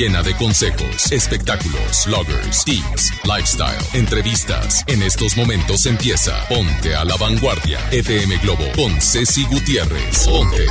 Llena 0.00 0.22
de 0.22 0.34
consejos, 0.34 1.12
espectáculos, 1.12 2.06
bloggers, 2.06 2.64
tips, 2.64 3.12
lifestyle, 3.22 3.84
entrevistas. 3.92 4.82
En 4.86 5.02
estos 5.02 5.36
momentos 5.36 5.84
empieza 5.84 6.42
Ponte 6.48 6.96
a 6.96 7.04
la 7.04 7.16
Vanguardia. 7.18 7.78
FM 7.92 8.38
Globo 8.38 8.64
con 8.74 8.98
Ceci 8.98 9.44
Gutiérrez. 9.44 10.26
Ponte. 10.26 10.64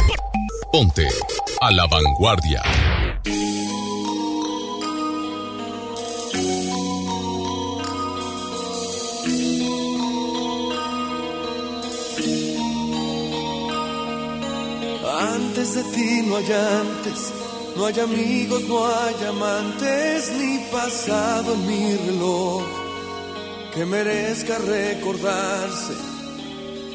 Ponte 0.71 1.07
a 1.61 1.69
la 1.69 1.85
Vanguardia. 1.85 2.63
Antes 15.21 15.75
de 15.75 15.83
ti 15.93 16.21
no 16.25 16.38
hay 16.38 16.52
antes, 16.52 17.33
no 17.75 17.85
hay 17.85 17.99
amigos, 17.99 18.63
no 18.63 18.85
hay 18.85 19.15
amantes, 19.27 20.31
ni 20.31 20.59
pasado 20.71 21.53
en 21.53 21.67
mi 21.67 21.95
reloj 21.95 22.63
que 23.73 23.85
merezca 23.85 24.57
recordarse 24.57 25.93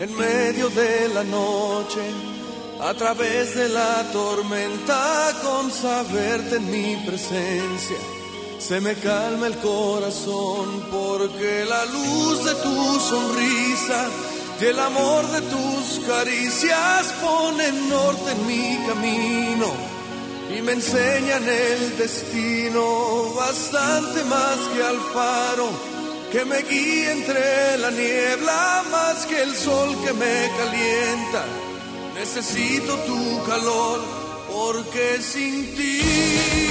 en 0.01 0.16
medio 0.16 0.68
de 0.70 1.09
la 1.15 1.24
noche, 1.24 2.02
a 2.80 2.92
través 2.95 3.55
de 3.55 3.68
la 3.68 4.02
tormenta, 4.12 5.32
con 5.43 5.71
saberte 5.71 6.57
en 6.57 6.71
mi 6.71 6.96
presencia. 7.06 7.96
Se 8.59 8.80
me 8.80 8.95
calma 8.95 9.46
el 9.46 9.56
corazón 9.59 10.84
porque 10.90 11.65
la 11.68 11.84
luz 11.87 12.45
de 12.45 12.54
tu 12.56 13.01
sonrisa 13.01 14.09
y 14.60 14.65
el 14.65 14.79
amor 14.79 15.27
de 15.30 15.40
tus 15.43 16.01
caricias 16.06 17.15
ponen 17.23 17.88
norte 17.88 18.32
en 18.32 18.46
mi 18.46 18.87
camino 18.87 19.93
y 20.57 20.63
me 20.63 20.73
enseñan 20.73 21.43
el 21.49 21.99
destino 21.99 23.33
bastante 23.35 24.23
más 24.24 24.59
que 24.74 24.83
al 24.83 25.01
faro 25.13 25.69
que 26.30 26.45
me 26.45 26.59
guía 26.59 27.13
entre 27.13 27.79
la 27.79 27.91
niebla 27.91 28.85
más 28.91 29.27
que 29.27 29.43
el 29.43 29.55
sol 29.55 29.96
que 30.05 30.13
me 30.13 30.51
calienta. 30.59 31.45
Necesito 32.15 32.96
tu 32.99 33.45
calor 33.45 34.01
porque 34.52 35.21
sin 35.21 35.74
ti 35.77 36.63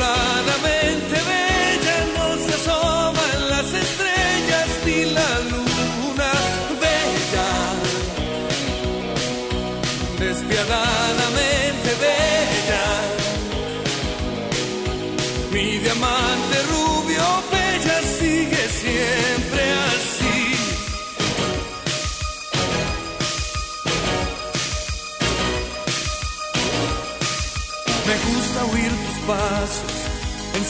endiabladamente 0.00 0.29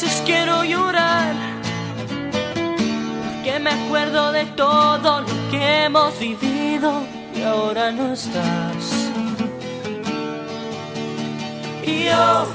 veces 0.00 0.22
quiero 0.24 0.64
llorar, 0.64 1.34
porque 3.34 3.58
me 3.58 3.70
acuerdo 3.70 4.32
de 4.32 4.46
todo 4.46 5.20
lo 5.20 5.50
que 5.50 5.84
hemos 5.84 6.18
vivido 6.18 7.02
y 7.34 7.42
ahora 7.42 7.90
no 7.90 8.12
estás. 8.12 9.10
Y 11.84 12.04
yo 12.04 12.46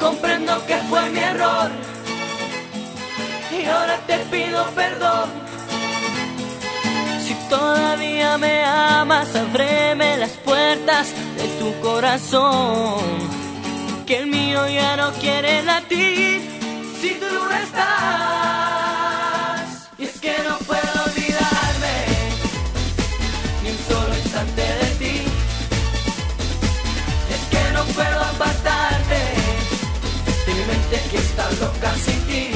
comprendo 0.00 0.64
que 0.66 0.76
fue 0.88 1.08
mi 1.10 1.20
error, 1.20 1.70
y 3.52 3.64
ahora 3.66 3.98
te 4.06 4.18
pido 4.30 4.64
perdón. 4.74 5.28
Si 7.24 7.34
todavía 7.48 8.38
me 8.38 8.64
amas, 8.64 9.34
ábreme 9.36 10.16
las 10.16 10.30
puertas 10.30 11.12
de 11.36 11.46
tu 11.60 11.80
corazón 11.80 13.35
que 14.06 14.18
el 14.18 14.26
mío 14.28 14.66
ya 14.68 14.96
no 14.96 15.12
quiere 15.14 15.62
latir 15.64 16.40
si 17.00 17.10
tú 17.14 17.26
no 17.26 17.50
estás. 17.56 17.90
Y 19.98 20.04
es 20.04 20.20
que 20.20 20.32
no 20.48 20.56
puedo 20.58 21.04
olvidarme 21.06 21.96
ni 23.64 23.70
un 23.70 23.78
solo 23.88 24.16
instante 24.16 24.62
de 24.62 24.86
ti. 25.00 25.22
Es 27.34 27.42
que 27.50 27.72
no 27.72 27.82
puedo 27.96 28.20
apartarte 28.20 29.20
de 30.46 30.54
mi 30.54 30.64
mente 30.70 31.00
que 31.10 31.16
está 31.16 31.50
loca 31.60 31.92
sin 31.96 32.20
ti. 32.26 32.55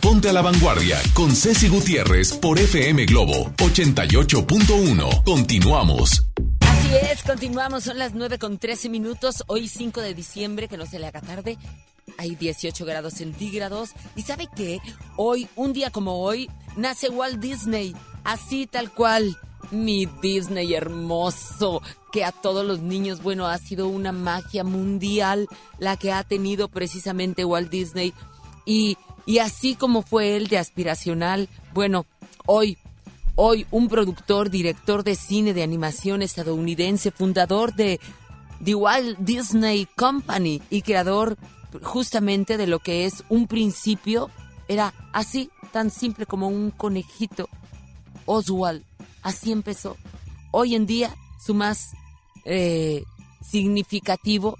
Ponte 0.00 0.28
a 0.28 0.32
la 0.32 0.42
Vanguardia 0.42 1.00
con 1.14 1.30
Ceci 1.30 1.68
Gutiérrez 1.68 2.32
por 2.32 2.58
FM 2.58 3.06
Globo 3.06 3.52
88.1. 3.58 5.22
Continuamos. 5.22 6.26
Así 6.58 6.88
es, 7.08 7.22
continuamos, 7.22 7.84
son 7.84 7.96
las 7.96 8.12
9 8.12 8.40
con 8.40 8.58
13 8.58 8.88
minutos, 8.88 9.44
hoy 9.46 9.68
5 9.68 10.00
de 10.00 10.14
diciembre, 10.14 10.66
que 10.66 10.76
no 10.76 10.84
se 10.84 10.98
le 10.98 11.06
haga 11.06 11.20
tarde, 11.20 11.58
hay 12.18 12.34
18 12.34 12.84
grados 12.84 13.14
centígrados, 13.14 13.90
y 14.16 14.22
¿sabe 14.22 14.48
qué? 14.56 14.80
Hoy, 15.16 15.46
un 15.54 15.72
día 15.72 15.90
como 15.90 16.24
hoy, 16.24 16.50
nace 16.76 17.08
Walt 17.08 17.38
Disney, 17.38 17.94
así 18.24 18.66
tal 18.66 18.92
cual, 18.92 19.38
mi 19.70 20.06
Disney 20.20 20.74
hermoso, 20.74 21.82
que 22.10 22.24
a 22.24 22.32
todos 22.32 22.66
los 22.66 22.80
niños, 22.80 23.22
bueno, 23.22 23.46
ha 23.46 23.58
sido 23.58 23.86
una 23.86 24.10
magia 24.10 24.64
mundial 24.64 25.46
la 25.78 25.96
que 25.96 26.10
ha 26.10 26.24
tenido 26.24 26.66
precisamente 26.66 27.44
Walt 27.44 27.70
Disney, 27.70 28.12
y 28.64 28.96
y 29.26 29.38
así 29.38 29.74
como 29.74 30.02
fue 30.02 30.36
él 30.36 30.48
de 30.48 30.58
aspiracional, 30.58 31.48
bueno, 31.74 32.06
hoy, 32.46 32.78
hoy 33.36 33.66
un 33.70 33.88
productor, 33.88 34.50
director 34.50 35.04
de 35.04 35.14
cine 35.14 35.54
de 35.54 35.62
animación 35.62 36.22
estadounidense, 36.22 37.10
fundador 37.10 37.74
de 37.74 38.00
The 38.64 38.74
Walt 38.74 39.18
Disney 39.18 39.86
Company 39.96 40.62
y 40.70 40.82
creador 40.82 41.36
justamente 41.82 42.56
de 42.56 42.66
lo 42.66 42.78
que 42.80 43.06
es 43.06 43.24
un 43.28 43.46
principio, 43.46 44.30
era 44.68 44.92
así, 45.12 45.50
tan 45.72 45.90
simple 45.90 46.26
como 46.26 46.48
un 46.48 46.70
conejito. 46.70 47.48
Oswald, 48.26 48.84
así 49.22 49.52
empezó. 49.52 49.96
Hoy 50.50 50.74
en 50.74 50.86
día, 50.86 51.14
su 51.44 51.54
más 51.54 51.92
eh, 52.44 53.04
significativo 53.42 54.58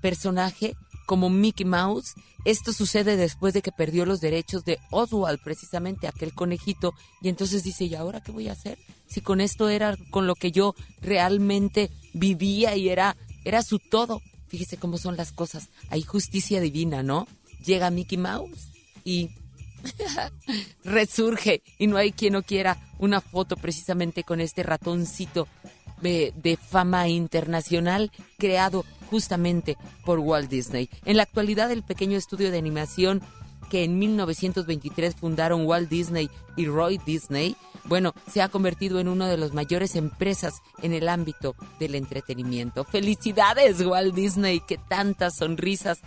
personaje 0.00 0.74
como 1.10 1.28
Mickey 1.28 1.66
Mouse. 1.66 2.14
Esto 2.44 2.72
sucede 2.72 3.16
después 3.16 3.52
de 3.52 3.62
que 3.62 3.72
perdió 3.72 4.06
los 4.06 4.20
derechos 4.20 4.64
de 4.64 4.78
Oswald, 4.92 5.40
precisamente 5.42 6.06
aquel 6.06 6.32
conejito, 6.32 6.94
y 7.20 7.28
entonces 7.28 7.64
dice, 7.64 7.84
¿y 7.86 7.96
ahora 7.96 8.20
qué 8.20 8.30
voy 8.30 8.48
a 8.48 8.52
hacer? 8.52 8.78
Si 9.08 9.20
con 9.20 9.40
esto 9.40 9.68
era 9.68 9.96
con 10.12 10.28
lo 10.28 10.36
que 10.36 10.52
yo 10.52 10.76
realmente 11.00 11.90
vivía 12.14 12.76
y 12.76 12.90
era, 12.90 13.16
era 13.44 13.64
su 13.64 13.80
todo. 13.80 14.22
Fíjese 14.46 14.76
cómo 14.76 14.98
son 14.98 15.16
las 15.16 15.32
cosas. 15.32 15.68
Hay 15.88 16.02
justicia 16.02 16.60
divina, 16.60 17.02
¿no? 17.02 17.26
Llega 17.66 17.90
Mickey 17.90 18.16
Mouse 18.16 18.68
y 19.04 19.30
resurge 20.84 21.64
y 21.76 21.88
no 21.88 21.96
hay 21.96 22.12
quien 22.12 22.34
no 22.34 22.44
quiera 22.44 22.78
una 22.98 23.20
foto 23.20 23.56
precisamente 23.56 24.22
con 24.22 24.40
este 24.40 24.62
ratoncito 24.62 25.48
de, 26.00 26.58
fama 26.60 27.08
internacional 27.08 28.10
creado 28.38 28.84
justamente 29.10 29.76
por 30.04 30.18
Walt 30.18 30.50
Disney. 30.50 30.88
En 31.04 31.16
la 31.16 31.24
actualidad, 31.24 31.70
el 31.70 31.82
pequeño 31.82 32.16
estudio 32.16 32.50
de 32.50 32.58
animación 32.58 33.22
que 33.70 33.84
en 33.84 33.98
1923 33.98 35.14
fundaron 35.14 35.66
Walt 35.66 35.88
Disney 35.88 36.28
y 36.56 36.66
Roy 36.66 36.98
Disney, 37.06 37.56
bueno, 37.84 38.14
se 38.30 38.42
ha 38.42 38.48
convertido 38.48 39.00
en 39.00 39.08
una 39.08 39.28
de 39.28 39.36
las 39.36 39.52
mayores 39.52 39.96
empresas 39.96 40.54
en 40.82 40.92
el 40.92 41.08
ámbito 41.08 41.54
del 41.78 41.94
entretenimiento. 41.94 42.84
Felicidades, 42.84 43.80
Walt 43.80 44.14
Disney, 44.14 44.60
que 44.60 44.76
tantas 44.76 45.36
sonrisas, 45.36 46.00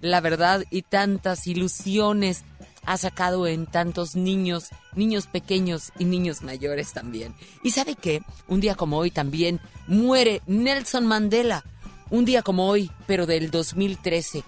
la 0.00 0.20
verdad, 0.20 0.64
y 0.70 0.82
tantas 0.82 1.46
ilusiones 1.46 2.44
ha 2.86 2.96
sacado 2.96 3.46
en 3.46 3.66
tantos 3.66 4.16
niños, 4.16 4.70
niños 4.94 5.26
pequeños 5.26 5.92
y 5.98 6.04
niños 6.04 6.42
mayores 6.42 6.92
también. 6.92 7.34
Y 7.62 7.72
sabe 7.72 7.96
qué, 7.96 8.22
un 8.48 8.60
día 8.60 8.74
como 8.74 8.96
hoy 8.98 9.10
también 9.10 9.60
muere 9.86 10.40
Nelson 10.46 11.06
Mandela, 11.06 11.64
un 12.10 12.24
día 12.24 12.42
como 12.42 12.68
hoy, 12.68 12.90
pero 13.06 13.26
del 13.26 13.50
2013, 13.50 14.44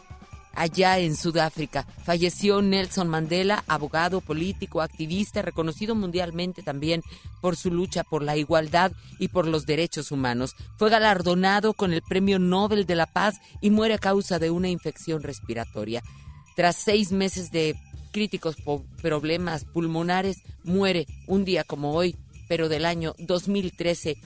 allá 0.54 0.99
en 0.99 1.16
Sudáfrica, 1.16 1.87
falleció 2.04 2.62
Nelson 2.62 3.09
Mandela, 3.09 3.64
abogado, 3.68 4.21
político, 4.21 4.80
activista, 4.80 5.42
reconocido 5.42 5.95
mundialmente 5.95 6.62
también 6.62 7.02
por 7.40 7.57
su 7.57 7.71
lucha 7.71 8.04
por 8.04 8.23
la 8.23 8.37
igualdad 8.37 8.92
y 9.18 9.28
por 9.28 9.47
los 9.47 9.66
derechos 9.66 10.11
humanos. 10.11 10.54
Fue 10.76 10.90
galardonado 10.90 11.75
con 11.75 11.92
el 11.92 12.02
Premio 12.02 12.38
Nobel 12.38 12.87
de 12.87 12.97
la 12.97 13.07
Paz 13.07 13.40
y 13.61 13.71
muere 13.71 13.95
a 13.95 13.99
causa 13.99 14.38
de 14.38 14.50
una 14.50 14.68
infección 14.68 15.23
respiratoria. 15.23 16.02
Tras 16.57 16.75
seis 16.75 17.12
meses 17.12 17.52
de 17.52 17.76
críticos 18.18 18.56
problemas 19.00 19.64
pulmonares, 19.64 20.42
muere 20.64 21.06
un 21.28 21.44
día 21.44 21.62
como 21.62 21.92
hoy, 21.92 22.16
pero 22.48 22.68
del 22.68 22.84
año 22.84 23.14
2013, 23.20 24.16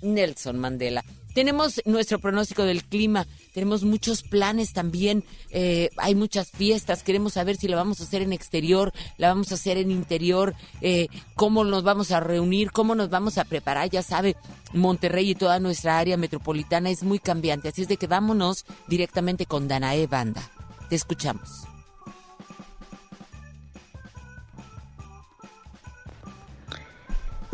Nelson 0.00 0.58
Mandela. 0.58 1.04
Tenemos 1.34 1.82
nuestro 1.84 2.18
pronóstico 2.18 2.62
del 2.62 2.82
clima, 2.82 3.26
tenemos 3.52 3.84
muchos 3.84 4.22
planes 4.22 4.72
también, 4.72 5.22
eh, 5.50 5.90
hay 5.98 6.14
muchas 6.14 6.50
fiestas, 6.50 7.02
queremos 7.02 7.34
saber 7.34 7.56
si 7.56 7.68
la 7.68 7.76
vamos 7.76 8.00
a 8.00 8.04
hacer 8.04 8.22
en 8.22 8.32
exterior, 8.32 8.94
la 9.18 9.28
vamos 9.28 9.52
a 9.52 9.56
hacer 9.56 9.76
en 9.76 9.90
interior, 9.90 10.54
eh, 10.80 11.08
cómo 11.34 11.62
nos 11.62 11.82
vamos 11.82 12.12
a 12.12 12.20
reunir, 12.20 12.72
cómo 12.72 12.94
nos 12.94 13.10
vamos 13.10 13.36
a 13.36 13.44
preparar, 13.44 13.90
ya 13.90 14.02
sabe, 14.02 14.34
Monterrey 14.72 15.32
y 15.32 15.34
toda 15.34 15.60
nuestra 15.60 15.98
área 15.98 16.16
metropolitana 16.16 16.88
es 16.88 17.02
muy 17.02 17.18
cambiante, 17.18 17.68
así 17.68 17.82
es 17.82 17.88
de 17.88 17.98
que 17.98 18.06
vámonos 18.06 18.64
directamente 18.88 19.44
con 19.44 19.68
Danae 19.68 20.06
Banda. 20.06 20.50
Te 20.88 20.96
escuchamos. 20.96 21.66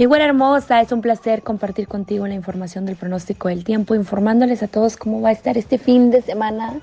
Mi 0.03 0.07
buena 0.07 0.25
hermosa, 0.25 0.81
es 0.81 0.91
un 0.91 1.01
placer 1.01 1.45
compartir 1.45 1.87
contigo 1.87 2.27
la 2.27 2.35
información 2.35 2.85
del 2.87 2.97
pronóstico 2.97 3.47
del 3.47 3.63
tiempo, 3.63 3.95
informándoles 3.95 4.61
a 4.65 4.67
todos 4.67 4.97
cómo 4.97 5.21
va 5.21 5.29
a 5.29 5.33
estar 5.33 5.57
este 5.57 5.79
fin 5.79 6.11
de 6.11 6.23
semana 6.23 6.81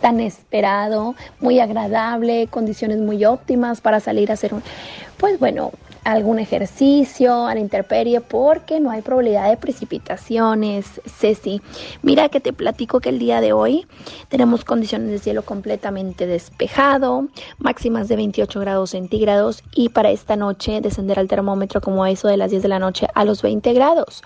tan 0.00 0.18
esperado, 0.18 1.14
muy 1.40 1.60
agradable, 1.60 2.46
condiciones 2.46 3.00
muy 3.00 3.26
óptimas 3.26 3.82
para 3.82 4.00
salir 4.00 4.30
a 4.30 4.32
hacer 4.32 4.54
un, 4.54 4.62
pues 5.18 5.38
bueno, 5.38 5.72
algún 6.04 6.38
ejercicio 6.38 7.46
a 7.46 7.54
la 7.54 7.60
intemperie 7.60 8.20
porque 8.20 8.80
no 8.80 8.90
hay 8.90 9.02
probabilidad 9.02 9.50
de 9.50 9.56
precipitaciones. 9.56 11.00
Ceci, 11.06 11.62
mira 12.02 12.28
que 12.28 12.40
te 12.40 12.52
platico 12.52 13.00
que 13.00 13.08
el 13.08 13.18
día 13.18 13.40
de 13.40 13.52
hoy 13.52 13.86
tenemos 14.28 14.64
condiciones 14.64 15.10
de 15.10 15.18
cielo 15.18 15.42
completamente 15.42 16.26
despejado, 16.26 17.28
máximas 17.58 18.08
de 18.08 18.16
28 18.16 18.60
grados 18.60 18.90
centígrados 18.90 19.62
y 19.74 19.88
para 19.88 20.10
esta 20.10 20.36
noche 20.36 20.80
descender 20.80 21.18
al 21.18 21.28
termómetro 21.28 21.80
como 21.80 22.04
a 22.04 22.10
eso 22.10 22.28
de 22.28 22.36
las 22.36 22.50
10 22.50 22.62
de 22.62 22.68
la 22.68 22.78
noche 22.78 23.06
a 23.14 23.24
los 23.24 23.42
20 23.42 23.72
grados. 23.72 24.22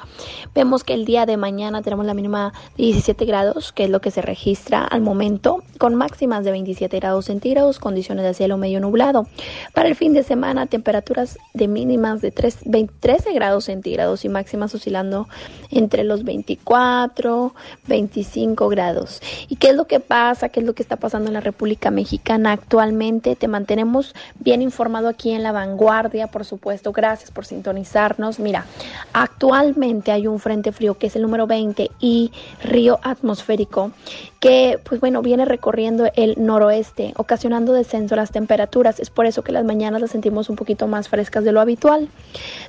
Vemos 0.55 0.85
que 0.85 0.95
el 0.95 1.05
día 1.05 1.27
de 1.27 1.37
mañana 1.37 1.83
tenemos 1.83 2.07
la 2.07 2.15
mínima 2.15 2.53
de 2.77 2.85
17 2.85 3.25
grados, 3.25 3.73
que 3.73 3.85
es 3.85 3.91
lo 3.91 4.01
que 4.01 4.11
se 4.11 4.23
registra 4.23 4.85
al 4.85 5.01
momento, 5.01 5.63
con 5.79 5.95
máximas 5.95 6.45
de 6.45 6.51
27 6.51 6.99
grados 6.99 7.27
centígrados, 7.27 7.79
condiciones 7.79 8.25
de 8.25 8.35
cielo 8.35 8.57
medio 8.57 8.81
nublado. 8.81 9.27
Para 9.75 9.89
el 9.89 9.95
fin 9.95 10.13
de 10.13 10.23
semana, 10.23 10.67
temperaturas 10.67 11.39
de 11.55 11.68
mínimas 11.69 12.21
de 12.21 12.31
3, 12.31 12.59
13 13.01 13.33
grados 13.33 13.67
centígrados 13.67 14.25
y 14.25 14.29
máximas 14.29 14.75
oscilando 14.75 15.29
entre 15.71 16.05
los 16.05 16.25
24, 16.25 17.55
25 17.87 18.69
grados. 18.69 19.21
¿Y 19.49 19.57
qué 19.57 19.69
es 19.71 19.77
lo 19.77 19.87
que 19.87 20.01
pasa? 20.01 20.49
¿Qué 20.49 20.61
es 20.61 20.67
lo 20.67 20.75
que 20.75 20.83
está 20.83 20.97
pasando 20.97 21.29
en 21.29 21.35
la 21.35 21.41
República 21.41 21.91
Mexicana 21.91 22.53
actualmente? 22.53 23.37
Te 23.37 23.49
mantenemos 23.49 24.15
bien 24.39 24.63
informado 24.63 25.09
aquí 25.09 25.31
en 25.31 25.43
La 25.43 25.53
Vanguardia, 25.53 26.27
por 26.27 26.45
supuesto. 26.45 26.93
Gracias 26.93 27.31
por 27.31 27.45
sintonizarnos. 27.45 28.39
Mira, 28.39 28.65
actualmente 29.13 30.13
hay 30.13 30.27
un 30.27 30.39
frente 30.39 30.73
frío 30.73 30.99
que 30.99 31.09
es 31.09 31.17
el 31.17 31.23
número 31.23 31.47
20 31.47 31.91
y 32.01 32.33
río 32.63 32.99
atmosférico 33.03 33.93
que 34.41 34.79
pues 34.85 35.01
bueno 35.01 35.21
viene 35.23 35.45
recorriendo 35.45 36.09
el 36.15 36.35
noroeste 36.39 37.13
ocasionando 37.17 37.73
descenso 37.73 38.15
a 38.15 38.19
las 38.19 38.31
temperaturas 38.31 39.01
es 39.01 39.11
por 39.11 39.27
eso 39.27 39.43
que 39.43 39.53
las 39.53 39.65
mañanas 39.65 40.01
las 40.01 40.11
sentimos 40.11 40.49
un 40.49 40.57
poquito 40.57 40.87
más 40.87 41.09
frescas 41.09 41.45
de 41.45 41.53
lo 41.53 41.58
habitual 41.61 42.09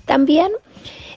también 0.06 0.52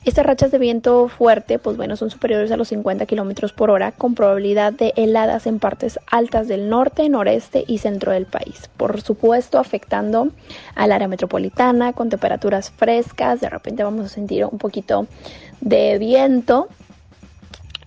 estas 0.04 0.26
rachas 0.26 0.50
de 0.50 0.58
viento 0.58 1.06
fuerte, 1.06 1.60
pues 1.60 1.76
bueno, 1.76 1.96
son 1.96 2.10
superiores 2.10 2.50
a 2.50 2.56
los 2.56 2.68
50 2.68 3.06
kilómetros 3.06 3.52
por 3.52 3.70
hora, 3.70 3.92
con 3.92 4.16
probabilidad 4.16 4.72
de 4.72 4.92
heladas 4.96 5.46
en 5.46 5.60
partes 5.60 6.00
altas 6.10 6.48
del 6.48 6.68
norte, 6.68 7.08
noreste 7.08 7.64
y 7.68 7.78
centro 7.78 8.10
del 8.10 8.26
país. 8.26 8.68
Por 8.76 9.00
supuesto, 9.00 9.60
afectando 9.60 10.30
al 10.74 10.90
área 10.90 11.06
metropolitana 11.06 11.92
con 11.92 12.08
temperaturas 12.08 12.72
frescas. 12.72 13.40
De 13.40 13.48
repente 13.48 13.84
vamos 13.84 14.06
a 14.06 14.08
sentir 14.08 14.44
un 14.44 14.58
poquito 14.58 15.06
de 15.60 15.98
viento. 15.98 16.66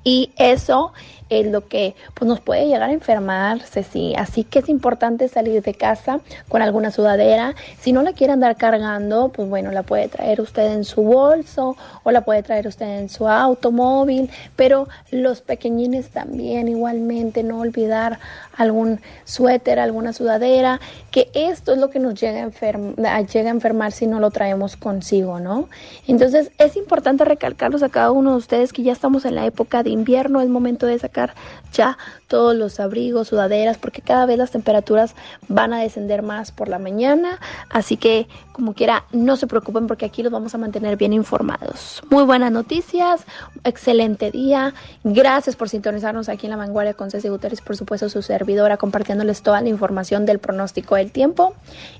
Y 0.05 0.31
eso 0.37 0.93
es 1.29 1.47
lo 1.47 1.67
que 1.67 1.95
pues, 2.13 2.27
nos 2.27 2.39
puede 2.39 2.67
llegar 2.67 2.89
a 2.89 2.93
enfermarse, 2.93 3.83
sí. 3.83 4.13
Así 4.17 4.43
que 4.43 4.59
es 4.59 4.69
importante 4.69 5.27
salir 5.27 5.61
de 5.61 5.73
casa 5.73 6.19
con 6.49 6.61
alguna 6.61 6.91
sudadera. 6.91 7.55
Si 7.79 7.93
no 7.93 8.01
la 8.01 8.13
quiere 8.13 8.33
andar 8.33 8.55
cargando, 8.57 9.29
pues 9.29 9.49
bueno, 9.49 9.71
la 9.71 9.83
puede 9.83 10.07
traer 10.07 10.41
usted 10.41 10.73
en 10.73 10.83
su 10.83 11.03
bolso 11.03 11.75
o 12.03 12.11
la 12.11 12.21
puede 12.21 12.43
traer 12.43 12.67
usted 12.67 12.99
en 12.99 13.09
su 13.09 13.27
automóvil, 13.27 14.29
pero 14.55 14.87
los 15.11 15.41
pequeñines 15.41 16.09
también 16.09 16.67
igualmente, 16.67 17.43
no 17.43 17.59
olvidar 17.59 18.19
algún 18.57 19.01
suéter, 19.25 19.79
alguna 19.79 20.13
sudadera, 20.13 20.79
que 21.11 21.29
esto 21.33 21.73
es 21.73 21.79
lo 21.79 21.89
que 21.89 21.99
nos 21.99 22.19
llega 22.19 22.43
a, 22.43 23.21
llega 23.21 23.49
a 23.49 23.53
enfermar 23.53 23.91
si 23.91 24.07
no 24.07 24.19
lo 24.19 24.31
traemos 24.31 24.75
consigo, 24.75 25.39
¿no? 25.39 25.67
Entonces 26.07 26.51
es 26.57 26.75
importante 26.75 27.25
recalcarlos 27.25 27.83
a 27.83 27.89
cada 27.89 28.11
uno 28.11 28.31
de 28.31 28.37
ustedes 28.37 28.71
que 28.71 28.83
ya 28.83 28.93
estamos 28.93 29.25
en 29.25 29.35
la 29.35 29.45
época 29.45 29.83
de 29.83 29.89
invierno, 29.89 30.41
es 30.41 30.49
momento 30.49 30.85
de 30.85 30.99
sacar 30.99 31.24
sacar 31.25 31.64
ya 31.73 31.97
todos 32.27 32.55
los 32.55 32.79
abrigos, 32.79 33.29
sudaderas, 33.29 33.77
porque 33.77 34.01
cada 34.01 34.25
vez 34.25 34.37
las 34.37 34.51
temperaturas 34.51 35.15
van 35.47 35.73
a 35.73 35.81
descender 35.81 36.21
más 36.21 36.51
por 36.51 36.67
la 36.67 36.79
mañana. 36.79 37.39
Así 37.69 37.97
que, 37.97 38.27
como 38.51 38.73
quiera, 38.73 39.05
no 39.11 39.35
se 39.35 39.47
preocupen 39.47 39.87
porque 39.87 40.05
aquí 40.05 40.23
los 40.23 40.31
vamos 40.31 40.55
a 40.55 40.57
mantener 40.57 40.97
bien 40.97 41.13
informados. 41.13 42.01
Muy 42.09 42.23
buenas 42.23 42.51
noticias, 42.51 43.25
excelente 43.63 44.31
día. 44.31 44.73
Gracias 45.03 45.55
por 45.55 45.69
sintonizarnos 45.69 46.29
aquí 46.29 46.47
en 46.47 46.51
La 46.51 46.57
Vanguardia 46.57 46.93
con 46.93 47.11
Ceci 47.11 47.29
Guterres, 47.29 47.61
por 47.61 47.77
supuesto, 47.77 48.09
su 48.09 48.21
servidora, 48.21 48.77
compartiéndoles 48.77 49.41
toda 49.41 49.61
la 49.61 49.69
información 49.69 50.25
del 50.25 50.39
pronóstico 50.39 50.95
del 50.95 51.11
tiempo. 51.11 51.53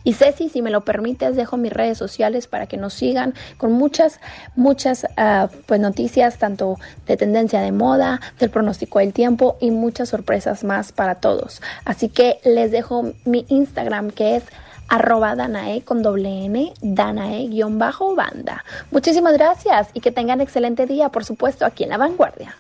Y 0.04 0.13
Ceci, 0.13 0.49
si 0.49 0.62
me 0.62 0.71
lo 0.71 0.82
permites, 0.82 1.36
dejo 1.36 1.58
mis 1.58 1.71
redes 1.71 1.97
sociales 1.97 2.47
para 2.47 2.67
que 2.67 2.78
nos 2.78 2.93
sigan 2.93 3.34
con 3.58 3.71
muchas, 3.73 4.19
muchas 4.56 5.06
uh, 5.17 5.47
pues, 5.65 5.80
noticias, 5.80 6.38
tanto 6.38 6.78
de 7.06 7.17
tendencia 7.17 7.62
de 7.62 7.71
moda, 7.71 8.21
del 8.39 8.49
pronóstico 8.49 8.99
del 8.99 9.13
tiempo 9.13 9.58
y 9.65 9.71
muchas 9.71 10.10
sorpresas 10.10 10.63
más 10.63 10.91
para 10.91 11.15
todos. 11.15 11.62
Así 11.84 12.10
que 12.10 12.39
les 12.43 12.71
dejo 12.71 13.13
mi 13.25 13.45
Instagram 13.49 14.12
que 14.12 14.38
es 14.38 14.43
arroba 14.88 15.36
Danae 15.36 15.82
con 15.82 16.04
doble 16.04 16.45
N, 16.45 16.73
Danae 16.82 17.47
guion 17.47 17.80
bajo 17.80 18.15
banda. 18.15 18.63
Muchísimas 18.91 19.34
gracias 19.34 19.89
y 19.93 20.01
que 20.01 20.12
tengan 20.12 20.41
excelente 20.41 20.86
día, 20.86 21.10
por 21.10 21.25
supuesto, 21.25 21.65
aquí 21.65 21.84
en 21.84 21.89
La 21.89 21.97
Vanguardia. 21.97 22.56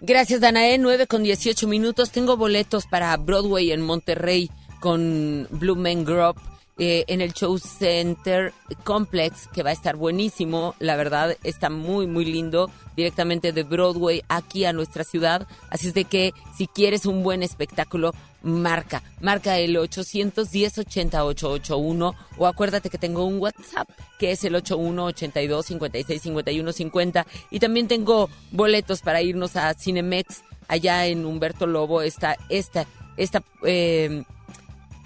Gracias, 0.00 0.40
Danae. 0.40 0.78
9 0.78 1.06
con 1.06 1.22
18 1.22 1.66
minutos. 1.66 2.10
Tengo 2.10 2.36
boletos 2.36 2.86
para 2.86 3.16
Broadway 3.16 3.72
en 3.72 3.80
Monterrey 3.80 4.50
con 4.80 5.48
Blue 5.50 5.74
Man 5.74 6.04
Group 6.04 6.36
eh, 6.78 7.04
en 7.08 7.22
el 7.22 7.32
Show 7.32 7.58
Center 7.58 8.52
Complex, 8.84 9.48
que 9.48 9.62
va 9.62 9.70
a 9.70 9.72
estar 9.72 9.96
buenísimo. 9.96 10.74
La 10.78 10.94
verdad, 10.96 11.34
está 11.42 11.70
muy, 11.70 12.06
muy 12.06 12.26
lindo. 12.26 12.70
Directamente 12.96 13.52
de 13.52 13.62
Broadway 13.62 14.22
aquí 14.28 14.66
a 14.66 14.74
nuestra 14.74 15.04
ciudad. 15.04 15.48
Así 15.70 15.88
es 15.88 15.94
de 15.94 16.04
que 16.04 16.34
si 16.56 16.66
quieres 16.66 17.06
un 17.06 17.22
buen 17.22 17.42
espectáculo, 17.42 18.12
marca. 18.42 19.02
Marca 19.20 19.58
el 19.58 19.76
810-80881 19.76 22.14
o 22.36 22.46
acuérdate 22.46 22.90
que 22.90 22.98
tengo 22.98 23.24
un 23.24 23.38
WhatsApp 23.38 23.88
que 24.18 24.32
es 24.32 24.44
el 24.44 24.54
8182-565150. 24.56 27.24
Y 27.50 27.58
también 27.58 27.88
tengo 27.88 28.28
boletos 28.50 29.00
para 29.00 29.22
irnos 29.22 29.56
a 29.56 29.72
Cinemex 29.74 30.42
allá 30.68 31.06
en 31.06 31.24
Humberto 31.24 31.66
Lobo. 31.66 32.02
Esta, 32.02 32.36
esta, 32.48 32.86
esta. 33.16 33.42
Eh, 33.64 34.24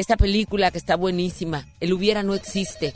esta 0.01 0.17
película 0.17 0.71
que 0.71 0.79
está 0.79 0.97
buenísima, 0.97 1.69
El 1.79 1.93
hubiera 1.93 2.23
no 2.23 2.35
existe. 2.35 2.95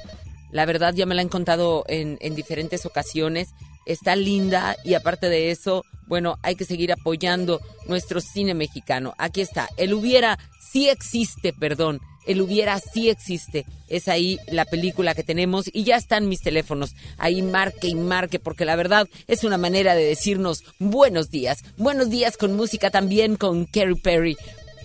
La 0.51 0.65
verdad 0.65 0.95
ya 0.95 1.05
me 1.05 1.15
la 1.15 1.21
han 1.21 1.29
contado 1.29 1.85
en, 1.87 2.17
en 2.23 2.35
diferentes 2.35 2.87
ocasiones. 2.87 3.51
Está 3.85 4.17
linda 4.17 4.75
y 4.85 4.95
aparte 4.95 5.29
de 5.29 5.51
eso, 5.51 5.85
bueno, 6.07 6.39
hay 6.43 6.55
que 6.57 6.65
seguir 6.65 6.93
apoyando 6.93 7.61
nuestro 7.89 8.23
cine 8.23 8.55
mexicano. 8.55 9.15
Aquí 9.19 9.43
está, 9.43 9.69
El 9.77 9.93
hubiera 9.93 10.39
sí 10.73 10.89
existe, 10.89 11.53
perdón. 11.53 12.01
El 12.27 12.41
hubiera 12.41 12.81
sí 12.81 13.11
existe. 13.11 13.67
Es 13.89 14.09
ahí 14.09 14.39
la 14.47 14.65
película 14.65 15.15
que 15.15 15.23
tenemos 15.23 15.69
y 15.71 15.85
ya 15.85 15.97
están 15.97 16.27
mis 16.27 16.41
teléfonos. 16.41 16.95
Ahí 17.19 17.43
marque 17.43 17.89
y 17.89 17.97
marque 17.97 18.39
porque 18.39 18.65
la 18.65 18.77
verdad 18.77 19.07
es 19.27 19.45
una 19.45 19.59
manera 19.59 19.95
de 19.95 20.05
decirnos 20.05 20.65
buenos 20.79 21.31
días. 21.31 21.59
Buenos 21.77 22.09
días 22.09 22.39
con 22.39 22.57
música 22.57 22.91
también 22.91 23.37
con 23.37 23.67
Kerry 23.67 23.97
Perry. 23.97 24.39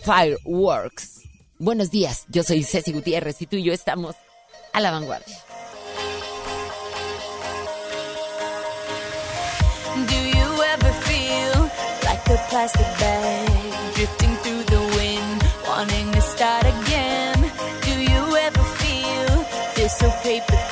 Fireworks. 0.03 1.28
Buenos 1.61 1.91
días, 1.91 2.23
yo 2.29 2.41
soy 2.43 2.63
Ceci 2.63 2.93
Gutiérrez 2.93 3.41
y 3.41 3.45
tú 3.45 3.57
y 3.57 3.63
yo 3.63 3.73
estamos 3.73 4.15
a 4.71 4.79
la 4.79 4.91
vanguardia. 4.91 5.35
Do 10.07 10.15
you 10.15 10.63
ever 10.63 10.93
feel 11.03 11.69
like 12.05 12.29
a 12.29 12.37
plastic 12.49 12.87
bag 12.97 13.93
drifting 13.93 14.37
through 14.37 14.63
the 14.67 14.79
wind, 14.95 15.43
wanting 15.67 16.09
to 16.13 16.21
start 16.21 16.63
again? 16.63 17.51
Do 17.83 18.03
you 18.09 18.37
ever 18.37 18.63
feel 18.77 19.45
this 19.75 19.97
so 19.97 20.09
paper 20.23 20.68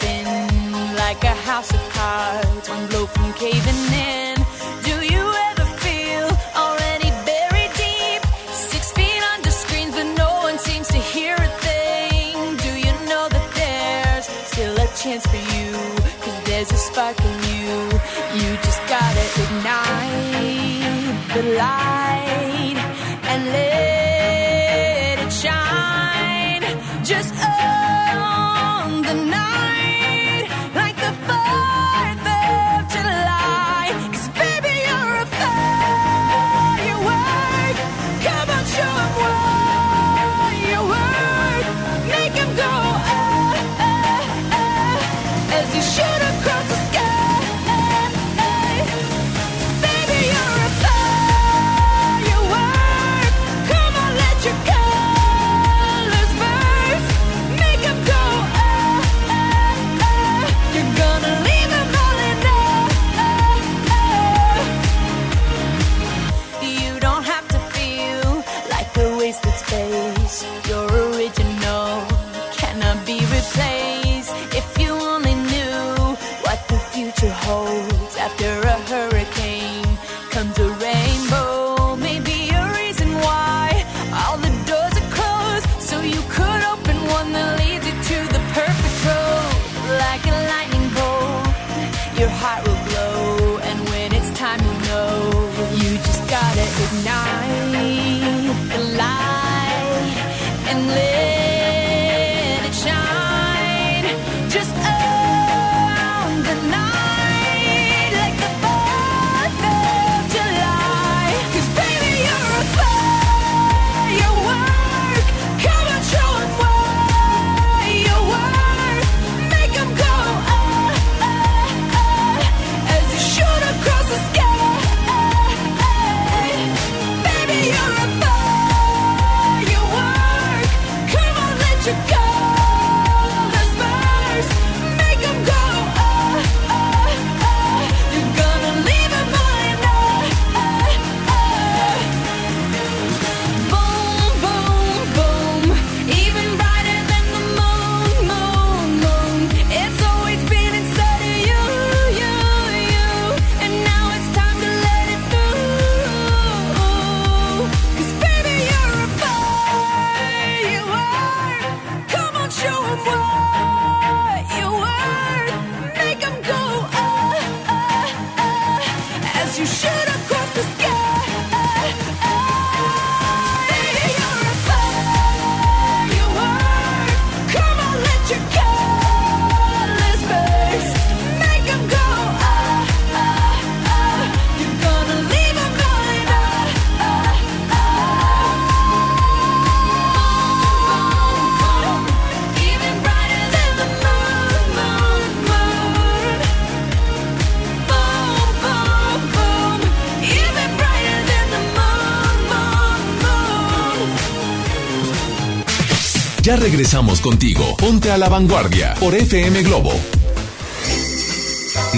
regresamos 206.77 207.21
contigo. 207.21 207.75
Ponte 207.75 208.11
a 208.11 208.19
la 208.19 208.29
vanguardia 208.29 208.93
por 208.99 209.15
FM 209.15 209.63
Globo. 209.63 209.91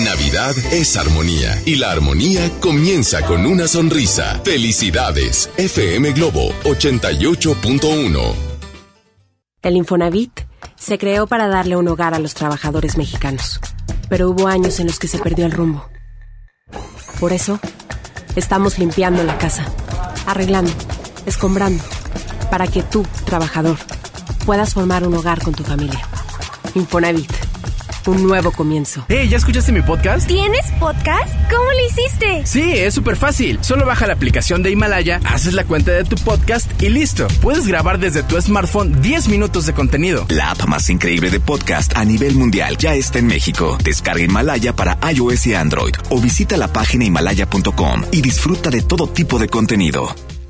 Navidad 0.06 0.56
es 0.72 0.96
armonía 0.96 1.62
y 1.66 1.76
la 1.76 1.92
armonía 1.92 2.50
comienza 2.62 3.26
con 3.26 3.46
una 3.46 3.68
sonrisa. 3.68 4.40
Felicidades. 4.46 5.50
FM 5.58 6.14
Globo 6.14 6.54
88.1. 6.64 8.34
El 9.64 9.76
Infonavit 9.76 10.32
se 10.78 10.98
creó 10.98 11.28
para 11.28 11.50
darle 11.50 11.76
un 11.76 11.90
hogar 11.90 12.14
a 12.14 12.20
los 12.20 12.34
trabajadores 12.34 12.96
mexicanos, 12.96 13.60
pero 14.08 14.30
hubo 14.30 14.48
años 14.48 14.80
en 14.80 14.88
los 14.88 14.98
que 14.98 15.10
se 15.10 15.20
perdió 15.20 15.46
el 15.46 15.52
rumbo. 15.52 15.90
Por 17.20 17.34
eso, 17.34 17.60
estamos 18.38 18.80
limpiando 18.80 19.26
la 19.26 19.38
casa, 19.38 19.66
arreglando, 20.26 20.72
escombrando, 21.26 21.84
para 22.50 22.66
que 22.66 22.82
tú, 22.82 23.06
trabajador, 23.26 23.78
puedas 24.50 24.74
formar 24.74 25.06
un 25.06 25.14
hogar 25.14 25.44
con 25.44 25.54
tu 25.54 25.64
familia. 25.64 26.02
Infonavit, 26.74 27.32
un 28.08 28.24
nuevo 28.28 28.52
comienzo. 28.52 29.06
Hey, 29.08 29.30
¿ya 29.30 29.38
escuchaste 29.38 29.72
mi 29.72 29.84
podcast? 29.84 30.26
¿Tienes 30.26 30.66
podcast? 30.80 31.32
¿Cómo 31.52 31.70
lo 31.72 31.88
hiciste? 31.88 32.48
Sí, 32.48 32.72
es 32.72 32.96
súper 32.96 33.16
fácil. 33.16 33.60
Solo 33.62 33.86
baja 33.86 34.08
la 34.08 34.14
aplicación 34.14 34.64
de 34.64 34.72
Himalaya, 34.72 35.22
haces 35.24 35.54
la 35.54 35.66
cuenta 35.66 35.92
de 35.92 36.04
tu 36.04 36.16
podcast 36.16 36.82
y 36.82 36.90
listo. 36.90 37.28
Puedes 37.44 37.68
grabar 37.68 38.00
desde 38.00 38.24
tu 38.24 38.42
smartphone 38.42 39.00
10 39.04 39.28
minutos 39.28 39.68
de 39.68 39.74
contenido. 39.74 40.26
La 40.30 40.50
app 40.50 40.66
más 40.66 40.90
increíble 40.90 41.30
de 41.30 41.40
podcast 41.40 41.96
a 41.96 42.04
nivel 42.04 42.34
mundial 42.34 42.76
ya 42.78 42.96
está 42.96 43.20
en 43.20 43.28
México. 43.28 43.78
Descarga 43.84 44.24
Himalaya 44.24 44.76
para 44.76 44.98
iOS 45.14 45.46
y 45.46 45.54
Android 45.54 45.94
o 46.10 46.20
visita 46.20 46.58
la 46.58 46.74
página 46.74 47.06
himalaya.com 47.06 48.06
y 48.12 48.22
disfruta 48.22 48.72
de 48.72 48.82
todo 48.82 49.06
tipo 49.06 49.38
de 49.38 49.48
contenido. 49.48 50.08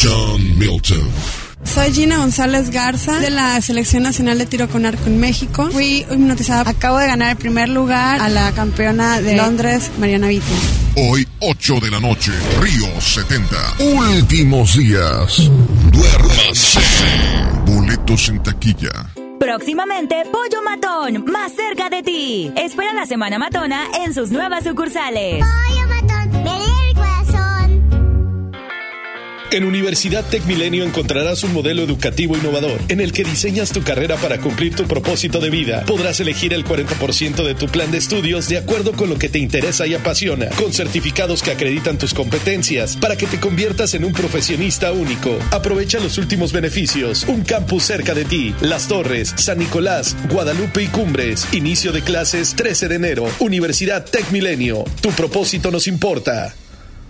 John 0.00 0.58
Milton. 0.58 1.08
Soy 1.64 1.92
Gina 1.92 2.18
González 2.18 2.70
Garza 2.70 3.18
de 3.20 3.30
la 3.30 3.60
Selección 3.60 4.02
Nacional 4.02 4.38
de 4.38 4.46
Tiro 4.46 4.68
con 4.68 4.86
Arco 4.86 5.06
en 5.06 5.18
México. 5.18 5.68
Fui 5.70 6.06
hipnotizada. 6.10 6.70
Acabo 6.70 6.98
de 6.98 7.06
ganar 7.06 7.30
el 7.30 7.36
primer 7.36 7.68
lugar 7.68 8.20
a 8.20 8.28
la 8.28 8.52
campeona 8.52 9.20
de 9.20 9.36
Londres, 9.36 9.90
Mariana 9.98 10.28
Vitti. 10.28 10.52
Hoy, 10.96 11.26
8 11.40 11.80
de 11.80 11.90
la 11.90 12.00
noche, 12.00 12.32
Río 12.60 13.00
70. 13.00 13.56
Últimos 13.80 14.76
días. 14.76 15.50
Duérmase. 15.90 16.80
Boletos 17.66 18.28
en 18.28 18.42
taquilla. 18.42 18.90
Próximamente, 19.40 20.22
Pollo 20.32 20.62
Matón, 20.64 21.24
más 21.30 21.52
cerca 21.52 21.90
de 21.90 22.02
ti. 22.02 22.52
Espera 22.56 22.94
la 22.94 23.04
Semana 23.04 23.38
Matona 23.38 23.86
en 24.04 24.14
sus 24.14 24.30
nuevas 24.30 24.64
sucursales. 24.64 25.44
Pollo 25.44 25.88
Matón, 25.88 26.03
En 29.50 29.64
Universidad 29.64 30.24
Tech 30.24 30.44
Milenio 30.46 30.84
encontrarás 30.84 31.44
un 31.44 31.52
modelo 31.52 31.82
educativo 31.82 32.36
innovador 32.36 32.80
en 32.88 33.00
el 33.00 33.12
que 33.12 33.24
diseñas 33.24 33.72
tu 33.72 33.82
carrera 33.82 34.16
para 34.16 34.38
cumplir 34.38 34.74
tu 34.74 34.84
propósito 34.84 35.38
de 35.38 35.50
vida. 35.50 35.84
Podrás 35.86 36.18
elegir 36.20 36.52
el 36.52 36.64
40% 36.64 37.44
de 37.44 37.54
tu 37.54 37.66
plan 37.68 37.90
de 37.90 37.98
estudios 37.98 38.48
de 38.48 38.58
acuerdo 38.58 38.92
con 38.92 39.08
lo 39.08 39.18
que 39.18 39.28
te 39.28 39.38
interesa 39.38 39.86
y 39.86 39.94
apasiona, 39.94 40.48
con 40.50 40.72
certificados 40.72 41.42
que 41.42 41.52
acreditan 41.52 41.98
tus 41.98 42.14
competencias 42.14 42.96
para 42.96 43.16
que 43.16 43.26
te 43.26 43.38
conviertas 43.38 43.94
en 43.94 44.04
un 44.04 44.12
profesionista 44.12 44.92
único. 44.92 45.38
Aprovecha 45.52 46.00
los 46.00 46.18
últimos 46.18 46.52
beneficios. 46.52 47.24
Un 47.28 47.42
campus 47.42 47.84
cerca 47.84 48.14
de 48.14 48.24
ti. 48.24 48.54
Las 48.60 48.88
Torres, 48.88 49.34
San 49.36 49.58
Nicolás, 49.58 50.16
Guadalupe 50.30 50.82
y 50.82 50.88
Cumbres. 50.88 51.46
Inicio 51.52 51.92
de 51.92 52.02
clases 52.02 52.54
13 52.56 52.88
de 52.88 52.94
enero. 52.96 53.26
Universidad 53.38 54.04
Tech 54.04 54.30
Milenio. 54.32 54.84
Tu 55.00 55.10
propósito 55.10 55.70
nos 55.70 55.86
importa. 55.86 56.54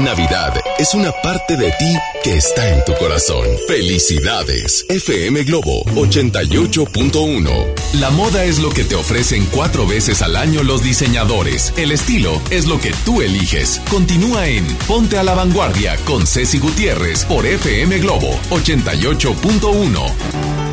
Navidad 0.00 0.54
es 0.78 0.94
una 0.94 1.12
parte 1.12 1.56
de 1.56 1.70
ti 1.72 1.94
que 2.24 2.36
está 2.36 2.70
en 2.70 2.84
tu 2.84 2.94
corazón. 2.94 3.46
Felicidades. 3.68 4.86
FM 4.88 5.44
Globo 5.44 5.84
88.1. 5.94 7.66
La 8.00 8.10
moda 8.10 8.44
es 8.44 8.58
lo 8.58 8.70
que 8.70 8.84
te 8.84 8.94
ofrecen 8.94 9.46
cuatro 9.52 9.86
veces 9.86 10.22
al 10.22 10.36
año 10.36 10.62
los 10.62 10.82
diseñadores. 10.82 11.74
El 11.76 11.92
estilo 11.92 12.40
es 12.50 12.66
lo 12.66 12.80
que 12.80 12.92
tú 13.04 13.20
eliges. 13.20 13.80
Continúa 13.90 14.48
en 14.48 14.66
Ponte 14.88 15.18
a 15.18 15.22
la 15.22 15.34
Vanguardia 15.34 15.96
con 16.06 16.26
Ceci 16.26 16.58
Gutiérrez 16.58 17.24
por 17.26 17.44
FM 17.44 17.98
Globo 17.98 18.30
88.1. 18.50 20.69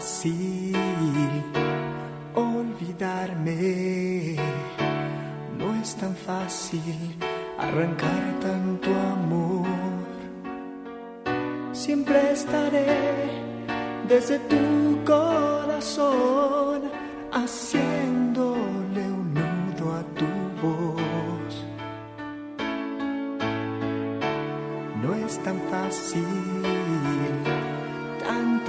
fácil 0.00 0.72
olvidarme, 2.34 3.54
no 5.58 5.74
es 5.74 5.94
tan 5.94 6.16
fácil 6.16 7.16
arrancar 7.58 8.40
tanto 8.40 8.88
amor. 8.88 9.66
Siempre 11.72 12.32
estaré 12.32 12.86
desde 14.08 14.38
tu 14.38 15.04
corazón 15.04 16.80
haciéndole 17.30 18.19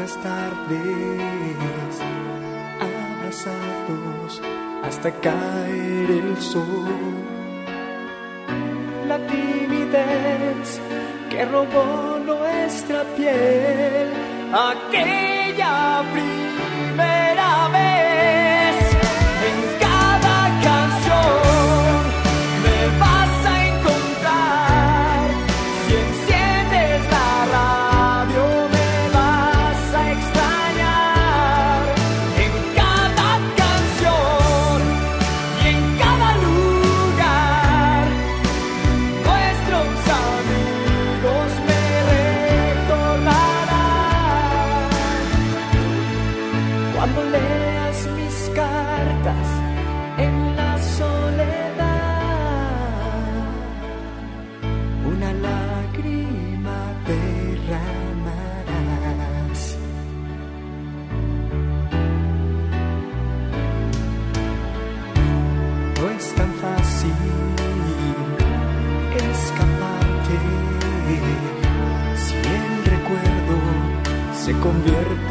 tantas 0.02 0.18
tardes 0.24 2.00
abrazados 2.80 4.42
hasta 4.84 5.12
caer 5.12 6.12
el 6.12 6.38
sol. 6.38 6.88
La 9.08 9.18
timidez 9.28 10.80
que 11.30 11.46
robó 11.46 12.20
nuestra 12.26 13.04
piel 13.16 14.10
aquella 14.54 16.04
primera 16.14 16.41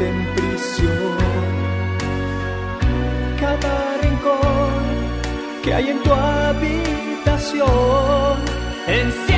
en 0.07 0.17
prisión. 0.35 1.17
Cada 3.39 3.97
rincón 4.03 4.83
que 5.63 5.73
hay 5.73 5.89
en 5.89 5.99
tu 6.03 6.11
habitación 6.11 7.51
encierra 8.87 9.30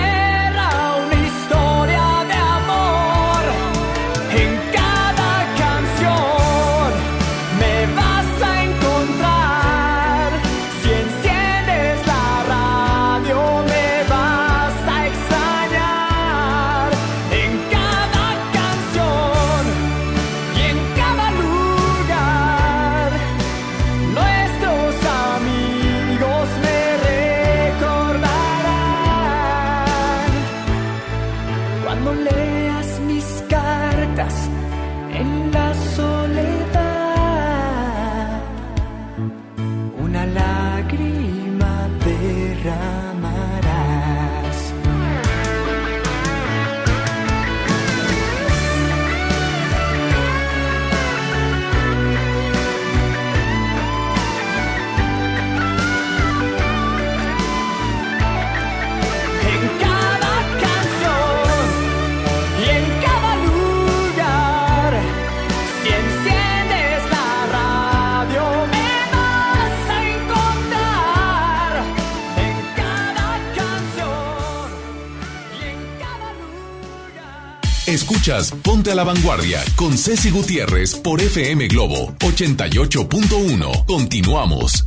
Ponte 78.64 78.90
a 78.90 78.96
la 78.96 79.04
Vanguardia 79.04 79.62
con 79.76 79.98
Ceci 79.98 80.30
Gutiérrez 80.30 80.96
por 80.96 81.20
FM 81.20 81.68
Globo 81.68 82.14
88.1. 82.20 83.86
Continuamos. 83.86 84.86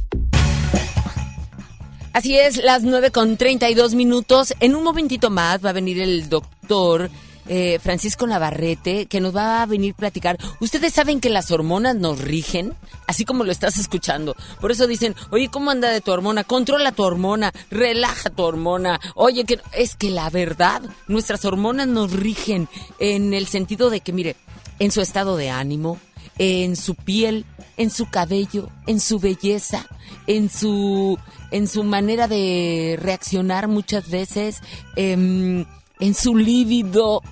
Así 2.15 2.39
es, 2.39 2.57
las 2.57 2.83
9 2.83 3.11
con 3.11 3.37
32 3.37 3.95
minutos. 3.95 4.55
En 4.61 4.75
un 4.75 4.83
momentito 4.83 5.29
más 5.29 5.63
va 5.63 5.69
a 5.69 5.75
venir 5.75 6.01
el 6.01 6.31
doctor 6.31 7.11
eh, 7.49 7.79
Francisco 7.83 8.27
Navarrete, 8.27 9.07
que 9.07 9.21
nos 9.21 9.35
va 9.35 9.63
a 9.63 9.67
venir 9.67 9.95
platicar. 9.95 10.39
Ustedes 10.61 10.93
saben 10.93 11.21
que 11.21 11.31
las 11.31 11.51
hormonas 11.51 11.97
nos 11.97 12.21
rigen, 12.21 12.75
así 13.07 13.25
como 13.25 13.45
lo 13.45 13.53
estás 13.53 13.79
escuchando. 13.79 14.35
Por 14.61 14.71
eso 14.71 14.87
dicen, 14.87 15.15
oye, 15.31 15.49
¿cómo 15.49 15.71
anda 15.71 15.91
de 15.91 16.01
tu 16.01 16.11
hormona? 16.11 16.45
Controla 16.45 16.93
tu 16.93 17.03
hormona, 17.03 17.53
relaja 17.71 18.31
tu 18.31 18.43
hormona. 18.43 19.01
Oye, 19.15 19.45
que 19.45 19.61
es 19.73 19.97
que 19.97 20.11
la 20.11 20.31
verdad, 20.31 20.83
nuestras 21.09 21.45
hormonas 21.45 21.89
nos 21.89 22.13
rigen 22.13 22.69
en 22.99 23.35
el 23.35 23.47
sentido 23.47 23.91
de 23.91 24.01
que, 24.01 24.13
mire, 24.13 24.37
en 24.79 24.91
su 24.91 25.01
estado 25.01 25.37
de 25.37 25.51
ánimo, 25.51 25.99
en 26.39 26.77
su 26.77 26.95
piel, 26.95 27.45
en 27.77 27.91
su 27.91 28.09
cabello, 28.11 28.69
en 28.87 29.01
su 29.01 29.19
belleza, 29.19 29.87
en 30.27 30.51
su 30.51 31.19
en 31.51 31.69
su 31.69 31.85
manera 31.85 32.29
de 32.29 32.99
reaccionar 33.01 33.69
muchas 33.69 34.11
veces, 34.11 34.61
em, 34.97 35.65
en 36.01 36.15
su 36.15 36.37
líbido. 36.37 37.23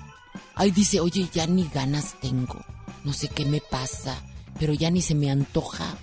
Ay, 0.55 0.71
dice, 0.71 0.99
oye, 0.99 1.27
ya 1.33 1.47
ni 1.47 1.67
ganas 1.67 2.15
tengo. 2.21 2.59
No 3.03 3.13
sé 3.13 3.27
qué 3.27 3.45
me 3.45 3.61
pasa. 3.61 4.21
pero 4.59 4.73
ya 4.73 4.89
ni 4.89 5.01
se 5.01 5.15
me 5.15 5.29
antoja. 5.29 5.97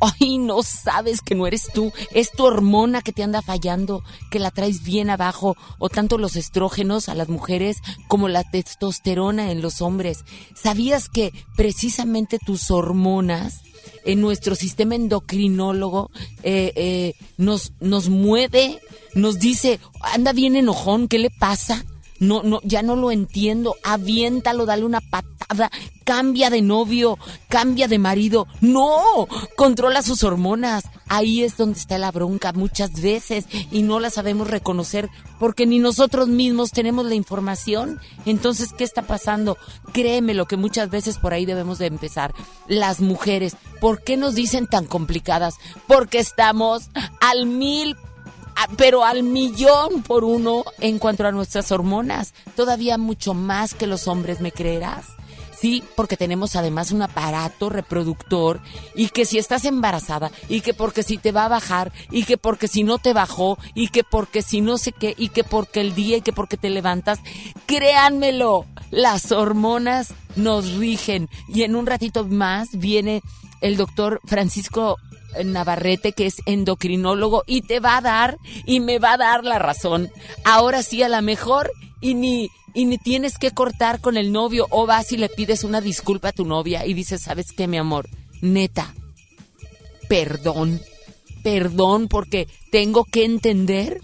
Ay, 0.00 0.38
no 0.38 0.62
sabes 0.62 1.20
que 1.20 1.34
no 1.34 1.46
eres 1.46 1.68
tú, 1.74 1.92
es 2.12 2.32
tu 2.32 2.44
hormona 2.44 3.02
que 3.02 3.12
te 3.12 3.22
anda 3.22 3.42
fallando, 3.42 4.02
que 4.30 4.38
la 4.38 4.50
traes 4.50 4.82
bien 4.82 5.10
abajo, 5.10 5.56
o 5.78 5.90
tanto 5.90 6.16
los 6.16 6.36
estrógenos 6.36 7.10
a 7.10 7.14
las 7.14 7.28
mujeres 7.28 7.78
como 8.08 8.28
la 8.28 8.42
testosterona 8.42 9.50
en 9.50 9.60
los 9.60 9.82
hombres. 9.82 10.24
¿Sabías 10.54 11.10
que 11.10 11.32
precisamente 11.54 12.38
tus 12.38 12.70
hormonas 12.70 13.60
en 14.06 14.22
nuestro 14.22 14.54
sistema 14.54 14.94
endocrinólogo 14.94 16.10
eh, 16.42 16.72
eh, 16.76 17.14
nos, 17.36 17.72
nos 17.80 18.08
mueve, 18.08 18.80
nos 19.14 19.38
dice, 19.38 19.80
anda 20.00 20.32
bien 20.32 20.56
enojón, 20.56 21.08
¿qué 21.08 21.18
le 21.18 21.30
pasa? 21.30 21.84
No, 22.20 22.42
no, 22.42 22.60
ya 22.62 22.82
no 22.82 22.96
lo 22.96 23.10
entiendo. 23.10 23.76
Aviéntalo, 23.82 24.66
dale 24.66 24.84
una 24.84 25.00
patada, 25.00 25.70
cambia 26.04 26.50
de 26.50 26.60
novio, 26.62 27.18
cambia 27.48 27.88
de 27.88 27.98
marido. 27.98 28.46
No, 28.60 29.26
controla 29.56 30.02
sus 30.02 30.22
hormonas. 30.22 30.84
Ahí 31.08 31.42
es 31.42 31.56
donde 31.56 31.78
está 31.78 31.98
la 31.98 32.12
bronca 32.12 32.52
muchas 32.52 33.00
veces 33.00 33.46
y 33.72 33.82
no 33.82 33.98
la 33.98 34.10
sabemos 34.10 34.48
reconocer 34.48 35.10
porque 35.40 35.66
ni 35.66 35.78
nosotros 35.80 36.28
mismos 36.28 36.70
tenemos 36.70 37.06
la 37.06 37.14
información. 37.14 37.98
Entonces, 38.26 38.72
¿qué 38.76 38.84
está 38.84 39.02
pasando? 39.02 39.56
Créeme 39.92 40.34
lo 40.34 40.46
que 40.46 40.56
muchas 40.56 40.90
veces 40.90 41.18
por 41.18 41.32
ahí 41.32 41.46
debemos 41.46 41.78
de 41.78 41.86
empezar. 41.86 42.32
Las 42.68 43.00
mujeres, 43.00 43.56
¿por 43.80 44.04
qué 44.04 44.16
nos 44.16 44.34
dicen 44.34 44.66
tan 44.66 44.84
complicadas? 44.84 45.54
Porque 45.88 46.18
estamos 46.18 46.90
al 47.20 47.46
mil 47.46 47.96
pero 48.76 49.04
al 49.04 49.22
millón 49.22 50.02
por 50.02 50.24
uno 50.24 50.64
en 50.78 50.98
cuanto 50.98 51.26
a 51.26 51.32
nuestras 51.32 51.72
hormonas. 51.72 52.34
Todavía 52.56 52.98
mucho 52.98 53.34
más 53.34 53.74
que 53.74 53.86
los 53.86 54.08
hombres, 54.08 54.40
¿me 54.40 54.52
creerás? 54.52 55.06
Sí, 55.60 55.84
porque 55.94 56.16
tenemos 56.16 56.56
además 56.56 56.90
un 56.90 57.02
aparato 57.02 57.68
reproductor 57.68 58.62
y 58.94 59.08
que 59.08 59.26
si 59.26 59.36
estás 59.36 59.66
embarazada 59.66 60.30
y 60.48 60.62
que 60.62 60.72
porque 60.72 61.02
si 61.02 61.18
te 61.18 61.32
va 61.32 61.44
a 61.44 61.48
bajar 61.48 61.92
y 62.10 62.24
que 62.24 62.38
porque 62.38 62.66
si 62.66 62.82
no 62.82 62.96
te 62.96 63.12
bajó 63.12 63.58
y 63.74 63.88
que 63.88 64.02
porque 64.02 64.40
si 64.40 64.62
no 64.62 64.78
sé 64.78 64.92
qué 64.92 65.14
y 65.18 65.28
que 65.28 65.44
porque 65.44 65.82
el 65.82 65.94
día 65.94 66.16
y 66.16 66.22
que 66.22 66.32
porque 66.32 66.56
te 66.56 66.70
levantas, 66.70 67.18
créanmelo, 67.66 68.64
las 68.90 69.32
hormonas 69.32 70.14
nos 70.34 70.76
rigen 70.76 71.28
y 71.48 71.64
en 71.64 71.76
un 71.76 71.84
ratito 71.84 72.24
más 72.24 72.70
viene 72.72 73.20
el 73.60 73.76
doctor 73.76 74.22
Francisco 74.24 74.96
Navarrete, 75.44 76.12
que 76.12 76.26
es 76.26 76.36
endocrinólogo, 76.46 77.44
y 77.46 77.62
te 77.62 77.80
va 77.80 77.96
a 77.96 78.00
dar, 78.00 78.38
y 78.66 78.80
me 78.80 78.98
va 78.98 79.14
a 79.14 79.18
dar 79.18 79.44
la 79.44 79.58
razón. 79.58 80.10
Ahora 80.44 80.82
sí, 80.82 81.02
a 81.02 81.08
la 81.08 81.22
mejor, 81.22 81.70
y 82.00 82.14
ni, 82.14 82.50
y 82.74 82.84
ni 82.84 82.98
tienes 82.98 83.38
que 83.38 83.50
cortar 83.50 84.00
con 84.00 84.16
el 84.16 84.32
novio, 84.32 84.66
o 84.70 84.86
vas 84.86 85.12
y 85.12 85.16
le 85.16 85.28
pides 85.28 85.64
una 85.64 85.80
disculpa 85.80 86.28
a 86.28 86.32
tu 86.32 86.44
novia 86.44 86.86
y 86.86 86.94
dices, 86.94 87.22
¿sabes 87.22 87.52
qué, 87.52 87.66
mi 87.66 87.78
amor? 87.78 88.08
Neta, 88.40 88.94
perdón, 90.08 90.80
perdón, 91.42 92.08
porque 92.08 92.48
tengo 92.70 93.04
que 93.04 93.24
entender 93.24 94.00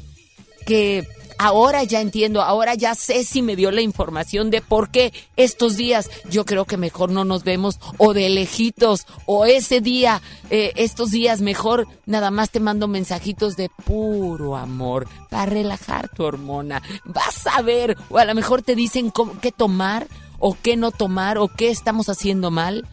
que 0.67 1.07
ahora 1.39 1.85
ya 1.85 2.01
entiendo, 2.01 2.43
ahora 2.43 2.75
ya 2.75 2.95
sé 2.95 3.25
si 3.25 3.43
me 3.43 3.57
dio 3.57 3.71
la 3.71 3.81
información 3.81 4.51
de 4.51 4.61
por 4.61 4.91
qué 4.91 5.13
estos 5.37 5.77
días 5.77 6.11
yo 6.31 6.45
creo 6.45 6.65
que 6.65 6.77
mejor 6.77 7.11
no 7.11 7.25
nos 7.25 7.45
vemos 7.45 7.79
o 7.99 8.15
de 8.15 8.29
lejitos 8.29 9.07
o 9.27 9.45
ese 9.45 9.81
día, 9.81 10.23
eh, 10.51 10.73
estos 10.77 11.11
días 11.11 11.41
mejor 11.41 11.87
nada 12.07 12.31
más 12.31 12.51
te 12.51 12.61
mando 12.61 12.89
mensajitos 12.89 13.57
de 13.57 13.69
puro 13.85 14.57
amor 14.57 15.09
para 15.31 15.47
relajar 15.47 16.09
tu 16.09 16.25
hormona. 16.25 16.83
Vas 17.05 17.47
a 17.47 17.63
ver, 17.63 17.97
o 18.11 18.19
a 18.19 18.25
lo 18.25 18.35
mejor 18.35 18.63
te 18.63 18.75
dicen 18.75 19.13
qué 19.41 19.53
tomar 19.53 20.07
o 20.39 20.57
qué 20.61 20.77
no 20.77 20.91
tomar 20.91 21.39
o 21.39 21.49
qué 21.49 21.71
estamos 21.71 22.09
haciendo 22.09 22.51
mal. 22.51 22.87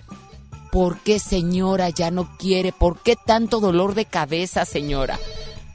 ¿Por 0.72 0.98
qué 1.00 1.20
señora 1.20 1.90
ya 1.90 2.10
no 2.10 2.36
quiere? 2.38 2.72
¿Por 2.72 2.98
qué 3.00 3.16
tanto 3.16 3.60
dolor 3.60 3.94
de 3.94 4.06
cabeza, 4.06 4.66
señora? 4.66 5.20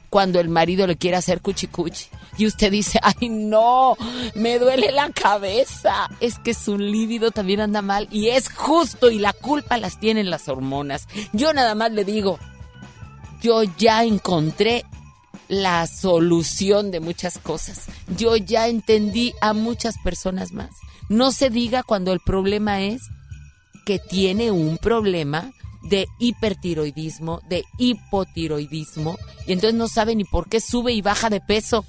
Cuando 0.09 0.41
el 0.41 0.49
marido 0.49 0.87
le 0.87 0.97
quiere 0.97 1.15
hacer 1.15 1.39
cuchicuchi 1.39 2.07
y 2.39 2.47
usted 2.47 2.71
dice, 2.71 2.99
ay 3.03 3.27
no, 3.27 3.97
me 4.33 4.59
duele 4.59 4.91
la 4.93 5.11
cabeza. 5.11 6.09
Es 6.21 6.39
que 6.39 6.53
su 6.53 6.77
líbido 6.77 7.31
también 7.31 7.59
anda 7.59 7.81
mal 7.81 8.07
y 8.11 8.29
es 8.29 8.49
justo 8.49 9.11
y 9.11 9.19
la 9.19 9.33
culpa 9.33 9.77
las 9.77 9.99
tienen 9.99 10.29
las 10.29 10.47
hormonas. 10.47 11.07
Yo 11.33 11.53
nada 11.53 11.75
más 11.75 11.91
le 11.91 12.05
digo, 12.05 12.39
yo 13.41 13.63
ya 13.77 14.05
encontré 14.05 14.85
la 15.49 15.85
solución 15.85 16.91
de 16.91 17.01
muchas 17.01 17.37
cosas. 17.39 17.87
Yo 18.17 18.37
ya 18.37 18.69
entendí 18.69 19.33
a 19.41 19.51
muchas 19.51 19.97
personas 20.01 20.53
más. 20.53 20.69
No 21.09 21.33
se 21.33 21.49
diga 21.49 21.83
cuando 21.83 22.13
el 22.13 22.21
problema 22.21 22.81
es 22.81 23.01
que 23.85 23.99
tiene 23.99 24.51
un 24.51 24.77
problema 24.77 25.51
de 25.81 26.07
hipertiroidismo, 26.19 27.41
de 27.49 27.63
hipotiroidismo, 27.77 29.17
y 29.47 29.53
entonces 29.53 29.77
no 29.77 29.87
sabe 29.87 30.15
ni 30.15 30.23
por 30.23 30.47
qué 30.47 30.61
sube 30.61 30.93
y 30.93 31.01
baja 31.01 31.29
de 31.29 31.41
peso. 31.41 31.85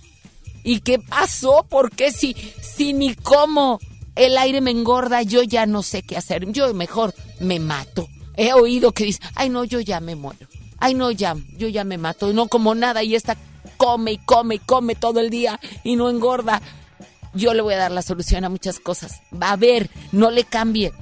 ¿Y 0.62 0.80
qué 0.80 0.98
pasó? 0.98 1.66
¿Por 1.68 1.90
qué 1.90 2.12
si, 2.12 2.34
si 2.60 2.92
ni 2.92 3.14
cómo 3.14 3.78
el 4.14 4.36
aire 4.38 4.60
me 4.60 4.70
engorda, 4.70 5.22
yo 5.22 5.42
ya 5.42 5.66
no 5.66 5.82
sé 5.82 6.02
qué 6.02 6.16
hacer? 6.16 6.50
Yo 6.52 6.72
mejor 6.74 7.14
me 7.40 7.58
mato. 7.58 8.08
He 8.36 8.52
oído 8.52 8.92
que 8.92 9.04
dice, 9.04 9.20
ay 9.34 9.48
no, 9.48 9.64
yo 9.64 9.80
ya 9.80 10.00
me 10.00 10.16
muero. 10.16 10.46
Ay 10.78 10.94
no, 10.94 11.10
ya, 11.10 11.36
yo 11.56 11.68
ya 11.68 11.84
me 11.84 11.98
mato. 11.98 12.32
No 12.32 12.48
como 12.48 12.74
nada 12.74 13.02
y 13.02 13.14
esta 13.14 13.36
come 13.76 14.12
y 14.12 14.18
come 14.18 14.56
y 14.56 14.58
come 14.58 14.94
todo 14.94 15.20
el 15.20 15.30
día 15.30 15.60
y 15.84 15.96
no 15.96 16.10
engorda. 16.10 16.60
Yo 17.32 17.54
le 17.54 17.62
voy 17.62 17.74
a 17.74 17.78
dar 17.78 17.92
la 17.92 18.02
solución 18.02 18.44
a 18.44 18.48
muchas 18.48 18.80
cosas. 18.80 19.22
Va 19.32 19.52
a 19.52 19.56
ver, 19.56 19.90
no 20.12 20.30
le 20.30 20.44
cambie. 20.44 20.92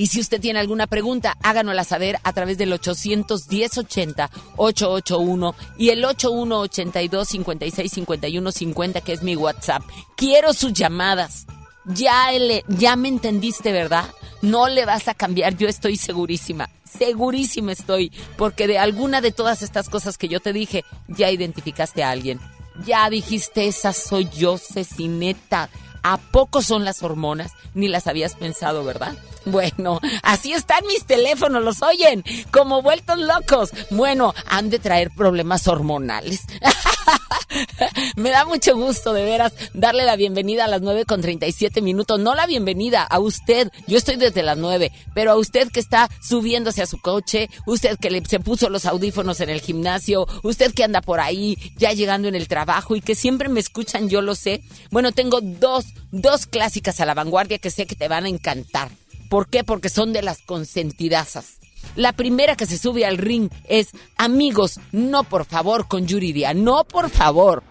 Y 0.00 0.06
si 0.06 0.18
usted 0.18 0.40
tiene 0.40 0.58
alguna 0.60 0.86
pregunta, 0.86 1.36
háganosla 1.42 1.84
saber 1.84 2.18
a 2.24 2.32
través 2.32 2.56
del 2.56 2.72
810-80-881 2.72 5.54
y 5.76 5.90
el 5.90 6.02
8182-565150, 6.04 9.02
que 9.02 9.12
es 9.12 9.22
mi 9.22 9.36
WhatsApp. 9.36 9.82
Quiero 10.16 10.54
sus 10.54 10.72
llamadas. 10.72 11.44
Ya, 11.84 12.32
le, 12.32 12.64
ya 12.66 12.96
me 12.96 13.08
entendiste, 13.08 13.72
¿verdad? 13.72 14.06
No 14.40 14.68
le 14.68 14.86
vas 14.86 15.06
a 15.06 15.12
cambiar, 15.12 15.58
yo 15.58 15.68
estoy 15.68 15.98
segurísima. 15.98 16.70
Segurísima 16.84 17.72
estoy, 17.72 18.10
porque 18.38 18.66
de 18.66 18.78
alguna 18.78 19.20
de 19.20 19.32
todas 19.32 19.60
estas 19.60 19.90
cosas 19.90 20.16
que 20.16 20.28
yo 20.28 20.40
te 20.40 20.54
dije, 20.54 20.82
ya 21.08 21.30
identificaste 21.30 22.02
a 22.02 22.10
alguien. 22.10 22.40
Ya 22.86 23.10
dijiste, 23.10 23.66
esa 23.66 23.92
soy 23.92 24.30
yo, 24.30 24.56
Cecineta. 24.56 25.68
¿A 26.02 26.16
poco 26.18 26.62
son 26.62 26.84
las 26.84 27.02
hormonas? 27.02 27.52
Ni 27.74 27.88
las 27.88 28.06
habías 28.06 28.34
pensado, 28.34 28.84
¿verdad? 28.84 29.14
Bueno, 29.44 30.00
así 30.22 30.52
están 30.52 30.86
mis 30.86 31.04
teléfonos, 31.04 31.62
los 31.62 31.82
oyen, 31.82 32.24
como 32.50 32.82
vueltos 32.82 33.18
locos. 33.18 33.70
Bueno, 33.90 34.34
han 34.46 34.70
de 34.70 34.78
traer 34.78 35.10
problemas 35.10 35.66
hormonales. 35.66 36.42
Me 38.16 38.30
da 38.30 38.44
mucho 38.44 38.76
gusto, 38.76 39.12
de 39.12 39.24
veras, 39.24 39.52
darle 39.74 40.04
la 40.04 40.16
bienvenida 40.16 40.64
a 40.64 40.68
las 40.68 40.82
9 40.82 41.04
con 41.04 41.20
37 41.20 41.82
minutos. 41.82 42.18
No 42.20 42.34
la 42.34 42.46
bienvenida 42.46 43.02
a 43.02 43.18
usted, 43.18 43.70
yo 43.86 43.98
estoy 43.98 44.16
desde 44.16 44.42
las 44.42 44.56
9, 44.58 44.92
pero 45.14 45.32
a 45.32 45.36
usted 45.36 45.70
que 45.70 45.80
está 45.80 46.08
subiéndose 46.22 46.82
a 46.82 46.86
su 46.86 47.00
coche, 47.00 47.48
usted 47.66 47.98
que 47.98 48.10
le, 48.10 48.24
se 48.24 48.40
puso 48.40 48.68
los 48.68 48.86
audífonos 48.86 49.40
en 49.40 49.50
el 49.50 49.60
gimnasio, 49.60 50.26
usted 50.42 50.72
que 50.72 50.84
anda 50.84 51.00
por 51.00 51.20
ahí 51.20 51.56
ya 51.76 51.92
llegando 51.92 52.28
en 52.28 52.34
el 52.34 52.48
trabajo 52.48 52.96
y 52.96 53.00
que 53.00 53.14
siempre 53.14 53.48
me 53.48 53.60
escuchan, 53.60 54.08
yo 54.08 54.22
lo 54.22 54.34
sé. 54.34 54.62
Bueno, 54.90 55.12
tengo 55.12 55.40
dos, 55.40 55.86
dos 56.10 56.46
clásicas 56.46 57.00
a 57.00 57.06
la 57.06 57.14
vanguardia 57.14 57.58
que 57.58 57.70
sé 57.70 57.86
que 57.86 57.96
te 57.96 58.08
van 58.08 58.24
a 58.24 58.28
encantar. 58.28 58.90
¿Por 59.28 59.48
qué? 59.48 59.62
Porque 59.62 59.88
son 59.88 60.12
de 60.12 60.22
las 60.22 60.42
consentidazas. 60.42 61.59
La 61.96 62.12
primera 62.12 62.56
que 62.56 62.66
se 62.66 62.78
sube 62.78 63.04
al 63.04 63.18
ring 63.18 63.50
es 63.68 63.88
Amigos, 64.16 64.78
no 64.92 65.24
por 65.24 65.44
favor 65.44 65.88
con 65.88 66.06
Yuridia, 66.06 66.54
no 66.54 66.84
por 66.84 67.10
favor. 67.10 67.62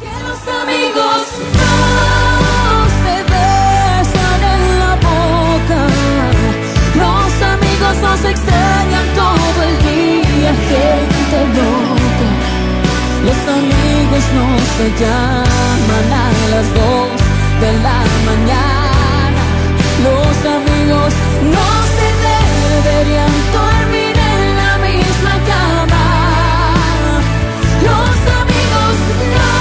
Que 0.00 0.06
los 0.06 0.40
amigos 0.62 1.22
no 1.52 2.86
se 3.02 3.16
besan 3.32 4.42
en 4.54 4.78
la 4.78 4.94
boca. 4.96 5.80
Los 6.96 7.42
amigos 7.42 7.96
nos 8.02 8.24
extrañan 8.24 9.06
todo 9.14 9.62
el 9.68 9.74
día, 9.82 10.54
gente 10.70 11.38
loca. 11.58 12.28
Los 13.26 13.40
amigos 13.56 14.24
no 14.36 14.46
se 14.76 15.04
llaman 15.04 16.12
a 16.12 16.48
las 16.50 16.74
dos 16.74 17.08
de 17.60 17.72
la 17.82 18.04
mañana. 18.26 19.42
Los 20.04 20.36
amigos 20.52 21.12
no 21.52 21.75
deberían 22.76 23.32
dormir 23.58 24.14
en 24.32 24.40
la 24.60 24.72
misma 24.88 25.34
cama. 25.52 26.04
Los 27.88 28.16
amigos 28.40 28.94
no 29.36 29.52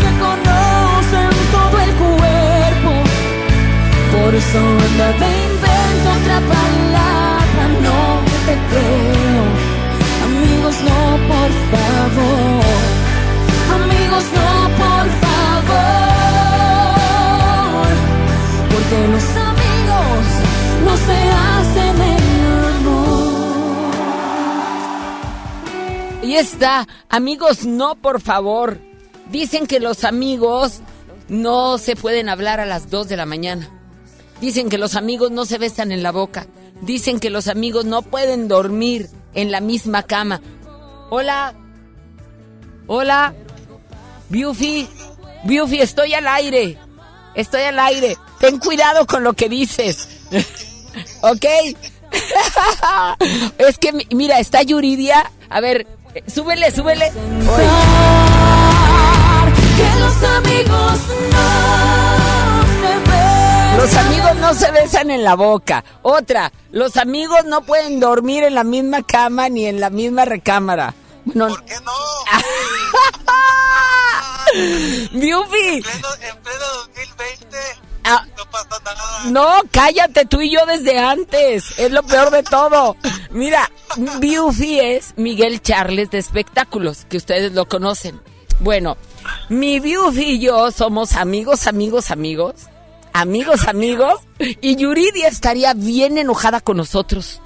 se 0.00 0.10
conocen 0.24 1.32
todo 1.56 1.76
el 1.86 1.92
cuerpo. 2.04 2.90
Por 4.14 4.30
eso 4.34 4.60
me 5.20 5.28
invento 5.50 6.06
otra 6.18 6.38
palabra, 6.54 7.62
no 7.86 8.00
te 8.46 8.54
creo. 8.70 9.44
Amigos, 10.28 10.76
no, 10.88 11.00
por 11.32 11.50
favor. 11.72 12.82
Amigos, 13.78 14.24
no, 14.36 14.48
por 14.82 15.06
favor 15.22 15.40
porque 18.70 19.08
los 19.08 19.28
amigos 19.50 20.22
no 20.84 20.94
se 21.06 21.18
hacen 21.48 21.89
Ahí 26.22 26.36
está. 26.36 26.86
Amigos, 27.08 27.64
no, 27.64 27.94
por 27.94 28.20
favor. 28.20 28.78
Dicen 29.30 29.66
que 29.66 29.80
los 29.80 30.04
amigos 30.04 30.80
no 31.28 31.78
se 31.78 31.96
pueden 31.96 32.28
hablar 32.28 32.60
a 32.60 32.66
las 32.66 32.90
2 32.90 33.08
de 33.08 33.16
la 33.16 33.24
mañana. 33.24 33.70
Dicen 34.40 34.68
que 34.68 34.76
los 34.76 34.96
amigos 34.96 35.30
no 35.30 35.46
se 35.46 35.56
besan 35.56 35.92
en 35.92 36.02
la 36.02 36.12
boca. 36.12 36.46
Dicen 36.82 37.20
que 37.20 37.30
los 37.30 37.48
amigos 37.48 37.86
no 37.86 38.02
pueden 38.02 38.48
dormir 38.48 39.08
en 39.34 39.50
la 39.50 39.60
misma 39.60 40.02
cama. 40.02 40.42
Hola. 41.08 41.54
Hola. 42.86 43.34
Biufi. 44.28 44.86
Biufi, 45.44 45.80
estoy 45.80 46.12
al 46.12 46.28
aire. 46.28 46.76
Estoy 47.34 47.62
al 47.62 47.78
aire. 47.78 48.18
Ten 48.38 48.58
cuidado 48.58 49.06
con 49.06 49.24
lo 49.24 49.32
que 49.32 49.48
dices. 49.48 50.08
¿Ok? 51.22 51.46
es 53.58 53.78
que, 53.78 54.06
mira, 54.14 54.38
está 54.38 54.62
Yuridia. 54.62 55.30
A 55.48 55.60
ver, 55.60 55.86
súbele, 56.26 56.70
súbele. 56.70 57.12
Que 59.76 60.00
los 60.00 60.22
amigos 60.22 61.00
no 61.30 62.62
se 62.66 62.98
besan. 62.98 63.76
Los 63.76 63.94
amigos 63.94 64.36
no 64.36 64.54
se 64.54 64.70
besan 64.72 65.10
en 65.10 65.24
la 65.24 65.34
boca. 65.34 65.84
Otra, 66.02 66.52
los 66.70 66.96
amigos 66.96 67.44
no 67.46 67.62
pueden 67.62 68.00
dormir 68.00 68.44
en 68.44 68.54
la 68.54 68.64
misma 68.64 69.02
cama 69.02 69.48
ni 69.48 69.66
en 69.66 69.80
la 69.80 69.90
misma 69.90 70.24
recámara. 70.24 70.94
¿Por 71.24 71.64
qué 71.64 71.74
no? 71.84 71.92
Biufi. 75.18 75.76
En 75.76 75.82
pleno, 75.82 76.08
en 76.20 76.36
pleno 76.42 76.66
2020 76.96 77.89
Ah, 78.04 78.24
no 78.36 78.44
pasa 78.50 78.80
nada. 78.84 79.30
No, 79.30 79.62
cállate 79.70 80.24
tú 80.24 80.40
y 80.40 80.50
yo 80.50 80.64
desde 80.66 80.98
antes. 80.98 81.78
Es 81.78 81.92
lo 81.92 82.02
peor 82.02 82.30
de 82.30 82.42
todo. 82.42 82.96
Mira, 83.30 83.70
Biufi 84.18 84.80
es 84.80 85.14
Miguel 85.16 85.60
Charles 85.62 86.10
de 86.10 86.18
Espectáculos, 86.18 87.06
que 87.08 87.16
ustedes 87.16 87.52
lo 87.52 87.66
conocen. 87.66 88.20
Bueno, 88.60 88.96
mi 89.48 89.80
Biufi 89.80 90.32
y 90.32 90.40
yo 90.40 90.70
somos 90.70 91.14
amigos, 91.14 91.66
amigos, 91.66 92.10
amigos. 92.10 92.54
Amigos, 93.12 93.66
amigos. 93.66 94.20
Y 94.38 94.76
Yuridia 94.76 95.28
estaría 95.28 95.74
bien 95.74 96.18
enojada 96.18 96.60
con 96.60 96.76
nosotros. 96.76 97.40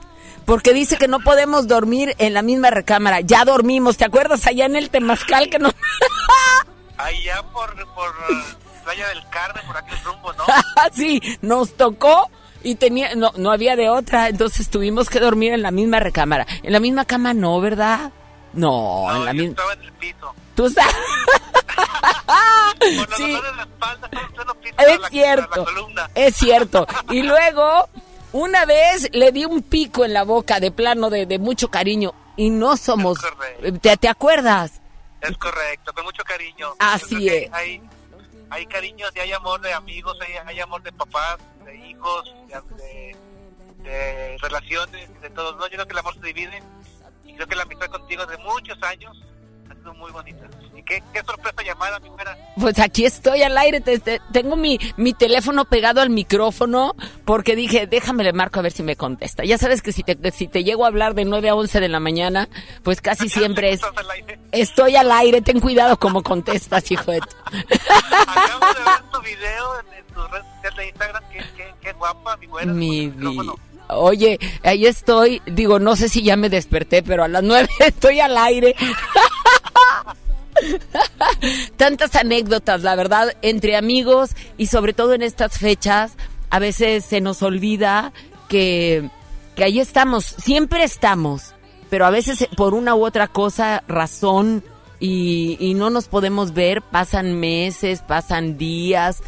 Porque 0.44 0.74
dice 0.74 0.98
que 0.98 1.08
no 1.08 1.20
podemos 1.20 1.66
dormir 1.68 2.14
en 2.18 2.34
la 2.34 2.42
misma 2.42 2.70
recámara. 2.70 3.20
Ya 3.20 3.44
dormimos, 3.44 3.96
¿te 3.96 4.04
acuerdas 4.04 4.46
allá 4.46 4.66
en 4.66 4.76
el 4.76 4.90
Temazcal 4.90 5.48
que 5.48 5.58
no? 5.58 5.70
Allá 6.96 7.42
por, 7.52 7.74
por 7.92 8.14
Playa 8.84 9.08
del 9.08 9.28
Carmen, 9.30 9.66
por 9.66 9.76
aquel 9.76 9.98
rumbo, 10.04 10.32
¿no? 10.34 10.44
sí, 10.94 11.20
nos 11.42 11.74
tocó 11.76 12.30
y 12.62 12.76
tenía 12.76 13.14
no 13.14 13.32
no 13.36 13.50
había 13.50 13.76
de 13.76 13.88
otra, 13.90 14.28
entonces 14.28 14.70
tuvimos 14.70 15.08
que 15.10 15.20
dormir 15.20 15.52
en 15.52 15.62
la 15.62 15.70
misma 15.70 16.00
recámara. 16.00 16.46
En 16.62 16.72
la 16.72 16.80
misma 16.80 17.04
cama 17.04 17.34
no, 17.34 17.60
¿verdad? 17.60 18.12
No, 18.52 19.06
en 19.14 19.24
la 19.24 19.32
misma. 19.32 19.48
estaba 19.50 19.72
en 19.72 19.82
el 19.82 19.92
piso. 19.94 20.34
Tú 20.54 20.70
sabes. 20.70 20.94
Con 22.78 22.96
los 22.96 23.16
Sí. 23.16 23.26
de 23.32 23.40
la 23.56 23.62
espalda, 23.62 24.10
Es 24.78 25.00
la- 25.00 25.08
cierto, 25.08 25.66
la 25.94 26.10
es 26.14 26.36
cierto. 26.36 26.86
Y 27.10 27.22
luego, 27.26 27.88
una 28.32 28.64
vez 28.64 29.08
le 29.12 29.32
di 29.32 29.44
un 29.44 29.62
pico 29.62 30.04
en 30.04 30.12
la 30.12 30.22
boca 30.24 30.60
de 30.60 30.70
plano 30.70 31.10
de, 31.10 31.26
de 31.26 31.38
mucho 31.38 31.68
cariño 31.70 32.12
y 32.36 32.50
no 32.50 32.76
somos... 32.76 33.18
¿Te, 33.80 33.96
te 33.96 34.08
acuerdas? 34.08 34.80
Es 35.20 35.36
correcto, 35.38 35.92
con 35.94 36.04
mucho 36.04 36.22
cariño. 36.24 36.74
Así 36.78 37.18
que 37.26 37.44
es. 37.44 37.52
Hay, 37.52 37.82
hay 38.50 38.66
cariños 38.66 39.10
y 39.14 39.20
hay 39.20 39.32
amor 39.32 39.60
de 39.60 39.72
amigos, 39.72 40.16
hay, 40.20 40.34
hay 40.46 40.60
amor 40.60 40.82
de 40.82 40.92
papás, 40.92 41.38
de 41.64 41.76
hijos, 41.76 42.34
de, 42.76 43.16
de- 43.82 44.36
relaciones, 44.40 45.20
de 45.20 45.30
todos. 45.30 45.56
¿no? 45.56 45.62
Yo 45.66 45.72
creo 45.72 45.86
que 45.86 45.92
el 45.92 45.98
amor 45.98 46.14
se 46.14 46.20
divide 46.26 46.62
y 47.24 47.34
creo 47.34 47.46
que 47.46 47.56
la 47.56 47.62
amistad 47.62 47.86
contigo 47.86 48.26
de 48.26 48.36
muchos 48.38 48.80
años 48.82 49.16
ha 49.70 49.74
sido 49.74 49.94
muy 49.94 50.10
bonita. 50.12 50.46
Y 50.76 50.82
qué, 50.82 51.02
qué 51.12 51.22
sorpresa 51.22 51.62
llamada, 51.64 51.98
mi 52.00 52.08
güera. 52.08 52.36
Pues 52.58 52.78
aquí 52.78 53.04
estoy 53.04 53.42
al 53.42 53.56
aire, 53.58 53.80
te- 53.80 53.98
te- 53.98 54.20
tengo 54.32 54.56
mi, 54.56 54.78
mi 54.96 55.12
teléfono 55.14 55.64
pegado 55.64 56.00
al 56.00 56.10
micrófono 56.10 56.94
porque 57.24 57.56
dije, 57.56 57.86
déjame 57.86 58.24
le 58.24 58.32
marco 58.32 58.58
a 58.58 58.62
ver 58.62 58.72
si 58.72 58.82
me 58.82 58.96
contesta. 58.96 59.44
Ya 59.44 59.56
sabes 59.58 59.82
que 59.82 59.92
si 59.92 60.02
te, 60.02 60.30
si 60.32 60.48
te 60.48 60.64
llego 60.64 60.84
a 60.84 60.88
hablar 60.88 61.14
de 61.14 61.24
9 61.24 61.48
a 61.48 61.54
11 61.54 61.80
de 61.80 61.88
la 61.88 62.00
mañana, 62.00 62.48
pues 62.82 63.00
casi 63.00 63.28
siempre 63.30 63.72
es, 63.72 63.80
estoy 64.52 64.96
al 64.96 65.10
aire, 65.12 65.40
ten 65.42 65.60
cuidado 65.60 65.96
como 65.98 66.22
contestas, 66.22 66.90
hijo 66.90 67.10
de 67.12 67.20
tu- 67.20 67.26
Acabo 68.26 68.66
de 68.74 68.84
ver 68.84 69.10
tu 69.12 69.20
video 69.22 69.80
en, 69.80 69.94
en 69.98 70.06
tu 70.14 70.22
red 70.28 70.42
social 70.56 70.76
de 70.76 70.88
Instagram, 70.88 71.22
qué, 71.32 71.38
qué, 71.56 71.74
qué 71.80 71.92
guapa, 71.92 72.36
mi 72.36 72.46
güera. 72.46 72.72
Mi 72.72 73.08
vi- 73.08 73.50
Oye, 73.88 74.38
ahí 74.62 74.86
estoy, 74.86 75.42
digo, 75.46 75.78
no 75.78 75.96
sé 75.96 76.08
si 76.08 76.22
ya 76.22 76.36
me 76.36 76.48
desperté, 76.48 77.02
pero 77.02 77.24
a 77.24 77.28
las 77.28 77.42
9 77.42 77.68
estoy 77.80 78.20
al 78.20 78.36
aire. 78.38 78.74
Tantas 81.76 82.14
anécdotas, 82.14 82.82
la 82.82 82.96
verdad, 82.96 83.36
entre 83.42 83.76
amigos 83.76 84.30
y 84.56 84.66
sobre 84.66 84.92
todo 84.92 85.14
en 85.14 85.22
estas 85.22 85.58
fechas, 85.58 86.12
a 86.50 86.58
veces 86.58 87.04
se 87.04 87.20
nos 87.20 87.42
olvida 87.42 88.12
que, 88.48 89.10
que 89.56 89.64
ahí 89.64 89.80
estamos, 89.80 90.24
siempre 90.24 90.84
estamos, 90.84 91.54
pero 91.90 92.06
a 92.06 92.10
veces 92.10 92.42
eh, 92.42 92.48
por 92.56 92.74
una 92.74 92.94
u 92.94 93.04
otra 93.04 93.28
cosa, 93.28 93.82
razón, 93.88 94.62
y, 95.00 95.56
y 95.60 95.74
no 95.74 95.90
nos 95.90 96.06
podemos 96.06 96.54
ver, 96.54 96.80
pasan 96.80 97.38
meses, 97.38 98.02
pasan 98.02 98.56
días, 98.56 99.22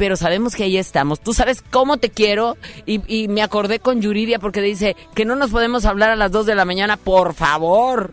pero 0.00 0.16
sabemos 0.16 0.56
que 0.56 0.62
ahí 0.64 0.78
estamos. 0.78 1.20
Tú 1.20 1.34
sabes 1.34 1.60
cómo 1.60 1.98
te 1.98 2.08
quiero 2.08 2.56
y, 2.86 3.02
y 3.06 3.28
me 3.28 3.42
acordé 3.42 3.80
con 3.80 4.00
Yuridia 4.00 4.38
porque 4.38 4.62
dice 4.62 4.96
que 5.14 5.26
no 5.26 5.36
nos 5.36 5.50
podemos 5.50 5.84
hablar 5.84 6.08
a 6.08 6.16
las 6.16 6.32
2 6.32 6.46
de 6.46 6.54
la 6.54 6.64
mañana, 6.64 6.96
por 6.96 7.34
favor. 7.34 8.10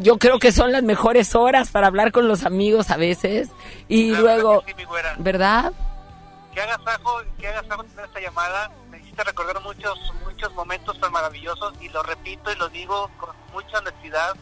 Yo 0.00 0.16
creo 0.16 0.38
que 0.38 0.52
son 0.52 0.72
las 0.72 0.82
mejores 0.82 1.34
horas 1.34 1.70
para 1.70 1.88
hablar 1.88 2.12
con 2.12 2.28
los 2.28 2.44
amigos 2.44 2.90
a 2.90 2.96
veces 2.96 3.50
y 3.88 4.12
La 4.12 4.20
luego, 4.20 4.48
verdad 4.48 4.64
que 4.64 4.72
sí, 4.72 4.76
mi 4.78 4.84
güera. 4.84 5.14
¿verdad? 5.18 5.72
que 6.54 6.60
hagas 6.62 6.80
ajo, 6.86 7.20
que 7.38 7.46
hagas 7.46 7.70
ajo 7.70 7.82
en 7.82 8.04
esta 8.06 8.18
llamada, 8.18 8.70
me 8.90 8.96
hiciste 8.98 9.22
recordar 9.22 9.60
muchos, 9.60 9.98
muchos 10.24 10.50
momentos 10.54 10.98
tan 10.98 11.12
maravillosos 11.12 11.74
y 11.82 11.90
lo 11.90 12.02
repito 12.04 12.50
y 12.50 12.56
lo 12.56 12.70
digo 12.70 13.10
con 13.18 13.36
mucha 13.52 13.80
honestidad. 13.80 14.34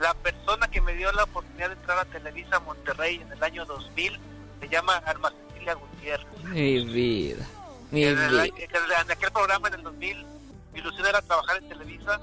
La 0.00 0.14
persona 0.14 0.66
que 0.66 0.80
me 0.80 0.94
dio 0.94 1.12
la 1.12 1.22
oportunidad 1.22 1.68
de 1.68 1.74
entrar 1.74 1.98
a 2.00 2.04
Televisa 2.06 2.58
Monterrey 2.58 3.20
en 3.24 3.30
el 3.30 3.40
año 3.44 3.64
2000 3.66 4.18
se 4.58 4.68
llama 4.68 4.96
Alma 5.06 5.32
Cecilia 5.62 5.74
Gutiérrez. 5.74 6.26
Mi 6.44 6.84
vida, 6.84 7.46
mi 7.90 8.04
En, 8.04 8.18
el- 8.18 8.30
vida. 8.42 9.00
en 9.02 9.10
aquel 9.10 9.30
programa 9.30 9.68
en 9.68 9.74
el 9.74 9.82
2000 9.82 10.26
mi 10.72 10.78
ilusión 10.80 11.06
era 11.06 11.20
trabajar 11.22 11.58
en 11.58 11.68
Televisa 11.68 12.18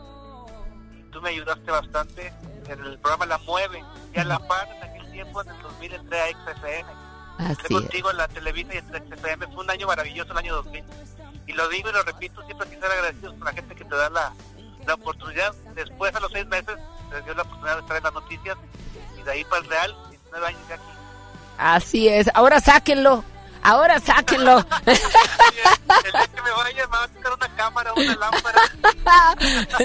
y 0.97 1.03
tú 1.11 1.21
me 1.21 1.29
ayudaste 1.29 1.69
bastante 1.71 2.33
en 2.67 2.83
el 2.83 2.97
programa 2.99 3.25
La 3.27 3.37
Mueve 3.39 3.83
y 4.13 4.19
a 4.19 4.23
la 4.23 4.39
par 4.39 4.67
en 4.69 4.83
aquel 4.83 5.11
tiempo 5.11 5.41
en 5.41 5.49
el 5.49 5.61
2000 5.61 5.93
entré 5.93 6.19
a 6.21 6.27
XFM 6.29 6.85
Así 7.37 7.51
Entré 7.51 7.67
es. 7.67 7.81
contigo 7.81 8.11
en 8.11 8.17
la 8.17 8.27
Televisa 8.27 8.73
y 8.73 8.77
en 8.79 8.85
XFM. 8.87 9.47
Fue 9.47 9.63
un 9.63 9.69
año 9.71 9.87
maravilloso 9.87 10.31
el 10.33 10.37
año 10.39 10.55
2000. 10.55 10.83
Y 11.47 11.53
lo 11.53 11.69
digo 11.69 11.89
y 11.89 11.93
lo 11.93 12.03
repito, 12.03 12.43
siempre 12.45 12.67
ser 12.67 12.83
agradecidos 12.83 13.33
con 13.35 13.45
la 13.45 13.53
gente 13.53 13.75
que 13.75 13.85
te 13.85 13.95
da 13.95 14.09
la, 14.09 14.33
la 14.85 14.93
oportunidad. 14.95 15.55
Después, 15.73 16.13
a 16.13 16.19
los 16.19 16.33
seis 16.33 16.45
meses, 16.47 16.75
te 17.09 17.21
dio 17.21 17.33
la 17.35 17.43
oportunidad 17.43 17.75
de 17.75 17.81
estar 17.81 17.95
en 17.95 18.03
las 18.03 18.13
noticias. 18.13 18.57
Y 19.17 19.21
de 19.23 19.31
ahí 19.31 19.45
para 19.45 19.61
el 19.61 19.69
Real, 19.69 19.95
19 20.09 20.47
años 20.47 20.67
de 20.67 20.73
aquí. 20.73 20.83
Así 21.59 22.07
es. 22.07 22.29
Ahora 22.33 22.61
sáquenlo. 22.61 23.23
Ahora 23.61 23.99
sáquenlo. 23.99 24.65
El 24.85 24.95
día 24.95 26.27
que 26.33 26.41
me 26.41 26.51
vaya, 26.51 26.87
me 26.87 26.97
va 26.97 27.03
a 27.03 27.07
tocar 27.09 27.33
una 27.33 27.55
cámara, 27.55 27.93
una 27.93 28.15
lámpara. 28.15 28.61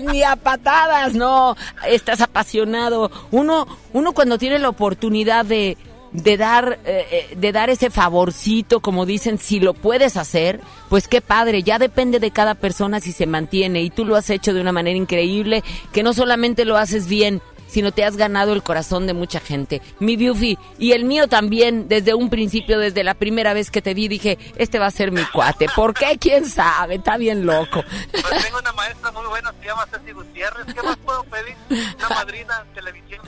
Ni 0.13 0.23
a 0.23 0.37
patadas, 0.37 1.15
no. 1.15 1.57
Estás 1.85 2.21
apasionado. 2.21 3.11
Uno, 3.33 3.67
uno 3.93 4.13
cuando 4.13 4.39
tiene 4.39 4.61
la 4.61 4.69
oportunidad 4.69 5.45
de, 5.45 5.77
de 6.13 6.37
dar, 6.37 6.79
eh, 6.85 7.07
eh, 7.11 7.37
de 7.37 7.51
dar 7.53 7.69
ese 7.69 7.91
favorcito, 7.91 8.79
como 8.79 9.05
dicen, 9.05 9.39
si 9.39 9.59
lo 9.59 9.75
puedes 9.75 10.17
hacer, 10.17 10.61
pues 10.89 11.09
qué 11.09 11.21
padre. 11.21 11.65
Ya 11.65 11.81
depende 11.81 12.21
de 12.21 12.31
cada 12.31 12.55
persona 12.55 13.01
si 13.01 13.11
se 13.11 13.27
mantiene. 13.27 13.83
Y 13.83 13.91
tú 13.91 14.05
lo 14.05 14.15
has 14.15 14.31
hecho 14.31 14.55
de 14.55 14.61
una 14.61 14.73
manera 14.73 14.97
increíble, 14.97 15.65
que 15.93 16.05
no 16.05 16.13
solamente 16.13 16.65
lo 16.65 16.77
haces 16.77 17.09
bien, 17.09 17.43
sino 17.75 17.91
te 17.91 18.05
has 18.05 18.17
ganado 18.17 18.53
el 18.53 18.63
corazón 18.63 19.09
de 19.09 19.15
mucha 19.15 19.41
gente. 19.41 19.83
Mi 19.99 20.15
Biufi, 20.15 20.57
y 20.79 20.93
el 20.93 21.05
mío 21.05 21.27
también, 21.27 21.89
desde 21.89 22.15
un 22.15 22.31
principio, 22.31 22.79
desde 22.79 23.03
la 23.03 23.15
primera 23.15 23.53
vez 23.53 23.73
que 23.73 23.83
te 23.83 23.95
vi, 23.95 24.07
dije, 24.07 24.39
este 24.55 24.79
va 24.79 24.87
a 24.87 24.93
ser 24.93 25.11
mi 25.11 25.25
cuate. 25.25 25.67
¿Por 25.75 25.93
qué? 25.93 26.17
¿Quién 26.21 26.49
sabe? 26.49 26.95
Está 26.95 27.17
bien 27.17 27.45
loco. 27.45 27.83
Pues 28.13 28.45
tengo 28.45 28.61
una 28.61 28.73
maestra 28.75 29.11
muy 29.11 29.27
buena, 29.27 29.53
se 29.61 29.67
llama 29.67 29.89
Ceci 29.91 30.13
Gutiérrez. 30.13 30.73
¿Qué 30.73 30.83
más 30.85 30.97
puedo 30.99 31.25
pedir? 31.25 31.57
Una 31.99 32.09
madrina 32.11 32.65
en 32.65 32.75
televisión. 32.75 33.23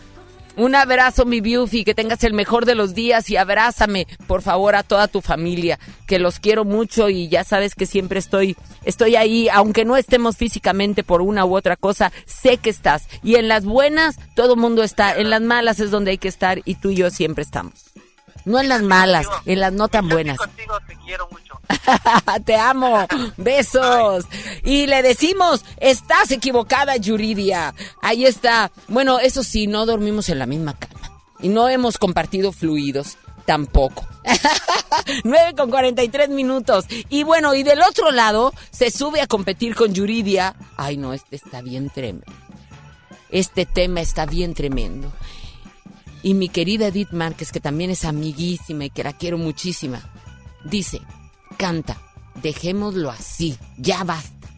Un 0.57 0.75
abrazo, 0.75 1.27
mi 1.27 1.43
Biufi, 1.43 1.85
que 1.85 1.95
tengas 1.95 2.25
el 2.25 2.33
mejor 2.33 2.65
de 2.65 2.75
los 2.75 2.95
días 2.95 3.29
y 3.29 3.37
abrázame, 3.37 4.07
por 4.27 4.41
favor, 4.41 4.75
a 4.75 4.83
toda 4.83 5.07
tu 5.07 5.21
familia, 5.21 5.79
que 6.07 6.19
los 6.19 6.41
quiero 6.41 6.65
mucho 6.65 7.11
y 7.11 7.29
ya 7.29 7.45
sabes 7.45 7.75
que 7.75 7.85
siempre 7.85 8.19
estoy, 8.19 8.57
estoy 8.85 9.17
ahí, 9.17 9.51
aunque 9.51 9.85
no 9.85 9.99
estemos 9.99 10.39
físicamente 10.39 11.05
por 11.05 11.21
una 11.21 11.45
u 11.45 11.55
otra 11.55 11.77
cosa, 11.77 12.11
sé 12.25 12.57
que 12.57 12.71
estás. 12.71 13.07
Y 13.23 13.35
en 13.35 13.49
las 13.49 13.67
buenas, 13.67 14.17
todo 14.35 14.57
mundo 14.57 14.83
está, 14.83 15.15
en 15.17 15.29
las 15.29 15.43
malas 15.43 15.79
es 15.79 15.91
donde 15.91 16.13
hay 16.13 16.19
que 16.19 16.29
estar 16.29 16.63
y 16.65 16.77
tú 16.77 16.89
y 16.89 16.97
yo 16.97 17.11
siempre 17.11 17.43
estamos. 17.43 17.93
No 18.47 18.59
en 18.59 18.71
las 18.71 18.81
malas, 18.81 19.27
en 19.45 19.61
las 19.61 19.75
no 19.75 19.89
tan 19.89 20.09
buenas. 20.09 20.39
Contigo 20.39 20.79
te 20.87 20.97
quiero 21.05 21.29
mucho. 21.31 21.46
Te 22.45 22.57
amo. 22.57 23.07
Besos. 23.37 24.27
Y 24.64 24.87
le 24.87 25.03
decimos, 25.03 25.64
estás 25.79 26.31
equivocada, 26.31 26.97
Yuridia. 26.97 27.75
Ahí 28.03 28.27
está. 28.27 28.71
Bueno, 28.89 29.19
eso 29.19 29.43
sí, 29.43 29.67
no 29.67 29.87
dormimos 29.87 30.29
en 30.29 30.39
la 30.39 30.47
misma 30.47 30.79
cama. 30.79 31.01
Y 31.41 31.49
no 31.49 31.69
hemos 31.69 31.99
compartido 31.99 32.53
fluidos. 32.53 33.19
Tampoco. 33.45 34.05
9 35.25 35.55
con 35.57 35.71
43 35.71 36.29
minutos. 36.31 36.85
Y 37.09 37.23
bueno, 37.23 37.55
y 37.55 37.62
del 37.62 37.81
otro 37.83 38.11
lado 38.11 38.53
se 38.71 38.91
sube 38.91 39.21
a 39.21 39.27
competir 39.27 39.75
con 39.75 39.95
Yuridia. 39.95 40.57
Ay, 40.77 40.97
no, 40.97 41.12
este 41.12 41.37
está 41.37 41.62
bien 41.62 41.91
tremendo. 41.91 42.27
Este 43.31 43.67
tema 43.67 44.01
está 44.01 44.27
bien 44.27 44.55
tremendo. 44.55 45.12
Y 46.23 46.35
mi 46.35 46.49
querida 46.49 46.89
Edith 46.89 47.12
Márquez, 47.12 47.53
que 47.53 47.61
también 47.61 47.91
es 47.91 48.05
amiguísima 48.05 48.87
y 48.87 48.91
que 48.91 49.05
la 49.05 49.12
quiero 49.12 49.39
muchísima, 49.39 50.03
dice, 50.64 51.01
canta, 51.57 51.97
dejémoslo 52.43 53.11
así, 53.11 53.59
ya 53.79 54.05
basta. 54.05 54.49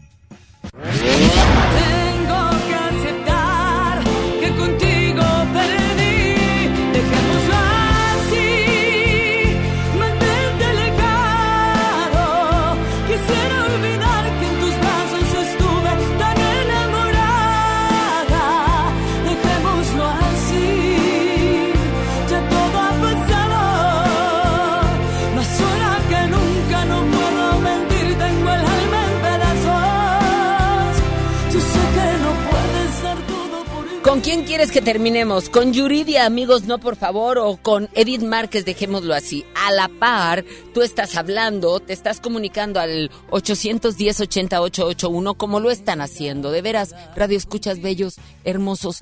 Terminemos? 34.81 35.49
¿Con 35.49 35.73
Yuridia, 35.73 36.25
amigos, 36.25 36.63
no 36.63 36.79
por 36.79 36.95
favor? 36.95 37.37
¿O 37.37 37.57
con 37.57 37.89
Edith 37.93 38.23
Márquez, 38.23 38.65
dejémoslo 38.65 39.13
así? 39.13 39.45
A 39.55 39.71
la 39.71 39.87
par, 39.87 40.43
tú 40.73 40.81
estás 40.81 41.15
hablando, 41.15 41.79
te 41.79 41.93
estás 41.93 42.19
comunicando 42.19 42.79
al 42.79 43.11
810-80881 43.31 45.37
como 45.37 45.59
lo 45.59 45.69
están 45.71 46.01
haciendo. 46.01 46.51
De 46.51 46.61
veras, 46.61 46.93
radio 47.15 47.35
escuchas 47.37 47.81
bellos, 47.81 48.17
hermosos. 48.43 49.01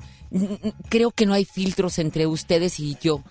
Creo 0.88 1.10
que 1.10 1.26
no 1.26 1.34
hay 1.34 1.44
filtros 1.44 1.98
entre 1.98 2.26
ustedes 2.26 2.80
y 2.80 2.96
yo. 3.00 3.22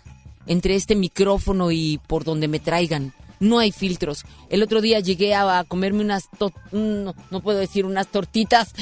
Entre 0.46 0.76
este 0.76 0.96
micrófono 0.96 1.72
y 1.72 2.00
por 2.08 2.24
donde 2.24 2.48
me 2.48 2.60
traigan. 2.60 3.14
No 3.40 3.60
hay 3.60 3.72
filtros. 3.72 4.26
El 4.50 4.64
otro 4.64 4.82
día 4.82 5.00
llegué 5.00 5.36
a, 5.36 5.64
comerme 5.68 6.02
unas... 6.02 6.30
no, 6.72 7.16
no 7.30 7.42
puedo 7.42 7.60
decir 7.60 7.86
unas 7.86 8.08
tortitas. 8.08 8.74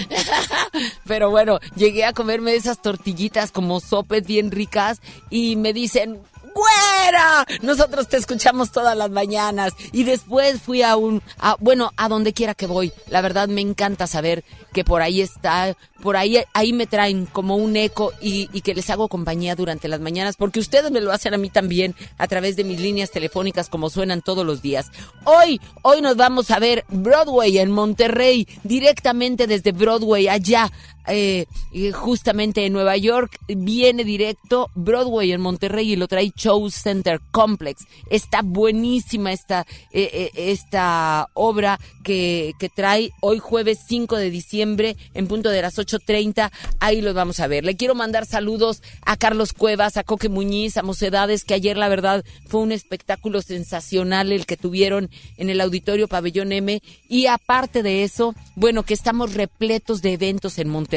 Pero 1.05 1.29
bueno, 1.29 1.59
llegué 1.75 2.05
a 2.05 2.13
comerme 2.13 2.55
esas 2.55 2.81
tortillitas 2.81 3.51
como 3.51 3.79
sopes 3.79 4.25
bien 4.25 4.51
ricas 4.51 5.01
y 5.29 5.55
me 5.55 5.73
dicen, 5.73 6.19
¡Güera! 6.55 7.45
Nosotros 7.61 8.07
te 8.07 8.15
escuchamos 8.15 8.71
todas 8.71 8.95
las 8.97 9.09
mañanas. 9.09 9.73
Y 9.91 10.03
después 10.05 10.61
fui 10.61 10.83
a 10.83 10.95
un, 10.95 11.21
a- 11.37 11.57
bueno, 11.59 11.91
a 11.97 12.07
donde 12.07 12.31
quiera 12.31 12.53
que 12.53 12.65
voy. 12.65 12.93
La 13.09 13.19
verdad 13.21 13.49
me 13.49 13.59
encanta 13.59 14.07
saber 14.07 14.45
que 14.71 14.85
por 14.85 15.01
ahí 15.01 15.19
está, 15.21 15.75
por 16.01 16.15
ahí, 16.15 16.41
ahí 16.53 16.71
me 16.71 16.87
traen 16.87 17.25
como 17.25 17.57
un 17.57 17.75
eco 17.75 18.13
y, 18.21 18.49
y 18.53 18.61
que 18.61 18.73
les 18.73 18.89
hago 18.89 19.09
compañía 19.09 19.55
durante 19.55 19.87
las 19.89 19.99
mañanas, 19.99 20.35
porque 20.37 20.59
ustedes 20.59 20.91
me 20.91 21.01
lo 21.01 21.11
hacen 21.11 21.33
a 21.33 21.37
mí 21.37 21.49
también 21.49 21.93
a 22.17 22.27
través 22.27 22.55
de 22.55 22.63
mis 22.63 22.79
líneas 22.79 23.11
telefónicas 23.11 23.67
como 23.69 23.89
suenan 23.89 24.21
todos 24.21 24.45
los 24.45 24.61
días. 24.61 24.87
Hoy, 25.25 25.59
hoy 25.81 26.01
nos 26.01 26.15
vamos 26.15 26.51
a 26.51 26.59
ver 26.59 26.85
Broadway 26.89 27.57
en 27.57 27.71
Monterrey, 27.71 28.47
directamente 28.63 29.45
desde 29.47 29.71
Broadway 29.73 30.27
allá. 30.29 30.71
Eh, 31.07 31.45
justamente 31.93 32.65
en 32.65 32.73
Nueva 32.73 32.97
York 32.97 33.37
viene 33.47 34.03
directo 34.03 34.69
Broadway 34.75 35.31
en 35.31 35.41
Monterrey 35.41 35.91
y 35.91 35.95
lo 35.95 36.07
trae 36.07 36.31
Show 36.35 36.69
Center 36.69 37.19
Complex. 37.31 37.85
Está 38.09 38.41
buenísima 38.43 39.31
esta, 39.31 39.65
eh, 39.91 40.09
eh, 40.13 40.31
esta 40.35 41.27
obra 41.33 41.79
que, 42.03 42.53
que 42.59 42.69
trae 42.69 43.11
hoy 43.21 43.39
jueves 43.39 43.79
5 43.87 44.17
de 44.17 44.29
diciembre 44.29 44.95
en 45.13 45.27
punto 45.27 45.49
de 45.49 45.61
las 45.61 45.77
8.30. 45.77 46.51
Ahí 46.79 47.01
los 47.01 47.13
vamos 47.13 47.39
a 47.39 47.47
ver. 47.47 47.65
Le 47.65 47.75
quiero 47.75 47.95
mandar 47.95 48.25
saludos 48.25 48.81
a 49.05 49.17
Carlos 49.17 49.53
Cuevas, 49.53 49.97
a 49.97 50.03
Coque 50.03 50.29
Muñiz, 50.29 50.77
a 50.77 50.83
Mocedades, 50.83 51.43
que 51.43 51.53
ayer 51.53 51.77
la 51.77 51.89
verdad 51.89 52.23
fue 52.47 52.61
un 52.61 52.71
espectáculo 52.71 53.41
sensacional 53.41 54.31
el 54.31 54.45
que 54.45 54.57
tuvieron 54.57 55.09
en 55.37 55.49
el 55.49 55.61
Auditorio 55.61 56.07
Pabellón 56.07 56.51
M. 56.51 56.81
Y 57.09 57.27
aparte 57.27 57.83
de 57.83 58.03
eso, 58.03 58.33
bueno, 58.55 58.83
que 58.83 58.93
estamos 58.93 59.33
repletos 59.33 60.01
de 60.01 60.13
eventos 60.13 60.57
en 60.57 60.69
Monterrey. 60.69 60.94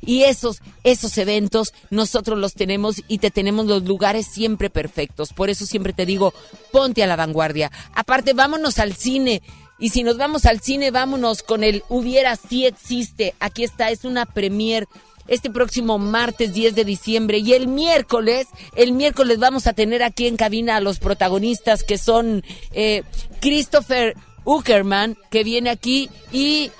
Y 0.00 0.24
esos, 0.24 0.60
esos 0.84 1.16
eventos 1.18 1.72
nosotros 1.90 2.38
los 2.38 2.54
tenemos 2.54 3.02
y 3.08 3.18
te 3.18 3.30
tenemos 3.30 3.66
los 3.66 3.84
lugares 3.84 4.26
siempre 4.26 4.70
perfectos. 4.70 5.32
Por 5.32 5.50
eso 5.50 5.66
siempre 5.66 5.92
te 5.92 6.06
digo, 6.06 6.34
ponte 6.72 7.02
a 7.02 7.06
la 7.06 7.16
vanguardia. 7.16 7.70
Aparte, 7.94 8.32
vámonos 8.32 8.78
al 8.78 8.94
cine. 8.94 9.42
Y 9.78 9.90
si 9.90 10.02
nos 10.02 10.16
vamos 10.16 10.44
al 10.44 10.60
cine, 10.60 10.90
vámonos 10.90 11.42
con 11.42 11.62
el 11.62 11.84
Hubiera 11.88 12.36
sí 12.36 12.66
existe. 12.66 13.34
Aquí 13.38 13.62
está, 13.64 13.90
es 13.90 14.04
una 14.04 14.26
premier 14.26 14.86
este 15.28 15.50
próximo 15.50 15.98
martes 15.98 16.54
10 16.54 16.74
de 16.74 16.84
diciembre 16.86 17.38
y 17.38 17.52
el 17.52 17.68
miércoles, 17.68 18.48
el 18.74 18.92
miércoles 18.92 19.38
vamos 19.38 19.66
a 19.66 19.74
tener 19.74 20.02
aquí 20.02 20.26
en 20.26 20.38
cabina 20.38 20.76
a 20.76 20.80
los 20.80 20.98
protagonistas 20.98 21.84
que 21.84 21.98
son 21.98 22.42
eh, 22.72 23.02
Christopher 23.40 24.16
Uckerman, 24.48 25.18
que 25.30 25.44
viene 25.44 25.68
aquí, 25.68 26.08
y 26.32 26.70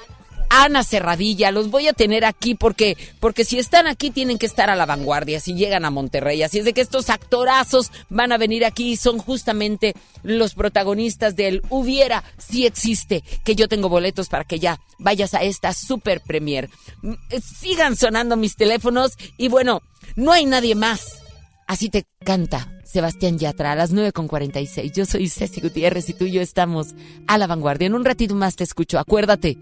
Ana 0.49 0.85
Cerradilla. 0.85 1.51
Los 1.51 1.71
voy 1.71 1.89
a 1.89 1.93
tener 1.93 2.25
aquí 2.25 2.55
porque, 2.55 2.97
porque 3.21 3.45
si 3.45 3.59
están 3.59 3.87
aquí 3.87 4.11
tienen 4.11 4.39
que 4.39 4.47
estar 4.47 4.71
a 4.71 4.77
la 4.77 4.87
vanguardia, 4.87 5.41
si 5.41 5.55
llegan 5.55 5.85
a 5.85 5.91
Monterrey. 5.91 6.43
Así 6.43 6.59
es 6.59 6.65
de 6.65 6.73
que 6.73 6.81
estos 6.81 7.11
actorazos 7.11 7.91
van 8.09 8.33
a 8.33 8.39
venir 8.39 8.65
aquí 8.65 8.93
y 8.93 8.97
son 8.97 9.19
justamente 9.19 9.95
los 10.23 10.55
protagonistas 10.55 11.37
del 11.37 11.63
Hubiera, 11.71 12.25
si 12.39 12.67
existe, 12.67 13.23
que 13.45 13.55
yo 13.55 13.69
tengo 13.69 13.89
boletos 13.89 14.29
para 14.29 14.45
que 14.45 14.59
ya 14.59 14.81
vayas 14.99 15.35
a 15.35 15.43
esta 15.43 15.73
super 15.73 16.21
premier. 16.21 16.69
Mm, 17.03 17.13
eh, 17.31 17.41
Sigan 17.41 17.97
sonando 17.97 18.37
mis 18.37 18.57
teléfonos 18.57 19.13
y 19.37 19.49
bueno, 19.49 19.83
no 20.17 20.33
hay 20.33 20.47
nadie 20.47 20.75
más. 20.75 21.23
Así 21.67 21.91
te 21.91 22.05
canta 22.25 22.73
Sebastián 22.85 23.39
Yatra 23.39 23.73
a 23.73 23.77
las 23.77 23.91
9 23.91 24.13
con 24.13 24.27
46. 24.27 24.93
Yo 24.93 25.05
soy 25.05 25.29
Ceci 25.29 25.61
Gutiérrez 25.61 26.09
y 26.09 26.15
tú 26.15 26.25
y 26.25 26.33
yo 26.33 26.41
estamos 26.41 26.95
a 27.27 27.37
la 27.37 27.47
vanguardia. 27.47 27.87
En 27.87 27.95
un 27.95 28.07
ratito 28.07 28.35
más 28.35 28.57
te 28.57 28.65
escucho. 28.65 28.99
Acuérdate, 28.99 29.59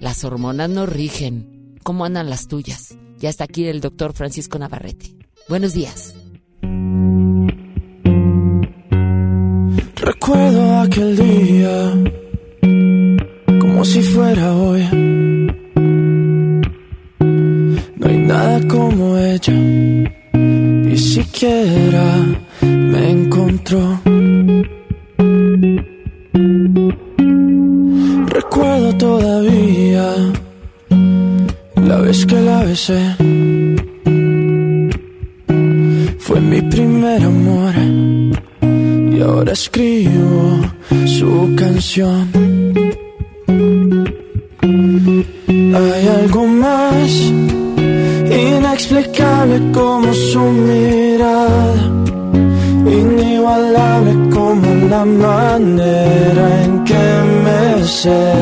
las 0.00 0.24
hormonas 0.24 0.70
no 0.70 0.86
rigen. 0.86 1.78
¿Cómo 1.82 2.04
andan 2.04 2.30
las 2.30 2.48
tuyas? 2.48 2.96
Ya 3.18 3.28
está 3.28 3.44
aquí 3.44 3.66
el 3.66 3.80
doctor 3.80 4.12
Francisco 4.12 4.58
Navarrete. 4.58 5.14
Buenos 5.48 5.72
días. 5.72 6.14
Recuerdo 9.96 10.80
aquel 10.80 11.16
día 11.16 11.92
como 13.60 13.84
si 13.84 14.02
fuera 14.02 14.54
hoy. 14.54 14.82
No 17.96 18.08
hay 18.08 18.18
nada 18.18 18.66
como 18.66 19.16
ella, 19.18 19.52
ni 19.52 20.98
siquiera 20.98 22.26
me 22.62 23.10
encontró. 23.10 24.00
Todavía 29.02 30.06
la 31.88 31.96
vez 32.04 32.24
que 32.24 32.38
la 32.40 32.58
besé. 32.62 33.02
Fue 36.24 36.40
mi 36.40 36.60
primer 36.74 37.20
amor 37.34 37.74
y 39.14 39.20
ahora 39.20 39.52
escribo 39.60 40.38
su 41.18 41.30
canción. 41.62 42.24
Hay 45.78 46.02
algo 46.20 46.42
más 46.64 47.10
inexplicable 48.50 49.56
como 49.78 50.08
su 50.30 50.42
mirada, 50.70 51.82
inigualable 53.00 54.12
como 54.36 54.66
la 54.92 55.04
manera 55.04 56.44
en 56.64 56.84
que 56.84 57.04
me 57.44 57.62
y 57.82 58.41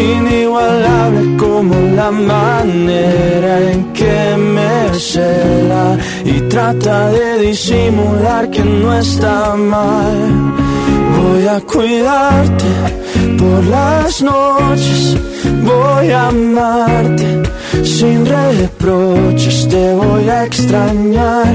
inigualable 0.00 1.36
como 1.36 1.74
la 1.94 2.10
manera 2.10 3.70
en 3.70 3.92
que 3.92 4.36
me 4.36 4.98
cela 4.98 5.98
y 6.24 6.40
trata 6.48 7.10
de 7.10 7.38
disimular 7.38 8.50
que 8.50 8.64
no 8.64 8.94
está 8.94 9.54
mal. 9.56 10.54
Voy 11.16 11.46
a 11.46 11.60
cuidarte 11.60 13.01
por 13.38 13.64
las 13.64 14.22
noches, 14.22 15.16
voy 15.64 16.10
a 16.10 16.28
amarte. 16.28 17.42
Sin 17.82 18.26
reproches, 18.26 19.68
te 19.68 19.92
voy 19.94 20.28
a 20.28 20.44
extrañar 20.44 21.46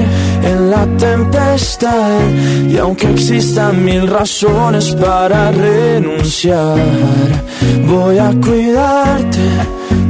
en 0.42 0.70
la 0.70 0.86
tempestad. 0.96 2.20
Y 2.68 2.76
aunque 2.76 3.10
existan 3.10 3.84
mil 3.84 4.06
razones 4.06 4.94
para 4.94 5.50
renunciar, 5.52 6.78
voy 7.86 8.18
a 8.18 8.30
cuidarte 8.40 9.77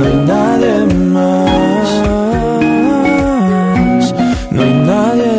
no 0.00 0.06
hay 0.06 0.14
nadie 0.14 0.94
más. 0.94 1.90
No 4.50 4.62
hay 4.62 4.72
nadie. 4.72 5.30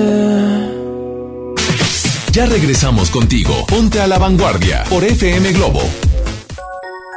Ya 2.31 2.45
regresamos 2.45 3.09
contigo. 3.09 3.65
Ponte 3.67 3.99
a 3.99 4.07
la 4.07 4.17
vanguardia 4.19 4.83
por 4.89 5.03
FM 5.03 5.51
Globo. 5.53 5.81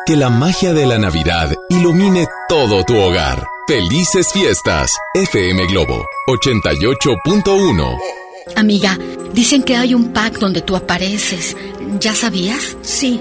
Que 0.07 0.17
la 0.17 0.31
magia 0.31 0.73
de 0.73 0.87
la 0.87 0.99
Navidad 0.99 1.55
ilumine 1.69 2.27
todo 2.49 2.85
tu 2.85 2.97
hogar. 2.97 3.47
Felices 3.69 4.33
fiestas. 4.33 4.97
FM 5.15 5.67
Globo 5.67 6.05
88.1. 6.29 7.99
Amiga, 8.57 8.99
dicen 9.33 9.63
que 9.63 9.77
hay 9.77 9.95
un 9.95 10.13
pack 10.13 10.39
donde 10.39 10.63
tú 10.63 10.77
apareces. 10.77 11.57
¿Ya 12.01 12.15
sabías? 12.15 12.77
Sí. 12.83 13.21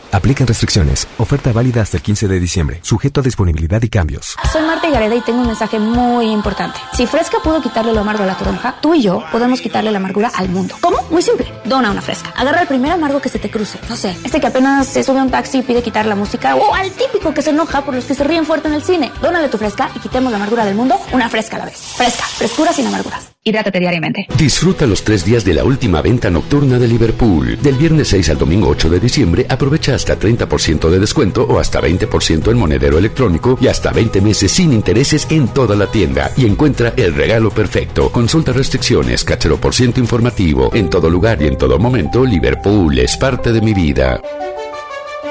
Aplican 0.11 0.47
restricciones. 0.47 1.07
Oferta 1.17 1.53
válida 1.53 1.81
hasta 1.81 1.97
el 1.97 2.03
15 2.03 2.27
de 2.27 2.39
diciembre. 2.39 2.79
Sujeto 2.81 3.21
a 3.21 3.23
disponibilidad 3.23 3.81
y 3.81 3.89
cambios. 3.89 4.35
Soy 4.51 4.61
Marta 4.63 4.89
Gareda 4.89 5.15
y 5.15 5.21
tengo 5.21 5.41
un 5.41 5.47
mensaje 5.47 5.79
muy 5.79 6.29
importante. 6.31 6.79
Si 6.93 7.07
Fresca 7.07 7.37
pudo 7.43 7.61
quitarle 7.61 7.93
lo 7.93 8.01
amargo 8.01 8.23
a 8.23 8.25
la 8.25 8.37
toronja, 8.37 8.75
tú 8.81 8.93
y 8.93 9.01
yo 9.01 9.23
podemos 9.31 9.61
quitarle 9.61 9.91
la 9.91 9.97
amargura 9.99 10.31
al 10.35 10.49
mundo. 10.49 10.75
¿Cómo? 10.81 10.97
Muy 11.09 11.21
simple. 11.21 11.47
Dona 11.65 11.91
una 11.91 12.01
Fresca. 12.01 12.33
Agarra 12.35 12.61
el 12.61 12.67
primer 12.67 12.91
amargo 12.91 13.21
que 13.21 13.29
se 13.29 13.39
te 13.39 13.49
cruce. 13.49 13.79
No 13.89 13.95
sé, 13.95 14.15
este 14.23 14.41
que 14.41 14.47
apenas 14.47 14.87
se 14.87 15.03
sube 15.03 15.19
a 15.19 15.23
un 15.23 15.31
taxi 15.31 15.59
y 15.59 15.61
pide 15.61 15.81
quitar 15.81 16.05
la 16.05 16.15
música 16.15 16.55
o 16.55 16.73
al 16.73 16.91
típico 16.91 17.33
que 17.33 17.41
se 17.41 17.51
enoja 17.51 17.83
por 17.85 17.93
los 17.93 18.05
que 18.05 18.15
se 18.15 18.23
ríen 18.23 18.45
fuerte 18.45 18.67
en 18.67 18.73
el 18.73 18.83
cine. 18.83 19.11
Dónale 19.21 19.47
tu 19.47 19.57
Fresca 19.57 19.89
y 19.95 19.99
quitemos 19.99 20.31
la 20.31 20.37
amargura 20.37 20.65
del 20.65 20.75
mundo 20.75 20.99
una 21.13 21.29
Fresca 21.29 21.55
a 21.55 21.59
la 21.59 21.65
vez. 21.65 21.77
Fresca. 21.95 22.25
Frescura 22.25 22.73
sin 22.73 22.87
amarguras. 22.87 23.31
Hidrátate 23.43 23.79
diariamente. 23.79 24.27
Disfruta 24.37 24.85
los 24.85 25.03
tres 25.03 25.25
días 25.25 25.43
de 25.43 25.55
la 25.55 25.63
última 25.63 26.01
venta 26.03 26.29
nocturna 26.29 26.77
de 26.77 26.87
Liverpool. 26.87 27.57
Del 27.59 27.75
viernes 27.75 28.09
6 28.09 28.29
al 28.29 28.37
domingo 28.37 28.67
8 28.67 28.89
de 28.89 28.99
diciembre 28.99 29.45
aprovecha 29.49 29.95
hasta 30.01 30.19
30% 30.19 30.89
de 30.89 30.99
descuento 30.99 31.43
o 31.43 31.59
hasta 31.59 31.79
20% 31.79 32.49
en 32.49 32.57
monedero 32.57 32.97
electrónico 32.97 33.57
y 33.61 33.67
hasta 33.67 33.91
20 33.91 34.19
meses 34.21 34.51
sin 34.51 34.73
intereses 34.73 35.27
en 35.29 35.47
toda 35.47 35.75
la 35.75 35.87
tienda 35.87 36.31
y 36.35 36.47
encuentra 36.47 36.93
el 36.97 37.13
regalo 37.13 37.51
perfecto. 37.51 38.11
Consulta 38.11 38.51
restricciones, 38.51 39.23
cachero 39.23 39.57
por 39.57 39.75
ciento 39.75 39.99
informativo. 39.99 40.71
En 40.73 40.89
todo 40.89 41.07
lugar 41.09 41.39
y 41.41 41.47
en 41.47 41.57
todo 41.57 41.77
momento, 41.77 42.25
Liverpool 42.25 42.97
es 42.97 43.15
parte 43.15 43.51
de 43.51 43.61
mi 43.61 43.75
vida. 43.75 44.19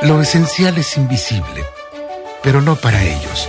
Lo 0.03 0.21
esencial 0.21 0.79
es 0.79 0.97
invisible, 0.97 1.65
pero 2.43 2.63
no 2.63 2.77
para 2.77 3.03
ellos. 3.03 3.49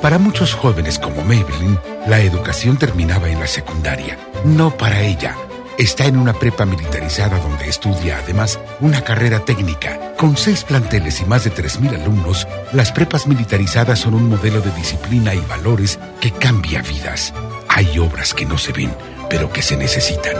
Para 0.00 0.18
muchos 0.18 0.54
jóvenes 0.54 0.98
como 0.98 1.24
Maybelline, 1.24 1.78
la 2.06 2.20
educación 2.20 2.76
terminaba 2.76 3.28
en 3.28 3.40
la 3.40 3.46
secundaria. 3.48 4.16
No 4.44 4.76
para 4.76 5.02
ella. 5.02 5.36
Está 5.78 6.04
en 6.04 6.16
una 6.16 6.34
prepa 6.34 6.64
militarizada 6.66 7.38
donde 7.38 7.68
estudia 7.68 8.18
además 8.18 8.58
una 8.80 9.02
carrera 9.02 9.40
técnica. 9.40 10.14
Con 10.18 10.36
seis 10.36 10.64
planteles 10.64 11.20
y 11.20 11.24
más 11.24 11.44
de 11.44 11.52
3.000 11.52 12.00
alumnos, 12.02 12.46
las 12.72 12.92
prepas 12.92 13.26
militarizadas 13.26 14.00
son 14.00 14.14
un 14.14 14.28
modelo 14.28 14.60
de 14.60 14.70
disciplina 14.72 15.34
y 15.34 15.40
valores 15.40 15.98
que 16.20 16.30
cambia 16.30 16.82
vidas. 16.82 17.32
Hay 17.68 17.98
obras 17.98 18.34
que 18.34 18.44
no 18.44 18.58
se 18.58 18.72
ven, 18.72 18.94
pero 19.30 19.50
que 19.50 19.62
se 19.62 19.76
necesitan. 19.76 20.36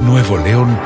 Nuevo 0.00 0.38
León, 0.38 0.78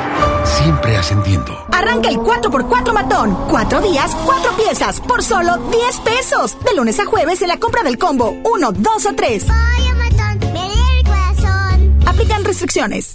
siempre 0.45 0.97
ascendiendo. 0.97 1.67
Arranca 1.73 2.09
el 2.09 2.17
4x4 2.17 2.93
matón. 2.93 3.37
Cuatro 3.49 3.81
días, 3.81 4.15
cuatro 4.27 4.53
piezas, 4.57 5.01
por 5.01 5.23
solo 5.23 5.57
10 5.71 6.01
pesos. 6.01 6.57
De 6.65 6.75
lunes 6.75 6.99
a 6.99 7.07
jueves 7.07 7.41
en 7.43 7.49
la 7.49 7.59
compra 7.59 7.83
del 7.83 7.99
combo 7.99 8.37
1, 8.45 8.73
2 8.73 9.07
o 9.07 9.15
3. 9.15 9.47
Aplican 12.07 12.45
restricciones. 12.45 13.15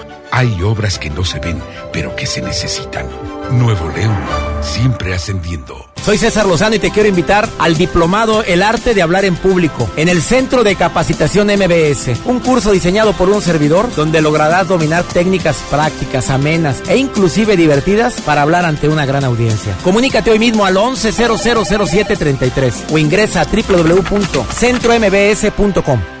Hay 0.31 0.63
obras 0.63 0.97
que 0.97 1.09
no 1.09 1.25
se 1.25 1.39
ven, 1.39 1.61
pero 1.91 2.15
que 2.15 2.25
se 2.25 2.41
necesitan. 2.41 3.05
Nuevo 3.51 3.89
León, 3.89 4.17
siempre 4.61 5.13
ascendiendo. 5.13 5.89
Soy 6.05 6.17
César 6.17 6.45
Lozano 6.45 6.75
y 6.75 6.79
te 6.79 6.89
quiero 6.89 7.09
invitar 7.09 7.49
al 7.59 7.75
diplomado 7.77 8.43
El 8.43 8.63
arte 8.63 8.93
de 8.95 9.01
hablar 9.01 9.25
en 9.25 9.35
público 9.35 9.89
en 9.97 10.07
el 10.07 10.21
Centro 10.21 10.63
de 10.63 10.77
Capacitación 10.77 11.47
MBS, 11.47 12.21
un 12.25 12.39
curso 12.39 12.71
diseñado 12.71 13.11
por 13.13 13.27
un 13.29 13.41
servidor 13.41 13.93
donde 13.93 14.21
lograrás 14.21 14.69
dominar 14.69 15.03
técnicas 15.03 15.57
prácticas, 15.69 16.29
amenas 16.29 16.81
e 16.87 16.95
inclusive 16.97 17.57
divertidas 17.57 18.21
para 18.21 18.41
hablar 18.41 18.63
ante 18.65 18.87
una 18.87 19.05
gran 19.05 19.25
audiencia. 19.25 19.75
Comunícate 19.83 20.31
hoy 20.31 20.39
mismo 20.39 20.63
al 20.65 20.77
11000733 20.77 22.91
o 22.91 22.97
ingresa 22.97 23.41
a 23.41 23.45
www.centrombs.com. 23.45 26.20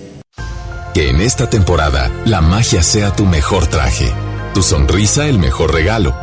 Que 0.93 1.09
en 1.09 1.21
esta 1.21 1.49
temporada 1.49 2.11
la 2.25 2.41
magia 2.41 2.83
sea 2.83 3.15
tu 3.15 3.25
mejor 3.25 3.67
traje, 3.67 4.13
tu 4.53 4.61
sonrisa 4.61 5.27
el 5.27 5.39
mejor 5.39 5.73
regalo, 5.73 6.13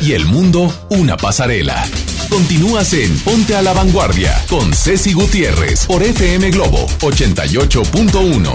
y 0.00 0.12
el 0.12 0.24
mundo 0.26 0.72
una 0.90 1.16
pasarela. 1.16 1.84
Continúas 2.28 2.92
en 2.92 3.18
Ponte 3.20 3.56
a 3.56 3.62
la 3.62 3.72
Vanguardia 3.72 4.40
con 4.48 4.72
Ceci 4.72 5.14
Gutiérrez 5.14 5.86
por 5.86 6.00
FM 6.02 6.50
Globo 6.52 6.86
88.1. 7.00 8.54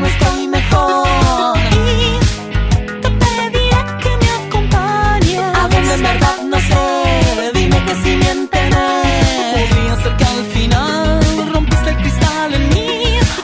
No 0.00 0.06
estoy 0.06 0.48
mejor. 0.48 1.58
Y 1.72 3.00
te 3.02 3.10
pediré 3.10 3.80
que 4.02 4.12
me 4.22 4.30
acompañes 4.40 5.40
a 5.60 5.68
donde 5.68 5.94
en 5.94 6.02
verdad 6.02 6.36
no 6.52 6.58
sé, 6.58 7.52
dime 7.54 7.84
que 7.86 7.94
si 8.02 8.16
miénteme. 8.16 8.86
Podría 9.54 10.02
ser 10.02 10.16
que 10.16 10.24
al 10.24 10.44
final 10.56 11.52
rompiste 11.52 11.90
el 11.90 11.96
cristal 11.96 12.54
en 12.54 12.68
mí. 12.70 12.88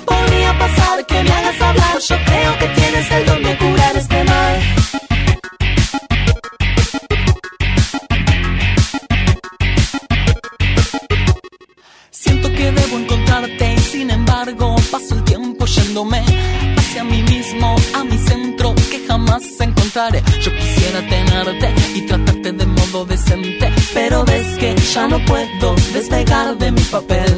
Podría 0.05 0.59
pasar 0.59 1.07
que 1.07 1.23
me 1.23 1.31
hagas 1.31 1.61
hablar. 1.61 1.99
Yo 2.09 2.17
creo 2.25 2.59
que 2.59 2.69
tienes 2.69 3.11
el 3.11 3.27
don 3.27 3.43
de 3.43 3.59
curar 3.59 3.97
este 3.97 4.25
mal. 4.25 4.57
Siento 12.11 12.49
que 12.53 12.73
debo 12.73 12.99
encontrarte 12.99 13.75
y 13.75 13.79
sin 13.79 14.11
embargo 14.11 14.77
paso 14.91 15.15
el 15.15 15.25
tiempo 15.25 15.67
yéndome 15.67 16.23
jamás 19.17 19.61
encontraré. 19.61 20.23
Yo 20.43 20.51
quisiera 20.55 21.01
tenerte 21.09 21.69
y 21.95 22.03
tratarte 22.03 22.53
de 22.53 22.67
modo 22.67 23.07
decente, 23.07 23.67
pero 23.95 24.25
ves 24.25 24.47
que 24.59 24.77
ya 24.95 25.09
no 25.09 25.19
puedo 25.25 25.75
despegar 25.95 26.57
de 26.59 26.71
mi 26.71 26.83
papel. 26.97 27.31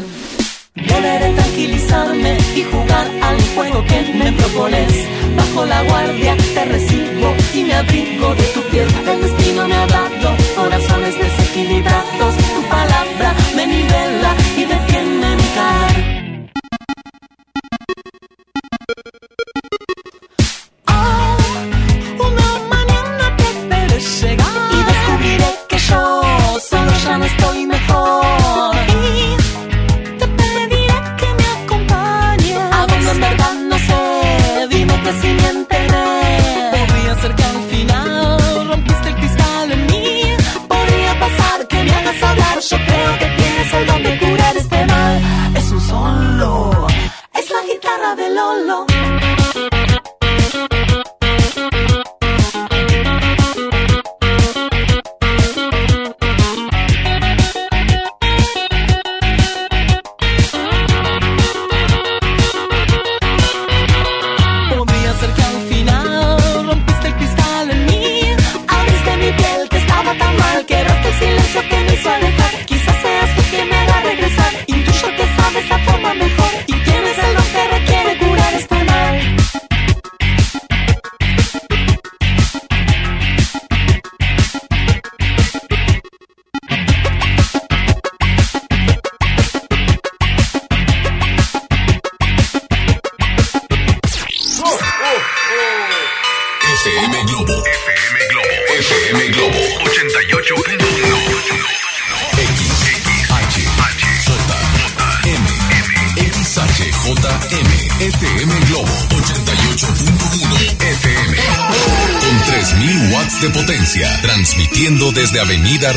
Deberé 0.75 1.29
tranquilizarme 1.35 2.33
y 2.57 2.63
jugar 2.73 3.07
al 3.29 3.39
juego 3.55 3.85
que 3.91 3.99
me 4.21 4.33
propones. 4.33 4.93
Bajo 5.37 5.67
la 5.67 5.83
guardia 5.85 6.37
te 6.55 6.65
recibo 6.65 7.29
y 7.55 7.63
me 7.69 7.75
abrigo 7.75 8.35
de 8.35 8.47
tu 8.55 8.61
piel. 8.71 8.89
El 9.13 9.21
destino 9.23 9.69
me 9.69 9.75
ha 9.75 9.87
dado 9.87 10.29
corazones 10.57 11.15
desequilibrados. 11.23 12.48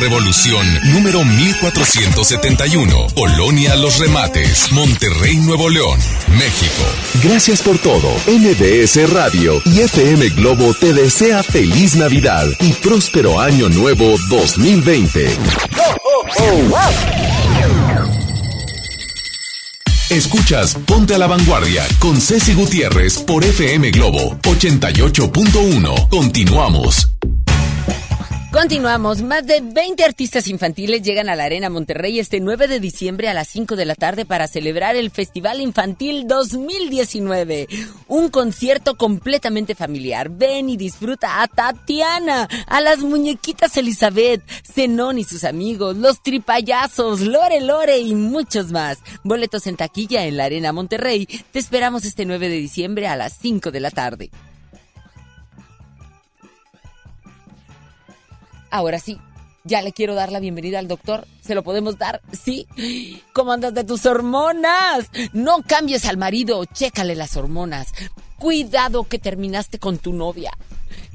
Revolución, 0.01 0.65
número 0.93 1.23
1471, 1.23 3.07
Colonia 3.13 3.75
Los 3.75 3.99
Remates, 3.99 4.71
Monterrey, 4.71 5.35
Nuevo 5.37 5.69
León, 5.69 5.99
México. 6.39 6.83
Gracias 7.23 7.61
por 7.61 7.77
todo. 7.77 8.09
MBS 8.25 9.11
Radio 9.11 9.61
y 9.63 9.81
FM 9.81 10.29
Globo 10.29 10.73
te 10.73 10.93
desea 10.93 11.43
feliz 11.43 11.95
Navidad 11.95 12.47
y 12.61 12.73
próspero 12.73 13.39
año 13.39 13.69
nuevo 13.69 14.15
2020. 14.27 15.37
Escuchas 20.09 20.75
Ponte 20.87 21.13
a 21.13 21.19
la 21.19 21.27
Vanguardia 21.27 21.85
con 21.99 22.19
Ceci 22.19 22.55
Gutiérrez 22.55 23.19
por 23.19 23.45
FM 23.45 23.91
Globo 23.91 24.35
88.1. 24.41 26.09
Continuamos. 26.09 27.11
Continuamos. 28.51 29.21
Más 29.21 29.47
de 29.47 29.61
20 29.61 30.03
artistas 30.03 30.49
infantiles 30.49 31.01
llegan 31.01 31.29
a 31.29 31.37
la 31.37 31.45
Arena 31.45 31.69
Monterrey 31.69 32.19
este 32.19 32.41
9 32.41 32.67
de 32.67 32.81
diciembre 32.81 33.29
a 33.29 33.33
las 33.33 33.47
5 33.47 33.77
de 33.77 33.85
la 33.85 33.95
tarde 33.95 34.25
para 34.25 34.49
celebrar 34.49 34.97
el 34.97 35.09
Festival 35.09 35.61
Infantil 35.61 36.27
2019. 36.27 37.69
Un 38.09 38.29
concierto 38.29 38.97
completamente 38.97 39.73
familiar. 39.73 40.29
Ven 40.29 40.67
y 40.67 40.75
disfruta 40.75 41.41
a 41.41 41.47
Tatiana, 41.47 42.49
a 42.67 42.81
las 42.81 42.99
muñequitas 42.99 43.77
Elizabeth, 43.77 44.43
Zenón 44.69 45.17
y 45.17 45.23
sus 45.23 45.45
amigos, 45.45 45.95
los 45.95 46.21
tripayazos, 46.21 47.21
Lore 47.21 47.61
Lore 47.61 47.99
y 47.99 48.15
muchos 48.15 48.69
más. 48.69 48.97
Boletos 49.23 49.65
en 49.65 49.77
taquilla 49.77 50.25
en 50.25 50.35
la 50.35 50.43
Arena 50.43 50.73
Monterrey. 50.73 51.25
Te 51.53 51.59
esperamos 51.59 52.03
este 52.03 52.25
9 52.25 52.49
de 52.49 52.57
diciembre 52.57 53.07
a 53.07 53.15
las 53.15 53.37
5 53.37 53.71
de 53.71 53.79
la 53.79 53.91
tarde. 53.91 54.29
Ahora 58.71 58.99
sí, 58.99 59.19
ya 59.65 59.81
le 59.81 59.91
quiero 59.91 60.15
dar 60.15 60.31
la 60.31 60.39
bienvenida 60.39 60.79
al 60.79 60.87
doctor. 60.87 61.27
¿Se 61.41 61.53
lo 61.53 61.63
podemos 61.63 61.97
dar? 61.97 62.21
¿Sí? 62.31 62.67
¿Cómo 63.33 63.51
andas 63.51 63.73
de 63.73 63.83
tus 63.83 64.05
hormonas? 64.05 65.11
No 65.33 65.61
cambies 65.61 66.05
al 66.05 66.17
marido, 66.17 66.63
chécale 66.65 67.15
las 67.15 67.35
hormonas. 67.37 67.93
Cuidado 68.39 69.03
que 69.03 69.19
terminaste 69.19 69.77
con 69.77 69.99
tu 69.99 70.13
novia. 70.13 70.51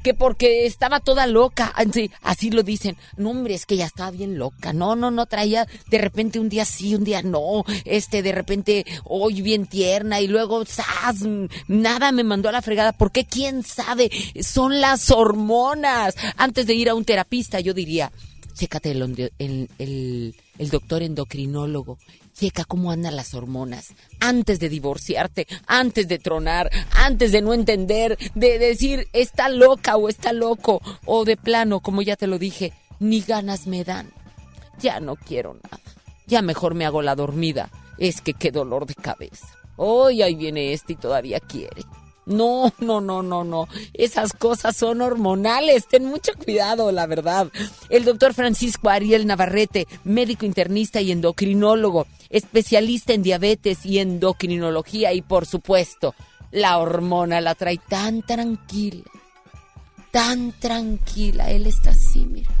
Que 0.03 0.13
porque 0.13 0.65
estaba 0.65 0.99
toda 0.99 1.27
loca. 1.27 1.71
Así, 1.75 2.11
así 2.21 2.49
lo 2.49 2.63
dicen. 2.63 2.97
No, 3.17 3.31
hombre, 3.31 3.53
es 3.53 3.65
que 3.65 3.77
ya 3.77 3.85
estaba 3.85 4.11
bien 4.11 4.37
loca. 4.37 4.73
No, 4.73 4.95
no, 4.95 5.11
no 5.11 5.25
traía 5.25 5.67
de 5.89 5.97
repente 5.97 6.39
un 6.39 6.49
día 6.49 6.65
sí, 6.65 6.95
un 6.95 7.03
día 7.03 7.21
no. 7.21 7.63
Este, 7.85 8.21
de 8.21 8.31
repente 8.31 8.85
hoy 9.03 9.41
bien 9.41 9.65
tierna 9.65 10.21
y 10.21 10.27
luego, 10.27 10.65
¡zas! 10.65 11.23
Nada 11.67 12.11
me 12.11 12.23
mandó 12.23 12.49
a 12.49 12.53
la 12.53 12.61
fregada. 12.61 12.93
¿Por 12.93 13.11
qué? 13.11 13.25
¿Quién 13.25 13.63
sabe? 13.63 14.09
Son 14.41 14.81
las 14.81 15.11
hormonas. 15.11 16.15
Antes 16.37 16.67
de 16.67 16.73
ir 16.73 16.89
a 16.89 16.95
un 16.95 17.05
terapista, 17.05 17.59
yo 17.59 17.73
diría, 17.73 18.11
chécate 18.53 18.91
el 18.91 20.35
doctor 20.71 21.03
endocrinólogo, 21.03 21.97
checa 22.37 22.65
cómo 22.65 22.91
andan 22.91 23.15
las 23.15 23.33
hormonas, 23.33 23.93
antes 24.19 24.59
de 24.59 24.69
divorciarte, 24.69 25.47
antes 25.65 26.07
de 26.07 26.19
tronar, 26.19 26.69
antes 26.91 27.31
de 27.31 27.41
no 27.41 27.53
entender, 27.53 28.17
de 28.35 28.59
decir 28.59 29.07
está 29.13 29.49
loca 29.49 29.97
o 29.97 30.07
está 30.07 30.33
loco, 30.33 30.81
o 31.05 31.25
de 31.25 31.35
plano, 31.35 31.79
como 31.79 32.01
ya 32.01 32.15
te 32.15 32.27
lo 32.27 32.37
dije, 32.37 32.73
ni 32.99 33.21
ganas 33.21 33.65
me 33.65 33.83
dan. 33.83 34.11
Ya 34.79 34.99
no 34.99 35.15
quiero 35.15 35.55
nada. 35.55 35.79
Ya 36.27 36.41
mejor 36.41 36.75
me 36.75 36.85
hago 36.85 37.01
la 37.01 37.15
dormida. 37.15 37.71
Es 37.97 38.21
que 38.21 38.33
qué 38.33 38.51
dolor 38.51 38.85
de 38.85 38.93
cabeza. 38.93 39.47
Hoy 39.75 40.21
ahí 40.21 40.35
viene 40.35 40.73
este 40.73 40.93
y 40.93 40.97
todavía 40.97 41.39
quiere. 41.39 41.81
No, 42.27 42.73
no, 42.79 42.99
no, 42.99 43.23
no, 43.23 43.43
no. 43.45 43.67
Esas 43.93 44.33
cosas 44.33 44.75
son 44.75 45.01
hormonales. 45.01 45.87
Ten 45.87 46.05
mucho 46.05 46.33
cuidado, 46.33 46.91
la 46.91 47.07
verdad. 47.07 47.47
El 47.89 48.03
doctor 48.03 48.33
Francisco 48.33 48.89
Ariel 48.89 49.25
Navarrete, 49.25 49.87
médico 50.03 50.45
internista 50.45 50.99
y 50.99 51.13
endocrinólogo, 51.13 52.05
especialista 52.29 53.13
en 53.13 53.23
diabetes 53.23 53.85
y 53.85 53.99
endocrinología 53.99 55.13
y, 55.13 55.21
por 55.21 55.45
supuesto, 55.45 56.13
la 56.51 56.77
hormona 56.77 57.39
la 57.39 57.55
trae 57.55 57.79
tan 57.87 58.21
tranquila, 58.21 59.03
tan 60.11 60.51
tranquila. 60.51 61.49
Él 61.49 61.65
está 61.65 61.91
así, 61.91 62.25
mira. 62.25 62.51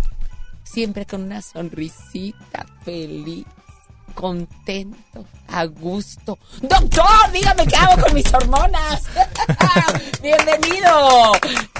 Siempre 0.63 1.05
con 1.05 1.23
una 1.23 1.41
sonrisita, 1.41 2.65
feliz, 2.83 3.45
contento, 4.17 5.25
a 5.47 5.65
gusto. 5.65 6.39
Doctor, 6.63 7.05
dígame 7.31 7.67
qué 7.67 7.75
hago 7.75 8.01
con 8.01 8.15
mis 8.15 8.33
hormonas. 8.33 9.03
Bienvenido. 10.23 11.31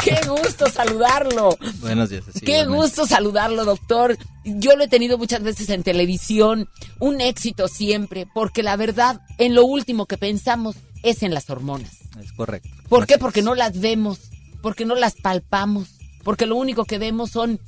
Qué 0.04 0.20
gusto 0.28 0.70
saludarlo. 0.70 1.58
Buenos 1.82 2.12
días. 2.12 2.26
sí, 2.32 2.42
Qué 2.42 2.60
igualmente. 2.62 2.78
gusto 2.78 3.08
saludarlo, 3.08 3.66
doctor. 3.66 4.16
Yo 4.46 4.76
lo 4.76 4.84
he 4.84 4.88
tenido 4.88 5.18
muchas 5.18 5.42
veces 5.42 5.70
en 5.70 5.82
televisión, 5.82 6.70
un 7.00 7.22
éxito 7.22 7.68
siempre, 7.68 8.28
porque 8.32 8.62
la 8.62 8.76
verdad, 8.76 9.20
en 9.40 9.56
lo 9.56 9.66
último 9.66 10.06
que 10.06 10.20
pensamos 10.20 10.76
es 11.02 11.24
en 11.24 11.34
las 11.34 11.50
hormonas. 11.50 11.92
Es 12.22 12.32
correcto. 12.34 12.70
¿Por 12.88 13.08
qué? 13.08 13.18
Porque 13.18 13.42
no 13.42 13.56
las 13.56 13.80
vemos, 13.80 14.20
porque 14.62 14.86
no 14.86 14.94
las 14.94 15.16
palpamos, 15.16 15.90
porque 16.24 16.46
lo 16.46 16.56
único 16.56 16.86
que 16.86 17.00
vemos 17.00 17.32
son 17.32 17.60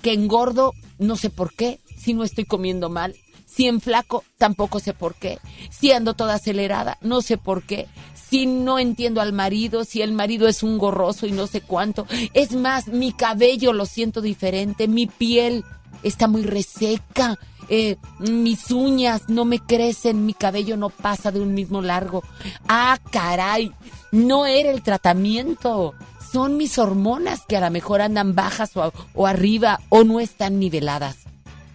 que 0.00 0.12
engordo, 0.12 0.74
no 1.00 1.16
sé 1.16 1.28
por 1.28 1.52
qué, 1.54 1.80
si 1.98 2.14
no 2.14 2.22
estoy 2.22 2.44
comiendo 2.44 2.88
mal, 2.88 3.16
si 3.56 3.66
en 3.66 3.80
flaco, 3.80 4.22
tampoco 4.36 4.80
sé 4.80 4.92
por 4.92 5.14
qué, 5.14 5.38
si 5.70 5.90
ando 5.90 6.12
toda 6.12 6.34
acelerada, 6.34 6.98
no 7.00 7.22
sé 7.22 7.38
por 7.38 7.62
qué, 7.62 7.86
si 8.14 8.44
no 8.44 8.78
entiendo 8.78 9.22
al 9.22 9.32
marido, 9.32 9.84
si 9.84 10.02
el 10.02 10.12
marido 10.12 10.46
es 10.46 10.62
un 10.62 10.76
gorroso 10.76 11.26
y 11.26 11.32
no 11.32 11.46
sé 11.46 11.62
cuánto. 11.62 12.06
Es 12.34 12.52
más, 12.52 12.88
mi 12.88 13.12
cabello 13.12 13.72
lo 13.72 13.86
siento 13.86 14.20
diferente, 14.20 14.88
mi 14.88 15.06
piel 15.06 15.64
está 16.02 16.28
muy 16.28 16.42
reseca. 16.42 17.38
eh, 17.68 17.96
mis 18.18 18.70
uñas 18.70 19.28
no 19.28 19.44
me 19.44 19.58
crecen, 19.58 20.26
mi 20.26 20.34
cabello 20.34 20.76
no 20.76 20.90
pasa 20.90 21.32
de 21.32 21.40
un 21.40 21.54
mismo 21.54 21.80
largo. 21.80 22.22
Ah, 22.68 22.98
caray, 23.10 23.72
no 24.12 24.44
era 24.46 24.70
el 24.70 24.82
tratamiento, 24.82 25.94
son 26.30 26.56
mis 26.58 26.78
hormonas 26.78 27.40
que 27.48 27.56
a 27.56 27.60
lo 27.60 27.70
mejor 27.70 28.02
andan 28.02 28.34
bajas 28.34 28.76
o, 28.76 28.92
o 29.14 29.26
arriba 29.26 29.80
o 29.88 30.04
no 30.04 30.20
están 30.20 30.58
niveladas. 30.58 31.16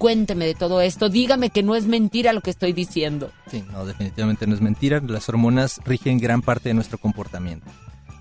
Cuénteme 0.01 0.47
de 0.47 0.55
todo 0.55 0.81
esto, 0.81 1.09
dígame 1.09 1.51
que 1.51 1.61
no 1.61 1.75
es 1.75 1.85
mentira 1.85 2.33
lo 2.33 2.41
que 2.41 2.49
estoy 2.49 2.73
diciendo. 2.73 3.29
Sí, 3.51 3.63
no, 3.71 3.85
definitivamente 3.85 4.47
no 4.47 4.55
es 4.55 4.61
mentira. 4.61 4.99
Las 5.05 5.29
hormonas 5.29 5.79
rigen 5.85 6.17
gran 6.17 6.41
parte 6.41 6.69
de 6.69 6.73
nuestro 6.73 6.97
comportamiento. 6.97 7.67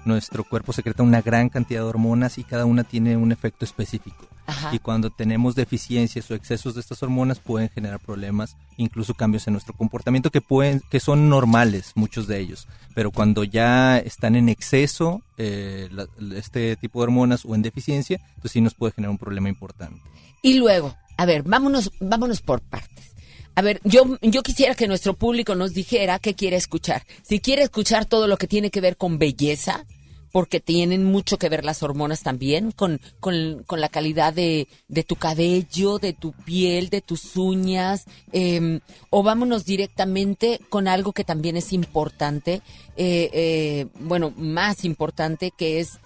Nuestro 0.05 0.45
cuerpo 0.45 0.75
secreta 0.75 1.03
una 1.03 1.23
gran 1.23 1.49
cantidad 1.49 1.81
de 1.81 1.87
hormonas 1.87 2.37
y 2.37 2.45
cada 2.45 2.67
una 2.67 2.85
tiene 2.85 3.17
un 3.17 3.33
efecto 3.33 3.65
específico. 3.65 4.27
Ajá. 4.47 4.75
Y 4.75 4.79
cuando 4.79 5.09
tenemos 5.09 5.55
deficiencias 5.55 6.31
o 6.31 6.35
excesos 6.35 6.75
de 6.75 6.81
estas 6.83 7.03
hormonas 7.03 7.39
pueden 7.39 7.71
generar 7.71 7.99
problemas, 8.01 8.57
incluso 8.77 9.15
cambios 9.15 9.47
en 9.47 9.53
nuestro 9.55 9.73
comportamiento 9.75 10.31
que 10.31 10.41
pueden, 10.43 10.83
que 10.91 11.01
son 11.01 11.31
normales, 11.31 11.93
muchos 11.95 12.27
de 12.27 12.41
ellos. 12.41 12.69
Pero 12.95 13.11
cuando 13.11 13.43
ya 13.43 13.97
están 13.99 14.37
en 14.37 14.51
exceso 14.51 15.23
eh, 15.39 15.89
la- 15.93 16.07
este 16.37 16.77
tipo 16.77 17.01
de 17.01 17.05
hormonas 17.05 17.47
o 17.47 17.55
en 17.55 17.63
deficiencia, 17.63 18.21
pues 18.43 18.53
sí 18.53 18.61
nos 18.61 18.75
puede 18.75 18.93
generar 18.93 19.13
un 19.13 19.19
problema 19.19 19.49
importante. 19.49 20.01
Y 20.43 20.55
luego, 20.55 20.97
a 21.17 21.27
ver, 21.27 21.43
vámonos, 21.43 21.91
vámonos 22.01 22.41
por 22.41 22.61
partes. 22.61 23.15
A 23.55 23.63
ver, 23.63 23.81
yo, 23.85 24.17
yo 24.23 24.43
quisiera 24.43 24.75
que 24.75 24.89
nuestro 24.89 25.15
público 25.15 25.55
nos 25.55 25.75
dijera 25.75 26.19
qué 26.19 26.35
quiere 26.35 26.57
escuchar. 26.57 27.05
Si 27.23 27.41
quiere 27.41 27.63
escuchar 27.63 28.07
todo 28.07 28.27
lo 28.27 28.37
que 28.39 28.47
tiene 28.47 28.71
que 28.71 28.81
ver 28.81 28.97
con 28.97 29.19
belleza, 29.19 29.85
porque 30.33 30.61
tienen 30.61 31.05
mucho 31.05 31.39
que 31.39 31.49
ver 31.49 31.65
las 31.65 31.83
hormonas 31.83 32.23
también, 32.23 32.73
con, 32.73 33.01
con, 33.19 33.65
con 33.67 33.81
la 33.81 33.89
calidad 33.89 34.33
de, 34.33 34.69
de 34.89 35.03
tu 35.03 35.17
cabello, 35.17 35.99
de 35.99 36.13
tu 36.13 36.33
piel, 36.33 36.89
de 36.89 37.01
tus 37.01 37.37
uñas, 37.37 38.07
eh, 38.33 38.81
o 39.11 39.23
vámonos 39.23 39.65
directamente 39.65 40.61
con 40.69 40.89
algo 40.89 41.13
que 41.13 41.25
también 41.25 41.57
es 41.57 41.73
importante, 41.73 42.63
eh, 42.97 43.31
eh, 43.33 43.87
bueno, 43.99 44.33
más 44.37 44.85
importante, 44.85 45.53
que 45.57 45.81
es 45.81 45.99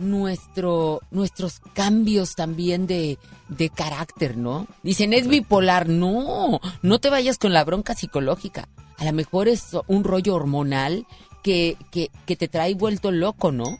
nuestro, 0.00 1.00
nuestros 1.10 1.60
cambios 1.74 2.34
también 2.34 2.86
de, 2.86 3.18
de 3.48 3.70
carácter, 3.70 4.36
¿no? 4.36 4.66
Dicen, 4.82 5.12
es 5.12 5.28
bipolar. 5.28 5.88
No, 5.88 6.60
no 6.82 6.98
te 6.98 7.10
vayas 7.10 7.38
con 7.38 7.52
la 7.52 7.64
bronca 7.64 7.94
psicológica. 7.94 8.68
A 8.96 9.04
lo 9.04 9.12
mejor 9.12 9.48
es 9.48 9.76
un 9.86 10.04
rollo 10.04 10.34
hormonal 10.34 11.06
que, 11.42 11.76
que, 11.90 12.10
que 12.26 12.36
te 12.36 12.48
trae 12.48 12.74
vuelto 12.74 13.10
loco, 13.12 13.52
¿no? 13.52 13.78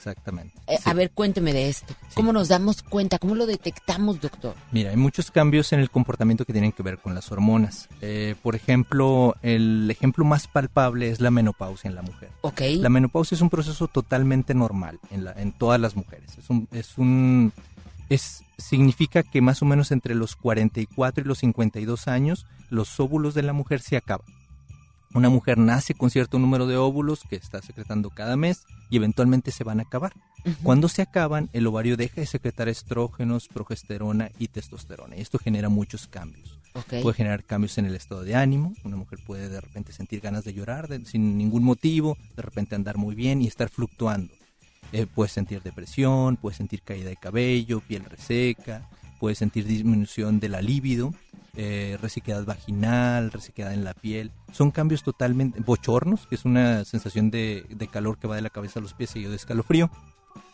Exactamente. 0.00 0.54
Eh, 0.66 0.78
A 0.86 0.94
ver, 0.94 1.10
cuénteme 1.10 1.52
de 1.52 1.68
esto. 1.68 1.94
¿Cómo 2.14 2.32
nos 2.32 2.48
damos 2.48 2.82
cuenta? 2.82 3.18
¿Cómo 3.18 3.34
lo 3.34 3.44
detectamos, 3.44 4.18
doctor? 4.18 4.54
Mira, 4.72 4.90
hay 4.90 4.96
muchos 4.96 5.30
cambios 5.30 5.74
en 5.74 5.80
el 5.80 5.90
comportamiento 5.90 6.46
que 6.46 6.54
tienen 6.54 6.72
que 6.72 6.82
ver 6.82 6.96
con 6.98 7.14
las 7.14 7.30
hormonas. 7.30 7.86
Eh, 8.00 8.34
por 8.42 8.56
ejemplo, 8.56 9.36
el 9.42 9.90
ejemplo 9.90 10.24
más 10.24 10.48
palpable 10.48 11.10
es 11.10 11.20
la 11.20 11.30
menopausia 11.30 11.88
en 11.88 11.96
la 11.96 12.02
mujer. 12.02 12.30
Ok. 12.40 12.62
La 12.76 12.88
menopausia 12.88 13.34
es 13.34 13.42
un 13.42 13.50
proceso 13.50 13.88
totalmente 13.88 14.54
normal 14.54 14.98
en, 15.10 15.24
la, 15.24 15.32
en 15.32 15.52
todas 15.52 15.78
las 15.78 15.94
mujeres. 15.94 16.38
Es 16.38 16.48
un, 16.48 16.66
es 16.72 16.96
un 16.96 17.52
es, 18.08 18.42
significa 18.56 19.22
que 19.22 19.42
más 19.42 19.60
o 19.60 19.66
menos 19.66 19.92
entre 19.92 20.14
los 20.14 20.34
44 20.34 21.22
y 21.22 21.26
los 21.26 21.38
52 21.38 22.08
años 22.08 22.46
los 22.70 22.98
óvulos 23.00 23.34
de 23.34 23.42
la 23.42 23.52
mujer 23.52 23.80
se 23.80 23.98
acaban. 23.98 24.26
Una 25.12 25.28
mujer 25.28 25.58
nace 25.58 25.94
con 25.94 26.10
cierto 26.10 26.38
número 26.38 26.66
de 26.66 26.76
óvulos 26.76 27.24
que 27.28 27.36
está 27.36 27.60
secretando 27.62 28.10
cada 28.10 28.36
mes 28.36 28.62
y 28.90 28.96
eventualmente 28.96 29.50
se 29.50 29.64
van 29.64 29.80
a 29.80 29.82
acabar. 29.82 30.12
Cuando 30.62 30.88
se 30.88 31.02
acaban, 31.02 31.50
el 31.52 31.66
ovario 31.66 31.96
deja 31.96 32.20
de 32.20 32.26
secretar 32.26 32.68
estrógenos, 32.68 33.48
progesterona 33.48 34.30
y 34.38 34.48
testosterona. 34.48 35.16
Y 35.16 35.20
esto 35.20 35.38
genera 35.38 35.68
muchos 35.68 36.06
cambios. 36.06 36.58
Puede 37.02 37.16
generar 37.16 37.42
cambios 37.44 37.76
en 37.78 37.86
el 37.86 37.96
estado 37.96 38.22
de 38.22 38.36
ánimo. 38.36 38.72
Una 38.84 38.96
mujer 38.96 39.18
puede 39.26 39.48
de 39.48 39.60
repente 39.60 39.92
sentir 39.92 40.20
ganas 40.20 40.44
de 40.44 40.54
llorar 40.54 40.86
de- 40.88 41.04
sin 41.04 41.36
ningún 41.36 41.64
motivo, 41.64 42.16
de 42.36 42.42
repente 42.42 42.76
andar 42.76 42.96
muy 42.96 43.14
bien 43.16 43.42
y 43.42 43.48
estar 43.48 43.68
fluctuando. 43.68 44.32
Eh, 44.92 45.06
puede 45.12 45.28
sentir 45.28 45.62
depresión, 45.62 46.36
puede 46.36 46.56
sentir 46.56 46.82
caída 46.82 47.08
de 47.10 47.16
cabello, 47.16 47.80
piel 47.80 48.04
reseca, 48.04 48.88
puede 49.20 49.36
sentir 49.36 49.66
disminución 49.66 50.40
de 50.40 50.48
la 50.48 50.62
libido, 50.62 51.14
eh, 51.54 51.98
vaginal, 52.46 53.30
resequedad 53.30 53.74
en 53.74 53.84
la 53.84 53.94
piel. 53.94 54.32
Son 54.50 54.70
cambios 54.70 55.04
totalmente 55.04 55.60
bochornos, 55.60 56.26
que 56.26 56.34
es 56.34 56.44
una 56.44 56.84
sensación 56.84 57.30
de, 57.30 57.66
de 57.68 57.86
calor 57.86 58.18
que 58.18 58.26
va 58.26 58.36
de 58.36 58.42
la 58.42 58.50
cabeza 58.50 58.80
a 58.80 58.82
los 58.82 58.94
pies 58.94 59.10
seguido 59.10 59.30
de 59.30 59.36
escalofrío. 59.36 59.90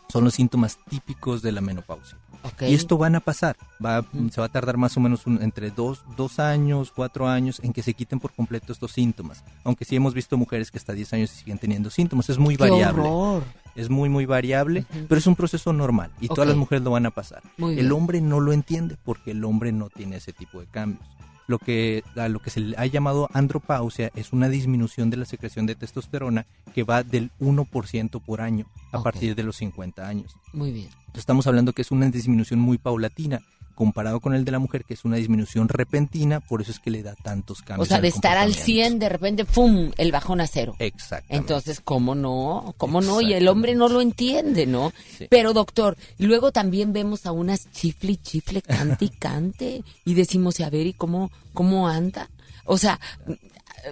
Son 0.09 0.25
los 0.25 0.35
síntomas 0.35 0.79
típicos 0.89 1.43
de 1.43 1.53
la 1.53 1.61
menopausia. 1.61 2.17
Y 2.61 2.75
esto 2.75 2.97
van 2.97 3.17
a 3.17 3.21
pasar. 3.21 3.57
Va, 3.85 4.05
Se 4.31 4.41
va 4.41 4.47
a 4.47 4.49
tardar 4.49 4.77
más 4.77 4.97
o 4.97 5.01
menos 5.01 5.27
un- 5.27 5.43
entre 5.43 5.71
dos, 5.73 6.05
dos 6.17 6.39
años, 6.39 6.93
cuatro 6.95 7.27
años 7.29 7.59
en 7.65 7.73
que 7.73 7.83
se 7.83 7.93
quiten 7.93 8.21
por 8.21 8.33
completo 8.33 8.73
estos 8.73 8.93
síntomas. 8.93 9.43
Aunque 9.65 9.85
sí 9.85 9.97
hemos 9.97 10.15
visto 10.15 10.37
mujeres 10.37 10.71
que 10.71 10.79
hasta 10.79 10.93
10 10.93 11.13
años 11.13 11.31
siguen 11.31 11.59
teniendo 11.59 11.91
síntomas. 11.91 12.31
Es 12.31 12.39
muy 12.39 12.57
¡Qué 12.57 12.71
variable. 12.71 13.03
horror! 13.03 13.43
Es 13.75 13.91
muy, 13.91 14.09
muy 14.09 14.27
variable, 14.27 14.87
pero 15.09 15.19
es 15.19 15.27
un 15.27 15.35
proceso 15.35 15.73
normal 15.73 16.11
y 16.21 16.29
todas 16.29 16.47
las 16.49 16.57
mujeres 16.57 16.83
lo 16.85 16.93
van 16.93 17.05
a 17.07 17.11
pasar. 17.11 17.43
Muy 17.59 17.73
el 17.73 17.81
bien. 17.81 17.93
hombre 17.93 18.21
no 18.21 18.39
lo 18.41 18.53
entiende 18.53 18.97
porque 19.05 19.33
el 19.33 19.45
hombre 19.45 19.73
no 19.73 19.91
tiene 19.91 20.17
ese 20.17 20.33
tipo 20.33 20.61
de 20.61 20.67
cambios. 20.67 21.05
Lo 21.47 21.59
que, 21.59 22.03
a 22.17 22.29
lo 22.29 22.41
que 22.41 22.51
se 22.51 22.61
le 22.61 22.77
ha 22.77 22.87
llamado 22.87 23.29
andropausia 23.33 24.11
es 24.15 24.33
una 24.33 24.49
disminución 24.49 25.11
de 25.11 25.17
la 25.17 25.25
secreción 25.25 25.67
de 25.67 25.77
testosterona 25.77 26.47
que 26.75 26.83
va 26.83 27.03
del 27.03 27.31
1% 27.41 28.21
por 28.21 28.41
año 28.41 28.67
a 28.93 29.03
partir 29.03 29.35
de 29.35 29.45
los 29.45 29.57
50 29.57 30.07
años. 30.07 30.35
Muy 30.53 30.73
bien. 30.73 30.89
Entonces, 30.89 31.21
Estamos 31.21 31.47
hablando 31.47 31.73
que 31.73 31.83
es 31.83 31.91
una 31.91 32.11
disminución 32.11 32.61
muy 32.61 32.79
paulatina 32.79 33.43
comparado 33.77 34.19
con 34.19 34.35
el 34.35 34.45
de 34.45 34.51
la 34.51 34.59
mujer 34.59 34.85
que 34.85 34.95
es 34.95 35.05
una 35.05 35.17
disminución 35.19 35.69
repentina, 35.69 36.41
por 36.41 36.63
eso 36.63 36.73
es 36.73 36.81
que 36.81 36.91
le 36.91 37.05
da 37.05 37.15
tantos 37.15 37.61
O 37.61 37.65
cambios. 37.65 37.89
sea, 37.89 37.99
en 37.99 38.03
de 38.03 38.09
estar 38.09 38.37
al 38.37 38.49
comportamiento. 38.49 38.65
100, 38.89 38.99
de 38.99 39.09
repente, 39.09 39.45
¡pum!, 39.45 39.93
el 39.97 40.11
bajón 40.11 40.41
a 40.41 40.49
cero. 40.49 40.75
Exacto. 40.81 41.27
Entonces, 41.29 41.81
¿cómo 41.81 42.17
no? 42.17 42.75
¿Cómo 42.79 43.01
no? 43.01 43.21
Y 43.21 43.35
el 43.35 43.47
hombre 43.47 43.77
no 43.77 43.89
lo 43.89 44.01
entiende, 44.01 44.67
¿no? 44.67 44.93
Sí. 45.17 45.29
Pero, 45.31 45.53
doctor, 45.53 45.97
luego 46.19 46.51
también 46.51 46.93
vemos 46.93 47.27
a 47.27 47.31
unas 47.33 47.71
chifle 47.71 48.13
y 48.13 48.17
chifle, 48.17 48.63
cante 48.63 49.05
y 49.05 49.11
cante, 49.11 49.85
y 50.05 50.15
decimos, 50.15 50.59
a 50.61 50.71
ver, 50.71 50.87
¿y 50.89 50.95
cómo, 50.95 51.31
cómo 51.53 51.87
anda? 51.89 52.31
O 52.65 52.79
sea, 52.79 52.99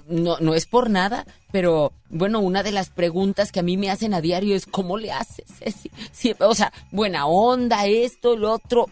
no, 0.08 0.38
no 0.40 0.54
es 0.54 0.66
por 0.66 0.90
nada, 0.90 1.26
pero 1.54 1.92
bueno, 2.10 2.40
una 2.40 2.64
de 2.64 2.72
las 2.72 2.90
preguntas 2.90 3.52
que 3.52 3.60
a 3.60 3.62
mí 3.62 3.76
me 3.76 3.88
hacen 3.88 4.12
a 4.12 4.20
diario 4.20 4.56
es, 4.56 4.66
¿cómo 4.66 4.98
le 4.98 5.12
haces? 5.12 5.44
Ceci? 5.60 6.34
O 6.40 6.52
sea, 6.52 6.72
buena 6.90 7.26
onda, 7.26 7.86
esto, 7.86 8.36
lo 8.36 8.50
otro. 8.50 8.88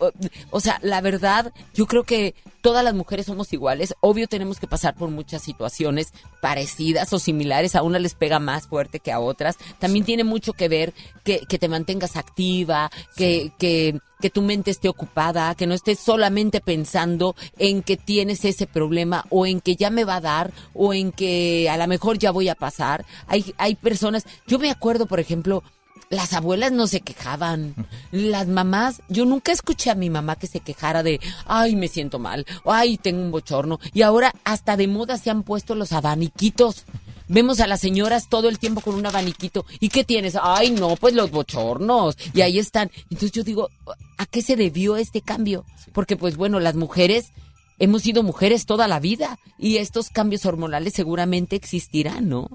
O 0.52 0.60
sea, 0.60 0.78
la 0.80 1.00
verdad, 1.00 1.52
yo 1.74 1.86
creo 1.86 2.04
que 2.04 2.36
todas 2.60 2.84
las 2.84 2.94
mujeres 2.94 3.26
somos 3.26 3.52
iguales. 3.52 3.94
Obvio 4.00 4.28
tenemos 4.28 4.60
que 4.60 4.68
pasar 4.68 4.94
por 4.94 5.10
muchas 5.10 5.42
situaciones 5.42 6.12
parecidas 6.40 7.12
o 7.12 7.18
similares. 7.18 7.74
A 7.74 7.82
unas 7.82 8.00
les 8.00 8.14
pega 8.14 8.38
más 8.38 8.68
fuerte 8.68 9.00
que 9.00 9.10
a 9.10 9.18
otras. 9.18 9.56
También 9.80 10.04
tiene 10.04 10.22
mucho 10.22 10.52
que 10.52 10.68
ver 10.68 10.94
que, 11.24 11.40
que 11.40 11.58
te 11.58 11.68
mantengas 11.68 12.16
activa, 12.16 12.92
que, 13.16 13.50
que, 13.58 13.98
que 14.22 14.30
tu 14.30 14.40
mente 14.40 14.70
esté 14.70 14.88
ocupada, 14.88 15.54
que 15.56 15.66
no 15.66 15.74
estés 15.74 15.98
solamente 15.98 16.60
pensando 16.60 17.34
en 17.58 17.82
que 17.82 17.96
tienes 17.96 18.44
ese 18.44 18.66
problema 18.66 19.26
o 19.28 19.46
en 19.46 19.60
que 19.60 19.74
ya 19.74 19.90
me 19.90 20.04
va 20.04 20.16
a 20.16 20.20
dar 20.20 20.52
o 20.74 20.94
en 20.94 21.10
que 21.12 21.68
a 21.68 21.76
lo 21.76 21.86
mejor 21.88 22.18
ya 22.18 22.30
voy 22.30 22.48
a 22.48 22.51
pasar. 22.54 23.04
Hay, 23.26 23.54
hay 23.58 23.74
personas, 23.74 24.24
yo 24.46 24.58
me 24.58 24.70
acuerdo, 24.70 25.06
por 25.06 25.20
ejemplo, 25.20 25.62
las 26.12 26.34
abuelas 26.34 26.72
no 26.72 26.86
se 26.86 27.00
quejaban. 27.00 27.74
Las 28.10 28.46
mamás, 28.46 29.00
yo 29.08 29.24
nunca 29.24 29.50
escuché 29.50 29.90
a 29.90 29.94
mi 29.94 30.10
mamá 30.10 30.36
que 30.36 30.46
se 30.46 30.60
quejara 30.60 31.02
de, 31.02 31.20
ay, 31.46 31.74
me 31.74 31.88
siento 31.88 32.18
mal, 32.18 32.44
ay, 32.66 32.98
tengo 32.98 33.22
un 33.22 33.30
bochorno. 33.30 33.80
Y 33.94 34.02
ahora 34.02 34.32
hasta 34.44 34.76
de 34.76 34.88
moda 34.88 35.16
se 35.16 35.30
han 35.30 35.42
puesto 35.42 35.74
los 35.74 35.92
abaniquitos. 35.92 36.84
Vemos 37.28 37.60
a 37.60 37.66
las 37.66 37.80
señoras 37.80 38.28
todo 38.28 38.50
el 38.50 38.58
tiempo 38.58 38.82
con 38.82 38.94
un 38.94 39.06
abaniquito. 39.06 39.64
¿Y 39.80 39.88
qué 39.88 40.04
tienes? 40.04 40.36
Ay, 40.40 40.70
no, 40.70 40.96
pues 40.96 41.14
los 41.14 41.30
bochornos. 41.30 42.18
Y 42.34 42.42
ahí 42.42 42.58
están. 42.58 42.90
Entonces 43.04 43.32
yo 43.32 43.42
digo, 43.42 43.70
¿a 44.18 44.26
qué 44.26 44.42
se 44.42 44.54
debió 44.54 44.98
este 44.98 45.22
cambio? 45.22 45.64
Porque 45.94 46.16
pues 46.16 46.36
bueno, 46.36 46.60
las 46.60 46.74
mujeres 46.74 47.32
hemos 47.82 48.02
sido 48.02 48.22
mujeres 48.22 48.64
toda 48.64 48.86
la 48.86 49.00
vida 49.00 49.40
y 49.58 49.78
estos 49.78 50.08
cambios 50.08 50.46
hormonales 50.46 50.92
seguramente 50.92 51.56
existirán, 51.56 52.28
¿no? 52.28 52.48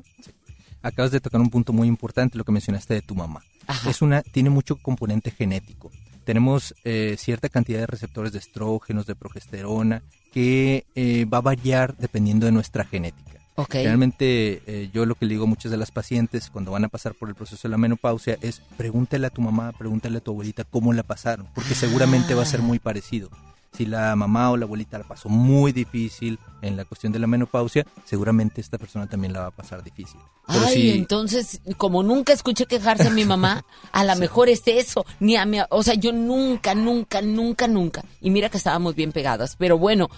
Acabas 0.81 1.11
de 1.11 1.19
tocar 1.19 1.41
un 1.41 1.49
punto 1.49 1.73
muy 1.73 1.89
importante, 1.89 2.37
lo 2.37 2.45
que 2.45 2.53
mencionaste 2.53 2.93
de 2.93 3.01
tu 3.01 3.13
mamá. 3.13 3.43
Es 3.85 4.01
una, 4.01 4.21
tiene 4.21 4.49
mucho 4.49 4.77
componente 4.77 5.31
genético. 5.31 5.91
Tenemos 6.23 6.73
eh, 6.85 7.15
cierta 7.19 7.49
cantidad 7.49 7.79
de 7.79 7.87
receptores 7.87 8.31
de 8.31 8.39
estrógenos, 8.39 9.05
de 9.05 9.15
progesterona, 9.15 10.01
que 10.31 10.85
eh, 10.95 11.25
va 11.25 11.39
a 11.39 11.41
variar 11.41 11.97
dependiendo 11.97 12.45
de 12.45 12.53
nuestra 12.53 12.85
genética. 12.85 13.41
Ok. 13.55 13.73
Realmente 13.73 14.61
eh, 14.65 14.89
yo 14.93 15.05
lo 15.05 15.15
que 15.15 15.25
le 15.25 15.33
digo 15.33 15.43
a 15.43 15.47
muchas 15.47 15.71
de 15.71 15.77
las 15.77 15.91
pacientes 15.91 16.49
cuando 16.49 16.71
van 16.71 16.85
a 16.85 16.89
pasar 16.89 17.15
por 17.15 17.27
el 17.27 17.35
proceso 17.35 17.67
de 17.67 17.71
la 17.71 17.77
menopausia 17.77 18.37
es 18.41 18.61
pregúntale 18.77 19.27
a 19.27 19.29
tu 19.29 19.41
mamá, 19.41 19.73
pregúntale 19.73 20.19
a 20.19 20.21
tu 20.21 20.31
abuelita 20.31 20.63
cómo 20.63 20.93
la 20.93 21.03
pasaron, 21.03 21.47
porque 21.53 21.75
seguramente 21.75 22.33
va 22.33 22.43
a 22.43 22.45
ser 22.45 22.61
muy 22.61 22.79
parecido. 22.79 23.29
Si 23.73 23.85
la 23.85 24.15
mamá 24.15 24.49
o 24.51 24.57
la 24.57 24.65
abuelita 24.65 24.97
la 24.97 25.03
pasó 25.03 25.29
muy 25.29 25.71
difícil 25.71 26.39
en 26.61 26.77
la 26.77 26.85
cuestión 26.85 27.11
de 27.13 27.19
la 27.19 27.27
menopausia, 27.27 27.85
seguramente 28.05 28.59
esta 28.61 28.77
persona 28.77 29.07
también 29.07 29.33
la 29.33 29.41
va 29.41 29.47
a 29.47 29.51
pasar 29.51 29.83
difícil. 29.83 30.19
Pero 30.47 30.65
Ay, 30.65 30.73
si- 30.73 30.89
entonces, 30.91 31.61
como 31.77 32.01
nunca 32.03 32.33
escuché 32.33 32.65
quejarse 32.65 33.07
a 33.07 33.11
mi 33.11 33.25
mamá, 33.25 33.65
a 33.91 34.03
lo 34.03 34.15
mejor 34.19 34.49
es 34.49 34.63
eso, 34.65 35.05
ni 35.19 35.35
a 35.35 35.45
mi, 35.45 35.59
o 35.69 35.83
sea, 35.83 35.93
yo 35.93 36.11
nunca, 36.13 36.73
nunca, 36.73 37.21
nunca, 37.21 37.67
nunca. 37.67 38.03
Y 38.21 38.29
mira 38.31 38.49
que 38.49 38.57
estábamos 38.57 38.95
bien 38.95 39.11
pegadas, 39.11 39.55
pero 39.57 39.77
bueno, 39.77 40.09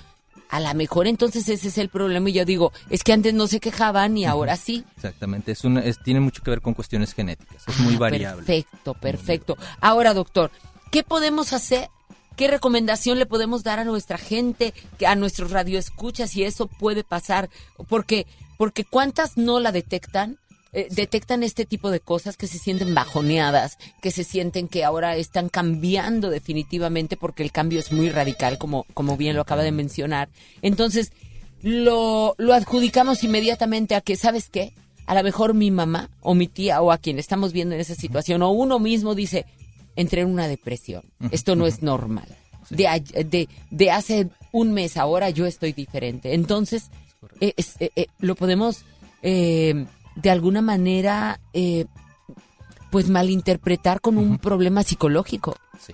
a 0.52 0.60
lo 0.60 0.74
mejor 0.76 1.08
entonces 1.08 1.50
ese 1.50 1.68
es 1.68 1.78
el 1.78 1.90
problema 1.90 2.30
y 2.30 2.34
yo 2.34 2.46
digo, 2.46 2.72
es 2.90 3.04
que 3.04 3.12
antes 3.14 3.34
no 3.34 3.48
se 3.48 3.60
quejaban 3.60 4.18
y 4.18 4.26
ahora 4.26 4.56
sí. 4.56 4.86
Exactamente, 4.96 5.52
es 5.52 5.64
una, 5.64 5.82
es, 5.82 5.98
tiene 6.02 6.20
mucho 6.22 6.42
que 6.44 6.50
ver 6.52 6.62
con 6.62 6.74
cuestiones 6.76 7.14
genéticas, 7.14 7.64
es 7.68 7.80
muy 7.80 7.96
Ah, 7.96 8.00
variable. 8.00 8.46
Perfecto, 8.46 8.94
perfecto. 8.94 9.58
Ahora, 9.82 10.14
doctor, 10.14 10.50
¿qué 10.92 11.04
podemos 11.04 11.54
hacer? 11.54 11.90
¿Qué 12.40 12.48
recomendación 12.48 13.20
le 13.20 13.26
podemos 13.26 13.64
dar 13.64 13.80
a 13.80 13.84
nuestra 13.84 14.18
gente, 14.18 14.74
que- 14.98 15.06
a 15.06 15.16
nuestros 15.16 15.52
radioescuchas 15.52 16.30
si 16.32 16.46
eso 16.46 16.68
puede 16.68 17.04
pasar? 17.04 17.50
Porque, 17.90 18.28
porque 18.58 18.86
cuántas 18.86 19.36
no 19.36 19.60
la 19.60 19.74
detectan, 19.74 20.38
Eh, 20.72 20.88
detectan 20.92 21.42
este 21.42 21.66
tipo 21.66 21.90
de 21.90 22.00
cosas 22.00 22.38
que 22.38 22.46
se 22.46 22.60
sienten 22.60 22.94
bajoneadas, 22.94 23.80
que 24.04 24.12
se 24.12 24.24
sienten 24.24 24.68
que 24.68 24.84
ahora 24.86 25.16
están 25.18 25.50
cambiando 25.50 26.30
definitivamente 26.30 27.18
porque 27.18 27.42
el 27.42 27.52
cambio 27.52 27.80
es 27.80 27.92
muy 27.92 28.12
radical, 28.12 28.60
como, 28.60 28.86
como 28.94 29.18
bien 29.18 29.36
lo 29.36 29.42
acaba 29.42 29.64
de 29.64 29.72
mencionar. 29.72 30.30
Entonces, 30.62 31.12
lo, 31.64 32.36
lo 32.38 32.54
adjudicamos 32.54 33.24
inmediatamente 33.24 33.96
a 33.96 34.02
que, 34.02 34.16
¿sabes 34.16 34.50
qué? 34.50 34.74
A 35.08 35.16
lo 35.16 35.24
mejor 35.24 35.56
mi 35.56 35.72
mamá 35.72 36.12
o 36.22 36.36
mi 36.36 36.48
tía 36.48 36.82
o 36.84 36.92
a 36.92 37.00
quien 37.00 37.18
estamos 37.18 37.52
viendo 37.52 37.74
en 37.74 37.82
esa 37.82 37.96
situación 37.96 38.44
o 38.44 38.52
uno 38.52 38.78
mismo 38.78 39.16
dice, 39.16 39.48
entré 40.02 40.22
en 40.22 40.30
una 40.30 40.48
depresión. 40.48 41.04
Esto 41.32 41.56
no 41.56 41.66
es 41.68 41.82
normal. 41.84 42.28
De, 42.70 42.86
de, 43.26 43.50
de 43.72 43.92
hace 43.92 44.30
un 44.52 44.74
mes 44.74 44.96
ahora 44.98 45.30
yo 45.30 45.46
estoy 45.46 45.74
diferente. 45.74 46.34
Entonces, 46.34 46.90
eh, 47.42 47.54
es- 47.58 47.76
eh, 47.80 47.92
eh, 47.96 48.08
lo 48.20 48.36
podemos 48.36 48.84
eh, 49.22 49.86
de 50.16 50.30
alguna 50.30 50.62
manera, 50.62 51.40
eh, 51.54 51.86
pues 52.92 53.10
malinterpretar 53.10 54.02
con 54.02 54.18
un 54.18 54.38
problema 54.38 54.84
psicológico. 54.84 55.56
Sí. 55.80 55.94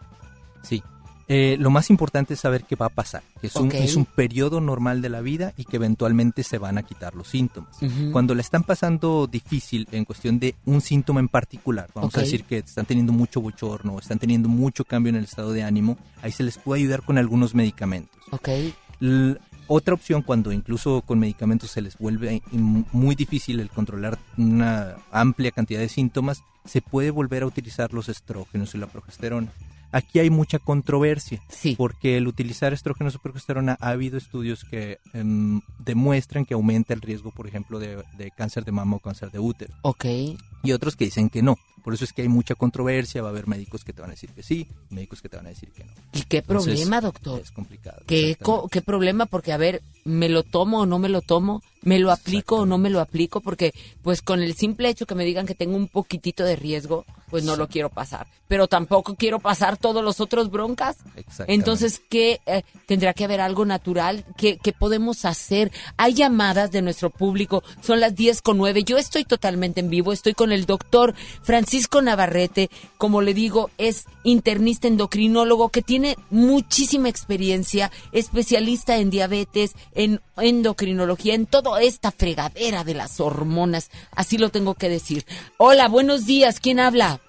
Eh, 1.27 1.57
lo 1.59 1.71
más 1.71 1.89
importante 1.89 2.35
es 2.35 2.39
saber 2.39 2.65
qué 2.65 2.75
va 2.75 2.85
a 2.85 2.89
pasar, 2.89 3.23
que 3.41 3.47
es 3.47 3.55
un, 3.55 3.71
es 3.83 3.95
un 3.95 4.05
periodo 4.05 4.61
normal 4.61 5.01
de 5.01 5.09
la 5.09 5.21
vida 5.21 5.53
y 5.57 5.65
que 5.65 5.77
eventualmente 5.77 6.43
se 6.43 6.59
van 6.59 6.77
a 6.77 6.83
quitar 6.83 7.15
los 7.15 7.27
síntomas. 7.29 7.75
Cuando 8.11 8.35
le 8.35 8.41
están 8.41 8.61
pasando 8.63 9.25
difícil 9.25 9.87
en 9.91 10.05
cuestión 10.05 10.37
de 10.37 10.53
un 10.65 10.81
síntoma 10.81 11.19
en 11.19 11.27
particular, 11.27 11.89
vamos 11.95 12.13
a 12.15 12.19
decir 12.25 12.43
que 12.43 12.59
están 12.59 12.85
teniendo 12.85 13.11
mucho 13.11 13.41
bochorno, 13.41 13.97
están 13.97 14.19
teniendo 14.19 14.49
mucho 14.49 14.85
cambio 14.85 15.09
en 15.09 15.15
el 15.15 15.23
estado 15.23 15.51
de 15.51 15.63
ánimo, 15.63 15.97
ahí 16.21 16.31
se 16.31 16.43
les 16.43 16.59
puede 16.59 16.81
ayudar 16.81 17.01
con 17.01 17.17
algunos 17.17 17.55
medicamentos. 17.55 18.15
L- 19.01 19.37
otra 19.67 19.95
opción 19.95 20.21
cuando 20.21 20.51
incluso 20.51 21.01
con 21.01 21.17
medicamentos 21.17 21.71
se 21.71 21.81
les 21.81 21.97
vuelve 21.97 22.43
muy 22.51 23.15
difícil 23.15 23.59
el 23.59 23.71
controlar 23.71 24.19
una 24.37 24.97
amplia 25.11 25.49
cantidad 25.49 25.79
de 25.79 25.89
síntomas, 25.89 26.43
se 26.65 26.81
puede 26.83 27.09
volver 27.09 27.41
a 27.41 27.47
utilizar 27.47 27.91
los 27.93 28.09
estrógenos 28.09 28.75
y 28.75 28.77
la 28.77 28.85
progesterona. 28.85 29.51
Aquí 29.91 30.19
hay 30.19 30.29
mucha 30.29 30.59
controversia, 30.59 31.41
porque 31.77 32.17
el 32.17 32.27
utilizar 32.27 32.73
estrógenos 32.73 33.17
progesterona 33.17 33.77
ha 33.79 33.89
habido 33.89 34.17
estudios 34.17 34.65
que 34.65 34.99
em, 35.13 35.61
demuestran 35.79 36.45
que 36.45 36.53
aumenta 36.53 36.93
el 36.93 37.01
riesgo, 37.01 37.31
por 37.31 37.47
ejemplo, 37.47 37.79
de, 37.79 38.03
de 38.17 38.31
cáncer 38.31 38.65
de 38.65 38.71
mama 38.71 38.97
o 38.97 38.99
cáncer 38.99 39.31
de 39.31 39.39
útero. 39.39 39.73
Ok. 39.81 40.05
Y 40.65 40.73
otros 40.73 40.95
que 40.95 41.05
dicen 41.05 41.29
que 41.29 41.41
no. 41.41 41.57
Por 41.83 41.93
eso 41.93 42.03
es 42.03 42.13
que 42.13 42.23
hay 42.23 42.27
mucha 42.27 42.55
controversia, 42.55 43.21
va 43.21 43.27
a 43.27 43.31
haber 43.31 43.47
médicos 43.47 43.83
que 43.83 43.93
te 43.93 44.01
van 44.01 44.09
a 44.09 44.13
decir 44.13 44.31
que 44.31 44.41
sí, 44.41 44.67
médicos 44.89 45.21
que 45.21 45.29
te 45.29 45.37
van 45.37 45.45
a 45.45 45.49
decir 45.49 45.71
que 45.71 45.83
no. 45.83 45.91
¿Y 46.13 46.23
qué 46.23 46.37
Entonces, 46.37 46.73
problema, 46.73 46.99
doctor? 46.99 47.41
Es 47.41 47.51
complicado. 47.51 48.01
¿Qué, 48.07 48.35
¿Qué 48.71 48.81
problema? 48.81 49.27
Porque, 49.27 49.53
a 49.53 49.57
ver, 49.57 49.83
¿me 50.03 50.27
lo 50.27 50.41
tomo 50.41 50.81
o 50.81 50.85
no 50.87 50.97
me 50.97 51.09
lo 51.09 51.21
tomo? 51.21 51.61
¿Me 51.83 51.99
lo 51.99 52.11
aplico 52.11 52.55
o 52.57 52.65
no 52.65 52.79
me 52.79 52.89
lo 52.89 52.99
aplico? 52.99 53.41
Porque, 53.41 53.71
pues, 54.01 54.23
con 54.23 54.41
el 54.41 54.55
simple 54.55 54.89
hecho 54.89 55.05
que 55.05 55.13
me 55.13 55.25
digan 55.25 55.45
que 55.45 55.53
tengo 55.53 55.75
un 55.77 55.87
poquitito 55.87 56.43
de 56.43 56.55
riesgo, 56.55 57.05
pues 57.29 57.43
no 57.43 57.55
lo 57.55 57.67
quiero 57.67 57.89
pasar. 57.89 58.25
Pero 58.47 58.67
tampoco 58.67 59.15
quiero 59.15 59.39
pasar 59.39 59.77
todos 59.77 60.03
los 60.03 60.19
otros 60.19 60.49
broncas. 60.49 60.97
Exactamente. 61.15 61.53
Entonces, 61.53 62.01
¿qué? 62.09 62.39
eh, 62.47 62.63
¿Tendrá 62.87 63.13
que 63.13 63.25
haber 63.25 63.41
algo 63.41 63.65
natural? 63.65 64.25
¿Qué, 64.37 64.57
¿Qué 64.57 64.73
podemos 64.73 65.25
hacer? 65.25 65.71
Hay 65.97 66.15
llamadas 66.15 66.71
de 66.71 66.81
nuestro 66.81 67.11
público. 67.11 67.63
Son 67.81 67.99
las 67.99 68.15
10 68.15 68.41
con 68.41 68.57
9. 68.57 68.83
Yo 68.83 68.97
estoy 68.97 69.23
totalmente 69.23 69.81
en 69.81 69.89
vivo. 69.91 70.11
Estoy 70.11 70.33
con 70.33 70.51
el 70.51 70.54
doctor 70.63 71.13
Francisco 71.43 72.01
Navarrete. 72.01 72.69
Como 72.97 73.21
le 73.21 73.33
digo, 73.33 73.69
es 73.77 74.05
internista 74.23 74.87
endocrinólogo 74.87 75.67
que 75.69 75.81
tiene 75.81 76.15
muchísima 76.29 77.09
experiencia, 77.09 77.91
especialista 78.13 78.95
en 78.97 79.09
diabetes, 79.09 79.73
en 79.93 80.21
endocrinología, 80.37 81.33
en 81.33 81.45
toda 81.45 81.81
esta 81.81 82.11
fregadera 82.11 82.85
de 82.85 82.93
las 82.93 83.19
hormonas. 83.19 83.89
Así 84.15 84.37
lo 84.37 84.49
tengo 84.49 84.75
que 84.75 84.87
decir. 84.87 85.25
Hola, 85.57 85.89
buenos 85.89 86.25
días. 86.25 86.61
¿Quién 86.61 86.79
habla? 86.79 87.19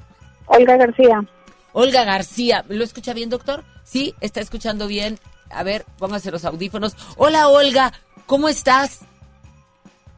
Olga 0.47 0.77
García. 0.77 1.27
Olga 1.73 2.05
García. 2.05 2.65
¿Lo 2.69 2.85
escucha 2.85 3.13
bien, 3.13 3.31
doctor? 3.31 3.65
Sí, 3.83 4.15
está 4.21 4.41
escuchando 4.41 4.87
bien. 4.87 5.19
A 5.51 5.63
ver, 5.63 5.85
póngase 5.99 6.31
los 6.31 6.45
audífonos. 6.45 6.97
Hola, 7.17 7.49
Olga. 7.49 7.93
¿Cómo 8.27 8.49
estás? 8.49 9.01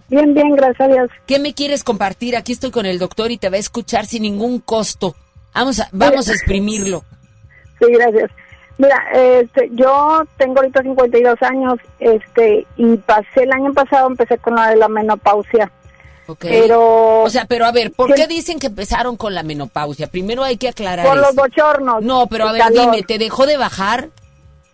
Bien, 0.09 0.33
bien, 0.35 0.55
gracias 0.57 0.81
a 0.89 0.93
Dios. 0.93 1.11
¿Qué 1.27 1.39
me 1.39 1.53
quieres 1.55 1.85
compartir? 1.85 2.37
Aquí 2.37 2.53
estoy 2.53 2.71
con 2.71 2.87
el 2.87 2.99
doctor 2.99 3.31
y 3.31 3.39
te 3.39 3.51
va 3.51 3.57
a 3.57 3.61
escuchar 3.61 4.07
sin 4.07 4.23
ningún 4.23 4.59
costo. 4.61 5.15
Vamos 5.55 5.81
a, 5.81 5.89
vamos 5.93 6.29
a 6.29 6.33
exprimirlo. 6.33 7.05
Sí, 7.79 7.87
gracias. 7.93 8.31
Mira, 8.79 8.97
este, 9.13 9.69
yo 9.73 10.23
tengo 10.37 10.61
ahorita 10.61 10.83
52 10.83 11.43
años, 11.43 11.75
este, 11.99 12.65
y 12.77 12.97
pasé 12.99 13.43
el 13.43 13.53
año 13.53 13.73
pasado, 13.75 14.07
empecé 14.07 14.39
con 14.39 14.55
la 14.55 14.69
de 14.71 14.77
la 14.77 14.89
menopausia. 14.89 15.71
Ok. 16.29 16.41
Pero... 16.43 17.23
O 17.23 17.31
sea, 17.31 17.45
pero 17.47 17.65
a 17.67 17.73
ver, 17.73 17.91
¿por 17.91 18.09
¿Qué? 18.09 18.15
qué 18.23 18.27
dicen 18.29 18.59
que 18.61 18.69
empezaron 18.69 19.17
con 19.17 19.35
la 19.35 19.43
menopausia? 19.43 20.07
Primero 20.07 20.45
hay 20.45 20.59
que 20.59 20.69
aclarar 20.69 21.07
Por 21.07 21.17
los 21.17 21.31
eso. 21.31 21.43
bochornos. 21.43 22.05
No, 22.05 22.29
pero 22.29 22.47
a 22.49 22.53
ver, 22.53 22.63
calor. 22.63 22.93
dime, 22.93 23.03
¿te 23.03 23.19
dejó 23.19 23.47
de 23.47 23.57
bajar? 23.57 24.11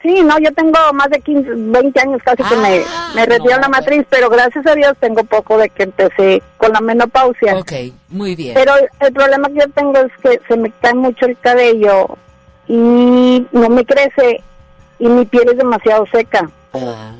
Sí, 0.05 0.23
no, 0.23 0.39
yo 0.39 0.53
tengo 0.53 0.79
más 0.93 1.09
de 1.09 1.19
15, 1.19 1.51
20 1.55 2.01
años 2.01 2.21
casi 2.23 2.43
que 2.43 2.57
me, 2.57 2.83
Ah, 2.87 3.13
me 3.15 3.25
retiraron 3.25 3.63
la 3.63 3.69
matriz, 3.71 4.05
pero 4.11 4.29
gracias 4.29 4.67
a 4.67 4.75
Dios 4.75 4.93
tengo 5.01 5.25
poco 5.25 5.57
de 5.57 5.71
que 5.71 5.85
empecé 5.85 6.43
con 6.59 6.73
la 6.75 6.83
menopausia. 6.83 7.57
Ok, 7.57 7.73
muy 8.11 8.37
bien. 8.37 8.53
Pero 8.53 8.75
el 9.01 9.13
problema 9.15 9.49
que 9.49 9.61
yo 9.61 9.69
tengo 9.75 9.97
es 9.97 10.13
que 10.23 10.41
se 10.47 10.59
me 10.59 10.71
cae 10.83 10.93
mucho 10.93 11.25
el 11.25 11.39
cabello 11.39 12.19
y 12.69 13.47
no 13.51 13.71
me 13.71 13.83
crece 13.87 14.43
y 14.99 15.09
mi 15.09 15.25
piel 15.25 15.49
es 15.49 15.57
demasiado 15.57 16.05
seca. 16.13 16.51
Ah. 16.75 17.15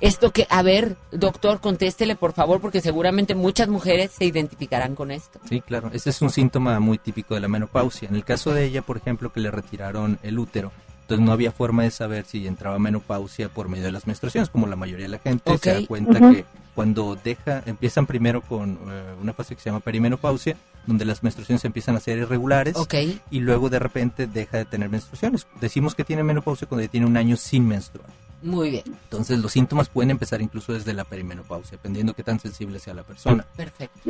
Esto 0.00 0.32
que, 0.32 0.46
a 0.50 0.62
ver, 0.62 0.96
doctor, 1.12 1.60
contéstele 1.60 2.16
por 2.16 2.32
favor, 2.32 2.60
porque 2.60 2.80
seguramente 2.80 3.36
muchas 3.36 3.68
mujeres 3.68 4.10
se 4.10 4.24
identificarán 4.24 4.96
con 4.96 5.12
esto. 5.12 5.38
Sí, 5.48 5.60
claro. 5.60 5.90
Ese 5.92 6.10
es 6.10 6.20
un 6.20 6.30
síntoma 6.30 6.80
muy 6.80 6.98
típico 6.98 7.34
de 7.34 7.40
la 7.40 7.48
menopausia. 7.48 8.08
En 8.08 8.16
el 8.16 8.24
caso 8.24 8.52
de 8.52 8.64
ella, 8.64 8.82
por 8.82 8.96
ejemplo, 8.96 9.32
que 9.32 9.40
le 9.40 9.50
retiraron 9.50 10.18
el 10.22 10.38
útero, 10.38 10.72
entonces 11.06 11.24
no 11.24 11.30
había 11.30 11.52
forma 11.52 11.84
de 11.84 11.92
saber 11.92 12.24
si 12.24 12.48
entraba 12.48 12.80
menopausia 12.80 13.48
por 13.48 13.68
medio 13.68 13.84
de 13.84 13.92
las 13.92 14.08
menstruaciones, 14.08 14.50
como 14.50 14.66
la 14.66 14.74
mayoría 14.74 15.04
de 15.04 15.10
la 15.10 15.18
gente 15.20 15.56
se 15.56 15.72
da 15.72 15.86
cuenta 15.86 16.18
que 16.18 16.44
cuando 16.74 17.16
deja, 17.22 17.62
empiezan 17.64 18.06
primero 18.06 18.40
con 18.40 18.72
eh, 18.90 19.14
una 19.22 19.32
fase 19.32 19.54
que 19.54 19.62
se 19.62 19.70
llama 19.70 19.78
perimenopausia, 19.78 20.56
donde 20.84 21.04
las 21.04 21.22
menstruaciones 21.22 21.64
empiezan 21.64 21.94
a 21.94 22.00
ser 22.00 22.18
irregulares 22.18 22.74
Ok. 22.74 22.94
y 23.30 23.38
luego 23.38 23.70
de 23.70 23.78
repente 23.78 24.26
deja 24.26 24.58
de 24.58 24.64
tener 24.64 24.90
menstruaciones. 24.90 25.46
Decimos 25.60 25.94
que 25.94 26.02
tiene 26.02 26.24
menopausia 26.24 26.66
cuando 26.66 26.82
ya 26.84 26.90
tiene 26.90 27.06
un 27.06 27.16
año 27.16 27.36
sin 27.36 27.68
menstruar. 27.68 28.08
Muy 28.42 28.70
bien. 28.70 28.84
Entonces 28.86 29.38
los 29.38 29.52
síntomas 29.52 29.88
pueden 29.88 30.10
empezar 30.10 30.42
incluso 30.42 30.72
desde 30.72 30.92
la 30.92 31.04
perimenopausia, 31.04 31.72
dependiendo 31.78 32.14
qué 32.14 32.24
tan 32.24 32.40
sensible 32.40 32.80
sea 32.80 32.94
la 32.94 33.04
persona. 33.04 33.46
Perfecto. 33.56 34.00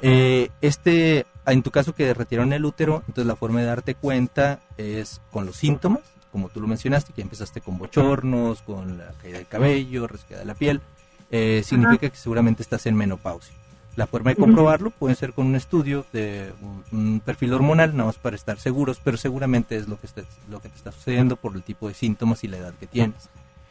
Eh, 0.00 0.50
este, 0.60 1.26
en 1.46 1.62
tu 1.62 1.72
caso 1.72 1.94
que 1.94 2.14
retiraron 2.14 2.52
el 2.52 2.64
útero, 2.64 3.02
entonces 3.08 3.26
la 3.26 3.36
forma 3.36 3.60
de 3.60 3.66
darte 3.66 3.94
cuenta 3.96 4.60
es 4.78 5.20
con 5.30 5.46
los 5.46 5.56
síntomas, 5.56 6.02
como 6.34 6.48
tú 6.48 6.60
lo 6.60 6.66
mencionaste, 6.66 7.12
que 7.12 7.22
empezaste 7.22 7.60
con 7.60 7.78
bochornos, 7.78 8.60
con 8.62 8.98
la 8.98 9.12
caída 9.22 9.38
del 9.38 9.46
cabello, 9.46 10.08
resqueda 10.08 10.40
de 10.40 10.44
la 10.44 10.56
piel, 10.56 10.80
eh, 11.30 11.62
significa 11.64 12.10
que 12.10 12.16
seguramente 12.16 12.60
estás 12.60 12.86
en 12.86 12.96
menopausia. 12.96 13.54
La 13.94 14.08
forma 14.08 14.30
de 14.30 14.36
comprobarlo 14.36 14.90
puede 14.90 15.14
ser 15.14 15.32
con 15.32 15.46
un 15.46 15.54
estudio 15.54 16.04
de 16.12 16.52
un, 16.90 17.22
perfil 17.24 17.52
hormonal, 17.52 17.92
nada 17.92 18.08
más 18.08 18.18
para 18.18 18.34
estar 18.34 18.58
seguros, 18.58 19.00
pero 19.04 19.16
seguramente 19.16 19.76
es 19.76 19.86
lo 19.86 19.96
que, 20.00 20.08
está, 20.08 20.22
lo 20.50 20.60
que 20.60 20.70
te 20.70 20.74
está 20.74 20.90
sucediendo 20.90 21.36
por 21.36 21.54
el 21.54 21.62
tipo 21.62 21.86
de 21.86 21.94
síntomas 21.94 22.42
y 22.42 22.48
la 22.48 22.56
edad 22.56 22.74
que 22.80 22.88
tienes. 22.88 23.30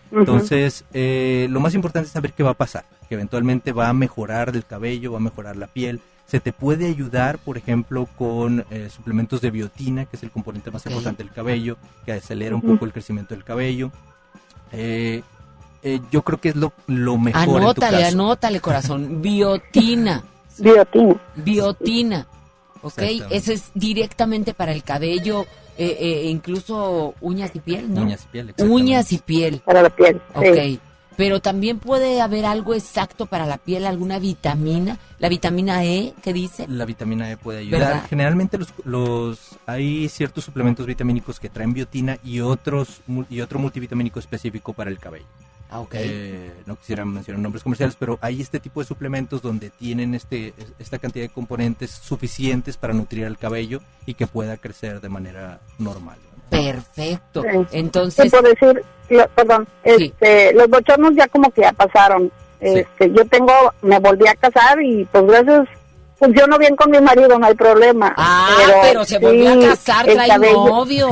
Entonces, 0.09 0.85
eh, 0.93 1.47
lo 1.49 1.59
más 1.59 1.75
importante 1.75 2.07
es 2.07 2.13
saber 2.13 2.31
qué 2.31 2.43
va 2.43 2.51
a 2.51 2.53
pasar, 2.53 2.85
que 3.09 3.15
eventualmente 3.15 3.73
va 3.73 3.89
a 3.89 3.93
mejorar 3.93 4.55
el 4.55 4.65
cabello, 4.65 5.11
va 5.11 5.17
a 5.17 5.21
mejorar 5.21 5.57
la 5.57 5.67
piel. 5.67 5.99
Se 6.33 6.39
te 6.39 6.51
puede 6.51 6.87
ayudar, 6.87 7.37
por 7.37 7.59
ejemplo, 7.59 8.07
con 8.17 8.65
eh, 8.71 8.89
suplementos 8.89 9.39
de 9.39 9.51
biotina, 9.51 10.05
que 10.05 10.17
es 10.17 10.23
el 10.23 10.31
componente 10.31 10.71
más 10.71 10.83
importante 10.87 11.21
del 11.21 11.31
cabello, 11.31 11.77
que 12.07 12.13
acelera 12.13 12.55
un 12.55 12.61
poco 12.63 12.85
el 12.85 12.91
crecimiento 12.91 13.35
del 13.35 13.43
cabello. 13.43 13.91
Eh, 14.71 15.21
eh, 15.83 15.99
yo 16.11 16.23
creo 16.23 16.41
que 16.41 16.49
es 16.49 16.55
lo, 16.55 16.73
lo 16.87 17.19
mejor 17.19 17.43
en 17.43 17.49
tu 17.49 17.57
Anótale, 17.57 17.97
caso. 17.99 18.13
anótale, 18.13 18.59
corazón. 18.61 19.21
Biotina. 19.21 20.23
Biotina. 20.57 21.21
Biotina. 21.35 22.27
¿Ok? 22.81 22.97
Ese 23.29 23.53
es 23.53 23.69
directamente 23.75 24.55
para 24.55 24.71
el 24.71 24.81
cabello, 24.81 25.43
eh, 25.77 25.97
eh, 25.99 26.29
incluso 26.31 27.13
uñas 27.21 27.51
y 27.53 27.59
piel, 27.59 27.93
¿no? 27.93 28.01
Uñas 28.01 28.23
y 28.23 28.27
piel, 28.29 28.49
exactamente. 28.49 28.75
Uñas 28.83 29.11
y 29.13 29.17
piel. 29.19 29.59
Para 29.63 29.83
la 29.83 29.89
piel. 29.91 30.19
Ok. 30.33 30.45
sí. 30.55 30.79
Pero 31.15 31.41
también 31.41 31.79
puede 31.79 32.21
haber 32.21 32.45
algo 32.45 32.73
exacto 32.73 33.25
para 33.25 33.45
la 33.45 33.57
piel, 33.57 33.85
alguna 33.85 34.19
vitamina. 34.19 34.97
La 35.19 35.29
vitamina 35.29 35.83
E, 35.83 36.13
¿qué 36.21 36.33
dice? 36.33 36.67
La 36.67 36.85
vitamina 36.85 37.31
E 37.31 37.37
puede 37.37 37.59
ayudar. 37.59 37.79
¿Verdad? 37.79 38.05
Generalmente 38.09 38.57
los, 38.57 38.73
los 38.83 39.57
hay 39.65 40.09
ciertos 40.09 40.43
suplementos 40.43 40.85
vitamínicos 40.85 41.39
que 41.39 41.49
traen 41.49 41.73
biotina 41.73 42.17
y 42.23 42.39
otros 42.39 43.01
y 43.29 43.41
otro 43.41 43.59
multivitamínico 43.59 44.19
específico 44.19 44.73
para 44.73 44.89
el 44.89 44.99
cabello. 44.99 45.25
Ah, 45.73 45.79
ok. 45.79 45.95
Eh, 45.95 46.53
no 46.67 46.75
quisiera 46.75 47.03
mencionar 47.03 47.41
nombres 47.41 47.63
comerciales, 47.63 47.95
pero 47.97 48.19
hay 48.21 48.41
este 48.41 48.59
tipo 48.59 48.79
de 48.79 48.85
suplementos 48.85 49.41
donde 49.41 49.71
tienen 49.71 50.13
este 50.13 50.53
esta 50.77 50.99
cantidad 50.99 51.25
de 51.25 51.29
componentes 51.29 51.89
suficientes 51.89 52.77
para 52.77 52.93
nutrir 52.93 53.25
al 53.25 53.39
cabello 53.39 53.81
y 54.05 54.13
que 54.13 54.27
pueda 54.27 54.57
crecer 54.57 55.01
de 55.01 55.09
manera 55.09 55.61
normal. 55.79 56.19
Perfecto. 56.61 57.41
Sí. 57.43 57.65
Entonces, 57.71 58.31
Te 58.31 58.37
puedo 58.41 58.49
decir, 58.53 58.83
lo- 59.09 59.27
perdón, 59.29 59.67
Sí. 59.83 60.13
este, 60.21 60.53
los 60.53 60.67
bochornos 60.69 61.11
ya 61.15 61.27
como 61.27 61.49
que 61.51 61.61
ya 61.61 61.73
pasaron. 61.73 62.31
Este, 62.59 63.11
yo 63.11 63.25
tengo, 63.25 63.51
me 63.81 63.99
volví 63.99 64.25
a 64.27 64.35
casar 64.35 64.81
y 64.81 65.03
pues 65.11 65.25
gracias, 65.25 65.67
funciono 66.17 66.57
bien 66.57 66.75
con 66.77 66.89
mi 66.91 67.01
marido, 67.01 67.37
no 67.37 67.45
hay 67.45 67.55
problema. 67.55 68.13
Ah, 68.17 68.55
pero, 68.83 69.03
se 69.03 69.19
volvió 69.19 69.53
sí, 69.53 69.65
a 69.65 69.69
casar, 69.71 70.05
trae 70.05 70.37
novio. 70.53 71.09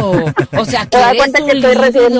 O 0.57 0.63
sea, 0.65 0.85
que 0.89 0.97
eres 0.97 1.17
cuenta 1.17 1.45
que 1.45 1.51
estoy 1.57 1.73
recién 1.75 2.13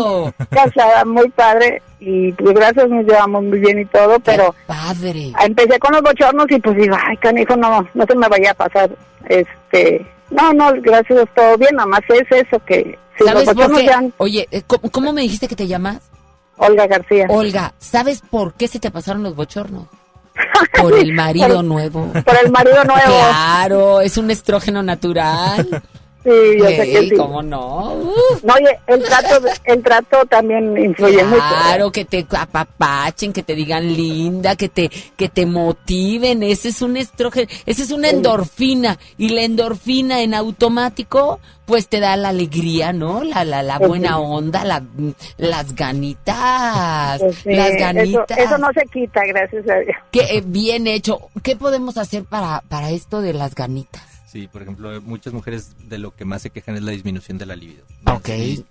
casada, 0.50 1.06
muy 1.06 1.30
padre, 1.30 1.82
y 2.02 2.34
pues 2.34 2.54
gracias, 2.56 2.90
nos 2.90 3.06
llevamos 3.06 3.44
muy 3.44 3.60
bien 3.60 3.80
y 3.80 3.86
todo, 3.86 4.20
pero 4.20 4.54
Padre. 4.68 5.32
empecé 5.42 5.80
con 5.80 5.94
los 5.94 6.02
bochornos 6.02 6.48
y 6.50 6.60
pues 6.60 6.76
digo, 6.76 6.98
ay, 7.02 7.16
canijo, 7.18 7.56
no, 7.56 7.88
no 7.94 8.06
se 8.06 8.16
me 8.16 8.28
vaya 8.28 8.52
a 8.52 8.56
pasar, 8.56 8.90
este, 9.30 10.06
no, 10.32 10.54
no, 10.54 10.72
gracias, 10.82 11.28
todo 11.36 11.58
bien, 11.58 11.76
nada 11.76 11.88
más 11.88 12.02
es 12.10 12.26
eso, 12.32 12.60
que 12.66 12.98
si 13.18 13.24
los 13.24 13.44
¿Sabes 13.46 13.54
por 13.54 13.76
qué? 13.78 14.12
Oye, 14.18 14.48
eh, 14.52 14.64
¿cómo, 14.66 14.90
cómo 14.92 15.14
me 15.14 15.22
dijiste 15.22 15.48
que 15.48 15.56
te 15.56 15.68
llamas? 15.68 16.00
Olga 16.58 16.88
García. 16.88 17.26
Olga, 17.30 17.74
¿sabes 17.80 18.22
por 18.30 18.54
qué 18.54 18.68
se 18.68 18.80
te 18.80 18.92
pasaron 18.92 19.24
los 19.24 19.36
bochornos? 19.36 19.88
Por 20.82 20.94
el 20.98 21.14
marido 21.14 21.56
Por- 21.56 21.64
nuevo. 21.66 22.12
Por 22.14 22.38
el 22.44 22.52
marido 22.52 22.84
nuevo. 22.86 23.02
Claro, 23.06 24.02
es 24.02 24.18
un 24.18 24.32
estrógeno 24.32 24.82
natural. 24.82 25.84
Sí, 26.24 26.30
yo 26.60 26.66
sé 26.68 26.76
que 26.76 26.98
Ey, 27.00 27.10
sí. 27.10 27.16
¿Cómo 27.16 27.42
no? 27.42 27.96
No, 28.44 28.54
oye, 28.54 28.80
el 28.88 29.04
trato, 29.04 29.48
el 29.66 29.82
trato 29.84 30.26
también 30.28 30.78
influye 30.78 31.24
mucho. 31.24 31.42
Claro, 31.42 31.92
que 31.92 32.06
te 32.06 32.26
apapachen, 32.30 33.34
que 33.34 33.42
te 33.42 33.56
digan 33.56 33.92
linda, 33.92 34.56
que 34.56 34.70
te, 34.70 34.90
que 35.18 35.30
te 35.30 35.46
motiven. 35.48 36.44
Ese 36.44 36.70
es 36.70 36.82
un 36.84 36.98
estrógeno, 36.98 37.48
esa 37.66 37.82
es 37.84 37.92
una 37.92 38.10
endorfina. 38.10 39.00
Y 39.18 39.30
la 39.30 39.42
endorfina 39.42 40.22
en 40.22 40.36
automático, 40.36 41.40
pues 41.66 41.88
te 41.88 42.00
da 42.00 42.16
la 42.18 42.30
alegría, 42.30 42.94
¿no? 42.94 43.24
La, 43.24 43.44
la, 43.44 43.64
la 43.64 43.78
Pues 43.80 43.90
buena 43.90 44.20
onda, 44.20 44.64
la, 44.64 44.84
las 45.38 45.74
ganitas. 45.76 47.20
Pues 47.20 47.36
sí, 47.38 47.50
las 47.56 47.70
eso, 47.70 47.80
ganitas. 47.80 48.38
eso 48.38 48.58
no 48.60 48.68
se 48.74 48.86
quita, 48.94 49.22
gracias 49.26 49.68
a 49.68 49.76
Dios. 49.80 49.96
Que, 50.12 50.20
eh, 50.38 50.44
bien 50.46 50.86
hecho. 50.86 51.20
¿Qué 51.42 51.56
podemos 51.56 51.98
hacer 51.98 52.26
para, 52.26 52.62
para 52.70 52.92
esto 52.92 53.22
de 53.22 53.34
las 53.34 53.56
ganitas? 53.56 54.04
Sí, 54.32 54.48
por 54.48 54.62
ejemplo, 54.62 55.02
muchas 55.02 55.34
mujeres 55.34 55.72
de 55.90 55.98
lo 55.98 56.16
que 56.16 56.24
más 56.24 56.42
se 56.42 56.52
quejan 56.52 56.76
es 56.76 56.84
la 56.84 56.92
disminución 56.92 57.38
de 57.38 57.46
la 57.46 57.56
libido. 57.56 57.84
Ok. 58.06 58.30
Y, 58.30 58.66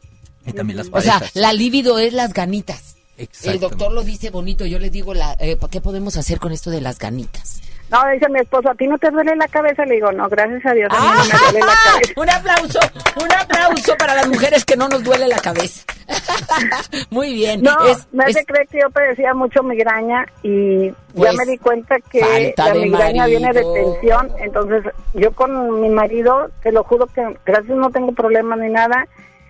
y 0.46 0.52
también 0.54 0.78
las 0.78 0.88
O 0.90 1.00
sea, 1.02 1.14
parejas. 1.18 1.36
la 1.36 1.52
libido 1.52 1.98
es 1.98 2.12
las 2.14 2.32
ganitas. 2.32 2.96
El 3.42 3.60
doctor 3.60 3.92
lo 3.92 4.02
dice 4.02 4.30
bonito, 4.30 4.64
yo 4.64 4.78
le 4.78 4.88
digo, 4.88 5.12
la, 5.12 5.36
eh, 5.38 5.58
¿qué 5.70 5.82
podemos 5.82 6.16
hacer 6.16 6.40
con 6.40 6.52
esto 6.52 6.70
de 6.70 6.80
las 6.80 6.98
ganitas? 6.98 7.60
No, 7.90 8.06
dice 8.12 8.28
mi 8.28 8.38
esposo, 8.40 8.70
¿a 8.70 8.74
ti 8.74 8.86
no 8.86 8.96
te 8.98 9.10
duele 9.10 9.34
la 9.36 9.48
cabeza? 9.48 9.84
Le 9.84 9.94
digo, 9.96 10.12
no, 10.12 10.28
gracias 10.28 10.64
a 10.64 10.72
Dios, 10.72 10.88
a 10.92 11.00
mí 11.00 11.06
no 11.08 11.24
me 11.24 11.52
duele 11.52 11.66
la 11.66 11.74
cabeza. 11.84 12.12
Un 12.20 12.30
aplauso, 12.30 12.78
un 13.16 13.32
aplauso 13.32 13.96
para 13.98 14.14
las 14.14 14.28
mujeres 14.28 14.64
que 14.64 14.76
no 14.76 14.88
nos 14.88 15.02
duele 15.02 15.26
la 15.28 15.38
cabeza. 15.38 15.84
Muy 17.10 17.34
bien. 17.34 17.62
No, 17.62 17.72
Es- 17.86 18.06
me 18.12 18.24
hace 18.24 18.40
es- 18.40 18.46
creer 18.46 18.66
que 18.68 18.80
yo 18.80 18.90
padecía 18.90 19.34
mucho 19.34 19.62
migraña 19.62 20.24
y 20.42 20.90
Pues, 21.14 21.30
ya 21.32 21.36
me 21.36 21.50
di 21.50 21.58
cuenta 21.58 21.96
que 22.10 22.54
la 22.56 22.74
migraña 22.74 23.26
viene 23.26 23.52
de 23.52 23.64
tensión. 23.74 24.30
Entonces, 24.38 24.84
yo 25.14 25.32
con 25.32 25.80
mi 25.80 25.88
marido, 25.88 26.48
te 26.62 26.72
lo 26.72 26.84
juro 26.84 27.06
que 27.06 27.22
gracias 27.44 27.76
no 27.76 27.90
tengo 27.90 28.12
problemas 28.12 28.58
ni 28.58 28.68
nada, 28.68 29.06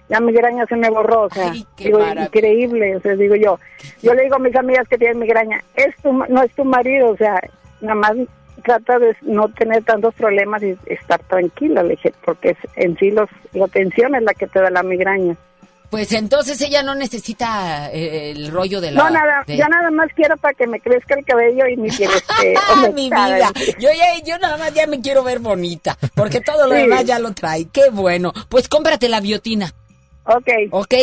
la 0.08 0.20
migraña 0.20 0.64
se 0.66 0.76
me 0.76 0.88
borró. 0.90 1.22
O 1.24 1.30
sea, 1.30 1.52
digo, 1.76 2.00
increíble. 2.14 2.96
O 2.96 3.00
sea, 3.00 3.14
digo 3.16 3.34
yo, 3.36 3.58
yo 4.02 4.14
le 4.14 4.22
digo 4.24 4.36
a 4.36 4.40
mis 4.40 4.56
amigas 4.56 4.88
que 4.88 4.98
tienen 4.98 5.18
migraña, 5.18 5.62
es 5.74 5.94
tu, 6.02 6.12
no 6.12 6.42
es 6.42 6.52
tu 6.54 6.64
marido, 6.64 7.10
o 7.10 7.16
sea, 7.16 7.40
nada 7.80 7.94
más 7.94 8.12
trata 8.64 8.98
de 8.98 9.16
no 9.22 9.48
tener 9.48 9.82
tantos 9.84 10.14
problemas 10.14 10.62
y 10.62 10.76
estar 10.86 11.18
tranquila, 11.24 11.82
le 11.82 11.90
dije, 11.90 12.12
porque 12.24 12.50
es, 12.50 12.58
en 12.76 12.96
sí 12.98 13.10
los, 13.10 13.28
la 13.52 13.66
tensión 13.68 14.14
es 14.14 14.22
la 14.22 14.34
que 14.34 14.46
te 14.46 14.60
da 14.60 14.70
la 14.70 14.82
migraña. 14.82 15.34
Pues 15.88 16.12
entonces 16.12 16.60
ella 16.60 16.84
no 16.84 16.94
necesita 16.94 17.90
eh, 17.92 18.30
el 18.30 18.52
rollo 18.52 18.80
de 18.80 18.92
la... 18.92 19.02
No, 19.02 19.10
nada, 19.10 19.42
de- 19.44 19.56
ya 19.56 19.66
nada 19.66 19.90
más 19.90 20.08
quiero 20.14 20.36
para 20.36 20.54
que 20.54 20.66
me 20.68 20.78
crezca 20.78 21.14
el 21.18 21.24
cabello 21.24 21.66
y 21.66 21.76
mi 21.76 21.88
piel 21.90 22.10
esté 22.14 22.54
¡Ah, 22.56 22.88
mi 22.94 23.06
vida! 23.10 23.50
Yo, 23.80 23.88
ya, 23.90 24.22
yo 24.24 24.38
nada 24.38 24.56
más 24.56 24.72
ya 24.72 24.86
me 24.86 25.00
quiero 25.00 25.24
ver 25.24 25.40
bonita, 25.40 25.96
porque 26.14 26.40
todo 26.40 26.68
lo 26.68 26.76
Sí. 26.76 26.82
demás 26.82 27.04
ya 27.06 27.18
lo 27.18 27.32
trae. 27.32 27.66
¡Qué 27.72 27.90
bueno! 27.90 28.32
Pues 28.48 28.68
cómprate 28.68 29.08
la 29.08 29.20
biotina. 29.20 29.72
Ok. 30.26 30.48
Ok, 30.70 30.94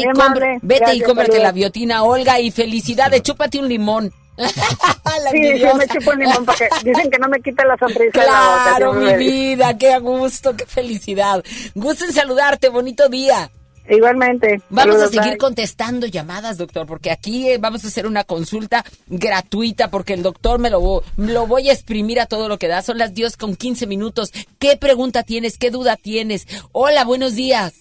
vete 0.62 0.95
y 0.95 1.02
cómprate 1.02 1.32
saludos. 1.34 1.44
la 1.44 1.52
biotina, 1.52 2.04
Olga, 2.04 2.40
y 2.40 2.52
felicidades. 2.52 3.24
Chúpate 3.24 3.60
un 3.60 3.68
limón. 3.68 4.14
La 5.23 5.31
Sí, 5.31 5.38
sí, 5.41 5.47
envidiosa. 5.47 5.77
me 5.77 5.88
chupo 5.88 6.11
un 6.11 6.19
limón 6.19 6.45
porque 6.45 6.69
dicen 6.84 7.09
que 7.09 7.18
no 7.19 7.27
me 7.27 7.41
quita 7.41 7.65
la 7.65 7.76
sonrisa 7.77 8.23
la 8.23 8.41
boca. 8.49 8.64
Claro, 8.77 8.93
sí, 8.93 8.99
mi 8.99 9.14
vida, 9.15 9.77
qué 9.77 9.93
a 9.93 9.99
gusto, 9.99 10.55
qué 10.55 10.65
felicidad. 10.65 11.43
Gusto 11.73 12.05
en 12.05 12.14
saludarte, 12.14 12.69
bonito 12.69 13.09
día. 13.09 13.49
Igualmente. 13.89 14.61
Vamos 14.69 14.97
a 14.97 15.07
seguir 15.07 15.22
bye. 15.31 15.38
contestando 15.38 16.07
llamadas, 16.07 16.57
doctor, 16.57 16.85
porque 16.85 17.09
aquí 17.09 17.49
eh, 17.49 17.57
vamos 17.57 17.84
a 17.85 17.88
hacer 17.88 18.05
una 18.05 18.26
consulta 18.26 18.84
gratuita, 19.07 19.89
porque 19.89 20.14
el 20.14 20.23
doctor 20.23 20.59
me 20.59 20.69
lo, 20.69 21.03
lo 21.15 21.47
voy 21.47 21.69
a 21.69 21.73
exprimir 21.73 22.19
a 22.19 22.26
todo 22.26 22.49
lo 22.49 22.57
que 22.57 22.68
da. 22.68 22.81
Son 22.81 22.97
las 22.97 23.14
10 23.14 23.38
con 23.38 23.55
15 23.55 23.88
minutos. 23.88 24.31
¿Qué 24.59 24.76
pregunta 24.77 25.23
tienes? 25.23 25.57
¿Qué 25.57 25.72
duda 25.72 25.95
tienes? 25.95 26.47
Hola, 26.73 27.05
buenos 27.05 27.35
días. 27.35 27.76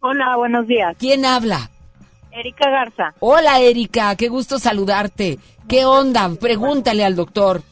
Hola, 0.00 0.36
buenos 0.36 0.66
días. 0.66 0.96
¿Quién 0.98 1.24
habla? 1.24 1.70
Erika 2.34 2.68
Garza. 2.70 3.14
Hola, 3.20 3.60
Erika, 3.60 4.16
qué 4.16 4.28
gusto 4.28 4.58
saludarte. 4.58 5.38
¿Qué 5.68 5.84
onda? 5.84 6.28
Pregúntale 6.40 7.04
al 7.04 7.16
doctor. 7.16 7.62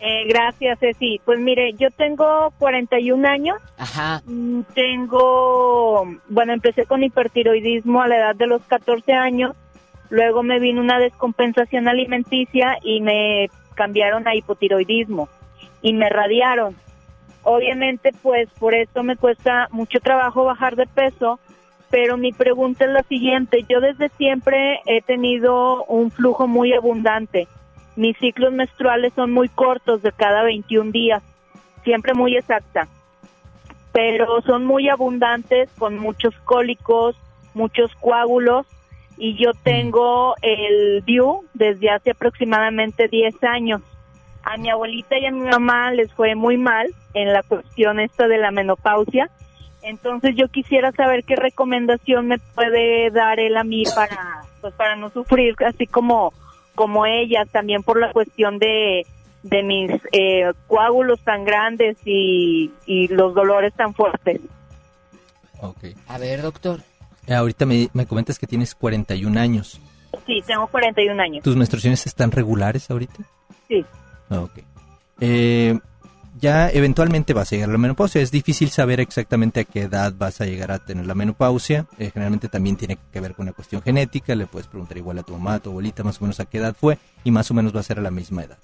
Eh, 0.00 0.26
gracias, 0.26 0.80
Ceci. 0.80 1.20
Pues 1.24 1.38
mire, 1.38 1.74
yo 1.74 1.88
tengo 1.92 2.52
41 2.58 3.28
años. 3.28 3.56
Ajá. 3.78 4.20
Mm, 4.26 4.62
Tengo, 4.74 6.04
bueno, 6.28 6.52
empecé 6.52 6.86
con 6.86 7.04
hipertiroidismo 7.04 8.02
a 8.02 8.08
la 8.08 8.16
edad 8.16 8.34
de 8.34 8.48
los 8.48 8.62
14 8.62 9.12
años. 9.12 9.54
Luego 10.10 10.42
me 10.42 10.58
vino 10.58 10.80
una 10.80 10.98
descompensación 10.98 11.88
alimenticia 11.88 12.78
y 12.82 13.00
me 13.00 13.48
cambiaron 13.74 14.26
a 14.26 14.34
hipotiroidismo 14.34 15.28
y 15.82 15.92
me 15.94 16.08
radiaron. 16.08 16.76
Obviamente, 17.44 18.10
pues 18.22 18.48
por 18.58 18.74
esto 18.74 19.02
me 19.02 19.16
cuesta 19.16 19.68
mucho 19.70 20.00
trabajo 20.00 20.44
bajar 20.44 20.76
de 20.76 20.86
peso, 20.86 21.40
pero 21.92 22.16
mi 22.16 22.32
pregunta 22.32 22.86
es 22.86 22.90
la 22.90 23.02
siguiente. 23.02 23.66
Yo 23.68 23.82
desde 23.82 24.08
siempre 24.16 24.80
he 24.86 25.02
tenido 25.02 25.84
un 25.84 26.10
flujo 26.10 26.48
muy 26.48 26.72
abundante. 26.72 27.48
Mis 27.96 28.16
ciclos 28.16 28.50
menstruales 28.50 29.12
son 29.12 29.30
muy 29.30 29.50
cortos, 29.50 30.00
de 30.00 30.10
cada 30.10 30.42
21 30.42 30.90
días, 30.90 31.22
siempre 31.84 32.14
muy 32.14 32.34
exacta, 32.34 32.88
pero 33.92 34.40
son 34.40 34.64
muy 34.64 34.88
abundantes 34.88 35.68
con 35.78 35.98
muchos 35.98 36.34
cólicos, 36.44 37.14
muchos 37.52 37.94
coágulos 37.96 38.66
y 39.18 39.34
yo 39.34 39.50
tengo 39.62 40.34
el 40.40 41.04
DIU 41.04 41.44
desde 41.52 41.90
hace 41.90 42.12
aproximadamente 42.12 43.06
10 43.08 43.34
años. 43.44 43.82
A 44.44 44.56
mi 44.56 44.70
abuelita 44.70 45.18
y 45.18 45.26
a 45.26 45.30
mi 45.30 45.42
mamá 45.42 45.92
les 45.92 46.10
fue 46.14 46.34
muy 46.36 46.56
mal 46.56 46.86
en 47.12 47.34
la 47.34 47.42
cuestión 47.42 48.00
esta 48.00 48.28
de 48.28 48.38
la 48.38 48.50
menopausia. 48.50 49.30
Entonces 49.82 50.34
yo 50.36 50.48
quisiera 50.48 50.92
saber 50.92 51.24
qué 51.24 51.36
recomendación 51.36 52.28
me 52.28 52.38
puede 52.38 53.10
dar 53.10 53.40
él 53.40 53.56
a 53.56 53.64
mí 53.64 53.84
para 53.94 54.42
pues 54.60 54.74
para 54.74 54.94
no 54.96 55.10
sufrir 55.10 55.56
así 55.66 55.86
como 55.86 56.32
como 56.74 57.04
ella 57.04 57.44
también 57.50 57.82
por 57.82 57.98
la 58.00 58.12
cuestión 58.12 58.58
de 58.58 59.04
de 59.42 59.62
mis 59.62 59.90
eh, 60.12 60.52
coágulos 60.68 61.20
tan 61.20 61.44
grandes 61.44 61.96
y, 62.04 62.72
y 62.86 63.08
los 63.08 63.34
dolores 63.34 63.74
tan 63.74 63.92
fuertes. 63.94 64.40
Ok. 65.60 65.84
A 66.08 66.18
ver, 66.18 66.42
doctor. 66.42 66.80
Eh, 67.26 67.34
ahorita 67.34 67.66
me, 67.66 67.88
me 67.92 68.06
comentas 68.06 68.38
que 68.38 68.46
tienes 68.46 68.74
41 68.74 69.38
años. 69.38 69.80
Sí, 70.26 70.40
tengo 70.46 70.66
41 70.66 71.20
años. 71.22 71.44
¿Tus 71.44 71.56
menstruaciones 71.56 72.06
están 72.06 72.30
regulares 72.30 72.90
ahorita? 72.90 73.24
Sí. 73.68 73.84
Ok. 74.30 74.58
Eh, 75.20 75.78
ya 76.42 76.68
eventualmente 76.68 77.32
vas 77.32 77.52
a 77.52 77.54
llegar 77.54 77.70
a 77.70 77.72
la 77.72 77.78
menopausia. 77.78 78.20
Es 78.20 78.32
difícil 78.32 78.68
saber 78.68 78.98
exactamente 78.98 79.60
a 79.60 79.64
qué 79.64 79.82
edad 79.82 80.12
vas 80.18 80.40
a 80.40 80.44
llegar 80.44 80.72
a 80.72 80.80
tener 80.80 81.06
la 81.06 81.14
menopausia. 81.14 81.86
Eh, 81.98 82.10
generalmente 82.12 82.48
también 82.48 82.76
tiene 82.76 82.98
que 83.12 83.20
ver 83.20 83.34
con 83.34 83.44
una 83.44 83.52
cuestión 83.52 83.80
genética. 83.80 84.34
Le 84.34 84.46
puedes 84.46 84.66
preguntar 84.66 84.98
igual 84.98 85.20
a 85.20 85.22
tu 85.22 85.32
mamá, 85.32 85.54
a 85.54 85.60
tu 85.60 85.70
abuelita, 85.70 86.02
más 86.02 86.20
o 86.20 86.24
menos 86.24 86.40
a 86.40 86.44
qué 86.44 86.58
edad 86.58 86.76
fue 86.78 86.98
y 87.22 87.30
más 87.30 87.48
o 87.52 87.54
menos 87.54 87.74
va 87.74 87.80
a 87.80 87.84
ser 87.84 88.00
a 88.00 88.02
la 88.02 88.10
misma 88.10 88.42
edad. 88.42 88.58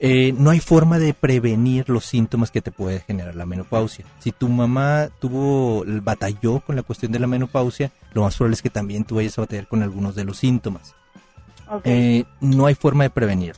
Eh, 0.00 0.34
no 0.36 0.50
hay 0.50 0.58
forma 0.58 0.98
de 0.98 1.14
prevenir 1.14 1.88
los 1.88 2.06
síntomas 2.06 2.50
que 2.50 2.60
te 2.60 2.72
puede 2.72 2.98
generar 3.00 3.36
la 3.36 3.46
menopausia. 3.46 4.04
Si 4.18 4.32
tu 4.32 4.48
mamá 4.48 5.08
tuvo, 5.20 5.84
batalló 5.86 6.58
con 6.58 6.74
la 6.74 6.82
cuestión 6.82 7.12
de 7.12 7.20
la 7.20 7.28
menopausia, 7.28 7.92
lo 8.12 8.22
más 8.22 8.36
probable 8.36 8.54
es 8.54 8.62
que 8.62 8.70
también 8.70 9.04
tú 9.04 9.14
vayas 9.14 9.38
a 9.38 9.42
batallar 9.42 9.68
con 9.68 9.80
algunos 9.80 10.16
de 10.16 10.24
los 10.24 10.38
síntomas. 10.38 10.96
Eh, 11.84 12.24
no 12.40 12.66
hay 12.66 12.74
forma 12.74 13.04
de 13.04 13.10
prevenir. 13.10 13.54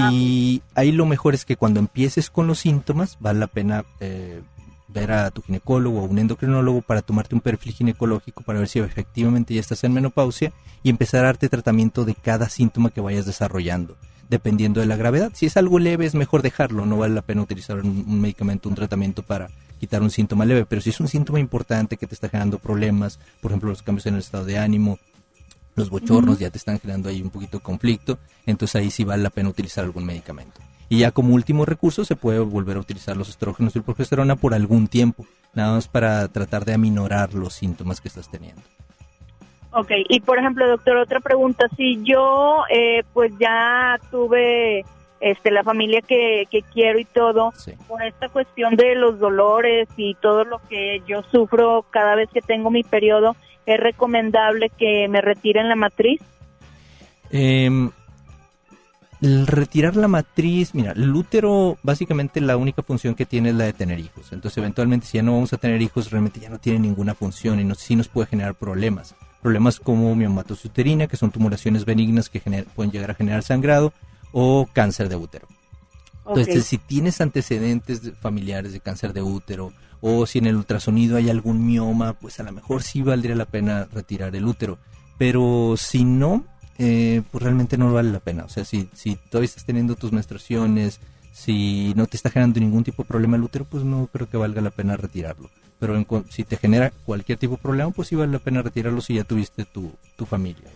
Si 0.00 0.62
ahí 0.74 0.92
lo 0.92 1.06
mejor 1.06 1.34
es 1.34 1.44
que 1.44 1.56
cuando 1.56 1.80
empieces 1.80 2.30
con 2.30 2.46
los 2.46 2.60
síntomas, 2.60 3.16
vale 3.20 3.40
la 3.40 3.46
pena 3.46 3.84
eh, 4.00 4.40
ver 4.88 5.12
a 5.12 5.30
tu 5.30 5.42
ginecólogo 5.42 6.00
o 6.00 6.04
un 6.04 6.18
endocrinólogo 6.18 6.82
para 6.82 7.02
tomarte 7.02 7.34
un 7.34 7.40
perfil 7.40 7.72
ginecológico 7.72 8.42
para 8.42 8.58
ver 8.58 8.68
si 8.68 8.78
efectivamente 8.78 9.54
ya 9.54 9.60
estás 9.60 9.84
en 9.84 9.92
menopausia 9.92 10.52
y 10.82 10.90
empezar 10.90 11.20
a 11.20 11.28
darte 11.28 11.48
tratamiento 11.48 12.04
de 12.04 12.14
cada 12.14 12.48
síntoma 12.48 12.90
que 12.90 13.00
vayas 13.00 13.26
desarrollando, 13.26 13.96
dependiendo 14.28 14.80
de 14.80 14.86
la 14.86 14.96
gravedad. 14.96 15.32
Si 15.34 15.46
es 15.46 15.56
algo 15.56 15.78
leve 15.78 16.06
es 16.06 16.14
mejor 16.14 16.42
dejarlo, 16.42 16.86
no 16.86 16.98
vale 16.98 17.14
la 17.14 17.22
pena 17.22 17.42
utilizar 17.42 17.76
un, 17.78 18.04
un 18.06 18.20
medicamento, 18.20 18.68
un 18.68 18.74
tratamiento 18.74 19.22
para 19.22 19.48
quitar 19.78 20.02
un 20.02 20.10
síntoma 20.10 20.44
leve, 20.44 20.64
pero 20.66 20.80
si 20.80 20.90
es 20.90 21.00
un 21.00 21.08
síntoma 21.08 21.40
importante 21.40 21.96
que 21.96 22.06
te 22.06 22.14
está 22.14 22.28
generando 22.28 22.58
problemas, 22.58 23.18
por 23.40 23.50
ejemplo 23.50 23.68
los 23.68 23.82
cambios 23.82 24.06
en 24.06 24.14
el 24.14 24.20
estado 24.20 24.44
de 24.44 24.58
ánimo, 24.58 24.98
los 25.76 25.90
bochornos 25.90 26.38
ya 26.38 26.50
te 26.50 26.58
están 26.58 26.80
generando 26.80 27.08
ahí 27.08 27.22
un 27.22 27.30
poquito 27.30 27.58
de 27.58 27.62
conflicto, 27.62 28.18
entonces 28.46 28.76
ahí 28.76 28.90
sí 28.90 29.04
vale 29.04 29.22
la 29.22 29.30
pena 29.30 29.50
utilizar 29.50 29.84
algún 29.84 30.04
medicamento. 30.04 30.60
Y 30.88 30.98
ya 31.00 31.10
como 31.10 31.34
último 31.34 31.64
recurso 31.64 32.04
se 32.04 32.16
puede 32.16 32.38
volver 32.38 32.76
a 32.76 32.80
utilizar 32.80 33.16
los 33.16 33.28
estrógenos 33.28 33.74
y 33.74 33.78
el 33.78 33.84
progesterona 33.84 34.36
por 34.36 34.54
algún 34.54 34.88
tiempo, 34.88 35.26
nada 35.54 35.74
más 35.74 35.88
para 35.88 36.26
tratar 36.28 36.64
de 36.64 36.74
aminorar 36.74 37.34
los 37.34 37.54
síntomas 37.54 38.00
que 38.00 38.08
estás 38.08 38.30
teniendo. 38.30 38.62
Ok, 39.72 39.90
y 40.08 40.20
por 40.20 40.38
ejemplo, 40.38 40.66
doctor, 40.66 40.96
otra 40.96 41.20
pregunta. 41.20 41.66
Si 41.76 42.02
yo, 42.02 42.62
eh, 42.70 43.02
pues 43.12 43.32
ya 43.38 43.98
tuve 44.10 44.84
este 45.20 45.50
la 45.50 45.62
familia 45.64 46.00
que, 46.02 46.46
que 46.50 46.62
quiero 46.62 46.98
y 46.98 47.04
todo, 47.04 47.52
por 47.88 48.02
esta 48.02 48.28
cuestión 48.28 48.76
de 48.76 48.94
los 48.94 49.18
dolores 49.18 49.88
y 49.96 50.14
todo 50.16 50.44
lo 50.44 50.60
que 50.68 51.02
yo 51.06 51.22
sufro 51.30 51.84
cada 51.90 52.14
vez 52.14 52.28
que 52.32 52.40
tengo 52.42 52.70
mi 52.70 52.82
periodo, 52.82 53.34
¿es 53.64 53.80
recomendable 53.80 54.70
que 54.70 55.08
me 55.08 55.20
retiren 55.20 55.68
la 55.68 55.76
matriz? 55.76 56.20
El 59.22 59.46
retirar 59.46 59.96
la 59.96 60.08
matriz, 60.08 60.74
mira, 60.74 60.92
el 60.92 61.14
útero 61.14 61.78
básicamente 61.82 62.38
la 62.42 62.58
única 62.58 62.82
función 62.82 63.14
que 63.14 63.24
tiene 63.24 63.48
es 63.48 63.54
la 63.54 63.64
de 63.64 63.72
tener 63.72 63.98
hijos. 63.98 64.30
Entonces, 64.32 64.58
eventualmente, 64.58 65.06
si 65.06 65.16
ya 65.16 65.22
no 65.22 65.32
vamos 65.32 65.54
a 65.54 65.56
tener 65.56 65.80
hijos, 65.80 66.10
realmente 66.10 66.38
ya 66.38 66.50
no 66.50 66.58
tiene 66.58 66.80
ninguna 66.80 67.14
función 67.14 67.58
y 67.58 67.64
no, 67.64 67.74
sí 67.74 67.96
nos 67.96 68.08
puede 68.08 68.26
generar 68.28 68.54
problemas. 68.54 69.14
Problemas 69.40 69.80
como 69.80 70.14
miomatosis 70.14 70.66
uterina, 70.66 71.06
que 71.06 71.16
son 71.16 71.30
tumoraciones 71.30 71.86
benignas 71.86 72.28
que 72.28 72.42
gener- 72.42 72.66
pueden 72.66 72.92
llegar 72.92 73.10
a 73.10 73.14
generar 73.14 73.42
sangrado, 73.42 73.94
o 74.32 74.68
cáncer 74.72 75.08
de 75.08 75.16
útero. 75.16 75.46
Entonces, 76.26 76.66
si 76.66 76.78
tienes 76.78 77.20
antecedentes 77.20 78.02
de- 78.02 78.12
familiares 78.12 78.72
de 78.72 78.80
cáncer 78.80 79.12
de 79.12 79.22
útero, 79.22 79.72
o 80.00 80.26
si 80.26 80.38
en 80.38 80.46
el 80.46 80.56
ultrasonido 80.56 81.16
hay 81.16 81.30
algún 81.30 81.64
mioma, 81.66 82.14
pues 82.14 82.40
a 82.40 82.42
lo 82.42 82.52
mejor 82.52 82.82
sí 82.82 83.02
valdría 83.02 83.34
la 83.36 83.44
pena 83.46 83.86
retirar 83.92 84.34
el 84.34 84.44
útero. 84.44 84.78
Pero 85.18 85.74
si 85.78 86.04
no, 86.04 86.44
eh, 86.78 87.22
pues 87.30 87.42
realmente 87.42 87.78
no 87.78 87.92
vale 87.92 88.10
la 88.10 88.20
pena. 88.20 88.44
O 88.44 88.48
sea, 88.48 88.64
si, 88.64 88.88
si 88.92 89.16
todavía 89.16 89.46
estás 89.46 89.64
teniendo 89.64 89.94
tus 89.94 90.12
menstruaciones, 90.12 91.00
si 91.32 91.92
no 91.96 92.06
te 92.06 92.16
está 92.16 92.30
generando 92.30 92.60
ningún 92.60 92.84
tipo 92.84 93.02
de 93.02 93.08
problema 93.08 93.36
el 93.36 93.42
útero, 93.44 93.64
pues 93.64 93.84
no 93.84 94.08
creo 94.12 94.28
que 94.28 94.36
valga 94.36 94.60
la 94.60 94.70
pena 94.70 94.96
retirarlo. 94.96 95.48
Pero 95.78 95.96
en 95.96 96.06
si 96.30 96.44
te 96.44 96.56
genera 96.56 96.90
cualquier 97.04 97.38
tipo 97.38 97.56
de 97.56 97.62
problema, 97.62 97.90
pues 97.92 98.08
sí 98.08 98.14
vale 98.16 98.32
la 98.32 98.38
pena 98.38 98.62
retirarlo 98.62 99.00
si 99.00 99.14
ya 99.14 99.24
tuviste 99.24 99.64
tu, 99.64 99.92
tu 100.16 100.26
familia. 100.26 100.70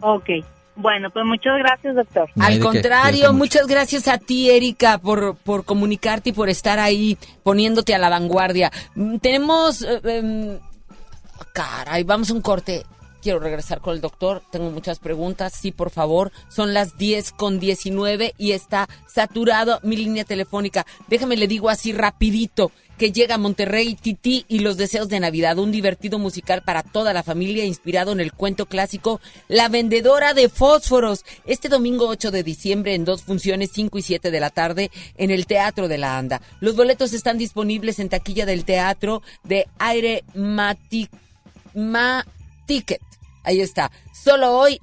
Ok, 0.00 0.28
Bueno, 0.76 1.10
pues 1.10 1.24
muchas 1.24 1.56
gracias, 1.58 1.94
doctor. 1.94 2.28
Al 2.38 2.60
contrario, 2.60 3.32
muchas 3.32 3.66
gracias 3.66 4.08
a 4.08 4.18
ti, 4.18 4.50
Erika, 4.50 4.98
por, 4.98 5.36
por 5.36 5.64
comunicarte 5.64 6.30
y 6.30 6.32
por 6.32 6.50
estar 6.50 6.78
ahí 6.78 7.16
poniéndote 7.42 7.94
a 7.94 7.98
la 7.98 8.10
vanguardia. 8.10 8.70
Mm, 8.94 9.16
Tenemos... 9.16 9.82
eh, 9.82 10.00
em, 10.04 10.58
caray, 11.52 12.04
vamos 12.04 12.30
a 12.30 12.34
un 12.34 12.42
corte. 12.42 12.84
Quiero 13.26 13.40
regresar 13.40 13.80
con 13.80 13.92
el 13.92 14.00
doctor. 14.00 14.40
Tengo 14.52 14.70
muchas 14.70 15.00
preguntas. 15.00 15.52
Sí, 15.52 15.72
por 15.72 15.90
favor. 15.90 16.30
Son 16.48 16.72
las 16.72 16.96
10 16.96 17.32
con 17.32 17.58
19 17.58 18.36
y 18.38 18.52
está 18.52 18.88
saturado 19.08 19.80
mi 19.82 19.96
línea 19.96 20.22
telefónica. 20.22 20.86
Déjame 21.08 21.36
le 21.36 21.48
digo 21.48 21.68
así 21.68 21.92
rapidito 21.92 22.70
que 22.98 23.10
llega 23.10 23.36
Monterrey 23.36 23.96
Titi 23.96 24.44
y 24.46 24.60
los 24.60 24.76
deseos 24.76 25.08
de 25.08 25.18
Navidad, 25.18 25.58
un 25.58 25.72
divertido 25.72 26.20
musical 26.20 26.62
para 26.62 26.84
toda 26.84 27.12
la 27.12 27.24
familia 27.24 27.64
inspirado 27.64 28.12
en 28.12 28.20
el 28.20 28.32
cuento 28.32 28.66
clásico 28.66 29.20
La 29.48 29.68
vendedora 29.68 30.32
de 30.32 30.48
fósforos. 30.48 31.24
Este 31.46 31.68
domingo 31.68 32.06
8 32.06 32.30
de 32.30 32.44
diciembre 32.44 32.94
en 32.94 33.04
dos 33.04 33.24
funciones 33.24 33.70
5 33.72 33.98
y 33.98 34.02
7 34.02 34.30
de 34.30 34.38
la 34.38 34.50
tarde 34.50 34.92
en 35.16 35.32
el 35.32 35.46
Teatro 35.46 35.88
de 35.88 35.98
la 35.98 36.16
Anda. 36.16 36.42
Los 36.60 36.76
boletos 36.76 37.12
están 37.12 37.38
disponibles 37.38 37.98
en 37.98 38.08
taquilla 38.08 38.46
del 38.46 38.64
teatro 38.64 39.20
de 39.42 39.66
Aire 39.80 40.22
Matic 40.32 41.10
Ma 41.74 42.24
Ticket. 42.66 43.00
Ahí 43.46 43.60
está. 43.60 43.92
Solo 44.12 44.58
hoy 44.58 44.80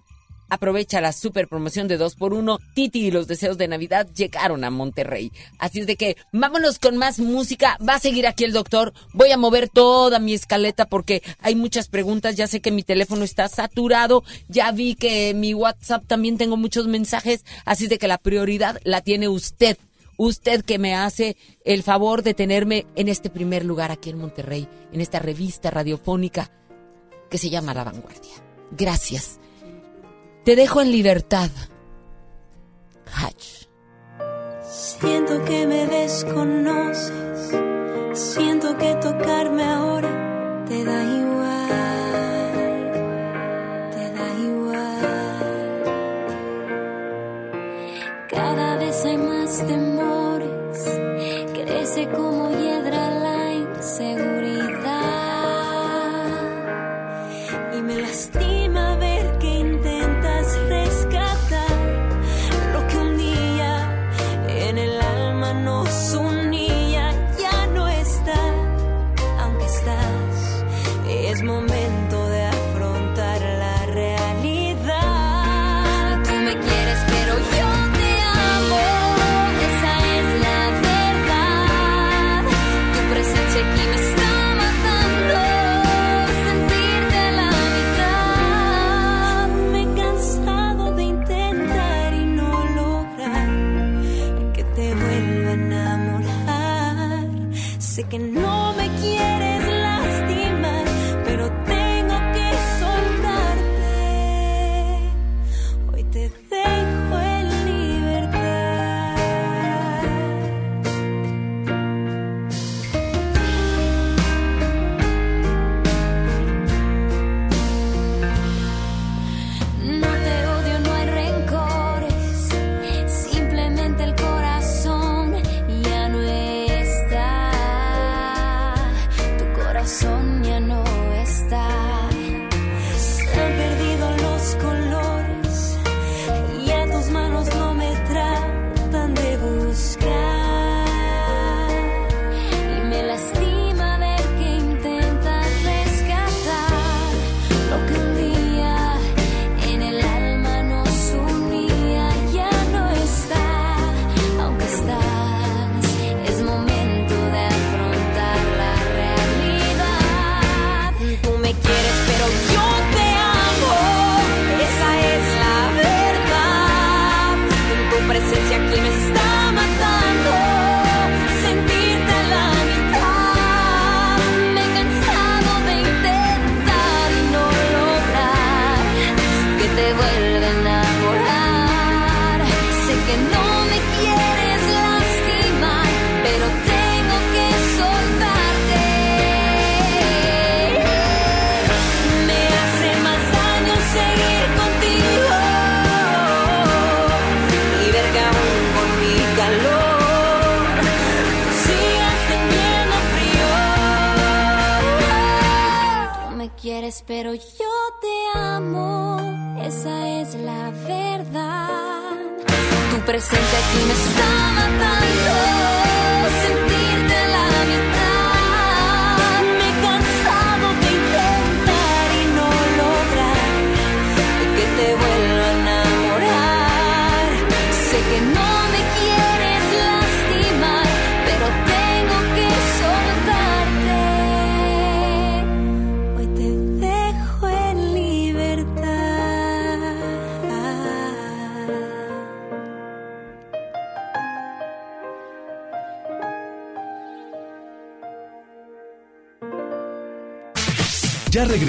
aprovecha 0.49 1.01
la 1.01 1.11
super 1.11 1.47
promoción 1.49 1.87
de 1.87 1.97
2 1.97 2.15
por 2.15 2.33
1 2.33 2.59
Titi 2.73 3.07
y 3.07 3.11
los 3.11 3.27
deseos 3.27 3.57
de 3.57 3.67
Navidad 3.67 4.07
llegaron 4.15 4.63
a 4.63 4.69
Monterrey. 4.69 5.33
Así 5.59 5.81
es 5.81 5.87
de 5.87 5.97
que 5.97 6.15
vámonos 6.31 6.79
con 6.79 6.95
más 6.95 7.19
música. 7.19 7.77
Va 7.87 7.95
a 7.95 7.99
seguir 7.99 8.25
aquí 8.25 8.45
el 8.45 8.53
doctor. 8.53 8.93
Voy 9.11 9.31
a 9.31 9.37
mover 9.37 9.67
toda 9.67 10.19
mi 10.19 10.33
escaleta 10.33 10.85
porque 10.85 11.23
hay 11.39 11.55
muchas 11.55 11.89
preguntas. 11.89 12.37
Ya 12.37 12.47
sé 12.47 12.61
que 12.61 12.71
mi 12.71 12.83
teléfono 12.83 13.25
está 13.25 13.49
saturado. 13.49 14.23
Ya 14.47 14.71
vi 14.71 14.95
que 14.95 15.33
mi 15.33 15.53
WhatsApp 15.53 16.05
también 16.07 16.37
tengo 16.37 16.55
muchos 16.55 16.87
mensajes. 16.87 17.43
Así 17.65 17.85
es 17.85 17.89
de 17.89 17.97
que 17.97 18.07
la 18.07 18.17
prioridad 18.17 18.79
la 18.85 19.01
tiene 19.01 19.27
usted. 19.27 19.77
Usted 20.15 20.63
que 20.63 20.79
me 20.79 20.95
hace 20.95 21.35
el 21.65 21.83
favor 21.83 22.23
de 22.23 22.33
tenerme 22.33 22.85
en 22.95 23.09
este 23.09 23.29
primer 23.29 23.65
lugar 23.65 23.91
aquí 23.91 24.09
en 24.09 24.19
Monterrey, 24.19 24.69
en 24.93 25.01
esta 25.01 25.19
revista 25.19 25.69
radiofónica 25.69 26.49
que 27.29 27.39
se 27.39 27.49
llama 27.49 27.73
La 27.73 27.83
Vanguardia. 27.83 28.52
Gracias. 28.75 29.39
Te 30.43 30.55
dejo 30.55 30.81
en 30.81 30.91
libertad. 30.91 31.49
Hatch. 33.13 33.67
Siento 34.63 35.43
que 35.45 35.67
me 35.67 35.85
desconoces. 35.85 37.51
Siento 38.13 38.77
que 38.77 38.95
tocarme 38.95 39.63
ahora 39.63 40.22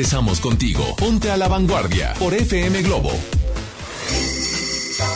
regresamos 0.05 0.39
contigo. 0.39 0.85
Ponte 0.99 1.31
a 1.31 1.37
la 1.39 1.49
vanguardia 1.49 2.13
por 2.19 2.35
FM 2.35 2.83
Globo. 2.83 3.11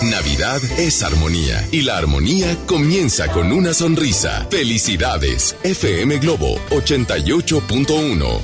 Navidad 0.02 0.62
es 0.78 1.02
armonía 1.02 1.62
y 1.70 1.82
la 1.82 1.98
armonía 1.98 2.56
comienza 2.66 3.31
con 3.31 3.52
una 3.52 3.74
sonrisa. 3.74 4.47
Felicidades, 4.51 5.56
FM 5.62 6.16
Globo 6.20 6.56
88.1. 6.70 8.40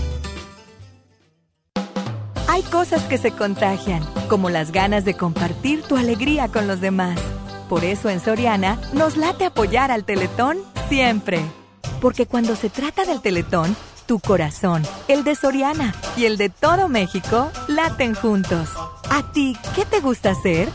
Hay 2.46 2.62
cosas 2.64 3.04
que 3.04 3.16
se 3.16 3.30
contagian, 3.30 4.04
como 4.28 4.50
las 4.50 4.70
ganas 4.70 5.06
de 5.06 5.14
compartir 5.14 5.82
tu 5.82 5.96
alegría 5.96 6.48
con 6.48 6.66
los 6.66 6.82
demás. 6.82 7.18
Por 7.70 7.84
eso 7.84 8.10
en 8.10 8.20
Soriana 8.20 8.78
nos 8.92 9.16
late 9.16 9.46
apoyar 9.46 9.90
al 9.90 10.04
Teletón 10.04 10.58
siempre. 10.90 11.40
Porque 12.02 12.26
cuando 12.26 12.54
se 12.54 12.68
trata 12.68 13.06
del 13.06 13.22
Teletón, 13.22 13.74
tu 14.06 14.18
corazón, 14.20 14.82
el 15.09 15.24
de 15.24 15.35
Soriana 15.35 15.94
y 16.16 16.26
el 16.26 16.36
de 16.36 16.48
todo 16.48 16.89
México 16.89 17.51
laten 17.68 18.14
juntos. 18.14 18.68
¿A 19.10 19.32
ti 19.32 19.56
qué 19.74 19.85
te 19.85 20.01
gusta 20.01 20.31
hacer? 20.31 20.68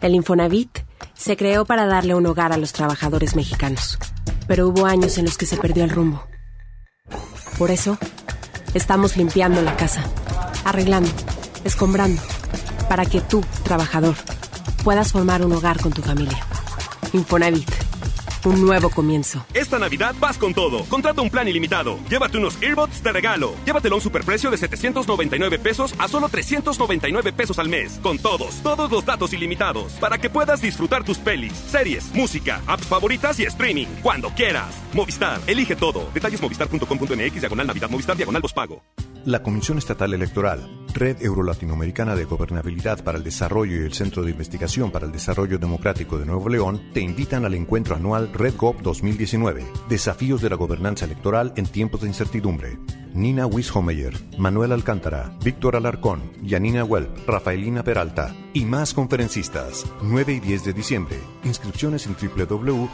El 0.00 0.14
Infonavit 0.14 0.80
se 1.14 1.36
creó 1.36 1.64
para 1.64 1.86
darle 1.86 2.14
un 2.14 2.26
hogar 2.26 2.52
a 2.52 2.56
los 2.56 2.72
trabajadores 2.72 3.36
mexicanos, 3.36 3.98
pero 4.46 4.68
hubo 4.68 4.86
años 4.86 5.18
en 5.18 5.24
los 5.24 5.38
que 5.38 5.46
se 5.46 5.56
perdió 5.56 5.84
el 5.84 5.90
rumbo. 5.90 6.24
Por 7.58 7.70
eso, 7.70 7.98
estamos 8.74 9.16
limpiando 9.16 9.62
la 9.62 9.76
casa, 9.76 10.04
arreglando, 10.64 11.10
escombrando, 11.64 12.20
para 12.88 13.06
que 13.06 13.20
tú, 13.20 13.44
trabajador, 13.62 14.16
puedas 14.82 15.12
formar 15.12 15.44
un 15.44 15.52
hogar 15.52 15.80
con 15.80 15.92
tu 15.92 16.02
familia. 16.02 16.44
Infonavit 17.12 17.83
un 18.46 18.60
nuevo 18.60 18.90
comienzo. 18.90 19.44
Esta 19.54 19.78
Navidad 19.78 20.14
vas 20.20 20.38
con 20.38 20.54
todo. 20.54 20.84
Contrata 20.84 21.22
un 21.22 21.30
plan 21.30 21.48
ilimitado. 21.48 21.98
Llévate 22.08 22.38
unos 22.38 22.62
earbuds 22.62 23.02
de 23.02 23.12
regalo. 23.12 23.54
Llévatelo 23.64 23.96
a 23.96 23.98
un 23.98 24.02
superprecio 24.02 24.50
de 24.50 24.56
799 24.56 25.58
pesos 25.58 25.94
a 25.98 26.06
solo 26.06 26.28
399 26.28 27.32
pesos 27.32 27.58
al 27.58 27.68
mes. 27.68 27.98
Con 28.02 28.18
todos, 28.18 28.62
todos 28.62 28.90
los 28.90 29.04
datos 29.04 29.32
ilimitados. 29.32 29.94
Para 29.94 30.18
que 30.18 30.30
puedas 30.30 30.60
disfrutar 30.60 31.04
tus 31.04 31.18
pelis, 31.18 31.52
series, 31.52 32.14
música, 32.14 32.62
apps 32.66 32.86
favoritas 32.86 33.40
y 33.40 33.44
streaming. 33.44 33.86
Cuando 34.02 34.30
quieras. 34.30 34.74
Movistar, 34.92 35.40
elige 35.46 35.74
todo. 35.76 36.08
Detalles 36.14 36.40
movistar.com.mx, 36.40 37.40
diagonal 37.40 37.66
Navidad, 37.66 37.90
Movistar, 37.90 38.16
diagonal 38.16 38.42
pago. 38.54 38.82
La 39.24 39.42
Comisión 39.42 39.78
Estatal 39.78 40.12
Electoral, 40.12 40.68
Red 40.92 41.22
Euro-Latinoamericana 41.22 42.14
de 42.14 42.26
Gobernabilidad 42.26 43.02
para 43.02 43.16
el 43.16 43.24
Desarrollo 43.24 43.80
y 43.80 43.84
el 43.84 43.94
Centro 43.94 44.22
de 44.22 44.32
Investigación 44.32 44.90
para 44.90 45.06
el 45.06 45.12
Desarrollo 45.12 45.58
Democrático 45.58 46.18
de 46.18 46.26
Nuevo 46.26 46.50
León 46.50 46.90
te 46.92 47.00
invitan 47.00 47.46
al 47.46 47.54
encuentro 47.54 47.96
anual 47.96 48.30
RedGov 48.34 48.82
2019, 48.82 49.64
Desafíos 49.88 50.42
de 50.42 50.50
la 50.50 50.56
Gobernanza 50.56 51.04
Electoral 51.04 51.52
en 51.56 51.66
tiempos 51.66 52.00
de 52.00 52.08
incertidumbre. 52.08 52.76
Nina 53.14 53.46
Wishomeyer, 53.46 54.12
Manuel 54.38 54.72
Alcántara, 54.72 55.32
Víctor 55.42 55.76
Alarcón, 55.76 56.32
Yanina 56.42 56.84
Welp, 56.84 57.28
Rafaelina 57.28 57.84
Peralta 57.84 58.34
y 58.52 58.64
más 58.64 58.92
conferencistas. 58.92 59.86
9 60.02 60.32
y 60.32 60.40
10 60.40 60.64
de 60.64 60.72
diciembre. 60.72 61.20
Inscripciones 61.44 62.06
en 62.06 62.16
www.ceenl.mx. 62.16 62.90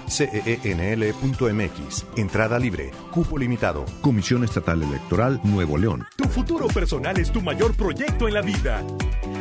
Entrada 2.16 2.58
libre. 2.58 2.90
Cupo 3.10 3.38
limitado. 3.38 3.86
Comisión 4.02 4.44
Estatal 4.44 4.82
Electoral 4.82 5.40
Nuevo 5.42 5.78
León. 5.78 6.04
Tu 6.16 6.24
futuro 6.24 6.66
personal 6.68 7.18
es 7.18 7.32
tu 7.32 7.40
mayor 7.40 7.74
proyecto 7.74 8.28
en 8.28 8.34
la 8.34 8.42
vida. 8.42 8.84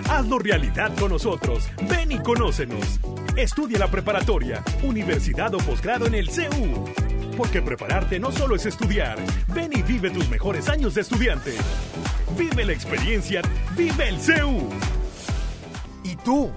Hazlo 0.09 0.39
realidad 0.39 0.95
con 0.97 1.11
nosotros. 1.11 1.69
Ven 1.89 2.13
y 2.13 2.19
conócenos. 2.19 3.01
Estudia 3.35 3.79
la 3.79 3.91
preparatoria, 3.91 4.63
universidad 4.81 5.53
o 5.53 5.57
posgrado 5.57 6.07
en 6.07 6.15
el 6.15 6.29
CEU. 6.29 6.85
Porque 7.39 7.61
prepararte 7.61 8.19
no 8.19 8.33
solo 8.33 8.57
es 8.57 8.65
estudiar. 8.65 9.17
Ven 9.47 9.71
y 9.71 9.81
vive 9.81 10.09
tus 10.09 10.27
mejores 10.27 10.67
años 10.67 10.93
de 10.93 11.01
estudiante. 11.01 11.55
Vive 12.37 12.65
la 12.65 12.73
experiencia. 12.73 13.41
Vive 13.77 14.09
el 14.09 14.19
CEU. 14.19 14.69
¿Y 16.03 16.17
tú? 16.17 16.51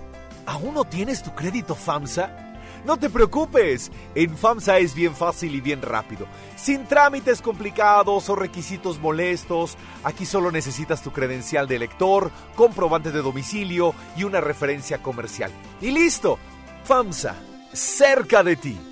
¿Aún 0.45 0.75
no 0.75 0.83
tienes 0.83 1.23
tu 1.23 1.33
crédito 1.37 1.77
FAMSA? 1.77 2.57
No 2.85 2.97
te 2.97 3.09
preocupes, 3.11 3.93
en 4.17 4.37
FAMSA 4.37 4.79
es 4.79 4.93
bien 4.97 5.15
fácil 5.15 5.55
y 5.55 5.61
bien 5.61 5.83
rápido. 5.83 6.27
Sin 6.57 6.85
trámites 6.87 7.41
complicados 7.43 8.29
o 8.29 8.35
requisitos 8.35 8.99
molestos, 8.99 9.77
aquí 10.03 10.27
solo 10.27 10.51
necesitas 10.51 11.01
tu 11.01 11.13
credencial 11.13 11.69
de 11.69 11.77
elector, 11.77 12.33
comprobante 12.57 13.13
de 13.13 13.23
domicilio 13.23 13.95
y 14.17 14.25
una 14.25 14.41
referencia 14.41 15.01
comercial. 15.01 15.53
Y 15.81 15.93
listo, 15.93 16.41
FAMSA, 16.83 17.37
cerca 17.73 18.43
de 18.43 18.57
ti. 18.57 18.92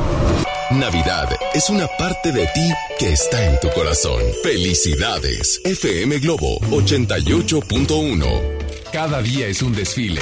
Navidad 0.79 1.27
es 1.53 1.69
una 1.69 1.85
parte 1.85 2.31
de 2.31 2.47
ti 2.47 2.71
que 2.97 3.11
está 3.11 3.45
en 3.45 3.59
tu 3.59 3.69
corazón. 3.71 4.23
Felicidades. 4.41 5.59
FM 5.65 6.19
Globo 6.19 6.61
88.1. 6.61 8.25
Cada 8.93 9.21
día 9.21 9.47
es 9.47 9.61
un 9.61 9.73
desfile 9.73 10.21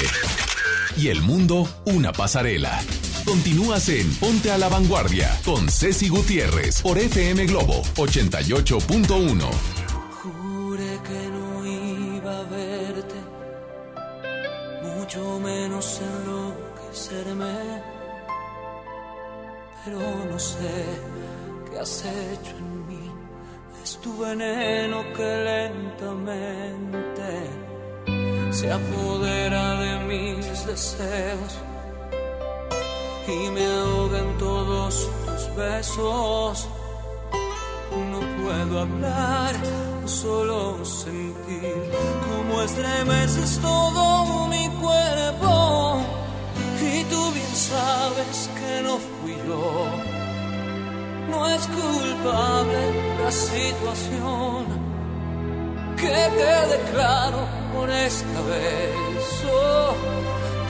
y 0.96 1.06
el 1.08 1.22
mundo 1.22 1.68
una 1.84 2.12
pasarela. 2.12 2.82
Continúas 3.24 3.88
en 3.90 4.12
Ponte 4.16 4.50
a 4.50 4.58
la 4.58 4.68
Vanguardia 4.68 5.30
con 5.44 5.68
Ceci 5.68 6.08
Gutiérrez 6.08 6.82
por 6.82 6.98
FM 6.98 7.46
Globo 7.46 7.82
88.1. 7.96 9.48
Jure 10.22 10.98
que 11.04 11.28
no 11.28 11.64
iba 11.64 12.40
a 12.40 12.42
verte, 12.44 13.14
mucho 14.82 15.38
menos 15.38 16.00
enloquecerme 16.00 17.89
pero 19.84 19.98
no 20.30 20.38
sé 20.38 20.84
qué 21.70 21.78
has 21.78 22.04
hecho 22.04 22.56
en 22.56 22.86
mí. 22.88 23.10
Es 23.82 23.96
tu 23.98 24.18
veneno 24.18 25.02
que 25.16 25.44
lentamente 25.52 27.30
se 28.50 28.72
apodera 28.72 29.80
de 29.80 29.98
mis 30.06 30.66
deseos 30.66 31.58
y 33.26 33.50
me 33.50 33.66
ahoga 33.66 34.18
en 34.18 34.38
todos 34.38 35.08
tus 35.24 35.54
besos. 35.56 36.68
No 38.12 38.20
puedo 38.42 38.80
hablar, 38.80 39.54
solo 40.04 40.84
sentir 40.84 41.90
cómo 42.26 42.62
estremeces 42.62 43.58
todo 43.60 44.46
mi 44.48 44.68
cuerpo. 44.80 46.00
Y 46.82 47.04
tú 47.04 47.32
bien 47.32 47.54
sabes 47.54 48.50
que 48.58 48.82
no 48.82 48.98
No 51.30 51.48
es 51.48 51.66
culpable 51.66 52.80
la 53.22 53.30
situación 53.30 54.66
que 55.96 56.16
te 56.38 56.54
declaro 56.76 57.46
por 57.74 57.90
esta 57.90 58.40
vez. 58.42 59.24
Oh, 59.52 59.94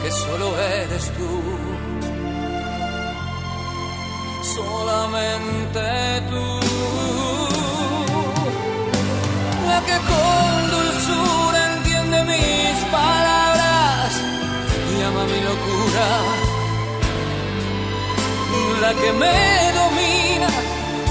que 0.02 0.10
solo 0.10 0.58
eres 0.58 1.10
tú 1.16 1.80
solamente 4.54 5.80
tú. 6.30 6.46
La 9.68 9.78
que 9.86 9.96
con 10.10 10.70
dulzura 10.74 11.74
entiende 11.74 12.18
mis 12.24 12.76
palabras 12.90 14.10
y 14.92 15.02
ama 15.02 15.24
mi 15.24 15.40
locura. 15.48 16.49
La 18.80 18.94
que 18.94 19.12
me 19.12 19.72
domina 19.80 20.48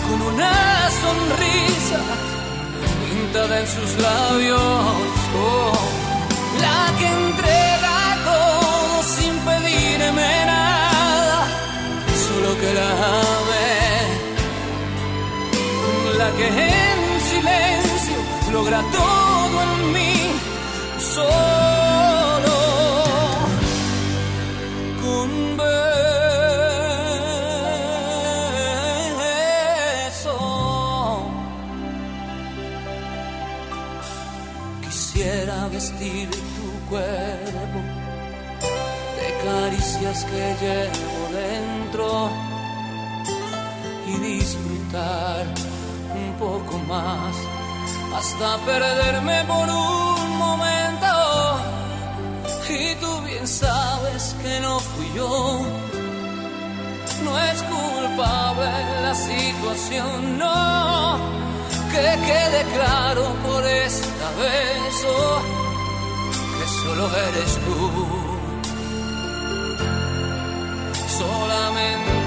con 0.07 0.21
una 0.33 0.53
sonrisa 1.01 1.99
pintada 3.05 3.59
en 3.59 3.67
sus 3.67 3.91
labios. 4.01 4.59
Oh, 5.37 5.73
la 6.65 6.81
que 6.97 7.07
entrega 7.07 7.97
todo 8.25 9.03
sin 9.15 9.33
pedirme 9.47 10.45
nada 10.45 11.39
solo 12.27 12.49
que 12.59 12.73
la 12.73 12.89
ame, 13.35 13.71
la 16.17 16.29
que 16.37 16.47
en 16.47 16.99
silencio 17.31 18.17
logra 18.51 18.81
todo 18.91 19.55
en 19.61 19.93
mí, 19.93 20.13
solo 21.13 21.68
que 40.09 40.55
llevo 40.59 41.29
dentro 41.31 42.31
y 44.07 44.17
disfrutar 44.17 45.45
un 46.15 46.33
poco 46.39 46.79
más 46.79 47.35
hasta 48.15 48.57
perderme 48.65 49.45
por 49.45 49.69
un 49.69 50.37
momento. 50.37 51.59
Y 52.69 52.95
tú 52.95 53.21
bien 53.21 53.47
sabes 53.47 54.35
que 54.41 54.59
no 54.61 54.79
fui 54.79 55.11
yo, 55.15 55.61
no 57.23 57.39
es 57.39 57.61
culpable 57.61 58.65
la 59.03 59.13
situación, 59.13 60.39
no. 60.39 61.17
Que 61.91 62.07
quede 62.29 62.65
claro 62.75 63.25
por 63.45 63.63
esta 63.63 64.29
vez 64.41 65.05
oh, 65.07 65.41
que 66.57 66.67
solo 66.81 67.05
eres 67.15 67.53
tú 67.65 68.28
solamente 71.79 72.18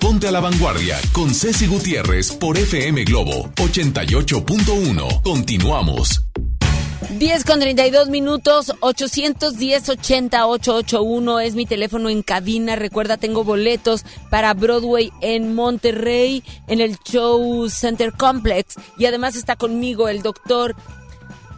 Ponte 0.00 0.26
a 0.26 0.32
la 0.32 0.40
Vanguardia 0.40 0.98
con 1.12 1.32
Ceci 1.32 1.68
Gutiérrez 1.68 2.32
por 2.32 2.58
FM 2.58 3.04
Globo 3.04 3.48
88.1. 3.54 5.22
Continuamos. 5.22 6.20
10 7.16 7.44
con 7.44 7.60
32 7.60 8.08
minutos, 8.08 8.72
810 8.80 9.90
80 9.90 10.46
881 10.48 11.38
es 11.38 11.54
mi 11.54 11.64
teléfono 11.64 12.08
en 12.08 12.22
cabina. 12.22 12.74
Recuerda, 12.74 13.18
tengo 13.18 13.44
boletos 13.44 14.04
para 14.30 14.52
Broadway 14.52 15.12
en 15.20 15.54
Monterrey, 15.54 16.42
en 16.66 16.80
el 16.80 16.98
Show 16.98 17.70
Center 17.70 18.12
Complex. 18.12 18.74
Y 18.98 19.06
además 19.06 19.36
está 19.36 19.54
conmigo 19.54 20.08
el 20.08 20.22
doctor. 20.22 20.74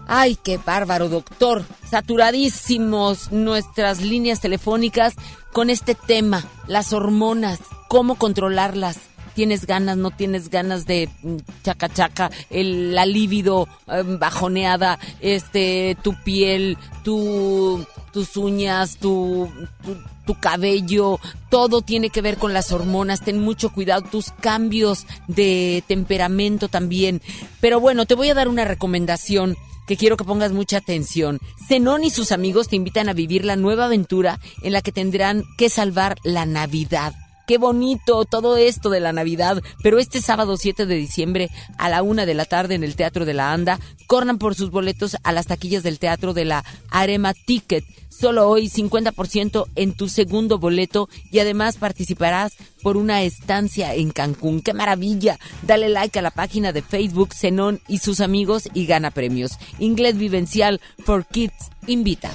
Ay, 0.06 0.36
qué 0.42 0.58
bárbaro, 0.58 1.08
doctor. 1.08 1.64
Saturadísimos 1.88 3.32
nuestras 3.32 4.02
líneas 4.02 4.40
telefónicas 4.40 5.14
con 5.52 5.70
este 5.70 5.94
tema, 5.94 6.44
las 6.66 6.92
hormonas, 6.92 7.60
cómo 7.88 8.16
controlarlas. 8.16 8.98
Tienes 9.34 9.66
ganas, 9.66 9.96
no 9.96 10.12
tienes 10.12 10.48
ganas 10.48 10.86
de 10.86 11.08
mm, 11.22 11.36
chaca 11.64 11.88
chaca, 11.88 12.30
el, 12.50 12.94
la 12.94 13.04
libido 13.04 13.66
eh, 13.88 14.04
bajoneada, 14.04 15.00
este, 15.20 15.96
tu 16.02 16.14
piel, 16.22 16.78
tu, 17.02 17.84
tus 18.12 18.36
uñas, 18.36 18.98
tu, 18.98 19.50
tu, 19.82 19.96
tu 20.24 20.38
cabello, 20.38 21.18
todo 21.50 21.82
tiene 21.82 22.10
que 22.10 22.22
ver 22.22 22.36
con 22.36 22.52
las 22.52 22.70
hormonas. 22.70 23.22
Ten 23.22 23.40
mucho 23.40 23.72
cuidado, 23.72 24.02
tus 24.02 24.30
cambios 24.30 25.06
de 25.26 25.82
temperamento 25.88 26.68
también. 26.68 27.20
Pero 27.60 27.80
bueno, 27.80 28.06
te 28.06 28.14
voy 28.14 28.28
a 28.28 28.34
dar 28.34 28.46
una 28.46 28.64
recomendación 28.64 29.56
que 29.86 29.96
quiero 29.96 30.16
que 30.16 30.24
pongas 30.24 30.52
mucha 30.52 30.78
atención. 30.78 31.40
Zenón 31.68 32.04
y 32.04 32.10
sus 32.10 32.32
amigos 32.32 32.68
te 32.68 32.76
invitan 32.76 33.08
a 33.08 33.14
vivir 33.14 33.44
la 33.44 33.56
nueva 33.56 33.86
aventura 33.86 34.40
en 34.62 34.72
la 34.72 34.82
que 34.82 34.92
tendrán 34.92 35.44
que 35.56 35.68
salvar 35.68 36.16
la 36.24 36.46
Navidad. 36.46 37.14
Qué 37.46 37.58
bonito 37.58 38.24
todo 38.24 38.56
esto 38.56 38.88
de 38.88 39.00
la 39.00 39.12
Navidad, 39.12 39.62
pero 39.82 39.98
este 39.98 40.22
sábado 40.22 40.56
7 40.56 40.86
de 40.86 40.94
diciembre 40.94 41.50
a 41.76 41.90
la 41.90 42.02
una 42.02 42.24
de 42.24 42.32
la 42.32 42.46
tarde 42.46 42.74
en 42.74 42.84
el 42.84 42.96
Teatro 42.96 43.26
de 43.26 43.34
la 43.34 43.52
Anda, 43.52 43.78
corran 44.06 44.38
por 44.38 44.54
sus 44.54 44.70
boletos 44.70 45.18
a 45.22 45.32
las 45.32 45.46
taquillas 45.46 45.82
del 45.82 45.98
Teatro 45.98 46.32
de 46.32 46.46
la 46.46 46.64
Arema 46.90 47.34
Ticket. 47.34 47.84
Solo 48.08 48.48
hoy 48.48 48.68
50% 48.68 49.66
en 49.74 49.92
tu 49.92 50.08
segundo 50.08 50.58
boleto 50.58 51.10
y 51.30 51.40
además 51.40 51.76
participarás 51.76 52.54
por 52.82 52.96
una 52.96 53.22
estancia 53.22 53.94
en 53.94 54.10
Cancún. 54.10 54.62
¡Qué 54.62 54.72
maravilla! 54.72 55.38
Dale 55.62 55.90
like 55.90 56.18
a 56.18 56.22
la 56.22 56.30
página 56.30 56.72
de 56.72 56.80
Facebook 56.80 57.34
Zenón 57.34 57.80
y 57.88 57.98
sus 57.98 58.20
amigos 58.20 58.70
y 58.72 58.86
gana 58.86 59.10
premios. 59.10 59.58
Inglés 59.80 60.16
Vivencial 60.16 60.80
for 61.04 61.26
Kids 61.26 61.70
invita. 61.86 62.30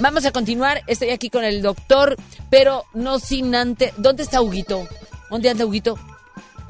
Vamos 0.00 0.24
a 0.26 0.32
continuar. 0.32 0.82
Estoy 0.86 1.10
aquí 1.10 1.30
con 1.30 1.44
el 1.44 1.62
doctor, 1.62 2.16
pero 2.50 2.84
no 2.94 3.18
sin 3.18 3.54
antes. 3.54 3.92
¿Dónde 3.96 4.22
está 4.22 4.40
Huguito? 4.40 4.86
¿Dónde 5.30 5.50
anda 5.50 5.64
Huguito? 5.64 5.98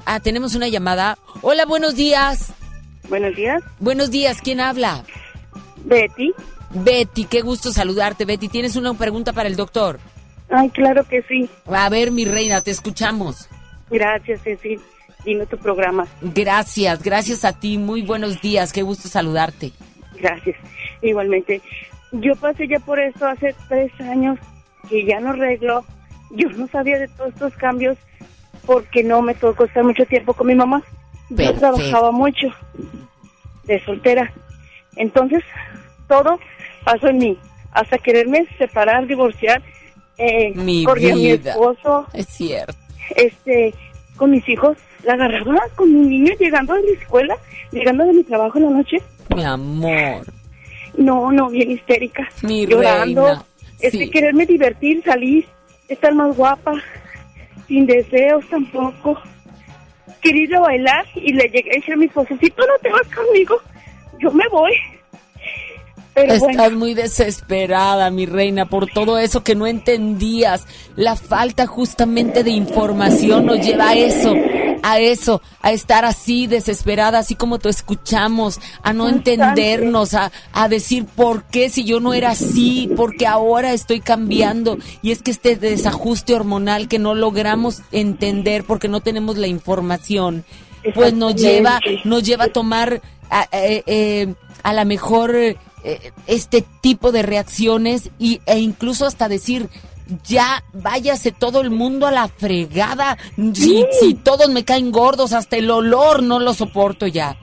Ah, 0.04 0.20
tenemos 0.20 0.54
una 0.54 0.68
llamada. 0.68 1.18
Hola, 1.40 1.64
buenos 1.64 1.96
días. 1.96 2.52
Buenos 3.08 3.34
días. 3.34 3.62
Buenos 3.80 4.10
días, 4.10 4.40
¿quién 4.42 4.60
habla? 4.60 5.04
Betty. 5.84 6.32
Betty, 6.70 7.24
qué 7.24 7.40
gusto 7.40 7.72
saludarte, 7.72 8.24
Betty. 8.24 8.48
¿Tienes 8.48 8.76
una 8.76 8.94
pregunta 8.94 9.32
para 9.32 9.48
el 9.48 9.56
doctor? 9.56 10.00
Ay, 10.50 10.68
claro 10.70 11.04
que 11.08 11.22
sí. 11.22 11.48
A 11.66 11.88
ver, 11.88 12.10
mi 12.10 12.24
reina, 12.24 12.60
te 12.60 12.70
escuchamos. 12.70 13.48
Gracias, 13.90 14.42
Ceci. 14.42 14.78
Dime 15.24 15.46
tu 15.46 15.56
programa. 15.56 16.06
Gracias, 16.20 17.02
gracias 17.02 17.44
a 17.44 17.52
ti. 17.58 17.78
Muy 17.78 18.02
buenos 18.02 18.42
días, 18.42 18.72
qué 18.72 18.82
gusto 18.82 19.08
saludarte. 19.08 19.72
Gracias. 20.20 20.56
Igualmente. 21.02 21.62
Yo 22.20 22.36
pasé 22.36 22.68
ya 22.68 22.78
por 22.80 22.98
esto 23.00 23.26
hace 23.26 23.54
tres 23.68 23.90
años 24.00 24.38
que 24.88 25.04
ya 25.04 25.20
no 25.20 25.30
arreglo. 25.30 25.84
Yo 26.30 26.48
no 26.50 26.66
sabía 26.68 26.98
de 26.98 27.08
todos 27.08 27.32
estos 27.32 27.54
cambios 27.54 27.96
porque 28.66 29.02
no 29.02 29.20
me 29.22 29.34
tocó 29.34 29.64
estar 29.64 29.84
mucho 29.84 30.04
tiempo 30.06 30.32
con 30.34 30.46
mi 30.46 30.54
mamá. 30.54 30.82
Yo 31.30 31.36
Perfecto. 31.36 31.60
trabajaba 31.60 32.12
mucho 32.12 32.48
de 33.64 33.84
soltera. 33.84 34.32
Entonces, 34.96 35.42
todo 36.08 36.38
pasó 36.84 37.08
en 37.08 37.18
mí. 37.18 37.38
Hasta 37.72 37.98
quererme 37.98 38.46
separar, 38.58 39.06
divorciar. 39.06 39.62
Eh, 40.16 40.52
Mi 40.54 40.84
corrí 40.84 41.10
a 41.10 41.14
mi 41.16 41.30
esposo. 41.30 42.06
Es 42.12 42.26
cierto. 42.26 42.74
Este, 43.16 43.74
con 44.16 44.30
mis 44.30 44.48
hijos. 44.48 44.76
La 45.04 45.14
agarraba 45.14 45.60
con 45.74 45.92
mi 45.92 46.06
niño 46.18 46.32
llegando 46.38 46.74
de 46.74 46.82
la 46.82 46.92
escuela, 46.92 47.36
llegando 47.72 48.04
de 48.06 48.12
mi 48.14 48.24
trabajo 48.24 48.58
en 48.58 48.64
la 48.64 48.70
noche. 48.70 48.96
Mi 49.34 49.44
amor. 49.44 50.24
No, 50.96 51.32
no, 51.32 51.48
bien 51.50 51.70
histérica. 51.70 52.28
Mi 52.42 52.66
llorando. 52.66 53.24
reina, 53.26 53.44
Es 53.80 53.92
sí. 53.92 53.98
que 53.98 54.10
quererme 54.10 54.46
divertir, 54.46 55.02
salir, 55.04 55.46
estar 55.88 56.14
más 56.14 56.36
guapa, 56.36 56.72
sin 57.66 57.86
deseos 57.86 58.44
tampoco. 58.48 59.20
Quería 60.20 60.42
ir 60.44 60.56
a 60.56 60.60
bailar 60.60 61.04
y 61.16 61.32
le 61.32 61.44
llegué 61.48 61.70
a 61.72 61.74
decir 61.74 61.94
a 61.94 61.96
mi 61.96 62.06
esposo, 62.06 62.34
si 62.40 62.50
tú 62.50 62.62
no 62.62 62.78
te 62.80 62.90
vas 62.90 63.06
conmigo, 63.14 63.56
yo 64.20 64.30
me 64.32 64.44
voy. 64.48 64.72
Pero 66.14 66.32
Estás 66.34 66.54
bueno, 66.56 66.78
muy 66.78 66.94
desesperada, 66.94 68.08
mi 68.10 68.24
reina, 68.24 68.66
por 68.66 68.86
todo 68.86 69.18
eso 69.18 69.42
que 69.42 69.56
no 69.56 69.66
entendías. 69.66 70.64
La 70.94 71.16
falta 71.16 71.66
justamente 71.66 72.44
de 72.44 72.50
información 72.52 73.46
nos 73.46 73.58
lleva 73.66 73.88
a 73.90 73.94
eso, 73.94 74.32
a 74.86 74.98
eso, 74.98 75.40
a 75.62 75.72
estar 75.72 76.04
así 76.04 76.46
desesperada, 76.46 77.18
así 77.18 77.34
como 77.34 77.58
te 77.58 77.70
escuchamos, 77.70 78.60
a 78.82 78.92
no 78.92 79.08
entendernos, 79.08 80.12
a, 80.12 80.30
a 80.52 80.68
decir 80.68 81.06
por 81.06 81.44
qué 81.44 81.70
si 81.70 81.84
yo 81.84 82.00
no 82.00 82.12
era 82.12 82.32
así, 82.32 82.90
porque 82.94 83.26
ahora 83.26 83.72
estoy 83.72 84.00
cambiando. 84.00 84.76
Y 85.00 85.10
es 85.10 85.22
que 85.22 85.30
este 85.30 85.56
desajuste 85.56 86.34
hormonal 86.34 86.86
que 86.86 86.98
no 86.98 87.14
logramos 87.14 87.80
entender 87.92 88.64
porque 88.64 88.88
no 88.88 89.00
tenemos 89.00 89.38
la 89.38 89.46
información, 89.46 90.44
pues 90.94 91.14
nos 91.14 91.34
lleva, 91.34 91.80
nos 92.04 92.22
lleva 92.22 92.44
a 92.44 92.48
tomar 92.48 93.00
a, 93.30 93.48
eh, 93.52 93.82
eh, 93.86 94.34
a 94.62 94.74
la 94.74 94.84
mejor 94.84 95.34
eh, 95.34 95.56
este 96.26 96.62
tipo 96.82 97.10
de 97.10 97.22
reacciones 97.22 98.10
y, 98.18 98.42
e 98.44 98.58
incluso 98.58 99.06
hasta 99.06 99.30
decir 99.30 99.70
ya 100.24 100.62
váyase 100.72 101.32
todo 101.32 101.60
el 101.60 101.70
mundo 101.70 102.06
a 102.06 102.12
la 102.12 102.28
fregada 102.28 103.16
si, 103.54 103.84
si 104.00 104.14
todos 104.14 104.48
me 104.50 104.64
caen 104.64 104.92
gordos 104.92 105.32
hasta 105.32 105.56
el 105.56 105.70
olor 105.70 106.22
no 106.22 106.38
lo 106.38 106.52
soporto 106.52 107.06
ya 107.06 107.36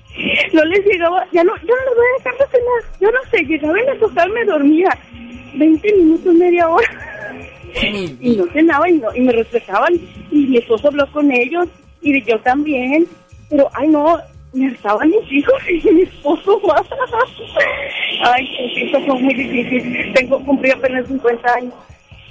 no 0.53 0.65
les 0.65 0.85
llegaba, 0.85 1.25
ya 1.31 1.43
no, 1.43 1.55
yo 1.57 1.73
no 1.75 1.85
les 1.85 1.95
voy 1.95 2.05
a 2.05 2.17
dejar 2.17 2.33
de 2.33 2.57
cenar. 2.57 2.99
Yo 2.99 3.11
no 3.11 3.19
sé, 3.29 3.43
llegaba 3.43 3.79
en 3.79 3.85
la 3.85 3.99
total, 3.99 4.29
me 4.31 4.45
dormía 4.45 4.97
20 5.55 5.93
minutos, 5.93 6.33
media 6.33 6.67
hora. 6.67 6.89
Y 8.19 8.35
no 8.35 8.45
cenaba 8.51 8.89
y, 8.89 8.93
no, 8.93 9.15
y 9.15 9.21
me 9.21 9.31
reflejaban. 9.31 9.93
Y 10.29 10.47
mi 10.47 10.57
esposo 10.57 10.89
habló 10.89 11.09
con 11.11 11.31
ellos 11.31 11.67
y 12.01 12.21
yo 12.23 12.39
también. 12.41 13.07
Pero, 13.49 13.69
ay, 13.73 13.87
no, 13.87 14.17
me 14.53 14.67
hartaban 14.67 15.09
mis 15.09 15.31
hijos 15.31 15.61
y 15.69 15.91
mi 15.91 16.01
esposo 16.01 16.59
más. 16.67 16.83
Ay, 18.23 18.47
eso 18.75 18.99
fue 19.01 19.19
muy 19.19 19.33
difícil. 19.33 20.13
Tengo, 20.13 20.43
cumplí 20.45 20.69
apenas 20.71 21.07
50 21.07 21.53
años. 21.53 21.73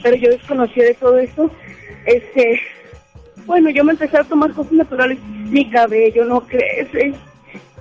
Pero 0.03 0.17
yo 0.17 0.31
desconocía 0.31 0.85
de 0.85 0.95
todo 0.95 1.19
esto. 1.19 1.51
Este, 2.07 2.61
bueno, 3.47 3.71
yo 3.71 3.85
me 3.85 3.93
empecé 3.93 4.19
a 4.19 4.25
tomar 4.25 4.53
cosas 4.53 4.73
naturales. 4.73 5.19
Mi 5.25 5.69
cabello 5.71 6.25
no 6.25 6.41
crece, 6.47 7.15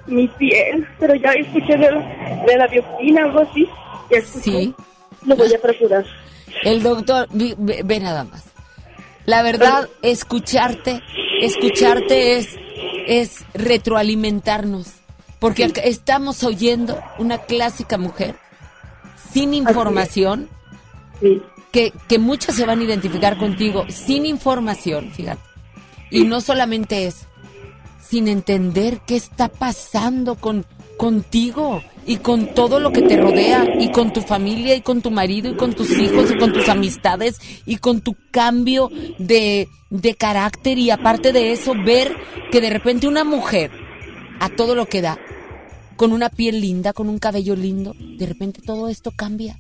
mi 0.07 0.27
piel, 0.27 0.87
pero 0.99 1.15
ya 1.15 1.31
escuché 1.33 1.77
de 1.77 1.91
la, 1.91 2.43
de 2.45 2.57
la 2.57 3.23
algo 3.23 3.39
así. 3.39 3.67
Ya 4.11 4.17
escuché. 4.17 4.51
Sí. 4.51 4.75
Lo 5.25 5.35
voy 5.35 5.53
a 5.53 5.61
procurar. 5.61 6.05
el 6.63 6.81
doctor 6.81 7.27
ve, 7.31 7.55
ve 7.83 7.99
nada 7.99 8.23
más 8.23 8.45
la 9.25 9.43
verdad 9.43 9.89
escucharte 10.01 11.01
escucharte 11.41 12.37
es 12.37 12.47
es 13.07 13.45
retroalimentarnos 13.53 14.87
porque 15.39 15.65
acá 15.65 15.81
estamos 15.81 16.43
oyendo 16.43 16.99
una 17.17 17.39
clásica 17.39 17.97
mujer 17.97 18.35
sin 19.31 19.53
información 19.53 20.49
que, 21.71 21.93
que 22.07 22.19
muchas 22.19 22.55
se 22.55 22.65
van 22.65 22.79
a 22.79 22.83
identificar 22.83 23.37
contigo 23.37 23.85
sin 23.89 24.25
información, 24.25 25.11
fíjate. 25.11 25.41
Y 26.11 26.23
no 26.23 26.41
solamente 26.41 27.05
eso, 27.05 27.27
sin 28.01 28.27
entender 28.27 29.01
qué 29.05 29.15
está 29.15 29.47
pasando 29.47 30.35
con 30.35 30.65
contigo 30.99 31.81
y 32.05 32.17
con 32.17 32.53
todo 32.53 32.81
lo 32.81 32.91
que 32.91 33.01
te 33.01 33.15
rodea 33.15 33.65
y 33.79 33.89
con 33.89 34.11
tu 34.11 34.19
familia 34.19 34.75
y 34.75 34.81
con 34.81 35.01
tu 35.01 35.11
marido 35.11 35.49
y 35.49 35.55
con 35.55 35.73
tus 35.73 35.97
hijos 35.97 36.29
y 36.29 36.37
con 36.37 36.51
tus 36.51 36.67
amistades 36.67 37.39
y 37.65 37.77
con 37.77 38.01
tu 38.01 38.17
cambio 38.31 38.91
de, 39.17 39.69
de 39.89 40.15
carácter 40.15 40.77
y 40.77 40.89
aparte 40.89 41.31
de 41.31 41.53
eso 41.53 41.73
ver 41.73 42.13
que 42.51 42.59
de 42.59 42.69
repente 42.69 43.07
una 43.07 43.23
mujer 43.23 43.71
a 44.41 44.49
todo 44.49 44.75
lo 44.75 44.87
que 44.87 45.01
da 45.01 45.17
con 45.95 46.11
una 46.11 46.29
piel 46.29 46.59
linda, 46.59 46.91
con 46.91 47.07
un 47.07 47.17
cabello 47.17 47.55
lindo, 47.55 47.95
de 47.97 48.25
repente 48.25 48.61
todo 48.61 48.89
esto 48.89 49.11
cambia. 49.11 49.57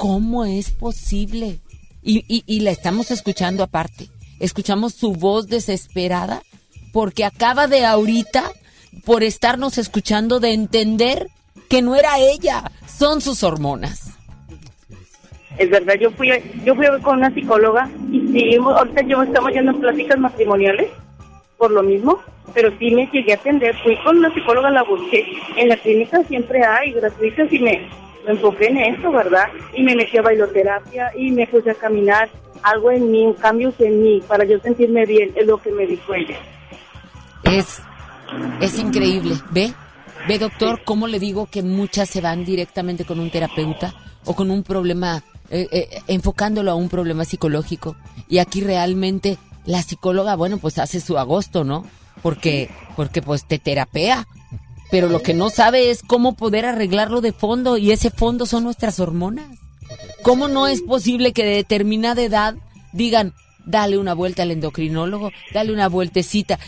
¿Cómo 0.00 0.46
es 0.46 0.70
posible? 0.70 1.58
Y, 2.02 2.24
y, 2.26 2.42
y 2.46 2.60
la 2.60 2.70
estamos 2.70 3.10
escuchando 3.10 3.62
aparte. 3.62 4.08
Escuchamos 4.38 4.94
su 4.94 5.12
voz 5.12 5.46
desesperada 5.46 6.40
porque 6.90 7.26
acaba 7.26 7.66
de 7.66 7.84
ahorita, 7.84 8.44
por 9.04 9.22
estarnos 9.22 9.76
escuchando, 9.76 10.40
de 10.40 10.54
entender 10.54 11.26
que 11.68 11.82
no 11.82 11.96
era 11.96 12.18
ella, 12.18 12.72
son 12.86 13.20
sus 13.20 13.42
hormonas. 13.42 14.16
Es 15.58 15.68
verdad, 15.68 15.96
yo 16.00 16.10
fui, 16.12 16.30
yo 16.64 16.74
fui 16.74 16.86
con 17.02 17.18
una 17.18 17.34
psicóloga 17.34 17.90
y 18.10 18.20
sí, 18.32 18.56
ahorita 18.56 19.02
yo 19.02 19.22
estamos 19.22 19.52
yendo 19.52 19.72
en 19.72 19.80
pláticas 19.80 20.18
matrimoniales 20.18 20.88
por 21.58 21.72
lo 21.72 21.82
mismo, 21.82 22.20
pero 22.54 22.72
sí 22.78 22.90
me 22.92 23.06
llegué 23.12 23.32
a 23.32 23.36
atender. 23.36 23.76
Fui 23.82 23.98
con 24.02 24.16
una 24.16 24.32
psicóloga, 24.32 24.70
la 24.70 24.82
busqué. 24.82 25.26
En 25.58 25.68
la 25.68 25.76
clínica 25.76 26.24
siempre 26.24 26.64
hay 26.64 26.92
gratuitas 26.92 27.52
y 27.52 27.58
me 27.58 28.00
enfoqué 28.30 28.66
en 28.66 28.78
eso, 28.78 29.10
¿verdad? 29.10 29.44
Y 29.74 29.82
me 29.82 29.94
metí 29.94 30.18
a 30.18 30.22
bailoterapia 30.22 31.12
y 31.16 31.30
me 31.30 31.46
puse 31.46 31.70
a 31.70 31.74
caminar. 31.74 32.28
Algo 32.62 32.90
en 32.90 33.10
mí, 33.10 33.24
un 33.24 33.32
cambio 33.32 33.72
en 33.78 34.02
mí, 34.02 34.22
para 34.28 34.44
yo 34.44 34.58
sentirme 34.60 35.06
bien, 35.06 35.32
es 35.34 35.46
lo 35.46 35.56
que 35.56 35.72
me 35.72 35.86
dijo 35.86 36.12
ella. 36.14 36.36
Es, 37.44 37.80
es 38.60 38.78
increíble. 38.78 39.36
¿Ve? 39.50 39.72
¿Ve, 40.28 40.38
doctor, 40.38 40.82
cómo 40.84 41.06
le 41.06 41.18
digo 41.18 41.46
que 41.46 41.62
muchas 41.62 42.10
se 42.10 42.20
van 42.20 42.44
directamente 42.44 43.04
con 43.04 43.18
un 43.18 43.30
terapeuta 43.30 43.94
o 44.26 44.34
con 44.34 44.50
un 44.50 44.62
problema, 44.62 45.22
eh, 45.48 45.68
eh, 45.72 46.02
enfocándolo 46.08 46.70
a 46.70 46.74
un 46.74 46.90
problema 46.90 47.24
psicológico? 47.24 47.96
Y 48.28 48.38
aquí 48.38 48.60
realmente 48.60 49.38
la 49.64 49.82
psicóloga, 49.82 50.36
bueno, 50.36 50.58
pues 50.58 50.78
hace 50.78 51.00
su 51.00 51.18
agosto, 51.18 51.64
¿no? 51.64 51.86
Porque, 52.22 52.70
porque 52.96 53.22
pues 53.22 53.46
te 53.46 53.58
terapea. 53.58 54.26
Pero 54.90 55.08
lo 55.08 55.22
que 55.22 55.34
no 55.34 55.50
sabe 55.50 55.90
es 55.90 56.02
cómo 56.02 56.34
poder 56.34 56.66
arreglarlo 56.66 57.20
de 57.20 57.32
fondo 57.32 57.76
y 57.76 57.92
ese 57.92 58.10
fondo 58.10 58.46
son 58.46 58.64
nuestras 58.64 59.00
hormonas. 59.00 59.46
¿Cómo 60.22 60.48
no 60.48 60.66
es 60.66 60.82
posible 60.82 61.32
que 61.32 61.44
de 61.44 61.54
determinada 61.54 62.22
edad 62.22 62.54
digan, 62.92 63.34
dale 63.64 63.98
una 63.98 64.14
vuelta 64.14 64.42
al 64.42 64.50
endocrinólogo, 64.50 65.30
dale 65.52 65.72
una 65.72 65.88
vueltecita? 65.88 66.58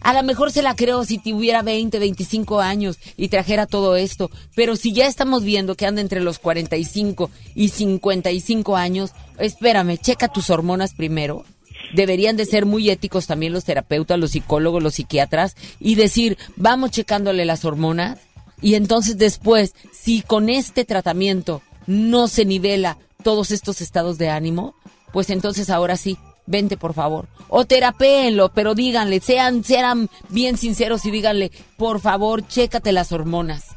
A 0.00 0.14
lo 0.14 0.22
mejor 0.22 0.50
se 0.50 0.62
la 0.62 0.74
creo 0.74 1.04
si 1.04 1.18
tuviera 1.18 1.62
20, 1.62 1.98
25 1.98 2.60
años 2.60 2.98
y 3.16 3.28
trajera 3.28 3.66
todo 3.66 3.96
esto, 3.96 4.30
pero 4.54 4.76
si 4.76 4.92
ya 4.92 5.06
estamos 5.06 5.44
viendo 5.44 5.74
que 5.74 5.86
anda 5.86 6.00
entre 6.00 6.20
los 6.20 6.38
45 6.38 7.30
y 7.54 7.68
55 7.68 8.76
años, 8.76 9.12
espérame, 9.38 9.98
checa 9.98 10.28
tus 10.28 10.50
hormonas 10.50 10.94
primero. 10.94 11.44
Deberían 11.92 12.36
de 12.36 12.46
ser 12.46 12.66
muy 12.66 12.90
éticos 12.90 13.26
también 13.26 13.52
los 13.52 13.64
terapeutas, 13.64 14.18
los 14.18 14.32
psicólogos, 14.32 14.82
los 14.82 14.94
psiquiatras 14.94 15.56
y 15.80 15.94
decir, 15.94 16.36
vamos 16.56 16.90
checándole 16.90 17.44
las 17.44 17.64
hormonas 17.64 18.18
y 18.60 18.74
entonces 18.74 19.18
después, 19.18 19.74
si 19.92 20.22
con 20.22 20.48
este 20.48 20.84
tratamiento 20.84 21.62
no 21.86 22.28
se 22.28 22.44
nivela 22.44 22.98
todos 23.22 23.50
estos 23.50 23.80
estados 23.80 24.18
de 24.18 24.30
ánimo, 24.30 24.74
pues 25.12 25.30
entonces 25.30 25.70
ahora 25.70 25.96
sí, 25.96 26.16
vente 26.46 26.76
por 26.76 26.94
favor. 26.94 27.28
O 27.48 27.64
terapéenlo, 27.64 28.50
pero 28.52 28.74
díganle, 28.74 29.20
sean, 29.20 29.62
sean 29.62 30.08
bien 30.28 30.56
sinceros 30.56 31.04
y 31.06 31.10
díganle, 31.10 31.52
por 31.76 32.00
favor, 32.00 32.46
chécate 32.46 32.92
las 32.92 33.12
hormonas. 33.12 33.75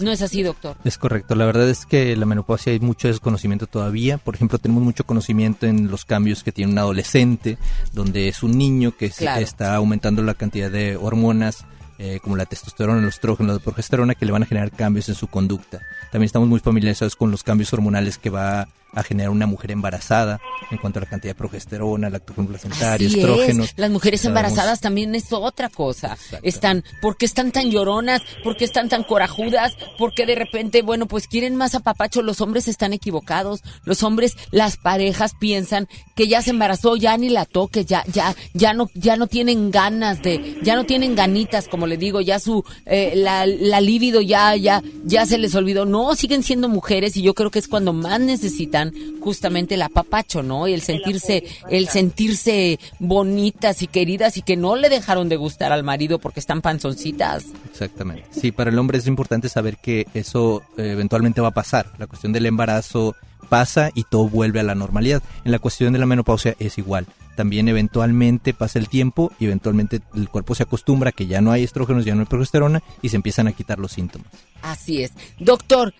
No 0.00 0.10
es 0.10 0.22
así, 0.22 0.42
doctor. 0.42 0.76
Es 0.84 0.98
correcto, 0.98 1.34
la 1.34 1.44
verdad 1.44 1.68
es 1.68 1.86
que 1.86 2.16
la 2.16 2.26
menopausia 2.26 2.72
hay 2.72 2.80
mucho 2.80 3.08
desconocimiento 3.08 3.66
todavía. 3.66 4.18
Por 4.18 4.34
ejemplo, 4.34 4.58
tenemos 4.58 4.82
mucho 4.82 5.04
conocimiento 5.04 5.66
en 5.66 5.90
los 5.90 6.04
cambios 6.04 6.42
que 6.42 6.52
tiene 6.52 6.72
un 6.72 6.78
adolescente, 6.78 7.58
donde 7.92 8.28
es 8.28 8.42
un 8.42 8.56
niño 8.56 8.96
que 8.96 9.10
se 9.10 9.26
está 9.40 9.74
aumentando 9.74 10.22
la 10.22 10.34
cantidad 10.34 10.70
de 10.70 10.96
hormonas 10.96 11.64
eh, 11.98 12.18
como 12.22 12.36
la 12.36 12.46
testosterona, 12.46 13.02
los 13.02 13.14
estrógenos, 13.14 13.56
la 13.56 13.62
progesterona, 13.62 14.14
que 14.14 14.24
le 14.24 14.32
van 14.32 14.42
a 14.42 14.46
generar 14.46 14.70
cambios 14.70 15.10
en 15.10 15.14
su 15.14 15.26
conducta. 15.26 15.80
También 16.10 16.26
estamos 16.26 16.48
muy 16.48 16.58
familiarizados 16.58 17.14
con 17.14 17.30
los 17.30 17.42
cambios 17.42 17.72
hormonales 17.74 18.16
que 18.16 18.30
va 18.30 18.68
a 18.92 19.02
generar 19.02 19.30
una 19.30 19.46
mujer 19.46 19.70
embarazada 19.70 20.40
en 20.70 20.78
cuanto 20.78 20.98
a 20.98 21.02
la 21.02 21.08
cantidad 21.08 21.30
de 21.30 21.38
progesterona, 21.38 22.10
lactogen 22.10 22.46
placentario, 22.46 23.08
Así 23.08 23.20
estrógenos. 23.20 23.68
es. 23.68 23.74
Las 23.76 23.90
mujeres 23.90 24.24
embarazadas 24.24 24.80
también 24.80 25.14
es 25.14 25.32
otra 25.32 25.68
cosa. 25.68 26.16
Están, 26.42 26.84
¿por 27.00 27.16
qué 27.16 27.26
están 27.26 27.52
tan 27.52 27.70
lloronas? 27.70 28.22
¿Por 28.42 28.56
qué 28.56 28.64
están 28.64 28.88
tan 28.88 29.04
corajudas? 29.04 29.76
¿Por 29.98 30.12
qué 30.14 30.26
de 30.26 30.34
repente, 30.34 30.82
bueno, 30.82 31.06
pues 31.06 31.26
quieren 31.28 31.56
más 31.56 31.74
apapacho? 31.74 32.22
Los 32.22 32.40
hombres 32.40 32.68
están 32.68 32.92
equivocados. 32.92 33.62
Los 33.84 34.02
hombres, 34.02 34.36
las 34.50 34.76
parejas 34.76 35.32
piensan 35.38 35.88
que 36.16 36.28
ya 36.28 36.42
se 36.42 36.50
embarazó, 36.50 36.96
ya 36.96 37.16
ni 37.16 37.28
la 37.28 37.44
toques, 37.44 37.86
ya, 37.86 38.04
ya, 38.12 38.34
ya 38.54 38.72
no, 38.74 38.90
ya 38.94 39.16
no 39.16 39.26
tienen 39.26 39.70
ganas 39.70 40.22
de, 40.22 40.58
ya 40.62 40.76
no 40.76 40.84
tienen 40.84 41.14
ganitas, 41.14 41.68
como 41.68 41.86
le 41.86 41.96
digo, 41.96 42.20
ya 42.20 42.38
su, 42.38 42.64
eh, 42.86 43.12
la, 43.16 43.46
la 43.46 43.80
libido 43.80 44.20
ya, 44.20 44.56
ya, 44.56 44.82
ya 45.04 45.26
se 45.26 45.38
les 45.38 45.54
olvidó. 45.54 45.86
No, 45.86 46.14
siguen 46.14 46.42
siendo 46.42 46.68
mujeres 46.68 47.16
y 47.16 47.22
yo 47.22 47.34
creo 47.34 47.50
que 47.50 47.58
es 47.58 47.68
cuando 47.68 47.92
más 47.92 48.20
necesitan 48.20 48.79
justamente 49.20 49.74
el 49.74 49.82
apapacho, 49.82 50.42
¿no? 50.42 50.68
Y 50.68 50.74
el 50.74 50.82
sentirse, 50.82 51.44
el 51.68 51.88
sentirse 51.88 52.78
bonitas 52.98 53.82
y 53.82 53.86
queridas 53.86 54.36
y 54.36 54.42
que 54.42 54.56
no 54.56 54.76
le 54.76 54.88
dejaron 54.88 55.28
de 55.28 55.36
gustar 55.36 55.72
al 55.72 55.84
marido 55.84 56.18
porque 56.18 56.40
están 56.40 56.62
panzoncitas. 56.62 57.46
Exactamente. 57.70 58.24
Sí, 58.30 58.52
para 58.52 58.70
el 58.70 58.78
hombre 58.78 58.98
es 58.98 59.06
importante 59.06 59.48
saber 59.48 59.76
que 59.76 60.06
eso 60.14 60.62
eh, 60.76 60.90
eventualmente 60.92 61.40
va 61.40 61.48
a 61.48 61.52
pasar. 61.52 61.92
La 61.98 62.06
cuestión 62.06 62.32
del 62.32 62.46
embarazo 62.46 63.14
pasa 63.48 63.90
y 63.94 64.04
todo 64.04 64.28
vuelve 64.28 64.60
a 64.60 64.62
la 64.62 64.74
normalidad. 64.74 65.22
En 65.44 65.52
la 65.52 65.58
cuestión 65.58 65.92
de 65.92 65.98
la 65.98 66.06
menopausia 66.06 66.56
es 66.58 66.78
igual. 66.78 67.06
También 67.36 67.68
eventualmente 67.68 68.54
pasa 68.54 68.78
el 68.78 68.88
tiempo 68.88 69.32
y 69.38 69.46
eventualmente 69.46 70.00
el 70.14 70.28
cuerpo 70.28 70.54
se 70.54 70.62
acostumbra 70.62 71.10
a 71.10 71.12
que 71.12 71.26
ya 71.26 71.40
no 71.40 71.52
hay 71.52 71.64
estrógenos, 71.64 72.04
ya 72.04 72.14
no 72.14 72.20
hay 72.20 72.26
progesterona 72.26 72.82
y 73.02 73.08
se 73.08 73.16
empiezan 73.16 73.48
a 73.48 73.52
quitar 73.52 73.78
los 73.78 73.92
síntomas. 73.92 74.28
Así 74.62 75.02
es. 75.02 75.12
Doctor, 75.38 75.94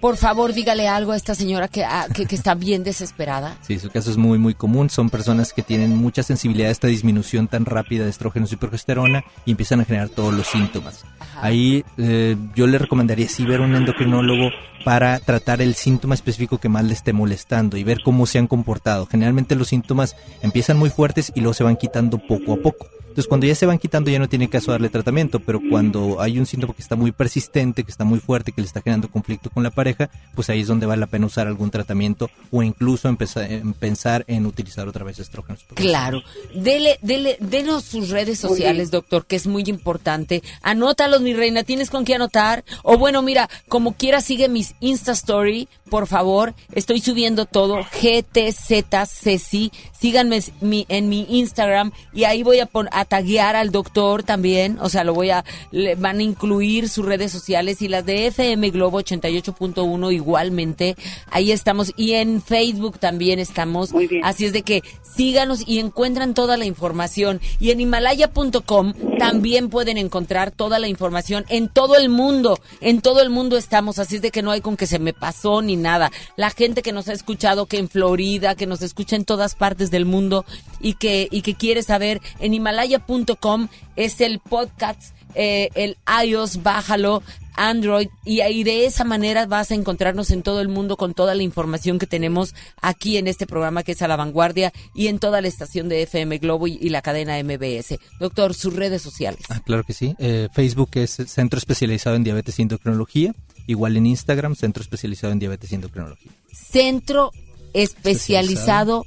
por 0.00 0.16
favor 0.16 0.52
dígale 0.52 0.88
algo 0.88 1.12
a 1.12 1.16
esta 1.16 1.34
señora 1.34 1.68
que, 1.68 1.84
ah, 1.84 2.06
que, 2.12 2.26
que 2.26 2.34
está 2.34 2.54
bien 2.54 2.84
desesperada. 2.84 3.56
Sí, 3.62 3.78
su 3.78 3.90
caso 3.90 4.10
es 4.10 4.16
muy 4.16 4.38
muy 4.38 4.54
común. 4.54 4.90
Son 4.90 5.10
personas 5.10 5.52
que 5.52 5.62
tienen 5.62 5.96
mucha 5.96 6.22
sensibilidad 6.22 6.68
a 6.68 6.72
esta 6.72 6.88
disminución 6.88 7.48
tan 7.48 7.64
rápida 7.64 8.04
de 8.04 8.10
estrógenos 8.10 8.52
y 8.52 8.56
progesterona 8.56 9.24
y 9.44 9.52
empiezan 9.52 9.80
a 9.80 9.84
generar 9.84 10.08
todos 10.08 10.34
los 10.34 10.46
síntomas. 10.46 11.04
Ahí 11.40 11.84
eh, 11.98 12.36
yo 12.54 12.66
le 12.66 12.78
recomendaría 12.78 13.28
sí 13.28 13.44
ver 13.44 13.60
un 13.60 13.74
endocrinólogo 13.74 14.50
para 14.84 15.18
tratar 15.18 15.60
el 15.60 15.74
síntoma 15.74 16.14
específico 16.14 16.58
que 16.58 16.68
más 16.68 16.84
le 16.84 16.94
esté 16.94 17.12
molestando 17.12 17.76
y 17.76 17.84
ver 17.84 17.98
cómo 18.04 18.26
se 18.26 18.38
han 18.38 18.46
comportado. 18.46 19.06
Generalmente 19.06 19.56
los 19.56 19.68
síntomas 19.68 20.16
empiezan 20.42 20.78
muy 20.78 20.90
fuertes 20.90 21.32
y 21.34 21.40
luego 21.40 21.54
se 21.54 21.64
van 21.64 21.76
quitando 21.76 22.18
poco 22.18 22.54
a 22.54 22.56
poco. 22.56 22.86
Entonces 23.16 23.30
cuando 23.30 23.46
ya 23.46 23.54
se 23.54 23.64
van 23.64 23.78
quitando 23.78 24.10
ya 24.10 24.18
no 24.18 24.28
tiene 24.28 24.50
caso 24.50 24.72
darle 24.72 24.90
tratamiento, 24.90 25.40
pero 25.40 25.58
cuando 25.70 26.20
hay 26.20 26.38
un 26.38 26.44
síntoma 26.44 26.74
que 26.74 26.82
está 26.82 26.96
muy 26.96 27.12
persistente, 27.12 27.82
que 27.82 27.90
está 27.90 28.04
muy 28.04 28.20
fuerte, 28.20 28.52
que 28.52 28.60
le 28.60 28.66
está 28.66 28.82
generando 28.82 29.08
conflicto 29.08 29.48
con 29.48 29.62
la 29.62 29.70
pareja, 29.70 30.10
pues 30.34 30.50
ahí 30.50 30.60
es 30.60 30.66
donde 30.66 30.84
vale 30.84 31.00
la 31.00 31.06
pena 31.06 31.24
usar 31.24 31.46
algún 31.46 31.70
tratamiento 31.70 32.28
o 32.50 32.62
incluso 32.62 33.08
empezar, 33.08 33.50
en 33.50 33.72
pensar 33.72 34.26
en 34.28 34.44
utilizar 34.44 34.86
otra 34.86 35.02
vez 35.02 35.18
estrógenos. 35.18 35.64
Claro. 35.72 36.20
Dele, 36.54 36.98
dele, 37.00 37.38
denos 37.40 37.84
sus 37.84 38.10
redes 38.10 38.38
sociales, 38.38 38.90
doctor, 38.90 39.24
que 39.24 39.36
es 39.36 39.46
muy 39.46 39.62
importante. 39.66 40.42
Anótalos, 40.60 41.22
mi 41.22 41.32
reina. 41.32 41.64
¿Tienes 41.64 41.88
con 41.88 42.04
qué 42.04 42.16
anotar? 42.16 42.66
O 42.82 42.98
bueno, 42.98 43.22
mira, 43.22 43.48
como 43.66 43.94
quiera, 43.94 44.20
sigue 44.20 44.50
mis 44.50 44.74
Insta 44.80 45.12
Story, 45.12 45.70
por 45.90 46.06
favor. 46.06 46.54
Estoy 46.72 47.00
subiendo 47.00 47.46
todo. 47.46 47.78
GTZCC. 48.02 49.70
Síganme 49.98 50.40
mi- 50.60 50.86
en 50.88 51.08
mi 51.08 51.26
Instagram 51.28 51.92
y 52.12 52.24
ahí 52.24 52.42
voy 52.42 52.60
a, 52.60 52.66
pon- 52.66 52.88
a 52.92 53.04
taguear 53.04 53.56
al 53.56 53.70
doctor 53.72 54.22
también. 54.22 54.78
O 54.80 54.88
sea, 54.88 55.04
lo 55.04 55.14
voy 55.14 55.30
a, 55.30 55.44
le 55.70 55.94
van 55.94 56.18
a 56.18 56.22
incluir 56.22 56.88
sus 56.88 57.04
redes 57.04 57.32
sociales 57.32 57.80
y 57.82 57.88
las 57.88 58.04
de 58.04 58.26
FM 58.26 58.70
Globo 58.70 59.00
88.1 59.00 60.12
igualmente. 60.12 60.96
Ahí 61.30 61.50
estamos. 61.52 61.92
Y 61.96 62.12
en 62.12 62.42
Facebook 62.42 62.98
también 62.98 63.38
estamos. 63.38 63.92
Así 64.22 64.44
es 64.44 64.52
de 64.52 64.62
que 64.62 64.82
síganos 65.16 65.62
y 65.66 65.78
encuentran 65.78 66.34
toda 66.34 66.56
la 66.56 66.66
información. 66.66 67.40
Y 67.58 67.70
en 67.70 67.80
Himalaya.com 67.80 68.92
también 69.18 69.70
pueden 69.70 69.96
encontrar 69.96 70.50
toda 70.50 70.78
la 70.78 70.88
información 70.88 71.44
en 71.48 71.68
todo 71.68 71.96
el 71.96 72.08
mundo. 72.10 72.58
En 72.80 73.00
todo 73.00 73.22
el 73.22 73.30
mundo 73.30 73.56
estamos. 73.56 73.98
Así 73.98 74.16
es 74.16 74.22
de 74.22 74.30
que 74.30 74.42
no 74.42 74.50
hay 74.50 74.60
con 74.60 74.76
que 74.76 74.86
se 74.86 74.98
me 74.98 75.14
pasó 75.14 75.62
ni 75.62 75.75
nada. 75.76 76.10
La 76.36 76.50
gente 76.50 76.82
que 76.82 76.92
nos 76.92 77.08
ha 77.08 77.12
escuchado, 77.12 77.66
que 77.66 77.78
en 77.78 77.88
Florida, 77.88 78.54
que 78.54 78.66
nos 78.66 78.82
escucha 78.82 79.16
en 79.16 79.24
todas 79.24 79.54
partes 79.54 79.90
del 79.90 80.04
mundo 80.04 80.44
y 80.80 80.94
que, 80.94 81.28
y 81.30 81.42
que 81.42 81.54
quiere 81.54 81.82
saber, 81.82 82.20
en 82.40 82.54
Himalaya.com 82.54 83.68
es 83.96 84.20
el 84.20 84.40
podcast, 84.40 85.14
eh, 85.34 85.70
el 85.74 85.96
iOS, 86.24 86.62
bájalo. 86.62 87.22
Android 87.56 88.08
y 88.24 88.40
ahí 88.40 88.62
de 88.62 88.86
esa 88.86 89.04
manera 89.04 89.46
vas 89.46 89.70
a 89.70 89.74
encontrarnos 89.74 90.30
en 90.30 90.42
todo 90.42 90.60
el 90.60 90.68
mundo 90.68 90.96
con 90.96 91.14
toda 91.14 91.34
la 91.34 91.42
información 91.42 91.98
que 91.98 92.06
tenemos 92.06 92.54
aquí 92.80 93.16
en 93.16 93.26
este 93.26 93.46
programa 93.46 93.82
que 93.82 93.92
es 93.92 94.02
a 94.02 94.08
la 94.08 94.16
vanguardia 94.16 94.72
y 94.94 95.08
en 95.08 95.18
toda 95.18 95.40
la 95.40 95.48
estación 95.48 95.88
de 95.88 96.02
FM 96.02 96.38
Globo 96.38 96.66
y, 96.66 96.86
la 96.90 97.02
cadena 97.02 97.42
MBS. 97.42 97.98
Doctor, 98.20 98.54
sus 98.54 98.74
redes 98.74 99.02
sociales. 99.02 99.40
Ah, 99.48 99.60
claro 99.64 99.84
que 99.84 99.92
sí. 99.92 100.14
Eh, 100.18 100.48
Facebook 100.52 100.90
es 100.94 101.12
Centro 101.26 101.58
Especializado 101.58 102.16
en 102.16 102.24
Diabetes 102.24 102.58
y 102.58 102.62
Endocrinología. 102.62 103.34
Igual 103.66 103.96
en 103.96 104.06
Instagram, 104.06 104.54
Centro 104.54 104.82
Especializado 104.82 105.32
en 105.32 105.38
Diabetes 105.38 105.72
y 105.72 105.74
Endocrinología. 105.74 106.30
Centro 106.52 107.32
especializado 107.74 109.04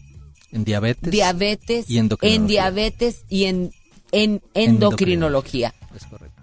En 0.51 0.63
diabetes. 0.63 1.11
diabetes 1.11 1.89
y 1.89 1.97
endocrinología. 1.97 2.35
en 2.41 2.47
diabetes 2.47 3.25
y 3.29 3.45
en, 3.45 3.71
en 4.11 4.41
endocrinología. 4.53 5.73
Es 5.95 6.05
correcto. 6.05 6.41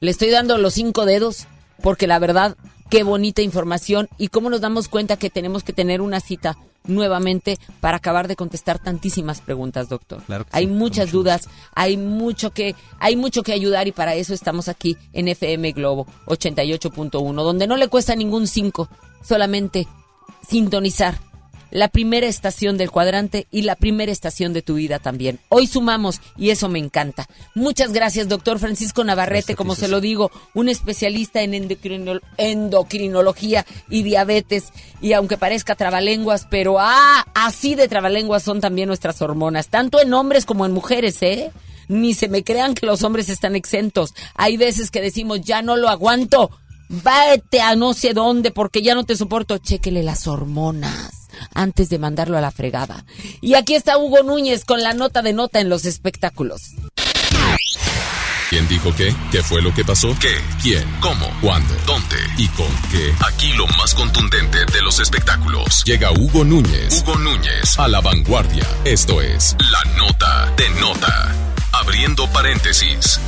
Le 0.00 0.10
estoy 0.10 0.30
dando 0.30 0.58
los 0.58 0.74
cinco 0.74 1.04
dedos 1.06 1.46
porque 1.82 2.06
la 2.06 2.18
verdad, 2.18 2.56
qué 2.90 3.02
bonita 3.02 3.42
información 3.42 4.08
y 4.18 4.28
cómo 4.28 4.50
nos 4.50 4.60
damos 4.60 4.88
cuenta 4.88 5.16
que 5.16 5.30
tenemos 5.30 5.64
que 5.64 5.72
tener 5.72 6.00
una 6.00 6.20
cita 6.20 6.56
nuevamente 6.86 7.58
para 7.80 7.96
acabar 7.96 8.28
de 8.28 8.36
contestar 8.36 8.78
tantísimas 8.78 9.40
preguntas, 9.40 9.88
doctor. 9.88 10.22
Claro 10.24 10.46
hay 10.50 10.66
sí, 10.66 10.72
muchas 10.72 11.10
dudas, 11.10 11.48
hay 11.74 11.96
mucho 11.96 12.52
que 12.52 12.74
hay 12.98 13.16
mucho 13.16 13.42
que 13.42 13.52
ayudar 13.52 13.88
y 13.88 13.92
para 13.92 14.14
eso 14.14 14.34
estamos 14.34 14.68
aquí 14.68 14.96
en 15.12 15.28
FM 15.28 15.72
Globo 15.72 16.06
88.1, 16.26 17.34
donde 17.34 17.66
no 17.66 17.76
le 17.76 17.88
cuesta 17.88 18.14
ningún 18.14 18.46
cinco, 18.46 18.88
solamente 19.22 19.88
sintonizar 20.46 21.18
la 21.74 21.88
primera 21.88 22.28
estación 22.28 22.78
del 22.78 22.92
cuadrante 22.92 23.48
y 23.50 23.62
la 23.62 23.74
primera 23.74 24.12
estación 24.12 24.52
de 24.52 24.62
tu 24.62 24.74
vida 24.74 25.00
también. 25.00 25.40
Hoy 25.48 25.66
sumamos 25.66 26.20
y 26.38 26.50
eso 26.50 26.68
me 26.68 26.78
encanta. 26.78 27.26
Muchas 27.56 27.92
gracias, 27.92 28.28
doctor 28.28 28.60
Francisco 28.60 29.02
Navarrete, 29.02 29.56
como 29.56 29.74
se 29.74 29.88
lo 29.88 30.00
digo, 30.00 30.30
un 30.54 30.68
especialista 30.68 31.42
en 31.42 31.52
endocrino- 31.52 32.20
endocrinología 32.36 33.66
y 33.90 34.04
diabetes. 34.04 34.66
Y 35.00 35.14
aunque 35.14 35.36
parezca 35.36 35.74
trabalenguas, 35.74 36.46
pero 36.48 36.76
ah, 36.78 37.26
así 37.34 37.74
de 37.74 37.88
trabalenguas 37.88 38.44
son 38.44 38.60
también 38.60 38.86
nuestras 38.86 39.20
hormonas, 39.20 39.66
tanto 39.66 40.00
en 40.00 40.14
hombres 40.14 40.46
como 40.46 40.66
en 40.66 40.72
mujeres, 40.72 41.20
¿eh? 41.22 41.50
Ni 41.88 42.14
se 42.14 42.28
me 42.28 42.44
crean 42.44 42.74
que 42.74 42.86
los 42.86 43.02
hombres 43.02 43.28
están 43.28 43.56
exentos. 43.56 44.14
Hay 44.36 44.56
veces 44.56 44.92
que 44.92 45.00
decimos, 45.00 45.40
ya 45.40 45.60
no 45.60 45.76
lo 45.76 45.88
aguanto. 45.88 46.52
Vete 46.88 47.60
a 47.62 47.74
no 47.74 47.94
sé 47.94 48.14
dónde 48.14 48.52
porque 48.52 48.80
ya 48.80 48.94
no 48.94 49.02
te 49.02 49.16
soporto. 49.16 49.58
Chéquele 49.58 50.04
las 50.04 50.28
hormonas 50.28 51.23
antes 51.54 51.88
de 51.88 51.98
mandarlo 51.98 52.38
a 52.38 52.40
la 52.40 52.50
fregada. 52.50 53.04
Y 53.40 53.54
aquí 53.54 53.74
está 53.74 53.98
Hugo 53.98 54.22
Núñez 54.22 54.64
con 54.64 54.82
la 54.82 54.94
nota 54.94 55.22
de 55.22 55.32
nota 55.32 55.60
en 55.60 55.68
los 55.68 55.84
espectáculos. 55.84 56.74
¿Quién 58.50 58.68
dijo 58.68 58.94
qué? 58.94 59.12
¿Qué 59.32 59.42
fue 59.42 59.60
lo 59.62 59.74
que 59.74 59.84
pasó? 59.84 60.16
¿Qué? 60.20 60.32
¿Quién? 60.62 60.84
¿Cómo? 61.00 61.26
¿Cuándo? 61.40 61.74
¿Dónde? 61.86 62.16
¿Y 62.38 62.46
con 62.48 62.68
qué? 62.90 63.12
Aquí 63.26 63.52
lo 63.54 63.66
más 63.66 63.94
contundente 63.94 64.58
de 64.72 64.80
los 64.82 65.00
espectáculos. 65.00 65.82
Llega 65.84 66.12
Hugo 66.12 66.44
Núñez. 66.44 67.02
Hugo 67.02 67.18
Núñez. 67.18 67.78
A 67.78 67.88
la 67.88 68.00
vanguardia. 68.00 68.64
Esto 68.84 69.20
es 69.20 69.56
La 69.58 69.92
Nota 69.96 70.52
de 70.56 70.70
Nota. 70.80 71.34
Abriendo 71.72 72.28
paréntesis. 72.28 73.18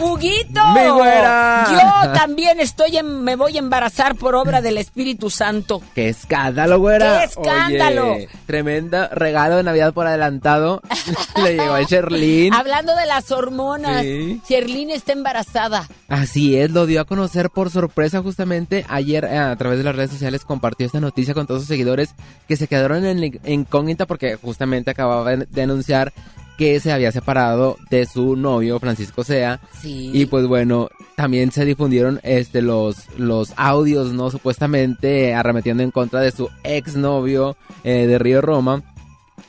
¡Huguito! 0.00 0.60
¡Mi 0.74 0.88
güera! 0.88 1.66
Yo 1.70 2.12
también 2.12 2.60
estoy 2.60 2.96
en, 2.96 3.22
me 3.22 3.36
voy 3.36 3.56
a 3.56 3.58
embarazar 3.58 4.14
por 4.16 4.34
obra 4.34 4.60
del 4.60 4.78
Espíritu 4.78 5.30
Santo. 5.30 5.82
¡Qué 5.94 6.08
escándalo, 6.08 6.78
güera! 6.78 7.18
¡Qué 7.18 7.24
escándalo! 7.24 8.12
Oye, 8.14 8.28
tremendo 8.46 9.08
regalo 9.10 9.56
de 9.56 9.62
Navidad 9.62 9.92
por 9.92 10.06
adelantado. 10.06 10.80
Le 11.42 11.56
llegó 11.56 11.74
a 11.74 11.82
Sherlyn. 11.82 12.52
Hablando 12.54 12.94
de 12.96 13.06
las 13.06 13.30
hormonas, 13.30 14.02
Sí. 14.02 14.40
Sherlyn 14.48 14.90
está 14.90 15.12
embarazada. 15.12 15.88
Así 16.08 16.56
es, 16.56 16.70
lo 16.70 16.86
dio 16.86 17.00
a 17.00 17.04
conocer 17.04 17.50
por 17.50 17.70
sorpresa 17.70 18.22
justamente 18.22 18.84
ayer 18.88 19.24
eh, 19.24 19.38
a 19.38 19.56
través 19.56 19.78
de 19.78 19.84
las 19.84 19.94
redes 19.96 20.10
sociales 20.10 20.44
compartió 20.44 20.86
esta 20.86 21.00
noticia 21.00 21.34
con 21.34 21.46
todos 21.46 21.62
sus 21.62 21.68
seguidores 21.68 22.14
que 22.46 22.56
se 22.56 22.66
quedaron 22.68 23.04
en 23.04 23.38
incógnita 23.44 24.06
porque 24.06 24.36
justamente 24.36 24.90
acababa 24.90 25.30
de 25.30 25.46
de 25.48 25.62
anunciar 25.62 26.12
que 26.58 26.78
se 26.80 26.92
había 26.92 27.12
separado 27.12 27.78
de 27.88 28.04
su 28.04 28.36
novio 28.36 28.78
Francisco 28.80 29.24
Sea 29.24 29.60
Sí. 29.80 30.10
y 30.12 30.26
pues 30.26 30.46
bueno 30.46 30.88
también 31.16 31.50
se 31.52 31.64
difundieron 31.64 32.20
este 32.24 32.60
los 32.60 33.06
los 33.16 33.52
audios 33.56 34.12
no 34.12 34.30
supuestamente 34.30 35.34
arremetiendo 35.34 35.82
en 35.82 35.90
contra 35.92 36.20
de 36.20 36.32
su 36.32 36.50
exnovio 36.64 37.56
eh, 37.84 38.06
de 38.06 38.18
Río 38.18 38.40
Roma 38.42 38.82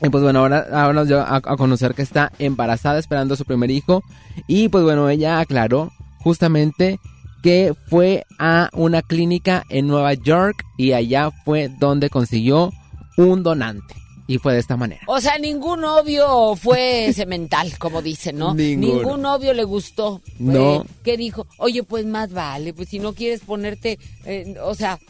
Y 0.02 0.08
pues 0.08 0.22
bueno, 0.22 0.38
ahora, 0.40 0.66
ahora 0.72 0.92
nos 0.94 1.08
dio 1.08 1.20
a, 1.20 1.36
a 1.36 1.40
conocer 1.56 1.94
que 1.94 2.02
está 2.02 2.32
embarazada 2.38 2.98
esperando 2.98 3.34
a 3.34 3.36
su 3.36 3.44
primer 3.44 3.70
hijo. 3.70 4.02
Y 4.46 4.68
pues 4.70 4.82
bueno, 4.84 5.10
ella 5.10 5.40
aclaró 5.40 5.90
justamente 6.22 6.98
que 7.42 7.74
fue 7.88 8.24
a 8.38 8.70
una 8.72 9.02
clínica 9.02 9.64
en 9.68 9.88
Nueva 9.88 10.14
York 10.14 10.64
y 10.78 10.92
allá 10.92 11.30
fue 11.44 11.68
donde 11.80 12.08
consiguió 12.08 12.70
un 13.18 13.42
donante. 13.42 13.94
Y 14.30 14.38
fue 14.38 14.52
de 14.54 14.60
esta 14.60 14.76
manera. 14.76 15.00
O 15.08 15.20
sea, 15.20 15.38
ningún 15.38 15.80
novio 15.80 16.54
fue 16.54 17.12
semental, 17.16 17.76
como 17.78 18.00
dicen, 18.00 18.38
¿no? 18.38 18.54
Ninguno. 18.54 18.94
Ningún 18.98 19.22
novio 19.22 19.52
le 19.52 19.64
gustó. 19.64 20.22
No. 20.38 20.86
¿Qué 21.02 21.16
dijo? 21.16 21.48
Oye, 21.58 21.82
pues 21.82 22.06
más 22.06 22.30
vale, 22.32 22.72
pues 22.72 22.90
si 22.90 23.00
no 23.00 23.12
quieres 23.12 23.40
ponerte, 23.40 23.98
eh, 24.24 24.54
o 24.62 24.76
sea, 24.76 25.00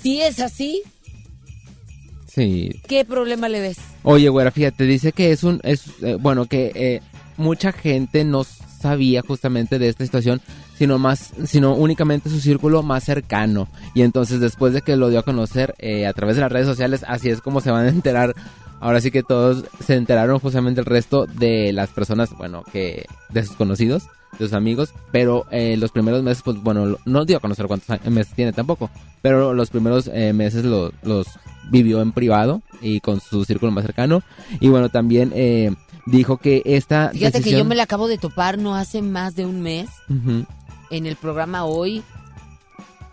si 0.00 0.20
es 0.22 0.38
así, 0.38 0.82
Sí. 2.32 2.80
¿qué 2.86 3.04
problema 3.04 3.48
le 3.48 3.60
ves? 3.60 3.78
Oye, 4.04 4.28
güera, 4.28 4.52
fíjate, 4.52 4.84
dice 4.84 5.10
que 5.10 5.32
es 5.32 5.42
un, 5.42 5.60
es, 5.64 5.82
eh, 6.02 6.16
bueno, 6.20 6.46
que 6.46 6.70
eh, 6.76 7.02
mucha 7.36 7.72
gente 7.72 8.22
no 8.22 8.44
sabía 8.80 9.22
justamente 9.26 9.78
de 9.78 9.88
esta 9.88 10.04
situación, 10.04 10.40
sino 10.76 10.98
más, 10.98 11.32
sino 11.46 11.74
únicamente 11.74 12.30
su 12.30 12.40
círculo 12.40 12.82
más 12.82 13.04
cercano. 13.04 13.68
Y 13.94 14.02
entonces 14.02 14.40
después 14.40 14.72
de 14.72 14.82
que 14.82 14.96
lo 14.96 15.08
dio 15.10 15.18
a 15.18 15.22
conocer 15.24 15.74
eh, 15.78 16.06
a 16.06 16.12
través 16.12 16.36
de 16.36 16.42
las 16.42 16.52
redes 16.52 16.66
sociales, 16.66 17.04
así 17.08 17.28
es 17.30 17.40
como 17.40 17.60
se 17.60 17.70
van 17.70 17.86
a 17.86 17.88
enterar. 17.88 18.34
Ahora 18.80 19.00
sí 19.00 19.10
que 19.10 19.24
todos 19.24 19.64
se 19.84 19.96
enteraron 19.96 20.38
justamente 20.38 20.80
el 20.80 20.86
resto 20.86 21.26
de 21.26 21.72
las 21.72 21.88
personas, 21.90 22.30
bueno, 22.38 22.62
que 22.72 23.06
de 23.28 23.44
sus 23.44 23.56
conocidos, 23.56 24.04
de 24.38 24.38
sus 24.46 24.52
amigos, 24.52 24.94
pero 25.10 25.46
eh, 25.50 25.76
los 25.76 25.90
primeros 25.90 26.22
meses, 26.22 26.44
pues 26.44 26.62
bueno, 26.62 26.96
no 27.04 27.24
dio 27.24 27.38
a 27.38 27.40
conocer 27.40 27.66
cuántos 27.66 27.88
meses 28.08 28.32
tiene 28.36 28.52
tampoco, 28.52 28.88
pero 29.20 29.52
los 29.52 29.70
primeros 29.70 30.08
eh, 30.14 30.32
meses 30.32 30.64
lo- 30.64 30.92
los 31.02 31.26
vivió 31.70 32.00
en 32.00 32.12
privado 32.12 32.62
y 32.80 33.00
con 33.00 33.20
su 33.20 33.44
círculo 33.44 33.72
más 33.72 33.84
cercano. 33.84 34.22
Y 34.60 34.68
bueno, 34.68 34.90
también 34.90 35.32
eh, 35.34 35.74
dijo 36.10 36.36
que 36.38 36.62
esta 36.64 37.10
Fíjate 37.10 37.42
que 37.42 37.50
yo 37.52 37.64
me 37.64 37.74
la 37.74 37.84
acabo 37.84 38.08
de 38.08 38.18
topar 38.18 38.58
no 38.58 38.74
hace 38.74 39.02
más 39.02 39.34
de 39.34 39.46
un 39.46 39.60
mes 39.60 39.88
en 40.90 41.06
el 41.06 41.16
programa 41.16 41.64
hoy 41.64 42.02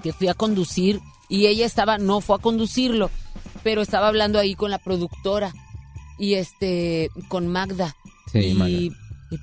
que 0.04 0.14
fui 0.14 0.28
a 0.28 0.34
conducir 0.34 1.00
y 1.30 1.48
ella 1.48 1.66
estaba, 1.66 1.98
no 1.98 2.22
fue 2.22 2.36
a 2.36 2.40
conducirlo, 2.40 3.10
pero 3.64 3.82
estaba 3.82 4.08
hablando 4.08 4.38
ahí 4.40 4.54
con 4.56 4.70
la 4.70 4.78
productora 4.78 5.52
y 6.20 6.36
este, 6.36 7.10
con 7.28 7.48
Magda. 7.48 7.96
Sí, 8.32 8.40
y, 8.40 8.54
Magda. 8.54 8.78
y 8.78 8.92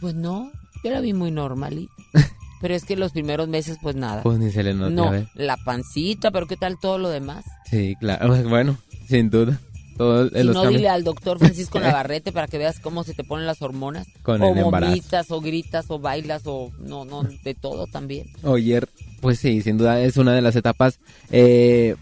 pues 0.01 0.15
no, 0.15 0.51
yo 0.85 0.91
la 0.91 1.01
vi 1.01 1.13
muy 1.13 1.31
normal. 1.33 1.79
y- 1.79 1.89
pero 2.61 2.75
es 2.75 2.85
que 2.85 2.95
los 2.97 3.11
primeros 3.11 3.49
meses 3.49 3.79
pues 3.83 3.97
nada. 3.97 4.23
Pues 4.23 4.39
ni 4.39 4.53
se 4.53 4.63
le 4.63 4.73
nota, 4.75 4.91
no, 4.91 5.11
ve. 5.11 5.27
la 5.35 5.57
pancita, 5.57 6.31
pero 6.31 6.47
¿qué 6.47 6.57
tal 6.57 6.79
todo 6.81 6.97
lo 6.99 7.09
demás? 7.09 7.45
Sí, 7.69 7.97
claro. 7.99 8.35
Bueno, 8.49 8.77
sin 9.09 9.29
duda. 9.31 9.61
Todo 10.03 10.29
Si 10.29 10.43
los 10.43 10.55
no, 10.55 10.63
cambios- 10.63 10.79
dile 10.81 10.89
al 10.89 11.05
doctor 11.05 11.39
Francisco 11.39 11.79
Navarrete 11.81 12.33
para 12.33 12.47
que 12.49 12.59
veas 12.59 12.79
cómo 12.81 13.05
se 13.05 13.15
te 13.15 13.25
ponen 13.25 13.47
las 13.47 13.63
hormonas. 13.63 14.07
Con 14.23 14.43
o 14.43 14.55
el 14.55 14.65
vomitas, 14.65 15.31
o 15.31 15.41
gritas, 15.41 15.87
o 15.89 15.99
bailas, 15.99 16.43
o 16.47 16.71
no, 16.81 17.05
no, 17.05 17.23
de 17.23 17.55
todo 17.55 17.87
también. 17.87 18.27
Oye, 18.43 18.81
pues 19.21 19.39
sí, 19.39 19.63
sin 19.63 19.79
duda 19.79 20.01
es 20.01 20.17
una 20.17 20.35
de 20.35 20.43
las 20.43 20.57
etapas 20.57 20.99
eh, 21.31 21.95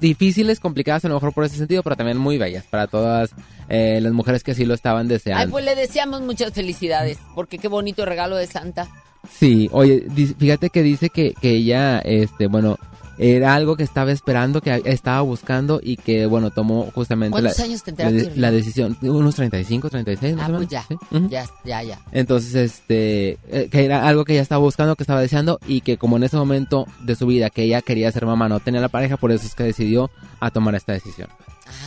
difíciles, 0.00 0.60
complicadas 0.60 1.04
a 1.04 1.08
lo 1.08 1.14
mejor 1.14 1.32
por 1.32 1.44
ese 1.44 1.56
sentido, 1.56 1.82
pero 1.82 1.96
también 1.96 2.18
muy 2.18 2.38
bellas 2.38 2.64
para 2.70 2.86
todas 2.86 3.30
eh, 3.68 3.98
las 4.00 4.12
mujeres 4.12 4.44
que 4.44 4.52
así 4.52 4.64
lo 4.64 4.74
estaban 4.74 5.06
Ay, 5.06 5.08
deseando. 5.08 5.50
pues 5.50 5.64
le 5.64 5.74
deseamos 5.74 6.20
muchas 6.22 6.52
felicidades, 6.52 7.18
porque 7.34 7.58
qué 7.58 7.68
bonito 7.68 8.04
regalo 8.04 8.36
de 8.36 8.46
Santa. 8.46 8.86
Sí, 9.30 9.68
oye, 9.72 10.06
fíjate 10.38 10.70
que 10.70 10.82
dice 10.82 11.10
que, 11.10 11.34
que 11.40 11.50
ella, 11.50 11.98
este, 11.98 12.46
bueno, 12.46 12.78
era 13.18 13.54
algo 13.54 13.76
que 13.76 13.82
estaba 13.82 14.12
esperando, 14.12 14.60
que 14.60 14.80
estaba 14.84 15.20
buscando 15.22 15.80
y 15.82 15.96
que, 15.96 16.26
bueno, 16.26 16.50
tomó 16.50 16.90
justamente 16.94 17.36
la, 17.40 17.50
¿Cuántos 17.50 17.64
años 17.64 17.82
te 17.82 17.92
la, 17.92 18.10
de- 18.12 18.36
la 18.36 18.50
decisión, 18.50 18.96
unos 19.02 19.34
35, 19.34 19.90
36, 19.90 20.36
más 20.36 20.48
Ah, 20.50 20.52
pues 20.56 20.68
ya, 20.68 20.84
¿sí? 20.88 20.96
Ya, 21.28 21.46
ya, 21.64 21.82
ya. 21.82 22.00
Entonces, 22.12 22.54
este, 22.54 23.38
eh, 23.50 23.68
que 23.70 23.84
era 23.84 24.06
algo 24.06 24.24
que 24.24 24.34
ella 24.34 24.42
estaba 24.42 24.60
buscando, 24.62 24.94
que 24.96 25.02
estaba 25.02 25.20
deseando 25.20 25.58
y 25.66 25.80
que 25.80 25.98
como 25.98 26.16
en 26.16 26.22
ese 26.24 26.36
momento 26.36 26.86
de 27.00 27.16
su 27.16 27.26
vida 27.26 27.50
que 27.50 27.62
ella 27.64 27.82
quería 27.82 28.12
ser 28.12 28.24
mamá, 28.26 28.48
no 28.48 28.60
tenía 28.60 28.80
la 28.80 28.88
pareja, 28.88 29.16
por 29.16 29.32
eso 29.32 29.46
es 29.46 29.54
que 29.54 29.64
decidió 29.64 30.10
a 30.40 30.50
tomar 30.50 30.74
esta 30.74 30.92
decisión. 30.92 31.28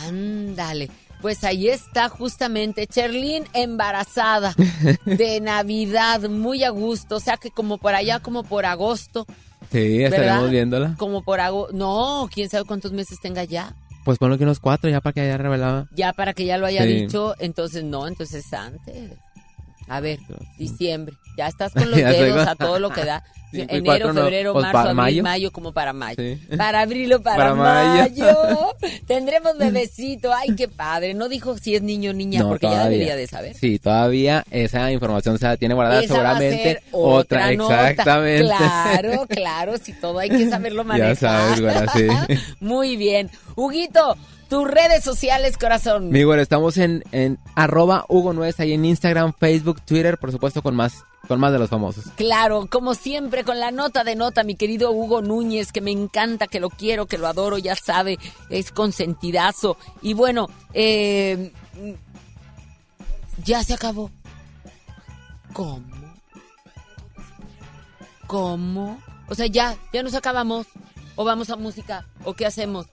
Ándale. 0.06 0.90
Pues 1.20 1.44
ahí 1.44 1.68
está 1.68 2.08
justamente 2.08 2.86
Cherlin 2.88 3.44
embarazada 3.52 4.54
de 5.06 5.40
Navidad, 5.40 6.20
muy 6.28 6.64
a 6.64 6.70
gusto, 6.70 7.16
o 7.16 7.20
sea 7.20 7.36
que 7.36 7.50
como 7.52 7.78
por 7.78 7.94
allá, 7.94 8.18
como 8.18 8.42
por 8.42 8.66
agosto, 8.66 9.24
Sí, 9.72 10.02
estaremos 10.04 10.36
¿verdad? 10.36 10.50
viéndola. 10.50 10.94
como 10.98 11.22
por 11.24 11.40
agosto, 11.40 11.74
no, 11.74 12.28
quién 12.32 12.48
sabe 12.48 12.64
cuántos 12.64 12.92
meses 12.92 13.18
tenga 13.20 13.44
ya, 13.44 13.74
Pues 14.04 14.18
ponlo 14.18 14.36
que 14.36 14.44
unos 14.44 14.60
cuatro 14.60 14.90
ya 14.90 15.00
para 15.00 15.12
que 15.14 15.20
haya 15.22 15.38
revelado. 15.38 15.88
ya 15.92 16.12
para 16.12 16.34
que 16.34 16.44
ya 16.44 16.58
lo 16.58 16.66
haya 16.66 16.82
Sí. 16.82 16.88
dicho, 17.02 17.34
entonces 17.38 17.82
no, 17.84 18.06
entonces 18.06 18.52
antes. 18.52 19.12
A 19.88 20.00
ver, 20.00 20.18
diciembre, 20.58 21.16
ya 21.36 21.48
estás 21.48 21.72
con 21.74 21.90
los 21.90 21.96
dedos 21.96 22.38
con- 22.38 22.48
a 22.48 22.54
todo 22.56 22.78
lo 22.78 22.90
que 22.90 23.04
da. 23.04 23.22
Cinco 23.52 23.66
Enero, 23.68 23.84
cuatro 23.84 24.12
no, 24.14 24.20
febrero, 24.22 24.52
pues 24.54 24.62
marzo, 24.64 24.78
abril, 24.78 24.94
mayo. 24.96 25.22
mayo. 25.22 25.52
como 25.52 25.72
para 25.72 25.92
mayo. 25.92 26.16
Sí. 26.18 26.40
Para 26.56 26.80
abril 26.80 27.12
o 27.12 27.22
para, 27.22 27.36
Para 27.36 27.54
mayo. 27.54 28.10
mayo. 28.10 28.76
Tendremos 29.06 29.58
bebecito. 29.58 30.32
Ay, 30.32 30.56
qué 30.56 30.68
padre. 30.68 31.14
No 31.14 31.28
dijo 31.28 31.56
si 31.58 31.74
es 31.76 31.82
niño 31.82 32.10
o 32.10 32.14
niña, 32.14 32.40
No, 32.40 32.48
porque 32.48 32.66
ya 32.66 32.70
todavía. 32.72 32.90
debería 32.90 33.16
de 33.16 33.26
saber. 33.26 33.54
Sí, 33.54 33.78
todavía 33.78 34.44
esa 34.50 34.90
información 34.90 35.38
se 35.38 35.44
la 35.46 35.56
tiene 35.56 35.74
guardada 35.74 36.00
Esa 36.02 36.14
seguramente. 36.14 36.82
otra, 36.92 37.52
nota. 37.52 37.90
exactamente. 37.90 38.46
Claro, 38.46 39.26
claro, 39.28 39.78
si 39.78 39.92
todo 39.92 40.18
hay 40.18 40.30
que 40.30 40.48
saberlo 40.48 40.82
manejar. 40.84 41.02
Ya 41.12 41.16
sabes, 41.16 41.60
güera, 41.60 41.86
sí. 41.92 42.06
Muy 42.60 42.96
bien. 42.96 43.30
Huguito, 43.54 44.16
tus 44.52 44.68
redes 44.68 45.02
sociales, 45.02 45.56
corazón. 45.56 46.10
Mi 46.10 46.24
güero, 46.24 46.42
estamos 46.42 46.76
en, 46.76 47.02
en 47.10 47.38
arroba 47.54 48.04
Hugo 48.06 48.34
Nuez, 48.34 48.60
ahí 48.60 48.74
en 48.74 48.84
Instagram, 48.84 49.32
Facebook, 49.32 49.80
Twitter, 49.80 50.18
por 50.18 50.30
supuesto 50.30 50.60
con 50.60 50.76
más, 50.76 51.06
con 51.26 51.40
más 51.40 51.54
de 51.54 51.58
los 51.58 51.70
famosos. 51.70 52.04
Claro, 52.16 52.66
como 52.70 52.94
siempre, 52.94 53.44
con 53.44 53.58
la 53.58 53.70
nota 53.70 54.04
de 54.04 54.14
nota, 54.14 54.44
mi 54.44 54.54
querido 54.54 54.92
Hugo 54.92 55.22
Núñez, 55.22 55.72
que 55.72 55.80
me 55.80 55.90
encanta, 55.90 56.48
que 56.48 56.60
lo 56.60 56.68
quiero, 56.68 57.06
que 57.06 57.16
lo 57.16 57.28
adoro, 57.28 57.56
ya 57.56 57.74
sabe, 57.74 58.18
es 58.50 58.72
consentidazo. 58.72 59.78
Y 60.02 60.12
bueno, 60.12 60.50
eh, 60.74 61.50
ya 63.42 63.64
se 63.64 63.72
acabó. 63.72 64.10
¿Cómo? 65.54 65.82
¿Cómo? 68.26 69.02
O 69.30 69.34
sea, 69.34 69.46
ya, 69.46 69.76
ya 69.94 70.02
nos 70.02 70.12
acabamos. 70.12 70.66
¿O 71.16 71.24
vamos 71.24 71.48
a 71.48 71.56
música? 71.56 72.06
¿O 72.24 72.34
qué 72.34 72.44
hacemos? 72.44 72.86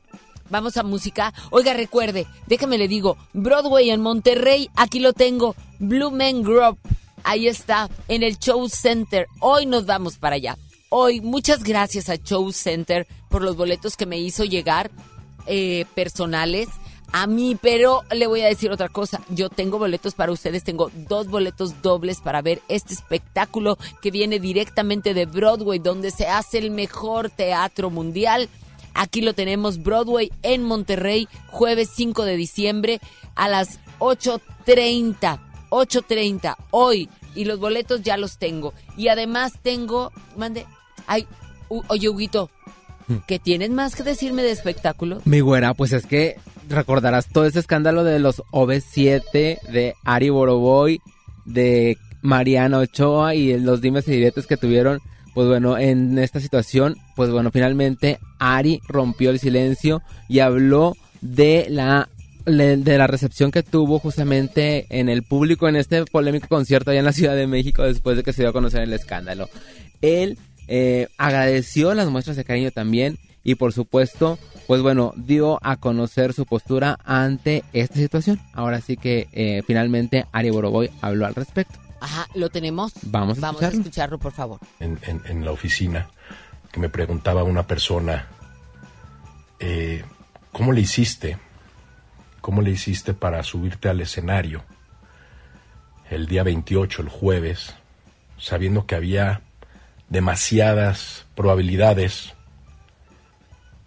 Vamos 0.50 0.78
a 0.78 0.84
música. 0.84 1.34
Oiga, 1.52 1.74
recuerde, 1.74 2.28
déjame 2.48 2.78
le 2.78 2.88
digo, 2.88 3.18
Broadway 3.34 3.90
en 3.90 4.02
Monterrey, 4.02 4.70
aquí 4.76 5.00
lo 5.00 5.14
tengo. 5.14 5.56
Blue 5.80 6.12
Man 6.12 6.44
Group, 6.44 6.80
ahí 7.24 7.48
está, 7.48 7.90
en 8.08 8.24
el 8.24 8.38
Show 8.38 8.68
Center. 8.70 9.28
Hoy 9.40 9.66
nos 9.66 9.86
vamos 9.86 10.18
para 10.18 10.36
allá. 10.36 10.58
Hoy, 10.90 11.22
muchas 11.22 11.64
gracias 11.64 12.10
a 12.10 12.16
Show 12.16 12.52
Center 12.52 13.08
por 13.30 13.44
los 13.44 13.56
boletos 13.56 13.96
que 13.96 14.06
me 14.06 14.18
hizo 14.18 14.44
llegar 14.44 14.90
eh, 15.46 15.86
personales 15.94 16.68
a 17.12 17.28
mí, 17.28 17.58
pero 17.60 18.04
le 18.12 18.28
voy 18.28 18.42
a 18.42 18.48
decir 18.48 18.72
otra 18.72 18.90
cosa. 18.90 19.22
Yo 19.30 19.50
tengo 19.50 19.80
boletos 19.80 20.14
para 20.14 20.32
ustedes, 20.32 20.64
tengo 20.64 20.92
dos 20.94 21.28
boletos 21.28 21.82
dobles 21.82 22.22
para 22.22 22.42
ver 22.42 22.62
este 22.68 22.94
espectáculo 22.94 23.78
que 24.02 24.12
viene 24.12 24.40
directamente 24.40 25.14
de 25.14 25.26
Broadway, 25.26 25.80
donde 25.80 26.12
se 26.12 26.28
hace 26.28 26.60
el 26.60 26.72
mejor 26.72 27.30
teatro 27.30 27.90
mundial. 27.90 28.50
Aquí 28.94 29.22
lo 29.22 29.34
tenemos, 29.34 29.82
Broadway 29.84 30.32
en 30.42 30.64
Monterrey, 30.64 31.28
jueves 31.50 31.90
5 31.96 32.26
de 32.26 32.36
diciembre 32.36 33.00
a 33.36 33.48
las 33.48 33.80
8.30. 34.66 35.40
8.30 35.70 36.56
hoy. 36.72 37.10
Y 37.36 37.46
los 37.46 37.60
boletos 37.60 38.02
ya 38.02 38.18
los 38.18 38.38
tengo. 38.38 38.74
Y 38.98 39.08
además 39.10 39.54
tengo, 39.62 40.12
mande, 40.36 40.66
ay, 41.08 41.28
u- 41.70 41.84
oye, 41.88 42.10
Huguito, 42.10 42.50
¿que 43.28 43.38
tienes 43.40 43.70
más 43.70 43.96
que 43.96 44.04
decirme 44.04 44.42
de 44.42 44.52
espectáculo? 44.52 45.22
Mi 45.26 45.40
güera, 45.40 45.74
pues 45.76 45.94
es 45.94 46.06
que 46.06 46.38
recordarás 46.68 47.28
todo 47.28 47.46
ese 47.46 47.60
escándalo 47.60 48.04
de 48.04 48.20
los 48.20 48.42
OV7, 48.52 49.62
de 49.62 49.94
Ari 50.04 50.30
Boroboy, 50.30 51.00
de 51.46 51.98
Mariana 52.22 52.80
Ochoa 52.80 53.36
y 53.36 53.58
los 53.60 53.80
dimes 53.82 54.08
y 54.08 54.12
diretes 54.12 54.48
que 54.48 54.58
tuvieron. 54.58 55.00
Pues 55.34 55.48
bueno, 55.48 55.78
en 55.78 56.18
esta 56.18 56.40
situación, 56.40 56.98
pues 57.16 57.30
bueno, 57.30 57.52
finalmente 57.52 58.20
Ari 58.40 58.82
rompió 58.88 59.30
el 59.30 59.40
silencio 59.40 60.02
y 60.28 60.40
habló 60.40 60.96
de 61.22 61.68
la 61.70 62.10
de 62.46 62.98
la 62.98 63.06
recepción 63.06 63.52
que 63.52 63.62
tuvo 63.62 64.00
justamente 64.00 64.88
en 64.90 65.08
el 65.08 65.24
público 65.24 65.68
en 65.68 65.76
este 65.76 66.06
polémico 66.06 66.48
concierto 66.48 66.90
allá 66.90 67.00
en 67.00 67.06
la 67.06 67.12
Ciudad 67.12 67.36
de 67.36 67.46
México 67.46 67.84
después 67.84 68.18
de 68.18 68.24
que 68.24 68.34
se 68.34 68.42
dio 68.42 68.50
a 68.50 68.54
conocer 68.54 68.82
el 68.82 68.94
escándalo. 68.94 69.50
Él 70.02 70.40
eh, 70.68 71.08
agradeció 71.18 71.94
las 71.94 72.10
muestras 72.10 72.38
de 72.38 72.46
cariño 72.46 72.72
también 72.72 73.20
y 73.44 73.56
por 73.56 73.74
supuesto, 73.74 74.40
pues 74.68 74.82
bueno, 74.82 75.14
dio 75.16 75.60
a 75.62 75.78
conocer 75.78 76.34
su 76.34 76.46
postura 76.46 76.98
ante 77.04 77.64
esta 77.74 77.96
situación. 77.96 78.40
Ahora 78.54 78.82
sí 78.82 78.98
que 78.98 79.28
eh, 79.32 79.62
finalmente 79.66 80.26
Ari 80.32 80.50
Boroboy 80.50 80.90
habló 81.02 81.26
al 81.26 81.36
respecto. 81.36 81.89
Ajá, 82.02 82.28
¿lo 82.36 82.50
tenemos? 82.50 82.94
Vamos 83.04 83.38
a 83.38 83.42
Vamos 83.42 83.62
a 83.62 83.66
escucharlo. 83.68 83.80
escucharlo, 83.82 84.18
por 84.20 84.32
favor. 84.32 84.60
en, 84.80 85.00
en- 85.04 85.22
en 85.26 85.46
la 85.46 85.52
oficina 85.52 86.08
que 86.72 86.80
me 86.80 86.90
preguntaba 86.90 87.44
una 87.44 87.66
persona, 87.68 88.28
eh, 89.60 90.04
¿cómo 90.52 90.72
le 90.72 90.82
hiciste? 90.82 91.38
¿cómo 92.42 92.62
le 92.62 92.72
hiciste 92.72 93.14
para 93.14 93.44
subirte 93.44 93.90
al 93.90 94.00
escenario 94.00 94.64
el 96.10 96.26
día 96.26 96.42
28, 96.44 97.02
el 97.02 97.10
jueves, 97.10 97.76
sabiendo 98.38 98.86
que 98.88 98.96
había 98.96 99.42
demasiadas 100.08 101.26
probabilidades 101.36 102.34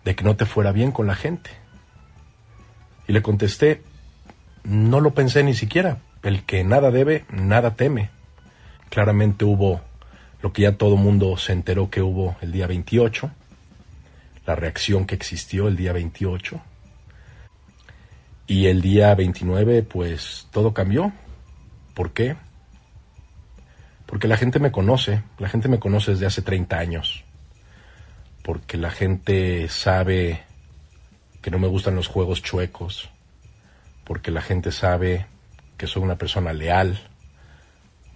de 0.04 0.14
que 0.14 0.22
no 0.22 0.36
te 0.36 0.44
fuera 0.44 0.70
bien 0.72 0.92
con 0.92 1.06
la 1.06 1.14
gente? 1.14 1.50
Y 3.08 3.12
le 3.14 3.22
contesté, 3.22 3.82
no 4.64 5.00
lo 5.00 5.14
pensé 5.14 5.42
ni 5.42 5.54
siquiera. 5.54 5.98
El 6.22 6.44
que 6.44 6.62
nada 6.62 6.90
debe, 6.90 7.24
nada 7.30 7.74
teme. 7.74 8.10
Claramente 8.90 9.44
hubo 9.44 9.80
lo 10.40 10.52
que 10.52 10.62
ya 10.62 10.76
todo 10.76 10.96
mundo 10.96 11.36
se 11.36 11.52
enteró 11.52 11.90
que 11.90 12.02
hubo 12.02 12.36
el 12.40 12.52
día 12.52 12.66
28, 12.66 13.30
la 14.46 14.56
reacción 14.56 15.06
que 15.06 15.14
existió 15.14 15.68
el 15.68 15.76
día 15.76 15.92
28. 15.92 16.60
Y 18.46 18.66
el 18.66 18.82
día 18.82 19.14
29, 19.14 19.82
pues 19.82 20.48
todo 20.50 20.74
cambió. 20.74 21.12
¿Por 21.94 22.12
qué? 22.12 22.36
Porque 24.06 24.28
la 24.28 24.36
gente 24.36 24.58
me 24.58 24.72
conoce, 24.72 25.22
la 25.38 25.48
gente 25.48 25.68
me 25.68 25.78
conoce 25.78 26.12
desde 26.12 26.26
hace 26.26 26.42
30 26.42 26.76
años. 26.76 27.24
Porque 28.42 28.76
la 28.76 28.90
gente 28.90 29.68
sabe 29.68 30.42
que 31.40 31.50
no 31.50 31.58
me 31.58 31.68
gustan 31.68 31.94
los 31.94 32.08
juegos 32.08 32.42
chuecos. 32.42 33.08
Porque 34.04 34.30
la 34.30 34.42
gente 34.42 34.72
sabe 34.72 35.26
que 35.82 35.88
soy 35.88 36.04
una 36.04 36.14
persona 36.14 36.52
leal. 36.52 36.96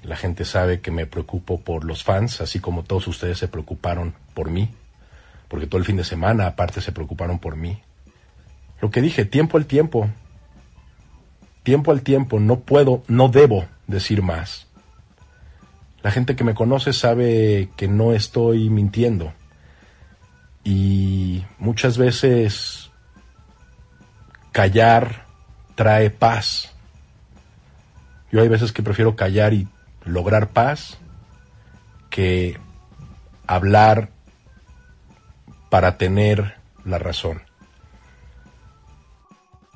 La 0.05 0.15
gente 0.15 0.45
sabe 0.45 0.81
que 0.81 0.93
me 0.93 1.05
preocupo 1.05 1.61
por 1.61 1.83
los 1.83 2.05
fans, 2.05 2.41
así 2.41 2.61
como 2.61 2.85
todos 2.85 3.09
ustedes 3.09 3.39
se 3.39 3.49
preocuparon 3.49 4.15
por 4.35 4.51
mí. 4.51 4.71
Porque 5.49 5.67
todo 5.67 5.81
el 5.81 5.85
fin 5.85 5.97
de 5.97 6.05
semana 6.05 6.47
aparte 6.47 6.81
se 6.81 6.93
preocuparon 6.93 7.41
por 7.41 7.57
mí. 7.57 7.83
Lo 8.81 8.93
que 8.93 9.03
dije, 9.03 9.25
tiempo 9.25 9.59
al 9.59 9.67
tiempo. 9.67 10.09
Tiempo 11.65 11.91
al 11.91 12.03
tiempo, 12.03 12.39
no 12.39 12.61
puedo, 12.61 13.03
no 13.09 13.31
debo 13.31 13.67
decir 13.89 14.23
más. 14.23 14.69
La 16.05 16.13
gente 16.13 16.37
que 16.37 16.45
me 16.45 16.55
conoce 16.55 16.93
sabe 16.93 17.71
que 17.77 17.89
no 17.89 18.13
estoy 18.13 18.71
mintiendo. 18.71 19.33
Y 20.63 21.45
muchas 21.59 21.99
veces 21.99 22.93
callar 24.53 25.27
trae 25.75 26.11
paz. 26.11 26.76
Yo 28.37 28.43
hay 28.43 28.49
veces 28.49 28.71
que 28.71 28.83
prefiero 28.83 29.17
callar 29.17 29.55
y 29.55 29.67
lograr 30.05 30.51
paz 30.51 30.99
que 32.11 32.59
hablar 33.47 34.11
para 35.71 35.97
tener 35.97 36.57
la 36.85 36.99
razón. 36.99 37.41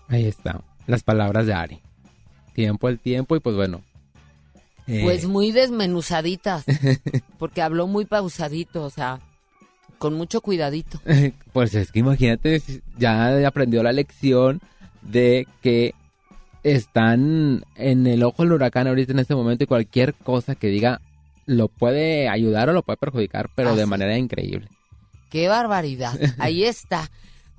Ahí 0.08 0.26
está, 0.26 0.60
las 0.86 1.02
palabras 1.02 1.46
de 1.46 1.54
Ari. 1.54 1.80
Tiempo 2.52 2.88
al 2.88 2.98
tiempo 2.98 3.34
y 3.34 3.40
pues 3.40 3.56
bueno. 3.56 3.80
eh, 4.86 5.00
Pues 5.04 5.24
muy 5.24 5.52
desmenuzaditas, 5.52 6.66
porque 7.38 7.62
habló 7.62 7.86
muy 7.86 8.04
pausadito, 8.04 8.82
o 8.84 8.90
sea, 8.90 9.20
con 9.96 10.12
mucho 10.12 10.42
cuidadito. 10.42 11.00
pues 11.54 11.74
es 11.74 11.90
que 11.90 12.00
imagínate, 12.00 12.62
ya 12.98 13.46
aprendió 13.46 13.82
la 13.82 13.92
lección 13.92 14.60
de 15.00 15.48
que 15.62 15.94
están 16.62 17.64
en 17.76 18.06
el 18.06 18.22
ojo 18.22 18.42
del 18.42 18.52
huracán 18.52 18.86
ahorita 18.86 19.12
en 19.12 19.18
este 19.20 19.34
momento 19.34 19.64
y 19.64 19.66
cualquier 19.66 20.14
cosa 20.14 20.54
que 20.54 20.68
diga 20.68 21.00
lo 21.46 21.68
puede 21.68 22.28
ayudar 22.28 22.68
o 22.68 22.72
lo 22.72 22.82
puede 22.82 22.96
perjudicar, 22.96 23.50
pero 23.54 23.74
de 23.74 23.86
manera 23.86 24.16
increíble. 24.16 24.68
¡Qué 25.30 25.48
barbaridad! 25.48 26.18
Ahí 26.38 26.64
está. 26.64 27.10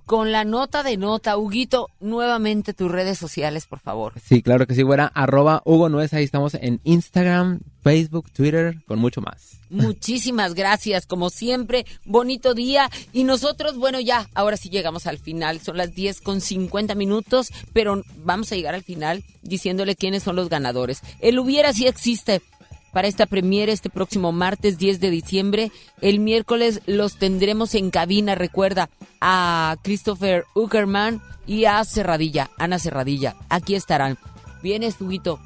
Con 0.05 0.31
la 0.31 0.43
nota 0.43 0.83
de 0.83 0.97
nota, 0.97 1.37
Huguito, 1.37 1.87
nuevamente 1.99 2.73
tus 2.73 2.91
redes 2.91 3.17
sociales, 3.17 3.65
por 3.65 3.79
favor. 3.79 4.13
Sí, 4.21 4.41
claro 4.41 4.67
que 4.67 4.75
sí, 4.75 4.81
güera. 4.81 5.11
Arroba 5.13 5.61
Hugo 5.63 5.89
Nuez, 5.89 6.13
ahí 6.13 6.23
estamos 6.23 6.53
en 6.55 6.81
Instagram, 6.83 7.61
Facebook, 7.81 8.31
Twitter, 8.31 8.77
con 8.87 8.99
mucho 8.99 9.21
más. 9.21 9.57
Muchísimas 9.69 10.53
gracias, 10.53 11.05
como 11.05 11.29
siempre, 11.29 11.85
bonito 12.05 12.53
día. 12.53 12.89
Y 13.13 13.23
nosotros, 13.23 13.77
bueno, 13.77 13.99
ya, 13.99 14.29
ahora 14.33 14.57
sí 14.57 14.69
llegamos 14.69 15.07
al 15.07 15.17
final. 15.17 15.61
Son 15.61 15.77
las 15.77 15.95
10 15.95 16.21
con 16.21 16.41
50 16.41 16.93
minutos, 16.95 17.51
pero 17.71 18.03
vamos 18.17 18.51
a 18.51 18.55
llegar 18.55 18.75
al 18.75 18.83
final 18.83 19.23
diciéndole 19.41 19.95
quiénes 19.95 20.23
son 20.23 20.35
los 20.35 20.49
ganadores. 20.49 21.01
El 21.21 21.39
hubiera 21.39 21.71
sí 21.73 21.87
existe 21.87 22.41
para 22.91 23.07
esta 23.07 23.25
premiere 23.25 23.71
este 23.71 23.89
próximo 23.89 24.31
martes 24.31 24.77
10 24.77 24.99
de 24.99 25.09
diciembre. 25.09 25.71
El 26.01 26.19
miércoles 26.19 26.81
los 26.85 27.17
tendremos 27.17 27.73
en 27.75 27.89
cabina, 27.89 28.35
recuerda, 28.35 28.89
a 29.21 29.77
Christopher 29.83 30.45
Uckerman 30.53 31.21
y 31.47 31.65
a 31.65 31.83
Cerradilla, 31.85 32.51
Ana 32.57 32.79
Cerradilla. 32.79 33.35
Aquí 33.49 33.75
estarán. 33.75 34.17
Vienes, 34.61 34.99
Huguito. 34.99 35.39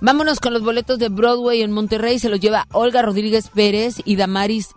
Vámonos 0.00 0.38
con 0.38 0.52
los 0.52 0.62
boletos 0.62 1.00
de 1.00 1.08
Broadway 1.08 1.62
en 1.62 1.72
Monterrey. 1.72 2.20
Se 2.20 2.28
los 2.28 2.38
lleva 2.38 2.66
Olga 2.72 3.02
Rodríguez 3.02 3.48
Pérez 3.48 3.96
y 4.04 4.14
Damaris 4.14 4.70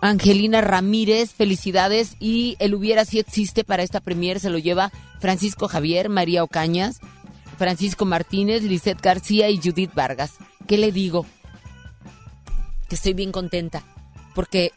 Angelina 0.00 0.60
Ramírez. 0.60 1.32
Felicidades. 1.32 2.16
Y 2.18 2.56
el 2.58 2.74
hubiera 2.74 3.04
si 3.04 3.20
existe 3.20 3.62
para 3.62 3.84
esta 3.84 4.00
premier. 4.00 4.40
Se 4.40 4.50
lo 4.50 4.58
lleva 4.58 4.90
Francisco 5.20 5.68
Javier, 5.68 6.08
María 6.08 6.42
Ocañas, 6.42 6.98
Francisco 7.58 8.06
Martínez, 8.06 8.64
Lisette 8.64 9.00
García 9.00 9.50
y 9.50 9.58
Judith 9.58 9.94
Vargas. 9.94 10.32
¿Qué 10.66 10.78
le 10.78 10.90
digo? 10.90 11.26
Que 12.88 12.96
estoy 12.96 13.14
bien 13.14 13.30
contenta. 13.30 13.84
Porque 14.34 14.72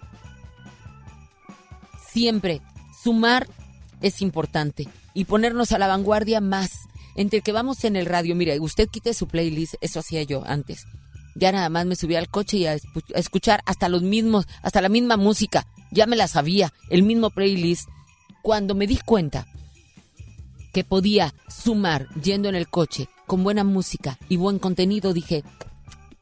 siempre 2.11 2.61
sumar 3.03 3.47
es 4.01 4.21
importante. 4.21 4.87
Y 5.15 5.25
ponernos 5.25 5.71
a 5.71 5.79
la 5.79 5.87
vanguardia 5.87 6.41
más. 6.41 6.69
Entre 7.19 7.41
que 7.41 7.51
vamos 7.51 7.83
en 7.83 7.97
el 7.97 8.05
radio, 8.05 8.33
mire, 8.33 8.57
usted 8.61 8.87
quite 8.87 9.13
su 9.13 9.27
playlist, 9.27 9.73
eso 9.81 9.99
hacía 9.99 10.23
yo 10.23 10.41
antes. 10.45 10.85
Ya 11.35 11.51
nada 11.51 11.67
más 11.67 11.85
me 11.85 11.97
subía 11.97 12.17
al 12.17 12.29
coche 12.29 12.55
y 12.55 12.65
a, 12.65 12.77
escuchar 13.13 13.61
hasta 13.65 13.89
los 13.89 14.03
mismos, 14.03 14.47
hasta 14.61 14.79
la 14.79 14.87
misma 14.87 15.17
música. 15.17 15.67
Ya 15.91 16.05
me 16.05 16.15
la 16.15 16.29
sabía, 16.29 16.71
el 16.89 17.03
mismo 17.03 17.29
playlist. 17.29 17.89
Cuando 18.41 18.73
me 18.73 18.87
di 18.87 18.95
cuenta 18.95 19.47
que 20.71 20.85
podía 20.85 21.33
sumar 21.49 22.07
yendo 22.23 22.47
en 22.47 22.55
el 22.55 22.69
coche 22.69 23.09
con 23.27 23.43
buena 23.43 23.65
música 23.65 24.17
y 24.29 24.37
buen 24.37 24.57
contenido, 24.57 25.11
dije, 25.11 25.43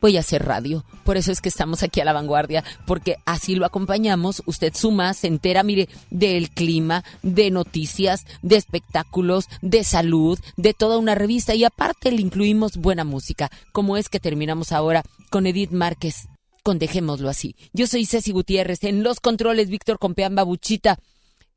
voy 0.02 0.18
a 0.18 0.22
hacer 0.22 0.45
radio. 0.45 0.84
Por 1.03 1.18
eso 1.18 1.32
es 1.32 1.41
que 1.41 1.49
estamos 1.49 1.84
aquí 1.84 2.02
a 2.02 2.06
la 2.06 2.14
vanguardia, 2.14 2.64
porque 2.86 3.15
así 3.26 3.56
lo 3.56 3.65
acompañamos. 3.65 4.44
Usted 4.45 4.74
suma, 4.74 5.14
se 5.14 5.28
entera, 5.28 5.64
mire, 5.64 5.90
del 6.10 6.49
clima, 6.49 7.03
de 7.24 7.52
noticias, 7.52 8.26
de 8.41 8.57
espectáculos, 8.57 9.45
de 9.61 9.84
salud, 9.84 10.40
de 10.56 10.74
toda 10.74 10.98
una 10.98 11.15
revista 11.15 11.56
y 11.56 11.64
aparte 11.64 12.11
le 12.11 12.22
incluimos 12.22 12.78
buena 12.78 13.03
música, 13.03 13.49
como 13.72 13.98
es 13.98 14.10
que 14.10 14.19
terminamos 14.19 14.72
ahora 14.72 15.03
con 15.30 15.48
Edith 15.48 15.72
Márquez. 15.72 16.28
Con 16.64 16.80
dejémoslo 16.80 17.30
así. 17.30 17.56
Yo 17.72 17.88
soy 17.88 18.06
Ceci 18.06 18.34
Gutiérrez, 18.34 18.84
en 18.84 19.02
los 19.02 19.22
controles 19.22 19.69
Víctor 19.69 19.99
Compeán 19.99 20.36
Babuchita, 20.36 20.99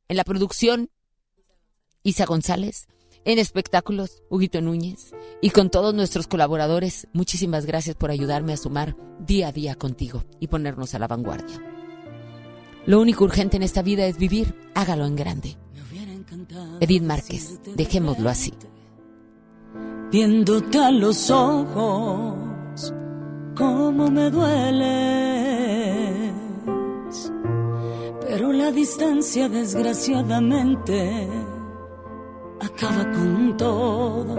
en 0.08 0.16
la 0.16 0.22
producción 0.22 0.88
Isa 2.04 2.26
González, 2.26 2.86
en 3.24 3.38
espectáculos, 3.38 4.22
Huguito 4.30 4.60
Núñez, 4.60 5.12
y 5.40 5.50
con 5.50 5.70
todos 5.70 5.94
nuestros 5.94 6.26
colaboradores, 6.26 7.06
muchísimas 7.12 7.66
gracias 7.66 7.96
por 7.96 8.10
ayudarme 8.10 8.52
a 8.52 8.56
sumar 8.56 8.96
día 9.18 9.48
a 9.48 9.52
día 9.52 9.74
contigo 9.74 10.24
y 10.40 10.46
ponernos 10.48 10.94
a 10.94 10.98
la 10.98 11.06
vanguardia. 11.08 11.60
Lo 12.86 13.00
único 13.00 13.24
urgente 13.24 13.56
en 13.56 13.62
esta 13.62 13.82
vida 13.82 14.06
es 14.06 14.16
vivir, 14.16 14.54
hágalo 14.74 15.06
en 15.06 15.16
grande. 15.16 15.56
Edith 16.80 17.02
Márquez, 17.02 17.60
dejémoslo 17.76 18.30
así. 18.30 18.54
viéndote 20.10 20.78
a 20.78 20.90
los 20.90 21.30
ojos, 21.30 22.92
cómo 23.56 24.10
me 24.10 24.30
dueles. 24.30 25.60
Pero 28.26 28.52
la 28.52 28.72
distancia, 28.72 29.48
desgraciadamente, 29.48 31.28
acaba 32.60 33.10
con 33.12 33.56
todo, 33.56 34.36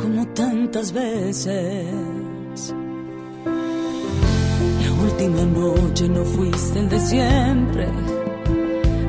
como 0.00 0.26
tantas 0.28 0.92
veces. 0.92 1.86
La 4.82 4.92
última 5.04 5.42
noche 5.42 6.08
no 6.08 6.24
fuiste 6.24 6.78
el 6.80 6.88
de 6.88 7.00
siempre, 7.00 7.88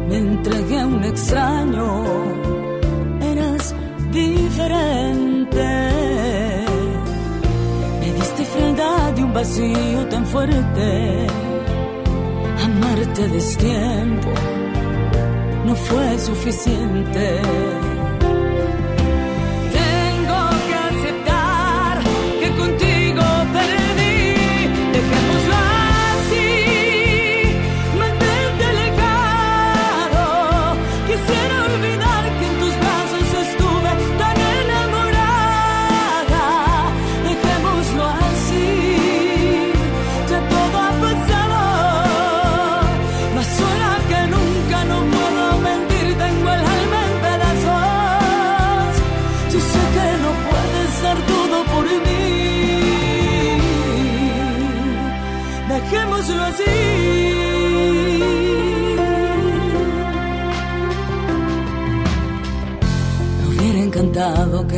me 0.08 0.18
entregué 0.18 0.80
a 0.80 0.88
un 0.88 1.04
extraño 1.04 2.04
eras 3.22 3.76
diferente. 4.12 5.68
Me 8.00 8.14
diste 8.14 8.46
frialdad 8.46 9.18
y 9.18 9.22
un 9.22 9.34
vacío 9.34 10.08
tan 10.10 10.26
fuerte. 10.26 11.28
Amarte 12.64 13.28
destiempo 13.28 14.30
no 15.66 15.76
fue 15.76 16.18
suficiente. 16.18 17.42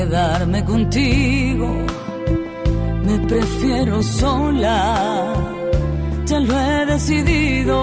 Quedarme 0.02 0.66
contigo, 0.66 1.68
me 3.06 3.20
prefiero 3.28 4.02
sola, 4.02 5.34
ya 6.26 6.40
lo 6.40 6.54
he 6.60 6.86
decidido. 6.88 7.78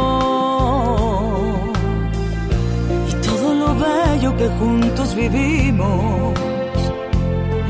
Y 3.11 3.13
todo 3.27 3.49
lo 3.63 3.69
bello 3.87 4.37
que 4.37 4.49
juntos 4.59 5.15
vivimos, 5.15 6.35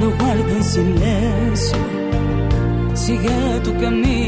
lo 0.01 0.09
guardo 0.19 0.51
en 0.57 0.65
silencio, 0.65 1.79
sigue 2.95 3.61
tu 3.65 3.73
camino. 3.79 4.28